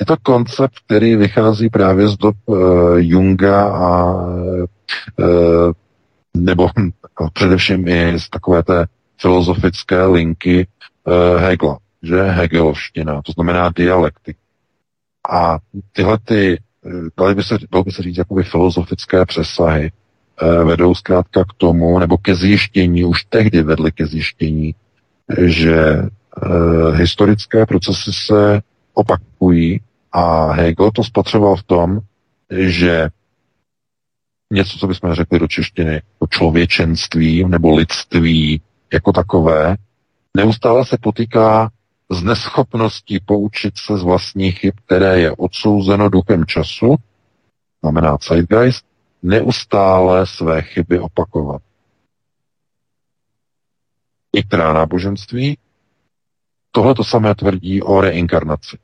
je 0.00 0.06
to 0.06 0.16
koncept, 0.22 0.74
který 0.86 1.16
vychází 1.16 1.68
právě 1.68 2.08
z 2.08 2.16
dob 2.16 2.36
uh, 2.46 2.58
Junga 2.96 3.64
a 3.64 4.14
uh, 4.14 5.72
nebo 6.36 6.68
především 7.32 7.88
i 7.88 8.20
z 8.20 8.30
takové 8.30 8.62
té 8.62 8.86
filozofické 9.20 10.06
linky 10.06 10.66
uh, 11.04 11.40
Hegla, 11.40 11.78
že 12.02 12.22
Hegelovština, 12.22 13.22
to 13.22 13.32
znamená 13.32 13.70
dialektik. 13.76 14.36
A 15.30 15.58
tyhle 15.92 16.18
ty, 16.24 16.60
dali 17.18 17.34
by 17.34 17.42
se, 17.42 17.58
dalo 17.72 17.84
by 17.84 17.92
se 17.92 18.02
říct, 18.02 18.16
jakoby 18.16 18.42
filozofické 18.42 19.26
přesahy, 19.26 19.90
Eh, 19.90 19.99
vedou 20.64 20.94
zkrátka 20.94 21.44
k 21.44 21.52
tomu, 21.56 21.98
nebo 21.98 22.18
ke 22.18 22.34
zjištění, 22.34 23.04
už 23.04 23.24
tehdy 23.24 23.62
vedly 23.62 23.92
ke 23.92 24.06
zjištění, 24.06 24.74
že 25.38 25.76
e, 25.76 26.08
historické 26.96 27.66
procesy 27.66 28.10
se 28.26 28.60
opakují 28.94 29.80
a 30.12 30.52
Hegel 30.52 30.90
to 30.90 31.04
spatřoval 31.04 31.56
v 31.56 31.62
tom, 31.62 32.00
že 32.50 33.08
něco, 34.52 34.78
co 34.78 34.86
bychom 34.86 35.14
řekli 35.14 35.38
do 35.38 35.48
češtiny, 35.48 36.02
to 36.18 36.26
člověčenství 36.26 37.44
nebo 37.44 37.76
lidství 37.76 38.60
jako 38.92 39.12
takové, 39.12 39.76
neustále 40.36 40.84
se 40.84 40.96
potýká 41.00 41.70
s 42.10 42.22
neschopností 42.22 43.20
poučit 43.20 43.74
se 43.78 43.98
z 43.98 44.02
vlastních 44.02 44.58
chyb, 44.58 44.74
které 44.86 45.20
je 45.20 45.32
odsouzeno 45.32 46.08
duchem 46.08 46.46
času, 46.46 46.96
znamená 47.82 48.18
zeitgeist, 48.28 48.89
neustále 49.22 50.26
své 50.26 50.62
chyby 50.62 50.98
opakovat. 50.98 51.62
Některá 54.34 54.72
náboženství 54.72 55.58
tohle 56.72 56.94
to 56.94 57.04
samé 57.04 57.34
tvrdí 57.34 57.82
o 57.82 58.00
reinkarnaci. 58.00 58.78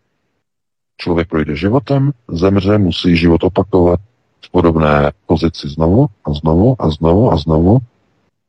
Člověk 0.96 1.28
projde 1.28 1.56
životem, 1.56 2.12
zemře, 2.28 2.78
musí 2.78 3.16
život 3.16 3.44
opakovat 3.44 4.00
v 4.44 4.50
podobné 4.50 5.12
pozici 5.26 5.68
znovu 5.68 6.06
a 6.24 6.32
znovu 6.32 6.76
a 6.78 6.90
znovu 6.90 7.32
a 7.32 7.36
znovu, 7.36 7.78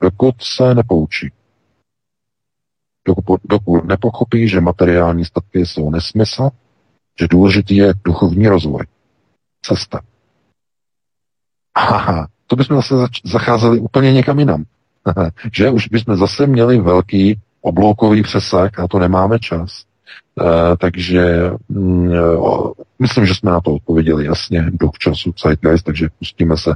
dokud 0.02 0.36
se 0.42 0.76
nepoučí. 0.76 1.32
Dokud, 3.08 3.42
dokud 3.44 3.86
nepochopí, 3.86 4.48
že 4.48 4.62
materiální 4.62 5.26
statky 5.26 5.66
jsou 5.66 5.90
nesmysl, 5.90 6.50
že 7.20 7.28
důležitý 7.28 7.76
je 7.76 7.94
duchovní 8.06 8.48
rozvoj. 8.48 8.86
Cesta. 9.62 10.02
Aha, 11.78 12.28
to 12.48 12.56
bychom 12.56 12.76
zase 12.76 12.96
zacházeli 13.26 13.80
úplně 13.80 14.14
někam 14.14 14.40
jinam. 14.40 14.64
že 15.54 15.70
už 15.70 15.88
bychom 15.88 16.18
zase 16.18 16.48
měli 16.48 16.82
velký 16.82 17.40
obloukový 17.62 18.24
přesah 18.24 18.80
a 18.80 18.88
to 18.88 19.00
nemáme 19.00 19.40
čas. 19.40 19.84
Uh, 20.36 20.46
takže 20.78 21.52
mm, 21.70 22.08
uh, 22.08 22.72
myslím, 23.00 23.26
že 23.26 23.36
jsme 23.36 23.52
na 23.52 23.62
to 23.62 23.72
odpověděli 23.72 24.26
jasně, 24.26 24.66
duch 24.74 24.92
času, 25.00 25.34
zeitgeist, 25.44 25.86
takže 25.86 26.08
pustíme 26.20 26.58
se 26.58 26.74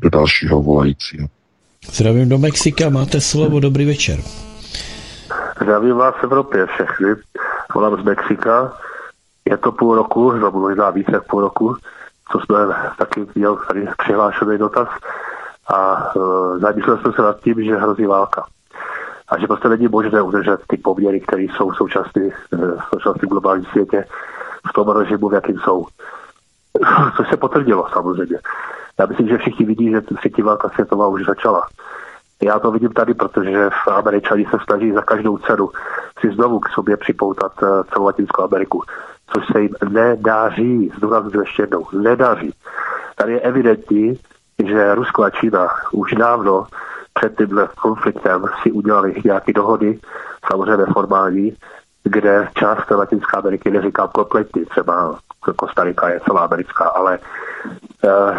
do 0.00 0.10
dalšího 0.10 0.62
volajícího. 0.62 1.28
Zdravím 1.92 2.28
do 2.28 2.38
Mexika, 2.38 2.88
máte 2.88 3.20
slovo, 3.20 3.60
dobrý 3.60 3.84
večer. 3.84 4.20
Zdravím 5.62 5.96
vás 5.96 6.14
v 6.20 6.24
Evropě 6.24 6.66
všechny. 6.66 7.08
Volám 7.74 8.02
z 8.02 8.04
Mexika. 8.04 8.72
Je 9.50 9.56
to 9.56 9.72
půl 9.72 9.94
roku, 9.94 10.32
nebo 10.32 10.60
možná 10.60 10.90
více 10.90 11.12
jak 11.12 11.26
půl 11.26 11.40
roku, 11.40 11.76
co 12.32 12.40
jsme 12.40 12.56
taky 12.98 13.26
měl 13.34 13.56
tady 13.56 13.88
přihlášený 13.98 14.58
dotaz 14.58 14.88
a 15.74 16.10
uh, 16.16 16.58
zamýšlel 16.58 16.98
jsem 16.98 17.12
se 17.12 17.22
nad 17.22 17.40
tím, 17.40 17.64
že 17.64 17.76
hrozí 17.76 18.06
válka. 18.06 18.46
A 19.28 19.38
že 19.38 19.46
prostě 19.46 19.68
není 19.68 19.88
možné 19.88 20.22
udržet 20.22 20.60
ty 20.66 20.76
poměry, 20.76 21.20
které 21.20 21.42
jsou 21.42 21.70
v 21.70 21.76
současné, 21.76 22.30
v 22.50 22.84
současném 22.94 23.28
globálním 23.28 23.64
světě 23.64 24.04
v 24.70 24.72
tom 24.72 24.88
režimu, 24.88 25.28
v 25.28 25.34
jakým 25.34 25.58
jsou. 25.58 25.86
Což 27.16 27.28
se 27.28 27.36
potvrdilo 27.36 27.88
samozřejmě. 27.92 28.38
Já 28.98 29.06
myslím, 29.06 29.28
že 29.28 29.38
všichni 29.38 29.66
vidí, 29.66 29.90
že 29.90 30.00
třetí 30.00 30.42
válka 30.42 30.68
světová 30.68 31.06
už 31.06 31.24
začala. 31.26 31.66
Já 32.42 32.58
to 32.58 32.70
vidím 32.70 32.92
tady, 32.92 33.14
protože 33.14 33.70
v 33.70 33.88
Američani 33.88 34.46
se 34.50 34.56
snaží 34.64 34.92
za 34.92 35.02
každou 35.02 35.38
cenu 35.38 35.70
si 36.20 36.30
znovu 36.30 36.60
k 36.60 36.68
sobě 36.68 36.96
připoutat 36.96 37.52
eh, 37.62 37.66
celou 37.92 38.04
Latinskou 38.04 38.42
Ameriku, 38.42 38.82
což 39.32 39.44
se 39.52 39.60
jim 39.60 39.74
nedáří, 39.88 40.92
zdůraznuju 40.96 41.40
ještě 41.40 41.62
jednou, 41.62 41.86
nedaří. 41.92 42.54
Tady 43.16 43.32
je 43.32 43.40
evidentní, 43.40 44.18
že 44.66 44.94
Rusko 44.94 45.22
a 45.22 45.30
Čína 45.30 45.68
už 45.92 46.12
dávno 46.12 46.66
před 47.14 47.36
tímhle 47.36 47.68
konfliktem 47.82 48.44
si 48.62 48.72
udělali 48.72 49.14
nějaké 49.24 49.52
dohody, 49.52 49.98
samozřejmě 50.50 50.84
formální, 50.92 51.56
kde 52.04 52.48
část 52.54 52.90
Latinské 52.90 53.36
Ameriky 53.36 53.70
neříkám 53.70 54.08
kompletní, 54.08 54.64
třeba 54.64 55.18
Kostarika 55.56 56.08
je 56.08 56.20
celá 56.20 56.40
americká, 56.40 56.84
ale 56.84 57.18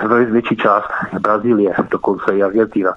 uh, 0.03 0.18
větší 0.18 0.56
část 0.56 0.88
Brazílie, 1.19 1.76
dokonce 1.91 2.38
i 2.38 2.44
Argentina, 2.44 2.94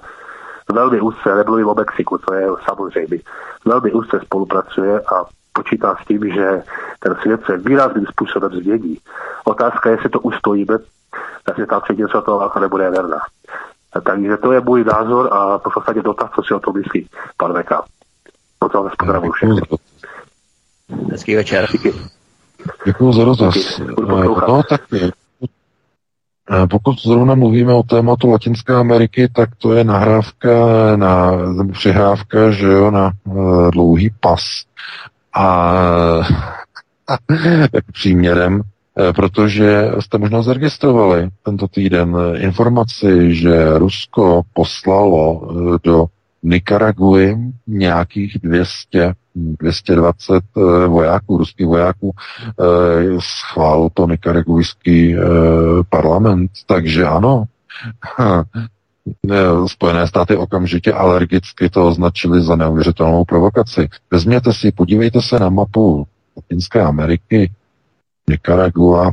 velmi 0.73 1.01
úzce, 1.01 1.35
nemluvím 1.35 1.67
o 1.67 1.75
Mexiku, 1.75 2.17
to 2.17 2.33
je 2.33 2.47
samozřejmě, 2.69 3.17
velmi 3.65 3.91
úzce 3.91 4.19
spolupracuje 4.25 4.99
a 5.01 5.25
počítá 5.53 5.95
s 6.03 6.07
tím, 6.07 6.33
že 6.33 6.63
ten 6.99 7.15
svět 7.21 7.41
se 7.45 7.57
výrazným 7.57 8.05
způsobem 8.05 8.51
změní. 8.51 8.97
Otázka 9.45 9.89
je, 9.89 9.95
jestli 9.95 10.09
to 10.09 10.19
ustojíme, 10.19 10.77
jestli 11.47 11.65
ta 11.65 11.79
třetí 11.79 12.01
světová 12.09 12.37
válka 12.37 12.59
nebude 12.59 12.89
verná. 12.89 13.19
Takže 14.03 14.37
to 14.37 14.51
je 14.51 14.61
můj 14.61 14.83
názor 14.83 15.29
a 15.31 15.57
v 15.57 15.73
podstatě 15.73 16.01
dotaz, 16.01 16.29
co 16.35 16.43
si 16.43 16.53
o 16.53 16.59
tom 16.59 16.77
myslí 16.77 17.09
pan 17.37 17.53
Veka. 17.53 17.83
Potom 18.59 18.83
vás 18.83 18.95
pozdravuji 18.95 19.31
všechny. 19.31 19.61
Hezký 21.11 21.35
večer. 21.35 21.67
Děkuji 22.85 23.13
za 23.13 23.25
dotaz. 23.25 23.79
No 24.47 24.63
tak 24.69 24.81
pokud 26.69 27.01
zrovna 27.01 27.35
mluvíme 27.35 27.73
o 27.73 27.83
tématu 27.83 28.29
Latinské 28.29 28.73
Ameriky, 28.73 29.29
tak 29.33 29.55
to 29.55 29.73
je 29.73 29.83
nahrávka, 29.83 30.49
na, 30.95 31.31
přihrávka, 31.71 32.51
že 32.51 32.67
jo, 32.67 32.91
na 32.91 33.11
uh, 33.23 33.71
dlouhý 33.71 34.09
pas. 34.19 34.41
A, 35.33 35.45
a 37.07 37.17
příměrem, 37.93 38.61
protože 39.15 39.91
jste 39.99 40.17
možná 40.17 40.41
zaregistrovali 40.41 41.29
tento 41.43 41.67
týden 41.67 42.17
informaci, 42.35 43.35
že 43.35 43.77
Rusko 43.77 44.41
poslalo 44.53 45.51
do 45.83 46.05
Nikaraguji 46.47 47.37
nějakých 47.67 48.37
200, 48.43 49.13
220 49.35 50.33
eh, 50.33 50.87
vojáků, 50.87 51.37
ruských 51.37 51.67
vojáků, 51.67 52.11
eh, 52.15 52.63
schválil 53.19 53.89
to 53.93 54.07
nikaragujský 54.07 55.15
eh, 55.15 55.19
parlament, 55.89 56.51
takže 56.65 57.05
ano, 57.05 57.45
Spojené 59.67 60.07
státy 60.07 60.35
okamžitě 60.35 60.93
alergicky 60.93 61.69
to 61.69 61.87
označili 61.87 62.43
za 62.43 62.55
neuvěřitelnou 62.55 63.25
provokaci. 63.25 63.89
Vezměte 64.11 64.53
si, 64.53 64.71
podívejte 64.71 65.21
se 65.21 65.39
na 65.39 65.49
mapu 65.49 66.07
Latinské 66.37 66.81
Ameriky, 66.81 67.51
Nicaragua, 68.29 69.11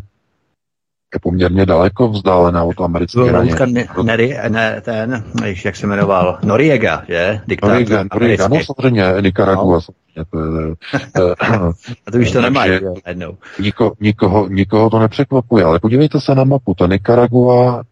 je 1.14 1.20
poměrně 1.22 1.66
daleko 1.66 2.09
vzdálená 2.09 2.64
od 2.64 2.80
americké 2.80 3.22
hranice. 3.22 3.66
Neri, 4.02 4.36
ne, 4.48 4.80
ten, 4.80 5.24
jak 5.64 5.76
se 5.76 5.86
jmenoval, 5.86 6.39
Noriega, 6.44 7.02
že? 7.09 7.40
Diktátor 7.47 7.74
Noriega, 7.74 8.05
Noriega, 8.14 8.48
no 8.48 8.64
samozřejmě, 8.64 9.05
Nicaragua, 9.20 9.74
no. 9.74 9.80
samozřejmě. 9.80 10.24
To, 10.30 10.39
je, 10.39 11.34
A 12.06 12.10
to 12.10 12.18
už 12.18 12.30
to 12.30 12.40
nemá 12.40 12.64
jednou. 12.64 13.36
Niko, 13.60 13.93
nikoho, 14.01 14.48
nikoho 14.48 14.90
to 14.90 14.98
nepřekvapuje, 14.98 15.64
ale 15.64 15.80
podívejte 15.80 16.20
se 16.20 16.34
na 16.34 16.44
mapu, 16.44 16.74
ta 16.74 16.86
Nicaragua 16.86 17.82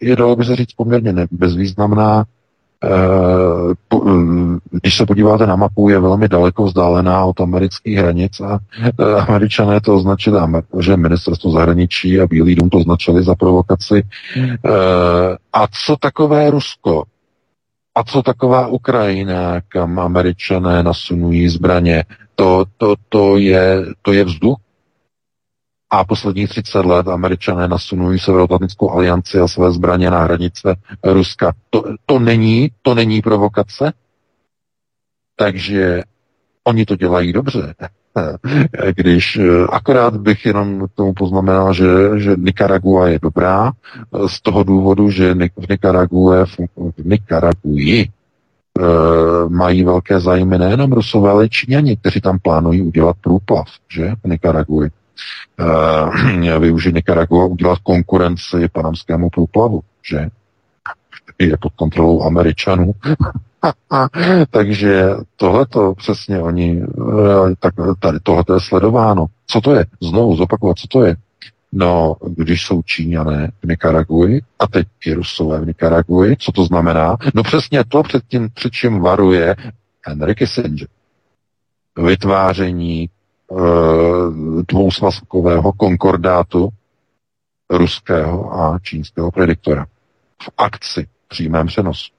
je, 0.00 0.16
dalo 0.16 0.36
by 0.36 0.44
se 0.44 0.56
říct, 0.56 0.72
poměrně 0.72 1.26
bezvýznamná, 1.30 2.24
Eh, 2.24 2.24
když 4.70 4.96
se 4.96 5.06
podíváte 5.06 5.46
na 5.46 5.56
mapu, 5.56 5.88
je 5.88 5.98
velmi 5.98 6.28
daleko 6.28 6.64
vzdálená 6.64 7.24
od 7.24 7.40
amerických 7.40 7.96
hranic 7.96 8.40
a 8.40 8.58
eh, 9.00 9.20
američané 9.28 9.80
to 9.80 9.96
označili, 9.96 10.40
že 10.80 10.96
ministerstvo 10.96 11.50
zahraničí 11.50 12.20
a 12.20 12.26
Bílý 12.26 12.54
dům 12.54 12.70
to 12.70 12.78
označili 12.78 13.22
za 13.22 13.34
provokaci. 13.34 14.02
Eh, 14.36 15.36
a 15.52 15.66
co 15.86 15.96
takové 15.96 16.50
Rusko? 16.50 17.04
A 17.94 18.04
co 18.04 18.22
taková 18.22 18.66
Ukrajina, 18.66 19.60
kam 19.68 19.98
američané 19.98 20.82
nasunují 20.82 21.48
zbraně? 21.48 22.04
To, 22.34 22.64
to, 22.76 22.94
to, 23.08 23.36
je, 23.36 23.84
to 24.02 24.12
je 24.12 24.24
vzduch, 24.24 24.56
a 25.94 26.04
posledních 26.04 26.48
30 26.48 26.84
let 26.84 27.08
američané 27.08 27.68
nasunují 27.68 28.18
Severoatlantickou 28.18 28.90
alianci 28.90 29.38
a 29.38 29.48
své 29.48 29.72
zbraně 29.72 30.10
na 30.10 30.22
hranice 30.22 30.74
Ruska. 31.04 31.52
To, 31.70 31.84
to, 32.06 32.18
není, 32.18 32.70
to 32.82 32.94
není 32.94 33.22
provokace? 33.22 33.92
Takže 35.36 36.02
oni 36.64 36.86
to 36.86 36.96
dělají 36.96 37.32
dobře. 37.32 37.74
Když 38.96 39.40
akorát 39.68 40.16
bych 40.16 40.46
jenom 40.46 40.86
tomu 40.94 41.12
poznamenal, 41.12 41.74
že, 41.74 41.86
že 42.16 42.34
Nicaragua 42.38 43.08
je 43.08 43.18
dobrá 43.22 43.72
z 44.26 44.42
toho 44.42 44.62
důvodu, 44.64 45.10
že 45.10 45.34
v 45.34 45.70
Nicarague, 45.70 46.46
v 46.76 47.04
Nicaraguji 47.04 48.00
e, 48.00 48.08
mají 49.48 49.84
velké 49.84 50.20
zájmy 50.20 50.58
nejenom 50.58 50.92
Rusové, 50.92 51.30
ale 51.30 51.48
Číňani, 51.48 51.96
kteří 51.96 52.20
tam 52.20 52.38
plánují 52.38 52.82
udělat 52.82 53.16
průplav, 53.20 53.66
že, 53.88 54.14
v 54.24 54.28
Nicaraguji 54.28 54.90
uh, 56.54 56.58
využít 56.58 56.94
Nicaragua 56.94 57.44
udělat 57.44 57.78
konkurenci 57.78 58.68
panamskému 58.72 59.30
průplavu, 59.30 59.80
že? 60.10 60.28
Je 61.38 61.56
pod 61.60 61.72
kontrolou 61.76 62.22
Američanů. 62.22 62.92
Takže 64.50 65.10
tohleto 65.36 65.94
přesně 65.94 66.40
oni, 66.40 66.82
eh, 66.82 67.54
tak 67.58 67.74
tady 67.98 68.18
tohleto 68.22 68.54
je 68.54 68.60
sledováno. 68.60 69.26
Co 69.46 69.60
to 69.60 69.74
je? 69.74 69.86
Znovu 70.02 70.36
zopakovat, 70.36 70.78
co 70.78 70.88
to 70.88 71.04
je? 71.04 71.16
No, 71.72 72.16
když 72.36 72.66
jsou 72.66 72.82
Číňané 72.82 73.50
v 73.62 73.68
Nikaraguji 73.68 74.40
a 74.58 74.66
teď 74.66 74.86
i 75.06 75.14
Rusové 75.14 75.60
v 75.60 75.66
Nikaraguji, 75.66 76.36
co 76.38 76.52
to 76.52 76.64
znamená? 76.64 77.16
No 77.34 77.42
přesně 77.42 77.84
to, 77.84 78.02
před, 78.02 78.22
tím, 78.28 78.48
před 78.54 78.72
čím 78.72 79.00
varuje 79.00 79.56
Henry 80.06 80.34
Kissinger. 80.34 80.88
Vytváření 82.04 83.08
Eh, 83.08 83.21
dvousvazkového 84.68 85.72
konkordátu 85.72 86.68
ruského 87.70 88.60
a 88.60 88.78
čínského 88.78 89.30
prediktora 89.30 89.86
v 90.42 90.50
akci, 90.58 91.06
v 91.24 91.28
přímém 91.28 91.66
přenosu. 91.66 92.12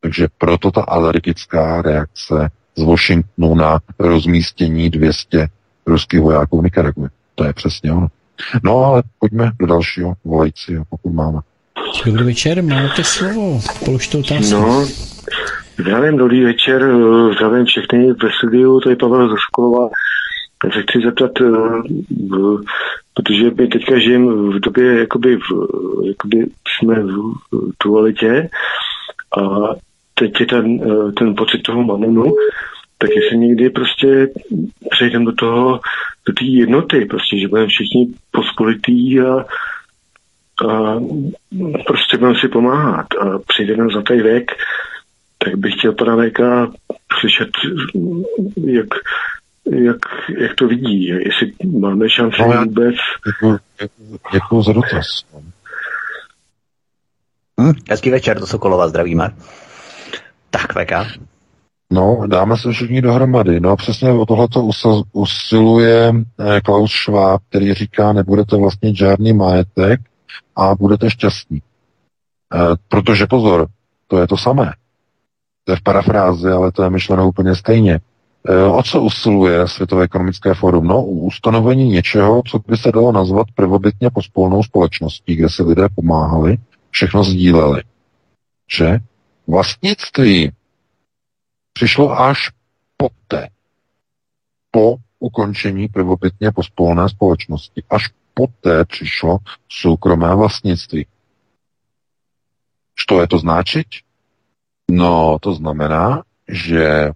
Takže 0.00 0.28
proto 0.38 0.70
ta 0.70 0.82
alergická 0.82 1.82
reakce 1.82 2.50
z 2.76 2.82
Washingtonu 2.82 3.54
na 3.54 3.78
rozmístění 3.98 4.90
200 4.90 5.48
ruských 5.86 6.20
vojáků 6.20 6.60
v 6.60 6.64
Nikaraguji. 6.64 7.08
To 7.34 7.44
je 7.44 7.52
přesně 7.52 7.92
ono. 7.92 8.06
No 8.64 8.84
ale 8.84 9.02
pojďme 9.18 9.50
do 9.58 9.66
dalšího 9.66 10.14
volajícího, 10.24 10.84
pokud 10.90 11.12
máme. 11.12 11.40
Dobrý 12.06 12.24
večer, 12.24 12.62
máte 12.62 13.04
slovo. 13.04 13.60
Položte 13.84 14.18
otázku. 14.18 14.54
No, 14.54 14.86
zdravím, 15.80 16.16
dobrý 16.16 16.44
večer, 16.44 16.82
zdravím 17.36 17.64
všechny 17.64 18.12
ve 18.12 18.28
studiu, 18.38 18.80
to 18.80 18.90
je 18.90 18.96
Pavel 18.96 19.28
Zoškova. 19.28 19.88
Tak 20.62 20.74
se 20.74 20.82
chci 20.82 21.00
zeptat, 21.04 21.30
eh, 21.40 21.46
protože 23.14 23.50
my 23.50 23.68
teďka 23.68 23.98
žijeme 23.98 24.32
v 24.32 24.60
době, 24.60 24.98
jakoby, 24.98 25.36
v, 25.36 25.48
jakoby 26.06 26.46
jsme 26.68 27.02
v 27.02 27.32
dualitě 27.84 28.48
a 29.38 29.74
teď 30.14 30.40
je 30.40 30.46
ten, 30.46 30.80
eh, 30.82 31.12
ten 31.12 31.34
pocit 31.34 31.62
toho 31.62 31.84
mamonu, 31.84 32.34
tak 32.98 33.10
jestli 33.16 33.38
někdy 33.38 33.70
prostě 33.70 34.28
přejdeme 34.90 35.24
do 35.24 35.32
toho, 35.32 35.80
do 36.26 36.32
té 36.32 36.44
jednoty, 36.44 37.04
prostě, 37.04 37.38
že 37.38 37.48
budeme 37.48 37.68
všichni 37.68 38.08
pospolitý 38.30 39.20
a, 39.20 39.44
a 40.68 41.00
prostě 41.86 42.18
budeme 42.18 42.40
si 42.40 42.48
pomáhat 42.48 43.06
a 43.20 43.38
přijde 43.38 43.76
nám 43.76 43.90
za 43.90 44.02
tady 44.02 44.22
věk, 44.22 44.52
tak 45.38 45.56
bych 45.56 45.74
chtěl 45.74 45.92
pana 45.92 46.16
Véka 46.16 46.72
slyšet, 47.20 47.50
jak, 48.64 48.88
jak, 49.72 49.96
jak 50.40 50.54
to 50.54 50.68
vidí, 50.68 51.06
jestli 51.06 51.52
máme 51.78 52.10
šanci 52.10 52.42
no, 52.42 52.64
vůbec. 52.64 52.94
Děkuji, 53.26 53.58
děkuji 54.32 54.62
za 54.62 54.72
dotaz. 54.72 55.06
Hm, 57.60 57.72
hezký 57.90 58.10
večer, 58.10 58.38
to 58.40 58.46
Sokolova, 58.46 58.88
zdravíme. 58.88 59.30
Tak, 60.50 60.72
VK. 60.72 61.20
No, 61.92 62.22
dáme 62.26 62.56
se 62.56 62.72
všichni 62.72 63.02
dohromady. 63.02 63.60
No 63.60 63.70
a 63.70 63.76
přesně 63.76 64.12
o 64.12 64.26
tohleto 64.26 64.68
usiluje 65.12 66.12
eh, 66.38 66.60
Klaus 66.60 66.92
Schwab, 66.92 67.42
který 67.48 67.74
říká, 67.74 68.12
nebudete 68.12 68.56
vlastně 68.56 68.94
žádný 68.94 69.32
majetek 69.32 70.00
a 70.56 70.74
budete 70.74 71.10
šťastní. 71.10 71.58
E, 71.58 72.58
protože 72.88 73.26
pozor, 73.26 73.66
to 74.06 74.18
je 74.18 74.26
to 74.26 74.36
samé. 74.36 74.72
To 75.64 75.72
je 75.72 75.76
v 75.76 75.82
parafrázi, 75.82 76.48
ale 76.48 76.72
to 76.72 76.82
je 76.82 76.90
myšleno 76.90 77.28
úplně 77.28 77.54
stejně. 77.54 78.00
E, 78.48 78.64
o 78.64 78.82
co 78.82 79.02
usiluje 79.02 79.68
Světové 79.68 80.04
ekonomické 80.04 80.54
fórum? 80.54 80.86
No, 80.86 81.04
ustanovení 81.04 81.88
něčeho, 81.88 82.42
co 82.46 82.58
by 82.58 82.76
se 82.76 82.92
dalo 82.92 83.12
nazvat 83.12 83.46
prvobytně 83.54 84.10
pospolnou 84.10 84.62
společností, 84.62 85.36
kde 85.36 85.48
si 85.48 85.62
lidé 85.62 85.88
pomáhali, 85.94 86.58
všechno 86.90 87.24
sdíleli. 87.24 87.82
Že 88.76 88.98
vlastnictví 89.46 90.52
přišlo 91.72 92.20
až 92.20 92.50
poté, 92.96 93.48
po 94.70 94.96
ukončení 95.18 95.88
prvobytně 95.88 96.52
pospolné 96.52 97.08
společnosti. 97.08 97.82
Až 97.90 98.08
poté 98.34 98.84
přišlo 98.84 99.38
soukromé 99.68 100.34
vlastnictví. 100.34 101.06
Što 102.96 103.20
je 103.20 103.26
to 103.28 103.38
značiť? 103.38 103.88
No, 104.90 105.38
to 105.42 105.52
znamená, 105.52 106.22
že 106.48 107.10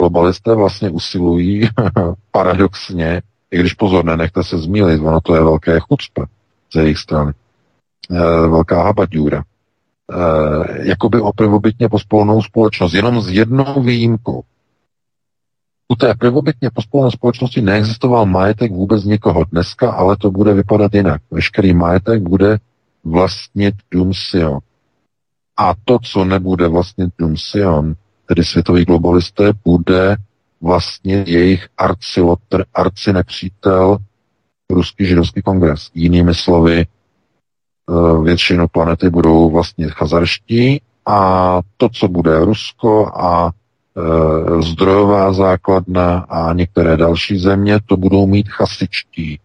globalisté 0.00 0.54
vlastně 0.54 0.90
usilují 0.90 1.68
paradoxně, 2.32 3.22
i 3.50 3.58
když 3.58 3.74
pozor, 3.74 4.04
nenechte 4.04 4.44
se 4.44 4.58
zmílit, 4.58 5.00
ono 5.00 5.20
to 5.20 5.34
je 5.34 5.40
velké 5.40 5.80
chucpe 5.80 6.22
ze 6.74 6.82
jejich 6.82 6.98
strany. 6.98 7.32
E, 8.10 8.18
velká 8.48 8.82
habaďůra. 8.82 9.42
E, 9.42 10.88
jakoby 10.88 11.20
o 11.20 11.32
prvobytně 11.32 11.88
pospolnou 11.88 12.42
společnost, 12.42 12.94
jenom 12.94 13.20
s 13.20 13.30
jednou 13.30 13.82
výjimkou. 13.82 14.42
U 15.88 15.96
té 15.96 16.14
prvobytně 16.14 16.70
pospolné 16.70 17.10
společnosti 17.10 17.62
neexistoval 17.62 18.26
majetek 18.26 18.72
vůbec 18.72 19.04
nikoho 19.04 19.44
dneska, 19.44 19.90
ale 19.90 20.16
to 20.16 20.30
bude 20.30 20.54
vypadat 20.54 20.94
jinak. 20.94 21.22
Veškerý 21.30 21.74
majetek 21.74 22.22
bude 22.22 22.58
vlastnit 23.04 23.74
Dům 23.90 24.12
Sion. 24.14 24.58
A 25.56 25.74
to, 25.84 25.98
co 25.98 26.24
nebude 26.24 26.68
vlastnit 26.68 27.10
Dům 27.18 27.36
Sion, 27.36 27.94
tedy 28.28 28.44
světový 28.44 28.84
globalisté, 28.84 29.52
bude 29.64 30.16
vlastně 30.60 31.24
jejich 31.26 31.68
arcilotr, 31.78 32.64
arci 32.74 33.12
nepřítel 33.12 33.98
ruský 34.70 35.06
židovský 35.06 35.42
kongres. 35.42 35.90
Jinými 35.94 36.34
slovy, 36.34 36.86
eh, 36.86 38.22
většinu 38.22 38.68
planety 38.68 39.10
budou 39.10 39.50
vlastně 39.50 39.88
chazarští 39.88 40.80
a 41.08 41.60
to, 41.76 41.88
co 41.88 42.08
bude 42.08 42.44
Rusko 42.44 43.06
a 43.06 43.50
e, 43.96 44.62
zdrojová 44.62 45.32
základna 45.32 46.18
a 46.18 46.52
některé 46.52 46.96
další 46.96 47.38
země, 47.38 47.80
to 47.86 47.96
budou 47.96 48.26
mít 48.26 48.48
chasičtí. 48.48 49.40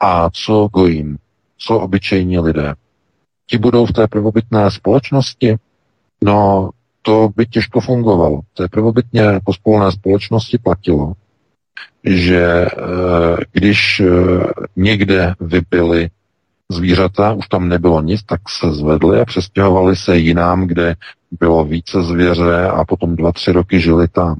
A 0.00 0.30
co 0.30 0.68
gojím? 0.72 1.18
Co 1.58 1.80
obyčejní 1.80 2.38
lidé? 2.38 2.74
Ti 3.46 3.58
budou 3.58 3.86
v 3.86 3.92
té 3.92 4.08
prvobytné 4.08 4.70
společnosti? 4.70 5.56
No, 6.24 6.70
to 7.02 7.28
by 7.36 7.46
těžko 7.46 7.80
fungovalo. 7.80 8.40
V 8.40 8.54
té 8.54 8.68
prvobytně 8.68 9.22
pospolné 9.44 9.92
společnosti 9.92 10.58
platilo, 10.58 11.12
že 12.04 12.44
e, 12.44 12.68
když 13.52 14.00
e, 14.00 14.06
někde 14.76 15.34
vybili 15.40 16.10
zvířata, 16.70 17.32
už 17.32 17.48
tam 17.48 17.68
nebylo 17.68 18.02
nic, 18.02 18.22
tak 18.22 18.40
se 18.48 18.72
zvedli 18.72 19.20
a 19.20 19.24
přestěhovali 19.24 19.96
se 19.96 20.16
jinám, 20.16 20.66
kde 20.66 20.94
bylo 21.40 21.64
více 21.64 22.02
zvěře 22.02 22.66
a 22.66 22.84
potom 22.84 23.16
dva, 23.16 23.32
tři 23.32 23.52
roky 23.52 23.80
žili 23.80 24.08
tam. 24.08 24.38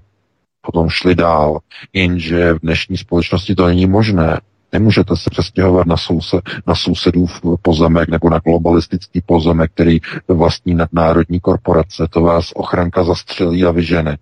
Potom 0.61 0.89
šli 0.89 1.15
dál. 1.15 1.59
Jenže 1.93 2.53
v 2.53 2.59
dnešní 2.59 2.97
společnosti 2.97 3.55
to 3.55 3.67
není 3.67 3.87
možné. 3.87 4.41
Nemůžete 4.73 5.17
se 5.17 5.31
přestěhovat 5.31 5.87
na, 5.87 5.97
soused, 5.97 6.41
na 6.67 6.75
sousedův 6.75 7.41
pozemek 7.63 8.09
nebo 8.09 8.31
na 8.31 8.39
globalistický 8.39 9.21
pozemek, 9.21 9.71
který 9.75 10.01
vlastní 10.29 10.75
nadnárodní 10.75 11.41
korporace. 11.41 12.09
To 12.11 12.23
vás 12.23 12.53
ochranka 12.55 13.05
zastřelí 13.05 13.65
a 13.65 13.71
vyžene. 13.71 14.19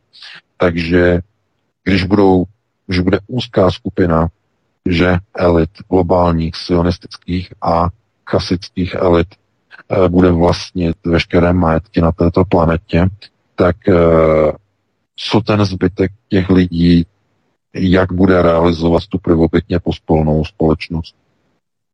Takže 0.56 1.20
když, 1.84 2.04
budou, 2.04 2.44
když 2.86 3.00
bude 3.00 3.18
úzká 3.26 3.70
skupina, 3.70 4.28
že 4.86 5.16
elit 5.36 5.70
globálních, 5.88 6.56
sionistických 6.56 7.54
a 7.62 7.88
chasických 8.30 8.94
elit 8.94 9.28
eh, 9.88 10.08
bude 10.08 10.32
vlastnit 10.32 10.96
veškeré 11.06 11.52
majetky 11.52 12.00
na 12.00 12.12
této 12.12 12.44
planetě, 12.44 13.06
tak 13.54 13.76
eh, 13.88 13.94
co 15.16 15.40
ten 15.40 15.64
zbytek 15.64 16.12
těch 16.28 16.50
lidí 16.50 17.06
jak 17.74 18.12
bude 18.12 18.42
realizovat 18.42 19.06
tu 19.06 19.18
prvobytně 19.18 19.80
pospolnou 19.80 20.44
společnost. 20.44 21.14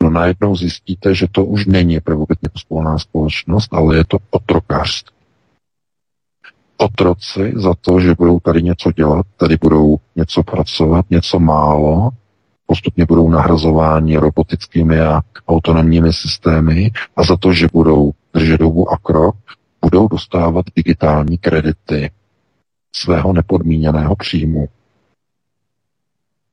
No 0.02 0.10
najednou 0.10 0.56
zjistíte, 0.56 1.14
že 1.14 1.26
to 1.32 1.44
už 1.44 1.66
není 1.66 2.00
prvobytně 2.00 2.48
pospolná 2.52 2.98
společnost, 2.98 3.74
ale 3.74 3.96
je 3.96 4.04
to 4.04 4.18
otrokářství. 4.30 5.16
Otroci 6.76 7.52
za 7.56 7.74
to, 7.80 8.00
že 8.00 8.14
budou 8.14 8.40
tady 8.40 8.62
něco 8.62 8.92
dělat, 8.92 9.26
tady 9.36 9.56
budou 9.60 9.96
něco 10.16 10.42
pracovat, 10.42 11.10
něco 11.10 11.38
málo, 11.38 12.10
postupně 12.66 13.06
budou 13.06 13.30
nahrazováni 13.30 14.16
robotickými 14.16 15.00
a 15.00 15.20
autonomními 15.48 16.12
systémy 16.12 16.90
a 17.16 17.24
za 17.24 17.36
to, 17.36 17.52
že 17.52 17.68
budou 17.72 18.12
držet 18.34 18.60
dobu 18.60 18.92
a 18.92 18.98
krok, 18.98 19.36
budou 19.82 20.08
dostávat 20.08 20.66
digitální 20.76 21.38
kredity 21.38 22.10
svého 22.96 23.32
nepodmíněného 23.32 24.16
příjmu 24.16 24.68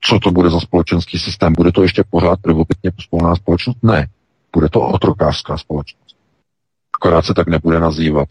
co 0.05 0.19
to 0.19 0.31
bude 0.31 0.49
za 0.49 0.59
společenský 0.59 1.19
systém? 1.19 1.53
Bude 1.53 1.71
to 1.71 1.84
ještě 1.84 2.03
pořád 2.09 2.39
prvopětně 2.41 2.91
spolná 2.99 3.35
společnost? 3.35 3.77
Ne. 3.84 4.07
Bude 4.53 4.69
to 4.69 4.81
otrokářská 4.81 5.57
společnost. 5.57 6.15
Akorát 6.93 7.25
se 7.25 7.34
tak 7.34 7.47
nebude 7.47 7.80
nazývat. 7.80 8.30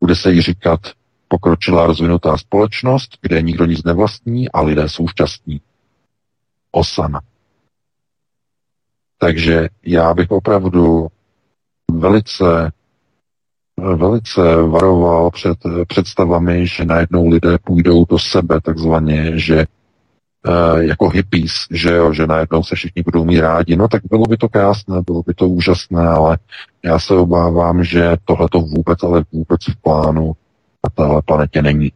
Bude 0.00 0.16
se 0.16 0.32
jí 0.32 0.42
říkat 0.42 0.80
pokročilá 1.28 1.86
rozvinutá 1.86 2.36
společnost, 2.36 3.18
kde 3.20 3.42
nikdo 3.42 3.64
nic 3.64 3.84
nevlastní 3.84 4.50
a 4.50 4.60
lidé 4.60 4.88
jsou 4.88 5.08
šťastní. 5.08 5.60
Osana. 6.70 7.20
Takže 9.18 9.68
já 9.82 10.14
bych 10.14 10.30
opravdu 10.30 11.06
velice, 11.90 12.72
velice 13.96 14.62
varoval 14.62 15.30
před 15.30 15.58
představami, 15.88 16.66
že 16.66 16.84
najednou 16.84 17.28
lidé 17.28 17.58
půjdou 17.58 18.04
do 18.04 18.18
sebe 18.18 18.60
takzvaně, 18.60 19.38
že 19.38 19.66
jako 20.80 21.08
hippies, 21.08 21.52
že 21.70 21.92
jo, 21.92 22.12
že 22.12 22.26
najednou 22.26 22.62
se 22.62 22.74
všichni 22.74 23.02
budou 23.02 23.24
mít 23.24 23.40
rádi. 23.40 23.76
No 23.76 23.88
tak 23.88 24.02
bylo 24.10 24.24
by 24.24 24.36
to 24.36 24.48
krásné, 24.48 25.02
bylo 25.02 25.22
by 25.22 25.34
to 25.34 25.48
úžasné, 25.48 26.08
ale 26.08 26.38
já 26.84 26.98
se 26.98 27.14
obávám, 27.14 27.84
že 27.84 28.16
tohle 28.24 28.48
to 28.48 28.60
vůbec, 28.60 29.02
ale 29.02 29.24
vůbec 29.32 29.60
v 29.68 29.82
plánu 29.82 30.32
na 30.84 30.90
téhle 30.94 31.22
planetě 31.22 31.62
není. 31.62 31.92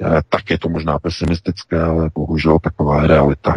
Eh, 0.00 0.20
tak 0.28 0.50
je 0.50 0.58
to 0.58 0.68
možná 0.68 0.98
pesimistické, 0.98 1.82
ale 1.82 2.10
bohužel 2.14 2.58
taková 2.58 3.02
je 3.02 3.08
realita. 3.08 3.54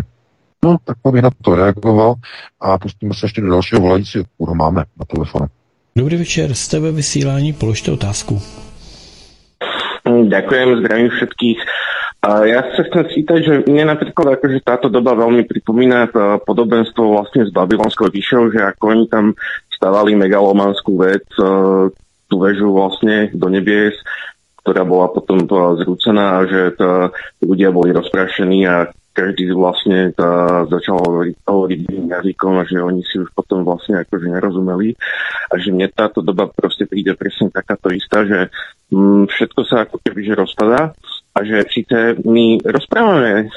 No, 0.64 0.78
tak 0.86 0.98
bych 1.12 1.22
na 1.22 1.30
to 1.42 1.56
reagoval 1.56 2.16
a 2.60 2.78
pustíme 2.78 3.14
se 3.14 3.26
ještě 3.26 3.42
do 3.42 3.50
dalšího 3.50 3.82
volajícího, 3.82 4.24
koho 4.38 4.56
máme 4.56 4.84
na 5.00 5.06
telefonu. 5.16 5.46
Dobrý 5.96 6.18
večer, 6.18 6.54
jste 6.54 6.80
ve 6.80 6.92
vysílání, 6.92 7.54
položte 7.54 7.92
otázku. 7.92 8.42
Ďakujem, 10.30 10.80
zdravím 10.80 11.10
všetkých. 11.10 11.58
A 12.22 12.46
ja 12.46 12.62
sa 12.78 12.86
chcem 12.86 13.02
spýtať, 13.10 13.40
že 13.42 13.54
mne 13.66 13.98
napríklad 13.98 14.38
akože 14.38 14.62
táto 14.62 14.94
doba 14.94 15.18
veľmi 15.18 15.42
pripomína 15.42 16.06
uh, 16.06 16.38
podobenstvo 16.46 17.18
vlastne 17.18 17.50
s 17.50 17.52
Babylonskou 17.52 18.14
výšou, 18.14 18.54
že 18.54 18.62
ako 18.62 18.84
oni 18.94 19.06
tam 19.10 19.34
stavali 19.74 20.14
megalomanskú 20.14 21.02
vec, 21.02 21.26
uh, 21.42 21.90
tú 22.30 22.36
väžu 22.38 22.78
vlastne 22.78 23.34
do 23.34 23.50
nebies, 23.50 23.98
ktorá 24.62 24.86
bola 24.86 25.10
potom 25.10 25.50
uh, 25.50 25.74
zrúcená 25.82 26.38
a 26.38 26.46
že 26.46 26.78
to, 26.78 27.10
ľudia 27.42 27.74
boli 27.74 27.90
rozprašení 27.90 28.70
a 28.70 28.86
každý 29.18 29.50
vlastne 29.58 30.14
tá, 30.14 30.62
začal 30.70 31.02
hovoriť, 31.02 31.36
hovoriť 31.42 31.80
jazykom 32.06 32.54
a 32.62 32.64
že 32.70 32.86
oni 32.86 33.02
si 33.02 33.18
už 33.18 33.34
potom 33.34 33.66
vlastne 33.66 33.98
akože 33.98 34.30
nerozumeli. 34.30 34.94
A 35.50 35.58
že 35.58 35.74
mne 35.74 35.90
táto 35.90 36.22
doba 36.22 36.48
proste 36.48 36.86
príde 36.86 37.18
presne 37.18 37.50
takáto 37.50 37.90
istá, 37.90 38.30
že 38.30 38.54
mm, 38.94 39.26
všetko 39.26 39.62
sa 39.66 39.90
ako 39.90 39.98
keby 40.06 40.22
že 40.22 40.38
rozpadá 40.38 40.94
a 41.32 41.38
že 41.48 41.64
síce 41.72 42.20
my 42.28 42.60
rozprávame 42.64 43.48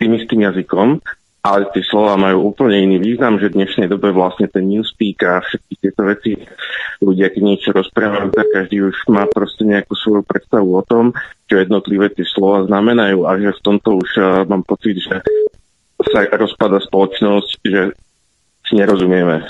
tým 0.00 0.16
istým 0.16 0.48
jazykom, 0.48 1.00
ale 1.40 1.72
tie 1.72 1.80
slova 1.84 2.20
majú 2.20 2.52
úplne 2.52 2.84
iný 2.84 3.00
význam, 3.00 3.40
že 3.40 3.48
v 3.48 3.64
dnešnej 3.64 3.88
dobe 3.88 4.12
vlastne 4.12 4.44
ten 4.48 4.68
newspeak 4.68 5.24
a 5.24 5.40
všetky 5.40 5.74
tieto 5.80 6.02
veci, 6.04 6.36
ľudia, 7.00 7.32
keď 7.32 7.42
niečo 7.44 7.70
rozprávajú, 7.72 8.28
tak 8.32 8.46
každý 8.52 8.84
už 8.84 9.08
má 9.08 9.24
proste 9.24 9.64
nejakú 9.64 9.96
svoju 9.96 10.20
predstavu 10.24 10.68
o 10.68 10.84
tom, 10.84 11.16
čo 11.48 11.56
jednotlivé 11.56 12.12
tie 12.12 12.28
slova 12.28 12.68
znamenajú 12.68 13.24
a 13.24 13.40
že 13.40 13.56
v 13.56 13.64
tomto 13.64 13.88
už 14.04 14.10
uh, 14.20 14.24
mám 14.44 14.64
pocit, 14.68 15.00
že 15.00 15.24
sa 16.00 16.24
rozpada 16.36 16.80
spoločnosť, 16.80 17.50
že 17.64 17.82
si 18.68 18.72
nerozumieme. 18.76 19.44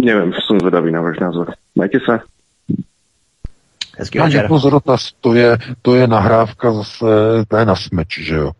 Neviem, 0.00 0.30
som 0.44 0.60
zvedavý 0.60 0.92
na 0.92 1.04
váš 1.04 1.20
názor. 1.20 1.52
Majte 1.76 2.00
sa. 2.04 2.24
Hezký 4.00 4.18
večer. 4.18 4.48
dotaz, 4.70 5.12
to 5.20 5.34
je, 5.34 5.58
to 5.82 5.94
je 5.94 6.06
nahrávka 6.06 6.72
zase, 6.72 7.06
to 7.48 7.56
je 7.56 7.64
na 7.64 7.76
smeč, 7.76 8.18
že 8.18 8.34
jo? 8.34 8.50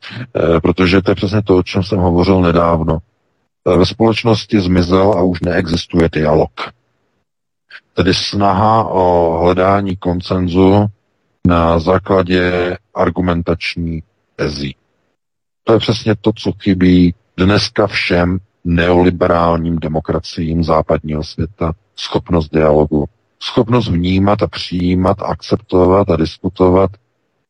E, 0.57 0.61
protože 0.61 1.03
to 1.03 1.11
je 1.11 1.15
přesně 1.15 1.43
to, 1.43 1.57
o 1.57 1.63
čem 1.63 1.83
jsem 1.83 1.99
hovořil 1.99 2.41
nedávno. 2.41 2.99
E, 3.67 3.79
ve 3.79 3.87
společnosti 3.87 4.61
zmizel 4.61 5.13
a 5.13 5.23
už 5.23 5.41
neexistuje 5.41 6.09
dialog. 6.13 6.51
Tedy 7.95 8.15
snaha 8.15 8.85
o 8.85 9.39
hledání 9.43 9.97
koncenzu 9.97 10.87
na 11.47 11.79
základě 11.79 12.77
argumentační 12.95 14.03
tezí. 14.37 14.77
To 15.65 15.73
je 15.73 15.79
přesně 15.79 16.15
to, 16.21 16.33
co 16.33 16.53
chybí 16.63 17.15
dneska 17.37 17.87
všem 17.87 18.39
neoliberálním 18.65 19.79
demokraciím 19.79 20.65
západního 20.65 21.25
světa. 21.25 21.73
Schopnost 21.97 22.49
dialogu. 22.53 23.05
Schopnost 23.43 23.89
vnímat 23.89 24.43
a 24.43 24.47
přijímat, 24.47 25.23
akceptovat 25.23 26.11
a 26.11 26.17
diskutovat 26.17 26.91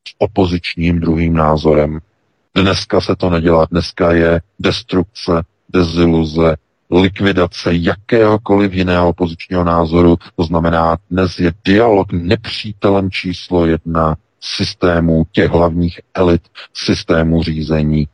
s 0.09 0.15
opozičním 0.19 1.01
druhým 1.01 1.35
názorem. 1.35 1.99
Dneska 2.55 3.01
se 3.01 3.17
to 3.17 3.31
nedělá. 3.31 3.67
Dneska 3.71 4.13
je 4.13 4.41
destrukce, 4.59 5.43
deziluze, 5.69 6.57
likvidace 6.91 7.71
jakéhokoliv 7.73 8.73
jiného 8.73 9.09
opozičního 9.09 9.65
názoru. 9.65 10.17
To 10.37 10.45
znamená, 10.45 10.99
dnes 11.11 11.39
je 11.39 11.53
dialog 11.65 12.13
nepřítelem 12.13 13.11
číslo 13.11 13.67
jedna 13.67 14.17
systému 14.41 15.27
těch 15.33 15.51
hlavních 15.51 16.01
elit, 16.15 16.43
systému 16.75 17.43
řízení. 17.43 18.09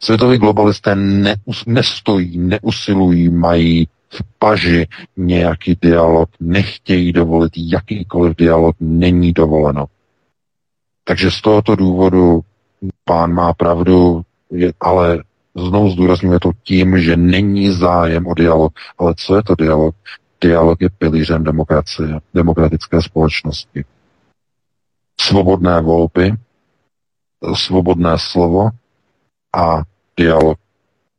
Světoví 0.00 0.38
globalisté 0.38 0.94
neus, 0.94 1.64
nestojí, 1.66 2.38
neusilují, 2.38 3.28
mají 3.28 3.88
v 4.10 4.22
paži 4.38 4.86
nějaký 5.16 5.78
dialog, 5.82 6.30
nechtějí 6.40 7.12
dovolit 7.12 7.52
jakýkoliv 7.56 8.36
dialog, 8.36 8.76
není 8.80 9.32
dovoleno. 9.32 9.86
Takže 11.04 11.30
z 11.30 11.40
tohoto 11.40 11.76
důvodu 11.76 12.40
pán 13.04 13.32
má 13.32 13.52
pravdu, 13.52 14.22
je, 14.50 14.72
ale 14.80 15.22
znovu 15.56 15.90
zdůrazňuje 15.90 16.40
to 16.40 16.50
tím, 16.62 17.00
že 17.00 17.16
není 17.16 17.70
zájem 17.70 18.26
o 18.26 18.34
dialog. 18.34 18.72
Ale 18.98 19.14
co 19.16 19.36
je 19.36 19.42
to 19.42 19.54
dialog? 19.54 19.94
Dialog 20.40 20.80
je 20.80 20.88
pilířem 20.98 21.44
demokracie, 21.44 22.08
demokratické 22.34 23.02
společnosti. 23.02 23.84
Svobodné 25.20 25.80
volby, 25.80 26.32
svobodné 27.54 28.12
slovo 28.18 28.68
a 29.56 29.82
dialog 30.16 30.58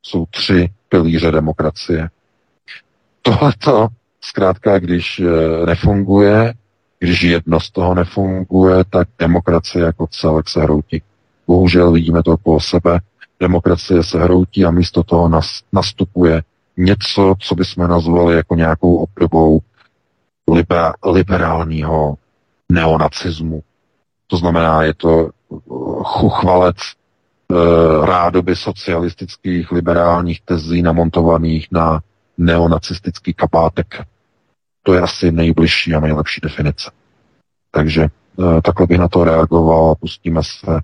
jsou 0.02 0.26
tři 0.26 0.70
pilíře 0.90 1.32
demokracie. 1.32 2.10
Tohleto 3.30 3.88
zkrátka, 4.22 4.80
když 4.80 5.22
nefunguje, 5.66 6.54
když 7.00 7.24
jedno 7.24 7.60
z 7.60 7.72
toho 7.72 7.96
nefunguje, 7.96 8.84
tak 8.90 9.08
demokracie 9.20 9.86
jako 9.86 10.08
celek 10.08 10.50
se 10.50 10.62
hroutí. 10.62 11.02
Bohužel 11.48 11.92
vidíme 11.92 12.24
to 12.24 12.38
po 12.38 12.60
sebe. 12.60 13.00
Demokracie 13.40 14.04
se 14.04 14.20
hroutí 14.20 14.66
a 14.66 14.72
místo 14.72 15.04
toho 15.04 15.30
nas, 15.30 15.60
nastupuje 15.74 16.42
něco, 16.78 17.36
co 17.40 17.56
bychom 17.56 17.88
nazvali 17.88 18.36
jako 18.36 18.56
nějakou 18.56 18.96
obdobou 18.96 19.60
liber, 20.52 20.92
liberálního 21.06 22.16
neonacismu. 22.72 23.62
To 24.28 24.38
znamená, 24.38 24.84
je 24.84 24.94
to 24.94 25.30
chuchvalec 26.04 26.78
e, 26.78 28.06
rádoby 28.06 28.56
socialistických 28.56 29.72
liberálních 29.72 30.42
tezí 30.42 30.82
namontovaných 30.82 31.68
na 31.72 32.02
neonacistický 32.40 33.34
kapátek. 33.34 34.02
To 34.84 34.94
je 34.94 35.02
asi 35.02 35.32
nejbližší 35.32 35.94
a 35.94 36.00
nejlepší 36.00 36.42
definice. 36.42 36.92
Takže 37.72 38.04
e, 38.04 38.62
takhle 38.62 38.88
bych 38.88 39.00
na 39.00 39.08
to 39.08 39.24
reagoval 39.24 39.92
a 39.92 39.96
pustíme 39.96 40.42
se 40.44 40.80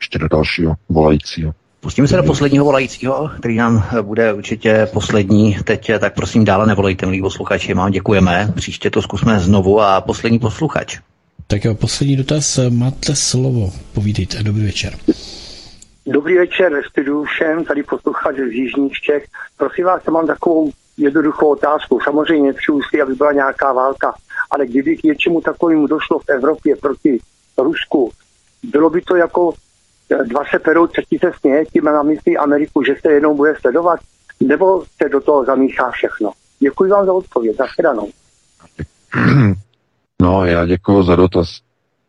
ještě 0.00 0.18
do 0.18 0.28
dalšího 0.28 0.74
volajícího. 0.88 1.54
Pustíme 1.80 2.08
se 2.08 2.16
do 2.16 2.22
posledního 2.22 2.64
volajícího, 2.64 3.30
který 3.38 3.56
nám 3.56 3.84
bude 4.02 4.32
určitě 4.32 4.88
poslední. 4.92 5.56
Teď 5.64 5.90
tak 6.00 6.14
prosím 6.14 6.44
dále 6.44 6.66
nevolejte, 6.66 7.06
milí 7.06 7.22
posluchači, 7.22 7.74
vám 7.74 7.90
děkujeme. 7.90 8.52
Příště 8.54 8.90
to 8.90 9.02
zkusme 9.02 9.40
znovu 9.40 9.80
a 9.80 10.00
poslední 10.00 10.38
posluchač. 10.38 10.98
Tak 11.46 11.64
jo, 11.64 11.74
poslední 11.74 12.16
dotaz, 12.16 12.58
máte 12.70 13.16
slovo, 13.16 13.72
povídejte, 13.94 14.42
dobrý 14.42 14.64
večer. 14.64 14.98
Dobrý 16.06 16.38
večer, 16.38 16.82
studiu 16.90 17.24
všem, 17.24 17.64
tady 17.64 17.82
posluchač 17.82 18.36
z 18.36 18.52
Jižních 18.52 18.92
Čech. 18.92 19.24
Prosím 19.56 19.84
vás, 19.84 20.02
mám 20.10 20.26
takovou 20.26 20.70
jednoduchou 20.96 21.52
otázku. 21.52 22.00
Samozřejmě 22.04 22.52
nepřiju 22.52 22.80
si, 22.90 23.02
aby 23.02 23.14
byla 23.14 23.32
nějaká 23.32 23.72
válka, 23.72 24.14
ale 24.50 24.66
kdyby 24.66 24.96
k 24.96 25.02
něčemu 25.02 25.40
takovému 25.40 25.86
došlo 25.86 26.18
v 26.18 26.28
Evropě 26.28 26.76
proti 26.76 27.18
Rusku, 27.58 28.10
bylo 28.62 28.90
by 28.90 29.00
to 29.00 29.16
jako 29.16 29.52
dva 30.24 30.40
se 30.50 30.58
perou, 30.58 30.86
třetí 30.86 31.18
se 31.18 31.32
směje, 31.40 31.64
tím 31.64 31.84
na 31.84 32.02
myslí 32.02 32.36
Ameriku, 32.36 32.82
že 32.82 32.94
se 33.00 33.12
jenom 33.12 33.36
bude 33.36 33.54
sledovat, 33.60 34.00
nebo 34.40 34.84
se 35.02 35.08
do 35.08 35.20
toho 35.20 35.44
zamíchá 35.44 35.90
všechno. 35.90 36.30
Děkuji 36.58 36.90
vám 36.90 37.06
za 37.06 37.12
odpověď, 37.12 37.56
zashledanou. 37.56 38.08
No, 40.22 40.44
já 40.44 40.66
děkuji 40.66 41.02
za 41.02 41.16
dotaz. 41.16 41.48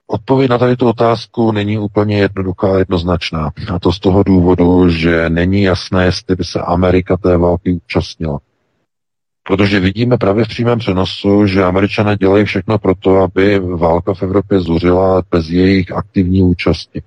Odpověď 0.08 0.50
na 0.50 0.58
tady 0.58 0.76
tu 0.76 0.88
otázku 0.88 1.52
není 1.52 1.80
úplně 1.80 2.20
jednoduchá 2.20 2.76
a 2.76 2.78
jednoznačná. 2.78 3.52
A 3.74 3.80
to 3.80 3.92
z 3.92 4.00
toho 4.00 4.24
důvodu, 4.24 4.90
že 4.90 5.30
není 5.30 5.64
jasné, 5.64 6.06
jestli 6.06 6.36
by 6.36 6.44
se 6.44 6.60
Amerika 6.60 7.18
té 7.18 7.38
války 7.38 7.80
účastnila. 7.86 8.40
Protože 9.48 9.80
vidíme 9.80 10.18
právě 10.18 10.46
v 10.46 10.48
přímém 10.48 10.80
přenosu, 10.80 11.46
že 11.46 11.64
američané 11.64 12.18
dělají 12.18 12.46
všechno 12.46 12.78
pro 12.78 12.96
to, 12.96 13.18
aby 13.18 13.60
válka 13.60 14.14
v 14.14 14.24
Evropě 14.24 14.60
zuřila 14.60 15.24
bez 15.32 15.50
jejich 15.50 15.92
aktivní 15.92 16.44
účasti. 16.44 17.02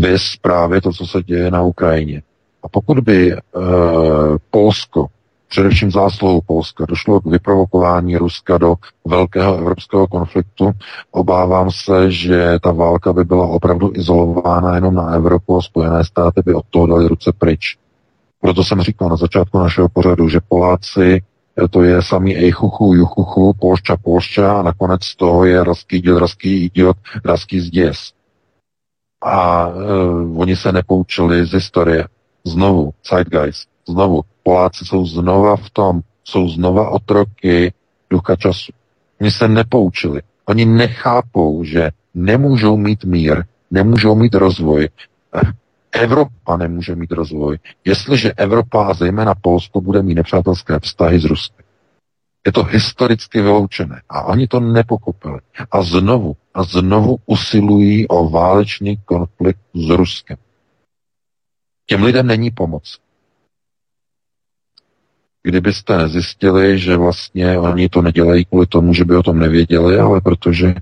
Vys 0.00 0.36
právě 0.42 0.80
to, 0.80 0.92
co 0.92 1.06
se 1.06 1.22
děje 1.22 1.50
na 1.50 1.62
Ukrajině. 1.62 2.22
A 2.62 2.68
pokud 2.68 2.98
by 3.00 3.32
e, 3.32 3.38
Polsko, 4.50 5.06
především 5.48 5.90
zásluhou 5.90 6.40
Polska, 6.46 6.84
došlo 6.88 7.20
k 7.20 7.26
vyprovokování 7.26 8.16
Ruska 8.16 8.58
do 8.58 8.74
velkého 9.04 9.56
evropského 9.58 10.06
konfliktu, 10.06 10.70
obávám 11.10 11.70
se, 11.70 12.10
že 12.10 12.58
ta 12.62 12.72
válka 12.72 13.12
by 13.12 13.24
byla 13.24 13.46
opravdu 13.46 13.92
izolována 13.94 14.74
jenom 14.74 14.94
na 14.94 15.10
Evropu 15.10 15.56
a 15.56 15.62
Spojené 15.62 16.04
státy 16.04 16.42
by 16.44 16.54
od 16.54 16.64
toho 16.70 16.86
dali 16.86 17.08
ruce 17.08 17.32
pryč. 17.38 17.76
Proto 18.40 18.64
jsem 18.64 18.80
říkal 18.80 19.08
na 19.08 19.16
začátku 19.16 19.58
našeho 19.58 19.88
pořadu, 19.88 20.28
že 20.28 20.40
Poláci 20.48 21.22
to 21.70 21.82
je 21.82 22.02
samý 22.02 22.36
ejchuchu, 22.36 22.94
juchuchu, 22.94 23.52
polšča, 23.60 23.96
polšča 23.96 24.52
a 24.52 24.62
nakonec 24.62 25.04
z 25.04 25.16
toho 25.16 25.44
je 25.44 25.64
raský 25.64 26.00
děl, 26.00 26.18
raský 26.18 26.64
idiot, 26.64 26.96
raský 27.24 27.60
zděs. 27.60 28.12
A 29.24 29.68
uh, 29.68 30.40
oni 30.40 30.56
se 30.56 30.72
nepoučili 30.72 31.46
z 31.46 31.52
historie. 31.52 32.08
Znovu, 32.44 32.90
zeitgeist, 33.10 33.68
znovu. 33.88 34.22
Poláci 34.42 34.84
jsou 34.84 35.06
znova 35.06 35.56
v 35.56 35.70
tom, 35.70 36.00
jsou 36.24 36.48
znova 36.48 36.90
otroky 36.90 37.72
ducha 38.10 38.36
času. 38.36 38.72
Oni 39.20 39.30
se 39.30 39.48
nepoučili. 39.48 40.22
Oni 40.44 40.64
nechápou, 40.64 41.64
že 41.64 41.90
nemůžou 42.14 42.76
mít 42.76 43.04
mír, 43.04 43.44
nemůžou 43.70 44.14
mít 44.14 44.34
rozvoj. 44.34 44.88
Evropa 45.92 46.56
nemůže 46.56 46.94
mít 46.94 47.12
rozvoj, 47.12 47.58
jestliže 47.84 48.32
Evropa 48.32 48.86
a 48.86 48.94
zejména 48.94 49.34
Polsko 49.34 49.80
bude 49.80 50.02
mít 50.02 50.14
nepřátelské 50.14 50.80
vztahy 50.80 51.20
s 51.20 51.24
Ruskem. 51.24 51.66
Je 52.46 52.52
to 52.52 52.64
historicky 52.64 53.40
vyloučené 53.40 54.02
a 54.08 54.22
oni 54.22 54.48
to 54.48 54.60
nepochopili. 54.60 55.38
A 55.70 55.82
znovu 55.82 56.36
a 56.54 56.62
znovu 56.62 57.18
usilují 57.26 58.08
o 58.08 58.30
válečný 58.30 58.96
konflikt 58.96 59.60
s 59.74 59.88
Ruskem. 59.90 60.36
Těm 61.86 62.02
lidem 62.02 62.26
není 62.26 62.50
pomoc. 62.50 62.98
Kdybyste 65.42 65.98
nezjistili, 65.98 66.78
že 66.78 66.96
vlastně 66.96 67.58
oni 67.58 67.88
to 67.88 68.02
nedělají 68.02 68.44
kvůli 68.44 68.66
tomu, 68.66 68.94
že 68.94 69.04
by 69.04 69.16
o 69.16 69.22
tom 69.22 69.38
nevěděli, 69.38 69.98
ale 69.98 70.20
protože 70.20 70.74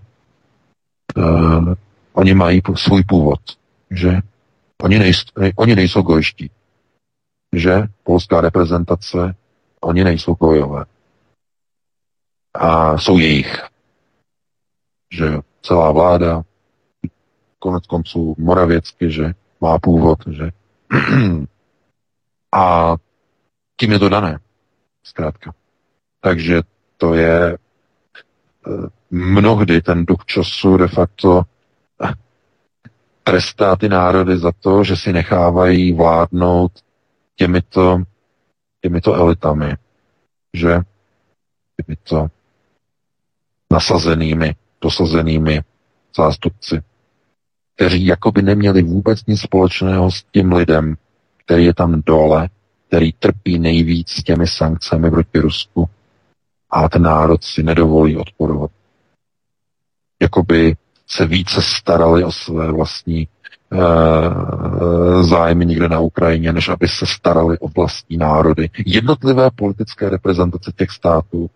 uh, 1.17 1.75
oni 2.13 2.35
mají 2.35 2.63
svůj 2.75 3.05
původ, 3.05 3.41
že 3.91 4.21
oni, 4.83 4.99
nejsou, 4.99 5.25
oni 5.57 5.77
nejsou 5.77 6.03
gojiští, 6.03 6.51
že 7.53 7.83
polská 8.03 8.41
reprezentace, 8.41 9.35
oni 9.81 10.05
nejsou 10.05 10.35
gojové. 10.35 10.85
A 12.55 12.99
jsou 12.99 13.19
jejich. 13.19 13.63
Že 15.13 15.27
celá 15.63 15.93
vláda, 15.93 16.43
konec 17.59 17.87
konců 17.87 18.35
Moravěcky, 18.39 19.11
že 19.11 19.35
má 19.61 19.79
původ, 19.79 20.19
že 20.31 20.51
a 22.53 22.97
tím 23.77 23.93
je 23.93 23.99
to 23.99 24.09
dané, 24.09 24.39
zkrátka. 25.03 25.55
Takže 26.21 26.63
to 26.97 27.15
je 27.15 27.59
mnohdy 29.11 29.83
ten 29.83 30.07
duch 30.07 30.25
času 30.25 30.77
de 30.77 30.89
facto 30.89 31.43
trestá 33.29 33.77
ty 33.77 33.89
národy 33.89 34.39
za 34.39 34.53
to, 34.61 34.85
že 34.85 34.97
si 34.97 35.13
nechávají 35.13 35.93
vládnout 35.93 36.73
těmito, 37.37 38.03
těmito 38.81 39.15
elitami, 39.15 39.77
že 40.55 40.81
těmito 41.77 42.27
nasazenými 43.73 44.55
dosazenými 44.81 45.61
zástupci, 46.17 46.81
kteří 47.75 48.07
jakoby 48.07 48.43
neměli 48.43 48.83
vůbec 48.83 49.27
nic 49.27 49.41
společného 49.41 50.11
s 50.11 50.23
tím 50.23 50.53
lidem, 50.53 50.97
který 51.45 51.65
je 51.65 51.75
tam 51.75 52.03
dole, 52.07 52.49
který 52.87 53.13
trpí 53.13 53.59
nejvíc 53.59 54.11
s 54.11 54.23
těmi 54.23 54.47
sankcemi 54.47 55.11
proti 55.11 55.39
Rusku 55.39 55.89
a 56.71 56.89
ten 56.89 57.03
národ 57.03 57.45
si 57.45 57.63
nedovolí 57.63 58.17
odporovat. 58.17 58.71
Jakoby 60.23 60.77
se 61.09 61.27
více 61.27 61.63
starali 61.63 62.25
o 62.25 62.33
své 62.33 62.73
vlastní 62.73 63.21
e, 63.23 63.29
zájmy 65.23 65.67
někde 65.67 65.89
na 65.89 66.01
Ukrajině, 66.01 66.53
než 66.53 66.69
aby 66.69 66.89
se 66.89 67.07
starali 67.07 67.59
o 67.59 67.69
vlastní 67.69 68.17
národy. 68.17 68.71
Jednotlivé 68.87 69.51
politické 69.51 70.09
reprezentace 70.09 70.73
těch 70.77 70.91
států 70.91 71.51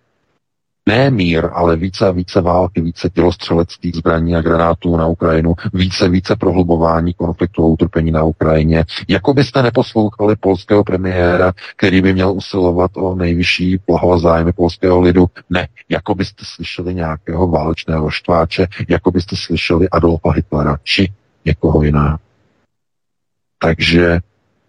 ne 0.86 1.10
mír, 1.10 1.50
ale 1.52 1.76
více 1.76 2.06
a 2.06 2.10
více 2.10 2.40
války, 2.40 2.80
více 2.80 3.10
tělostřeleckých 3.10 3.94
zbraní 3.96 4.36
a 4.36 4.40
granátů 4.40 4.96
na 4.96 5.06
Ukrajinu, 5.06 5.54
více 5.72 6.08
více 6.08 6.36
prohlubování 6.36 7.14
konfliktu 7.14 7.64
a 7.64 7.66
utrpení 7.66 8.10
na 8.10 8.22
Ukrajině. 8.22 8.84
Jako 9.08 9.34
byste 9.34 9.62
neposlouchali 9.62 10.36
polského 10.36 10.84
premiéra, 10.84 11.52
který 11.76 12.02
by 12.02 12.12
měl 12.12 12.32
usilovat 12.32 12.90
o 12.94 13.14
nejvyšší 13.14 13.78
blaho 13.86 14.12
a 14.12 14.18
zájmy 14.18 14.52
polského 14.52 15.00
lidu. 15.00 15.26
Ne, 15.50 15.68
jako 15.88 16.14
byste 16.14 16.44
slyšeli 16.46 16.94
nějakého 16.94 17.48
válečného 17.48 18.10
štváče, 18.10 18.66
jako 18.88 19.10
byste 19.10 19.36
slyšeli 19.36 19.88
Adolfa 19.88 20.30
Hitlera 20.32 20.76
či 20.82 21.12
někoho 21.44 21.82
jiného. 21.82 22.18
Takže 23.58 24.20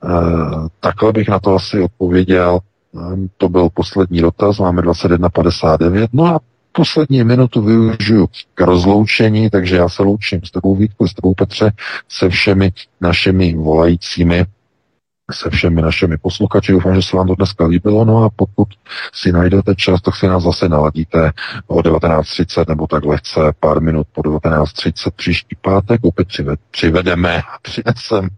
Uh, 0.06 0.68
takhle 0.80 1.12
bych 1.12 1.28
na 1.28 1.40
to 1.40 1.56
asi 1.56 1.82
odpověděl. 1.82 2.60
Ehm, 2.96 3.30
to 3.38 3.50
byl 3.50 3.70
poslední 3.70 4.22
dotaz, 4.22 4.60
máme 4.60 4.82
21.59. 4.82 6.08
No 6.14 6.26
a 6.26 6.40
poslední 6.72 7.24
minutu 7.24 7.62
využiju 7.62 8.28
k 8.54 8.62
rozloučení, 8.62 9.50
takže 9.50 9.76
já 9.76 9.90
se 9.90 10.04
loučím 10.04 10.42
s 10.44 10.52
tebou 10.52 10.76
Vítku, 10.76 11.08
s 11.08 11.14
tebou 11.14 11.34
Petře, 11.34 11.72
se 12.10 12.30
všemi 12.30 12.72
našimi 13.02 13.54
volajícími, 13.54 14.46
se 15.32 15.50
všemi 15.50 15.82
našimi 15.82 16.18
posluchači. 16.18 16.72
Doufám, 16.72 16.96
že 16.96 17.02
se 17.02 17.18
vám 17.18 17.28
to 17.28 17.36
dneska 17.36 17.66
líbilo. 17.66 18.06
No 18.06 18.24
a 18.24 18.30
pokud 18.36 18.68
si 19.14 19.32
najdete 19.32 19.76
čas, 19.76 20.02
tak 20.02 20.16
si 20.16 20.28
nás 20.28 20.44
zase 20.44 20.70
naladíte 20.70 21.32
o 21.68 21.80
19.30 21.80 22.66
nebo 22.70 22.88
tak 22.88 23.06
lehce 23.06 23.40
pár 23.60 23.82
minut 23.82 24.08
po 24.14 24.22
19.30 24.22 25.12
příští 25.16 25.56
pátek. 25.62 26.02
Opět 26.04 26.28
přivedeme 26.72 27.42
a 27.42 27.60
přinesem 27.62 28.30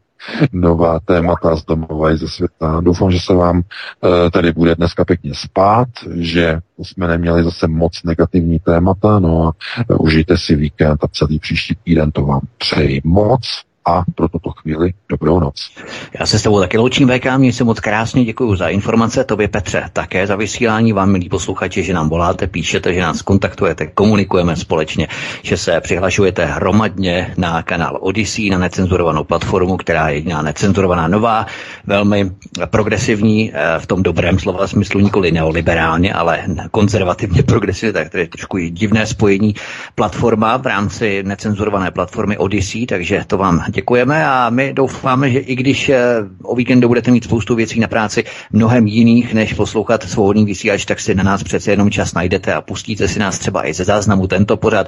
nová 0.52 1.00
témata 1.00 1.56
z 1.56 1.66
domova 1.66 2.12
i 2.12 2.18
ze 2.18 2.28
světa. 2.28 2.82
Doufám, 2.82 3.12
že 3.12 3.20
se 3.20 3.34
vám 3.34 3.62
e, 3.62 4.32
tady 4.32 4.52
bude 4.52 4.76
dneska 4.76 5.06
pěkně 5.06 5.32
spát, 5.34 5.88
že 6.16 6.60
jsme 6.84 7.08
neměli 7.08 7.44
zase 7.44 7.68
moc 7.68 8.04
negativní 8.04 8.60
témata, 8.60 9.20
no 9.20 9.48
a 9.48 9.52
e, 9.90 9.96
užijte 9.96 10.38
si 10.38 10.56
víkend 10.56 11.04
a 11.04 11.08
celý 11.08 11.40
příští 11.40 11.76
týden 11.84 12.12
to 12.12 12.22
vám 12.22 12.42
přeji 12.58 13.02
moc 13.04 13.66
a 13.86 14.04
pro 14.16 14.30
tuto 14.30 14.52
chvíli 14.52 14.94
dobrou 15.10 15.40
noc. 15.40 15.72
Já 16.20 16.26
se 16.26 16.40
s 16.40 16.42
tebou 16.42 16.60
taky 16.60 16.78
loučím, 16.78 17.10
VK, 17.10 17.38
mě 17.38 17.54
se 17.54 17.64
moc 17.64 17.80
krásně 17.80 18.26
děkuji 18.26 18.56
za 18.56 18.68
informace, 18.68 19.24
tobě 19.24 19.48
Petře 19.48 19.90
také 19.94 20.28
za 20.28 20.36
vysílání, 20.36 20.94
vám 20.94 21.12
milí 21.12 21.30
posluchači, 21.30 21.84
že 21.84 21.94
nám 21.94 22.10
voláte, 22.10 22.48
píšete, 22.48 22.94
že 22.94 23.02
nás 23.02 23.22
kontaktujete, 23.22 23.88
komunikujeme 23.88 24.56
společně, 24.56 25.08
že 25.42 25.58
se 25.58 25.82
přihlašujete 25.82 26.46
hromadně 26.46 27.34
na 27.38 27.64
kanál 27.64 27.98
Odyssey, 28.02 28.50
na 28.50 28.58
necenzurovanou 28.58 29.24
platformu, 29.24 29.78
která 29.78 30.10
je 30.10 30.16
jediná 30.16 30.42
necenzurovaná 30.42 31.08
nová, 31.08 31.46
velmi 31.86 32.32
progresivní 32.66 33.52
eh, 33.54 33.80
v 33.80 33.86
tom 33.88 34.04
dobrém 34.04 34.40
slova 34.40 34.68
smyslu, 34.68 35.00
nikoli 35.00 35.32
neoliberálně, 35.32 36.14
ale 36.14 36.44
konzervativně 36.72 37.44
progresivně, 37.44 37.94
tak 37.94 38.10
to 38.10 38.18
je 38.18 38.28
trošku 38.28 38.58
divné 38.58 39.06
spojení 39.06 39.56
platforma 39.96 40.58
v 40.58 40.66
rámci 40.66 41.24
necenzurované 41.24 41.92
platformy 41.92 42.38
Odyssey, 42.38 42.86
takže 42.86 43.24
to 43.28 43.38
vám 43.38 43.60
děkujeme 43.76 44.26
a 44.26 44.50
my 44.50 44.74
doufáme, 44.74 45.30
že 45.30 45.40
i 45.40 45.56
když 45.56 45.90
eh, 45.90 46.00
o 46.44 46.56
víkendu 46.56 46.88
budete 46.88 47.12
mít 47.12 47.24
spoustu 47.24 47.56
věcí 47.56 47.80
na 47.80 47.88
práci, 47.88 48.24
mnohem 48.52 48.88
jiných, 48.88 49.34
než 49.34 49.54
poslouchat 49.54 50.04
svobodný 50.04 50.46
vysílač, 50.46 50.86
tak 50.86 51.00
si 51.00 51.16
na 51.16 51.24
nás 51.24 51.44
přece 51.44 51.72
jenom 51.72 51.92
čas 51.92 52.14
najdete 52.14 52.54
a 52.54 52.62
pustíte 52.62 53.08
si 53.08 53.20
nás 53.20 53.40
třeba 53.40 53.68
i 53.68 53.74
ze 53.74 53.84
záznamu 53.84 54.28
tento 54.28 54.58
pořad, 54.58 54.88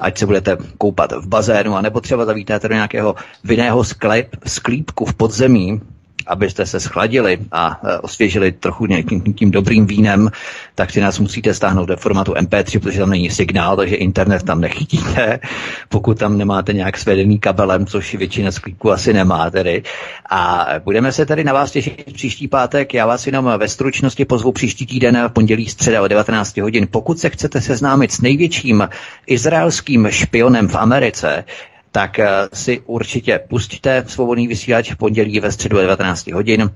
ať 0.00 0.18
se 0.18 0.26
budete 0.26 0.56
koupat 0.78 1.12
v 1.12 1.28
bazénu, 1.28 1.76
anebo 1.76 2.00
třeba 2.00 2.24
zavítáte 2.24 2.68
do 2.68 2.74
nějakého 2.74 3.14
vinného 3.44 3.84
sklep, 3.84 4.36
sklípku 4.46 5.04
v 5.04 5.14
podzemí, 5.14 5.80
abyste 6.28 6.66
se 6.66 6.80
schladili 6.80 7.38
a 7.52 7.80
e, 7.84 7.98
osvěžili 7.98 8.52
trochu 8.52 8.86
nějakým 8.86 9.34
tím 9.34 9.50
dobrým 9.50 9.86
vínem, 9.86 10.30
tak 10.74 10.90
si 10.90 11.00
nás 11.00 11.18
musíte 11.18 11.54
stáhnout 11.54 11.88
ve 11.88 11.96
formátu 11.96 12.32
MP3, 12.32 12.80
protože 12.80 12.98
tam 12.98 13.10
není 13.10 13.30
signál, 13.30 13.76
takže 13.76 13.96
internet 13.96 14.42
tam 14.42 14.60
nechytíte, 14.60 15.40
pokud 15.88 16.18
tam 16.18 16.38
nemáte 16.38 16.72
nějak 16.72 16.98
svedený 16.98 17.38
kabelem, 17.38 17.86
což 17.86 18.14
většina 18.14 18.50
sklípků 18.50 18.92
asi 18.92 19.12
nemá 19.12 19.50
tedy. 19.50 19.82
A 20.30 20.66
budeme 20.84 21.12
se 21.12 21.26
tady 21.26 21.44
na 21.44 21.52
vás 21.52 21.70
těšit 21.70 22.12
příští 22.12 22.48
pátek. 22.48 22.94
Já 22.94 23.06
vás 23.06 23.26
jenom 23.26 23.52
ve 23.58 23.68
stručnosti 23.68 24.24
pozvu 24.24 24.52
příští 24.52 24.86
týden 24.86 25.28
v 25.28 25.32
pondělí 25.32 25.66
středa 25.66 26.02
o 26.02 26.08
19 26.08 26.56
hodin. 26.56 26.88
Pokud 26.90 27.18
se 27.18 27.30
chcete 27.30 27.60
seznámit 27.60 28.12
s 28.12 28.20
největším 28.20 28.88
izraelským 29.26 30.08
špionem 30.10 30.68
v 30.68 30.74
Americe, 30.74 31.44
tak 31.92 32.18
eh, 32.18 32.28
si 32.52 32.80
určitě 32.86 33.40
pustíte 33.48 34.04
svobodný 34.06 34.48
vysílač 34.48 34.92
v 34.92 34.96
pondělí 34.96 35.40
ve 35.40 35.52
středu 35.52 35.76
19 35.76 36.26
hodin. 36.26 36.70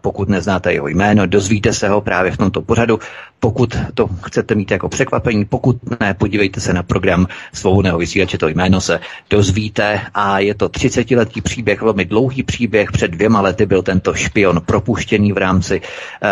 Pokud 0.00 0.28
neznáte 0.28 0.72
jeho 0.72 0.88
jméno, 0.88 1.26
dozvíte 1.26 1.72
se 1.72 1.88
ho 1.88 2.00
právě 2.00 2.32
v 2.32 2.36
tomto 2.36 2.62
pořadu. 2.62 2.98
Pokud 3.40 3.76
to 3.94 4.06
chcete 4.22 4.54
mít 4.54 4.70
jako 4.70 4.88
překvapení, 4.88 5.44
pokud 5.44 5.76
ne, 6.00 6.14
podívejte 6.14 6.60
se 6.60 6.72
na 6.72 6.82
program 6.82 7.26
svobodného 7.54 7.98
vysílače, 7.98 8.38
to 8.38 8.48
jméno 8.48 8.80
se 8.80 9.00
dozvíte 9.30 10.00
a 10.14 10.38
je 10.38 10.54
to 10.54 10.68
30-letý 10.68 11.40
příběh, 11.40 11.82
velmi 11.82 12.04
dlouhý 12.04 12.42
příběh. 12.42 12.92
Před 12.92 13.10
dvěma 13.10 13.40
lety 13.40 13.66
byl 13.66 13.82
tento 13.82 14.14
špion 14.14 14.60
propuštěný 14.66 15.32
v 15.32 15.36
rámci 15.38 15.80
uh, 15.80 16.28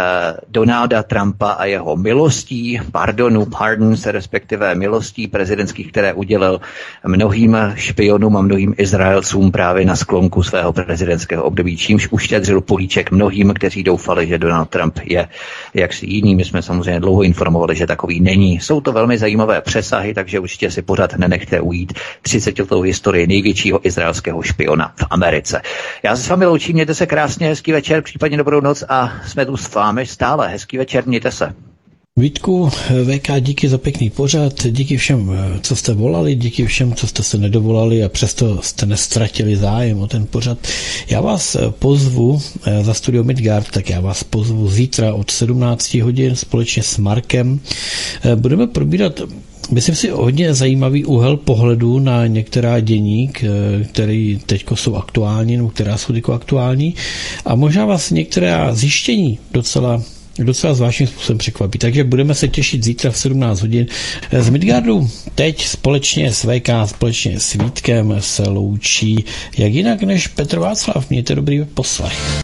Donalda 0.48 1.02
Trumpa 1.02 1.51
a 1.51 1.64
jeho 1.64 1.97
milostí, 1.97 2.80
pardonu, 2.93 3.47
pardons, 3.47 4.06
respektive 4.06 4.74
milostí 4.74 5.26
prezidentských, 5.28 5.93
které 5.93 6.12
udělal 6.12 6.60
mnohým 7.06 7.56
špionům 7.74 7.97
a 8.36 8.42
mnohým 8.42 8.74
Izraelcům 8.78 9.50
právě 9.50 9.84
na 9.84 9.96
sklonku 9.96 10.42
svého 10.42 10.72
prezidentského 10.72 11.44
období, 11.44 11.76
čímž 11.76 12.08
uštědřil 12.10 12.60
políček 12.60 13.10
mnohým, 13.10 13.54
kteří 13.54 13.82
doufali, 13.82 14.26
že 14.26 14.38
Donald 14.38 14.70
Trump 14.70 14.98
je 15.04 15.28
jaksi 15.74 16.06
jiný. 16.06 16.34
My 16.34 16.44
jsme 16.44 16.62
samozřejmě 16.62 17.00
dlouho 17.00 17.22
informovali, 17.22 17.76
že 17.76 17.86
takový 17.86 18.20
není. 18.20 18.60
Jsou 18.60 18.80
to 18.80 18.92
velmi 18.92 19.18
zajímavé 19.18 19.60
přesahy, 19.60 20.14
takže 20.14 20.40
určitě 20.40 20.70
si 20.70 20.82
pořád 20.82 21.18
nenechte 21.18 21.60
ujít 21.60 21.92
30 22.22 22.58
letou 22.58 22.80
historii 22.80 23.26
největšího 23.26 23.86
izraelského 23.86 24.42
špiona 24.42 24.92
v 24.96 25.04
Americe. 25.10 25.62
Já 26.02 26.16
se 26.16 26.22
s 26.22 26.28
vámi 26.28 26.46
loučím, 26.46 26.74
mějte 26.74 26.94
se 26.94 27.06
krásně, 27.06 27.48
hezký 27.48 27.72
večer, 27.72 28.02
případně 28.02 28.36
dobrou 28.36 28.60
noc 28.60 28.84
a 28.88 29.12
jsme 29.26 29.46
tu 29.46 29.56
s 29.56 29.74
vámi 29.74 30.06
stále. 30.06 30.48
Hezký 30.48 30.78
večer, 30.78 31.06
mějte 31.06 31.30
se. 31.30 31.54
Vítku, 32.18 32.68
VK, 33.04 33.28
díky 33.40 33.68
za 33.68 33.78
pěkný 33.78 34.10
pořad, 34.10 34.66
díky 34.70 34.96
všem, 34.96 35.32
co 35.62 35.76
jste 35.76 35.94
volali, 35.94 36.34
díky 36.34 36.66
všem, 36.66 36.94
co 36.94 37.06
jste 37.06 37.22
se 37.22 37.38
nedovolali 37.38 38.04
a 38.04 38.08
přesto 38.08 38.62
jste 38.62 38.86
nestratili 38.86 39.56
zájem 39.56 39.98
o 40.00 40.06
ten 40.06 40.26
pořad. 40.26 40.58
Já 41.10 41.20
vás 41.20 41.56
pozvu 41.78 42.40
eh, 42.66 42.84
za 42.84 42.94
studio 42.94 43.24
Midgard, 43.24 43.70
tak 43.70 43.90
já 43.90 44.00
vás 44.00 44.24
pozvu 44.24 44.68
zítra 44.68 45.14
od 45.14 45.30
17 45.30 45.94
hodin 45.94 46.36
společně 46.36 46.82
s 46.82 46.98
Markem. 46.98 47.60
Eh, 48.24 48.36
budeme 48.36 48.66
probírat 48.66 49.20
Myslím 49.70 49.94
si 49.94 50.08
hodně 50.10 50.54
zajímavý 50.54 51.04
úhel 51.04 51.36
pohledu 51.36 51.98
na 51.98 52.26
některá 52.26 52.80
dění, 52.80 53.28
které 53.92 54.36
teď 54.46 54.64
jsou 54.74 54.94
aktuální, 54.94 55.56
nebo 55.56 55.68
která 55.68 55.96
jsou 55.96 56.12
teď 56.12 56.24
aktuální. 56.28 56.94
A 57.44 57.54
možná 57.54 57.86
vás 57.86 58.10
některá 58.10 58.74
zjištění 58.74 59.38
docela 59.52 60.02
docela 60.39 60.74
zvláštním 60.74 61.09
způsobem 61.09 61.39
překvapí. 61.39 61.78
Takže 61.78 62.05
budeme 62.05 62.35
se 62.35 62.48
těšit 62.48 62.85
zítra 62.85 63.10
v 63.10 63.19
17 63.19 63.60
hodin 63.60 63.86
z 64.39 64.51
Midgardu. 64.51 65.10
Teď 65.35 65.66
společně 65.66 66.32
s 66.32 66.44
VK, 66.44 66.69
společně 66.86 67.40
s 67.40 67.52
Vítkem 67.52 68.16
se 68.20 68.43
loučí 68.43 69.24
jak 69.59 69.73
jinak 69.73 70.02
než 70.02 70.27
Petr 70.27 70.59
Václav. 70.59 71.10
Mějte 71.10 71.35
dobrý 71.35 71.65
poslech. 71.65 72.43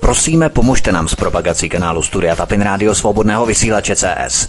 Prosíme, 0.00 0.48
pomožte 0.48 0.92
nám 0.92 1.08
s 1.08 1.14
propagací 1.14 1.68
kanálu 1.68 2.02
Studia 2.02 2.36
Tapin 2.36 2.60
Rádio 2.60 2.94
Svobodného 2.94 3.46
vysílače 3.46 3.96
CS. 3.96 4.48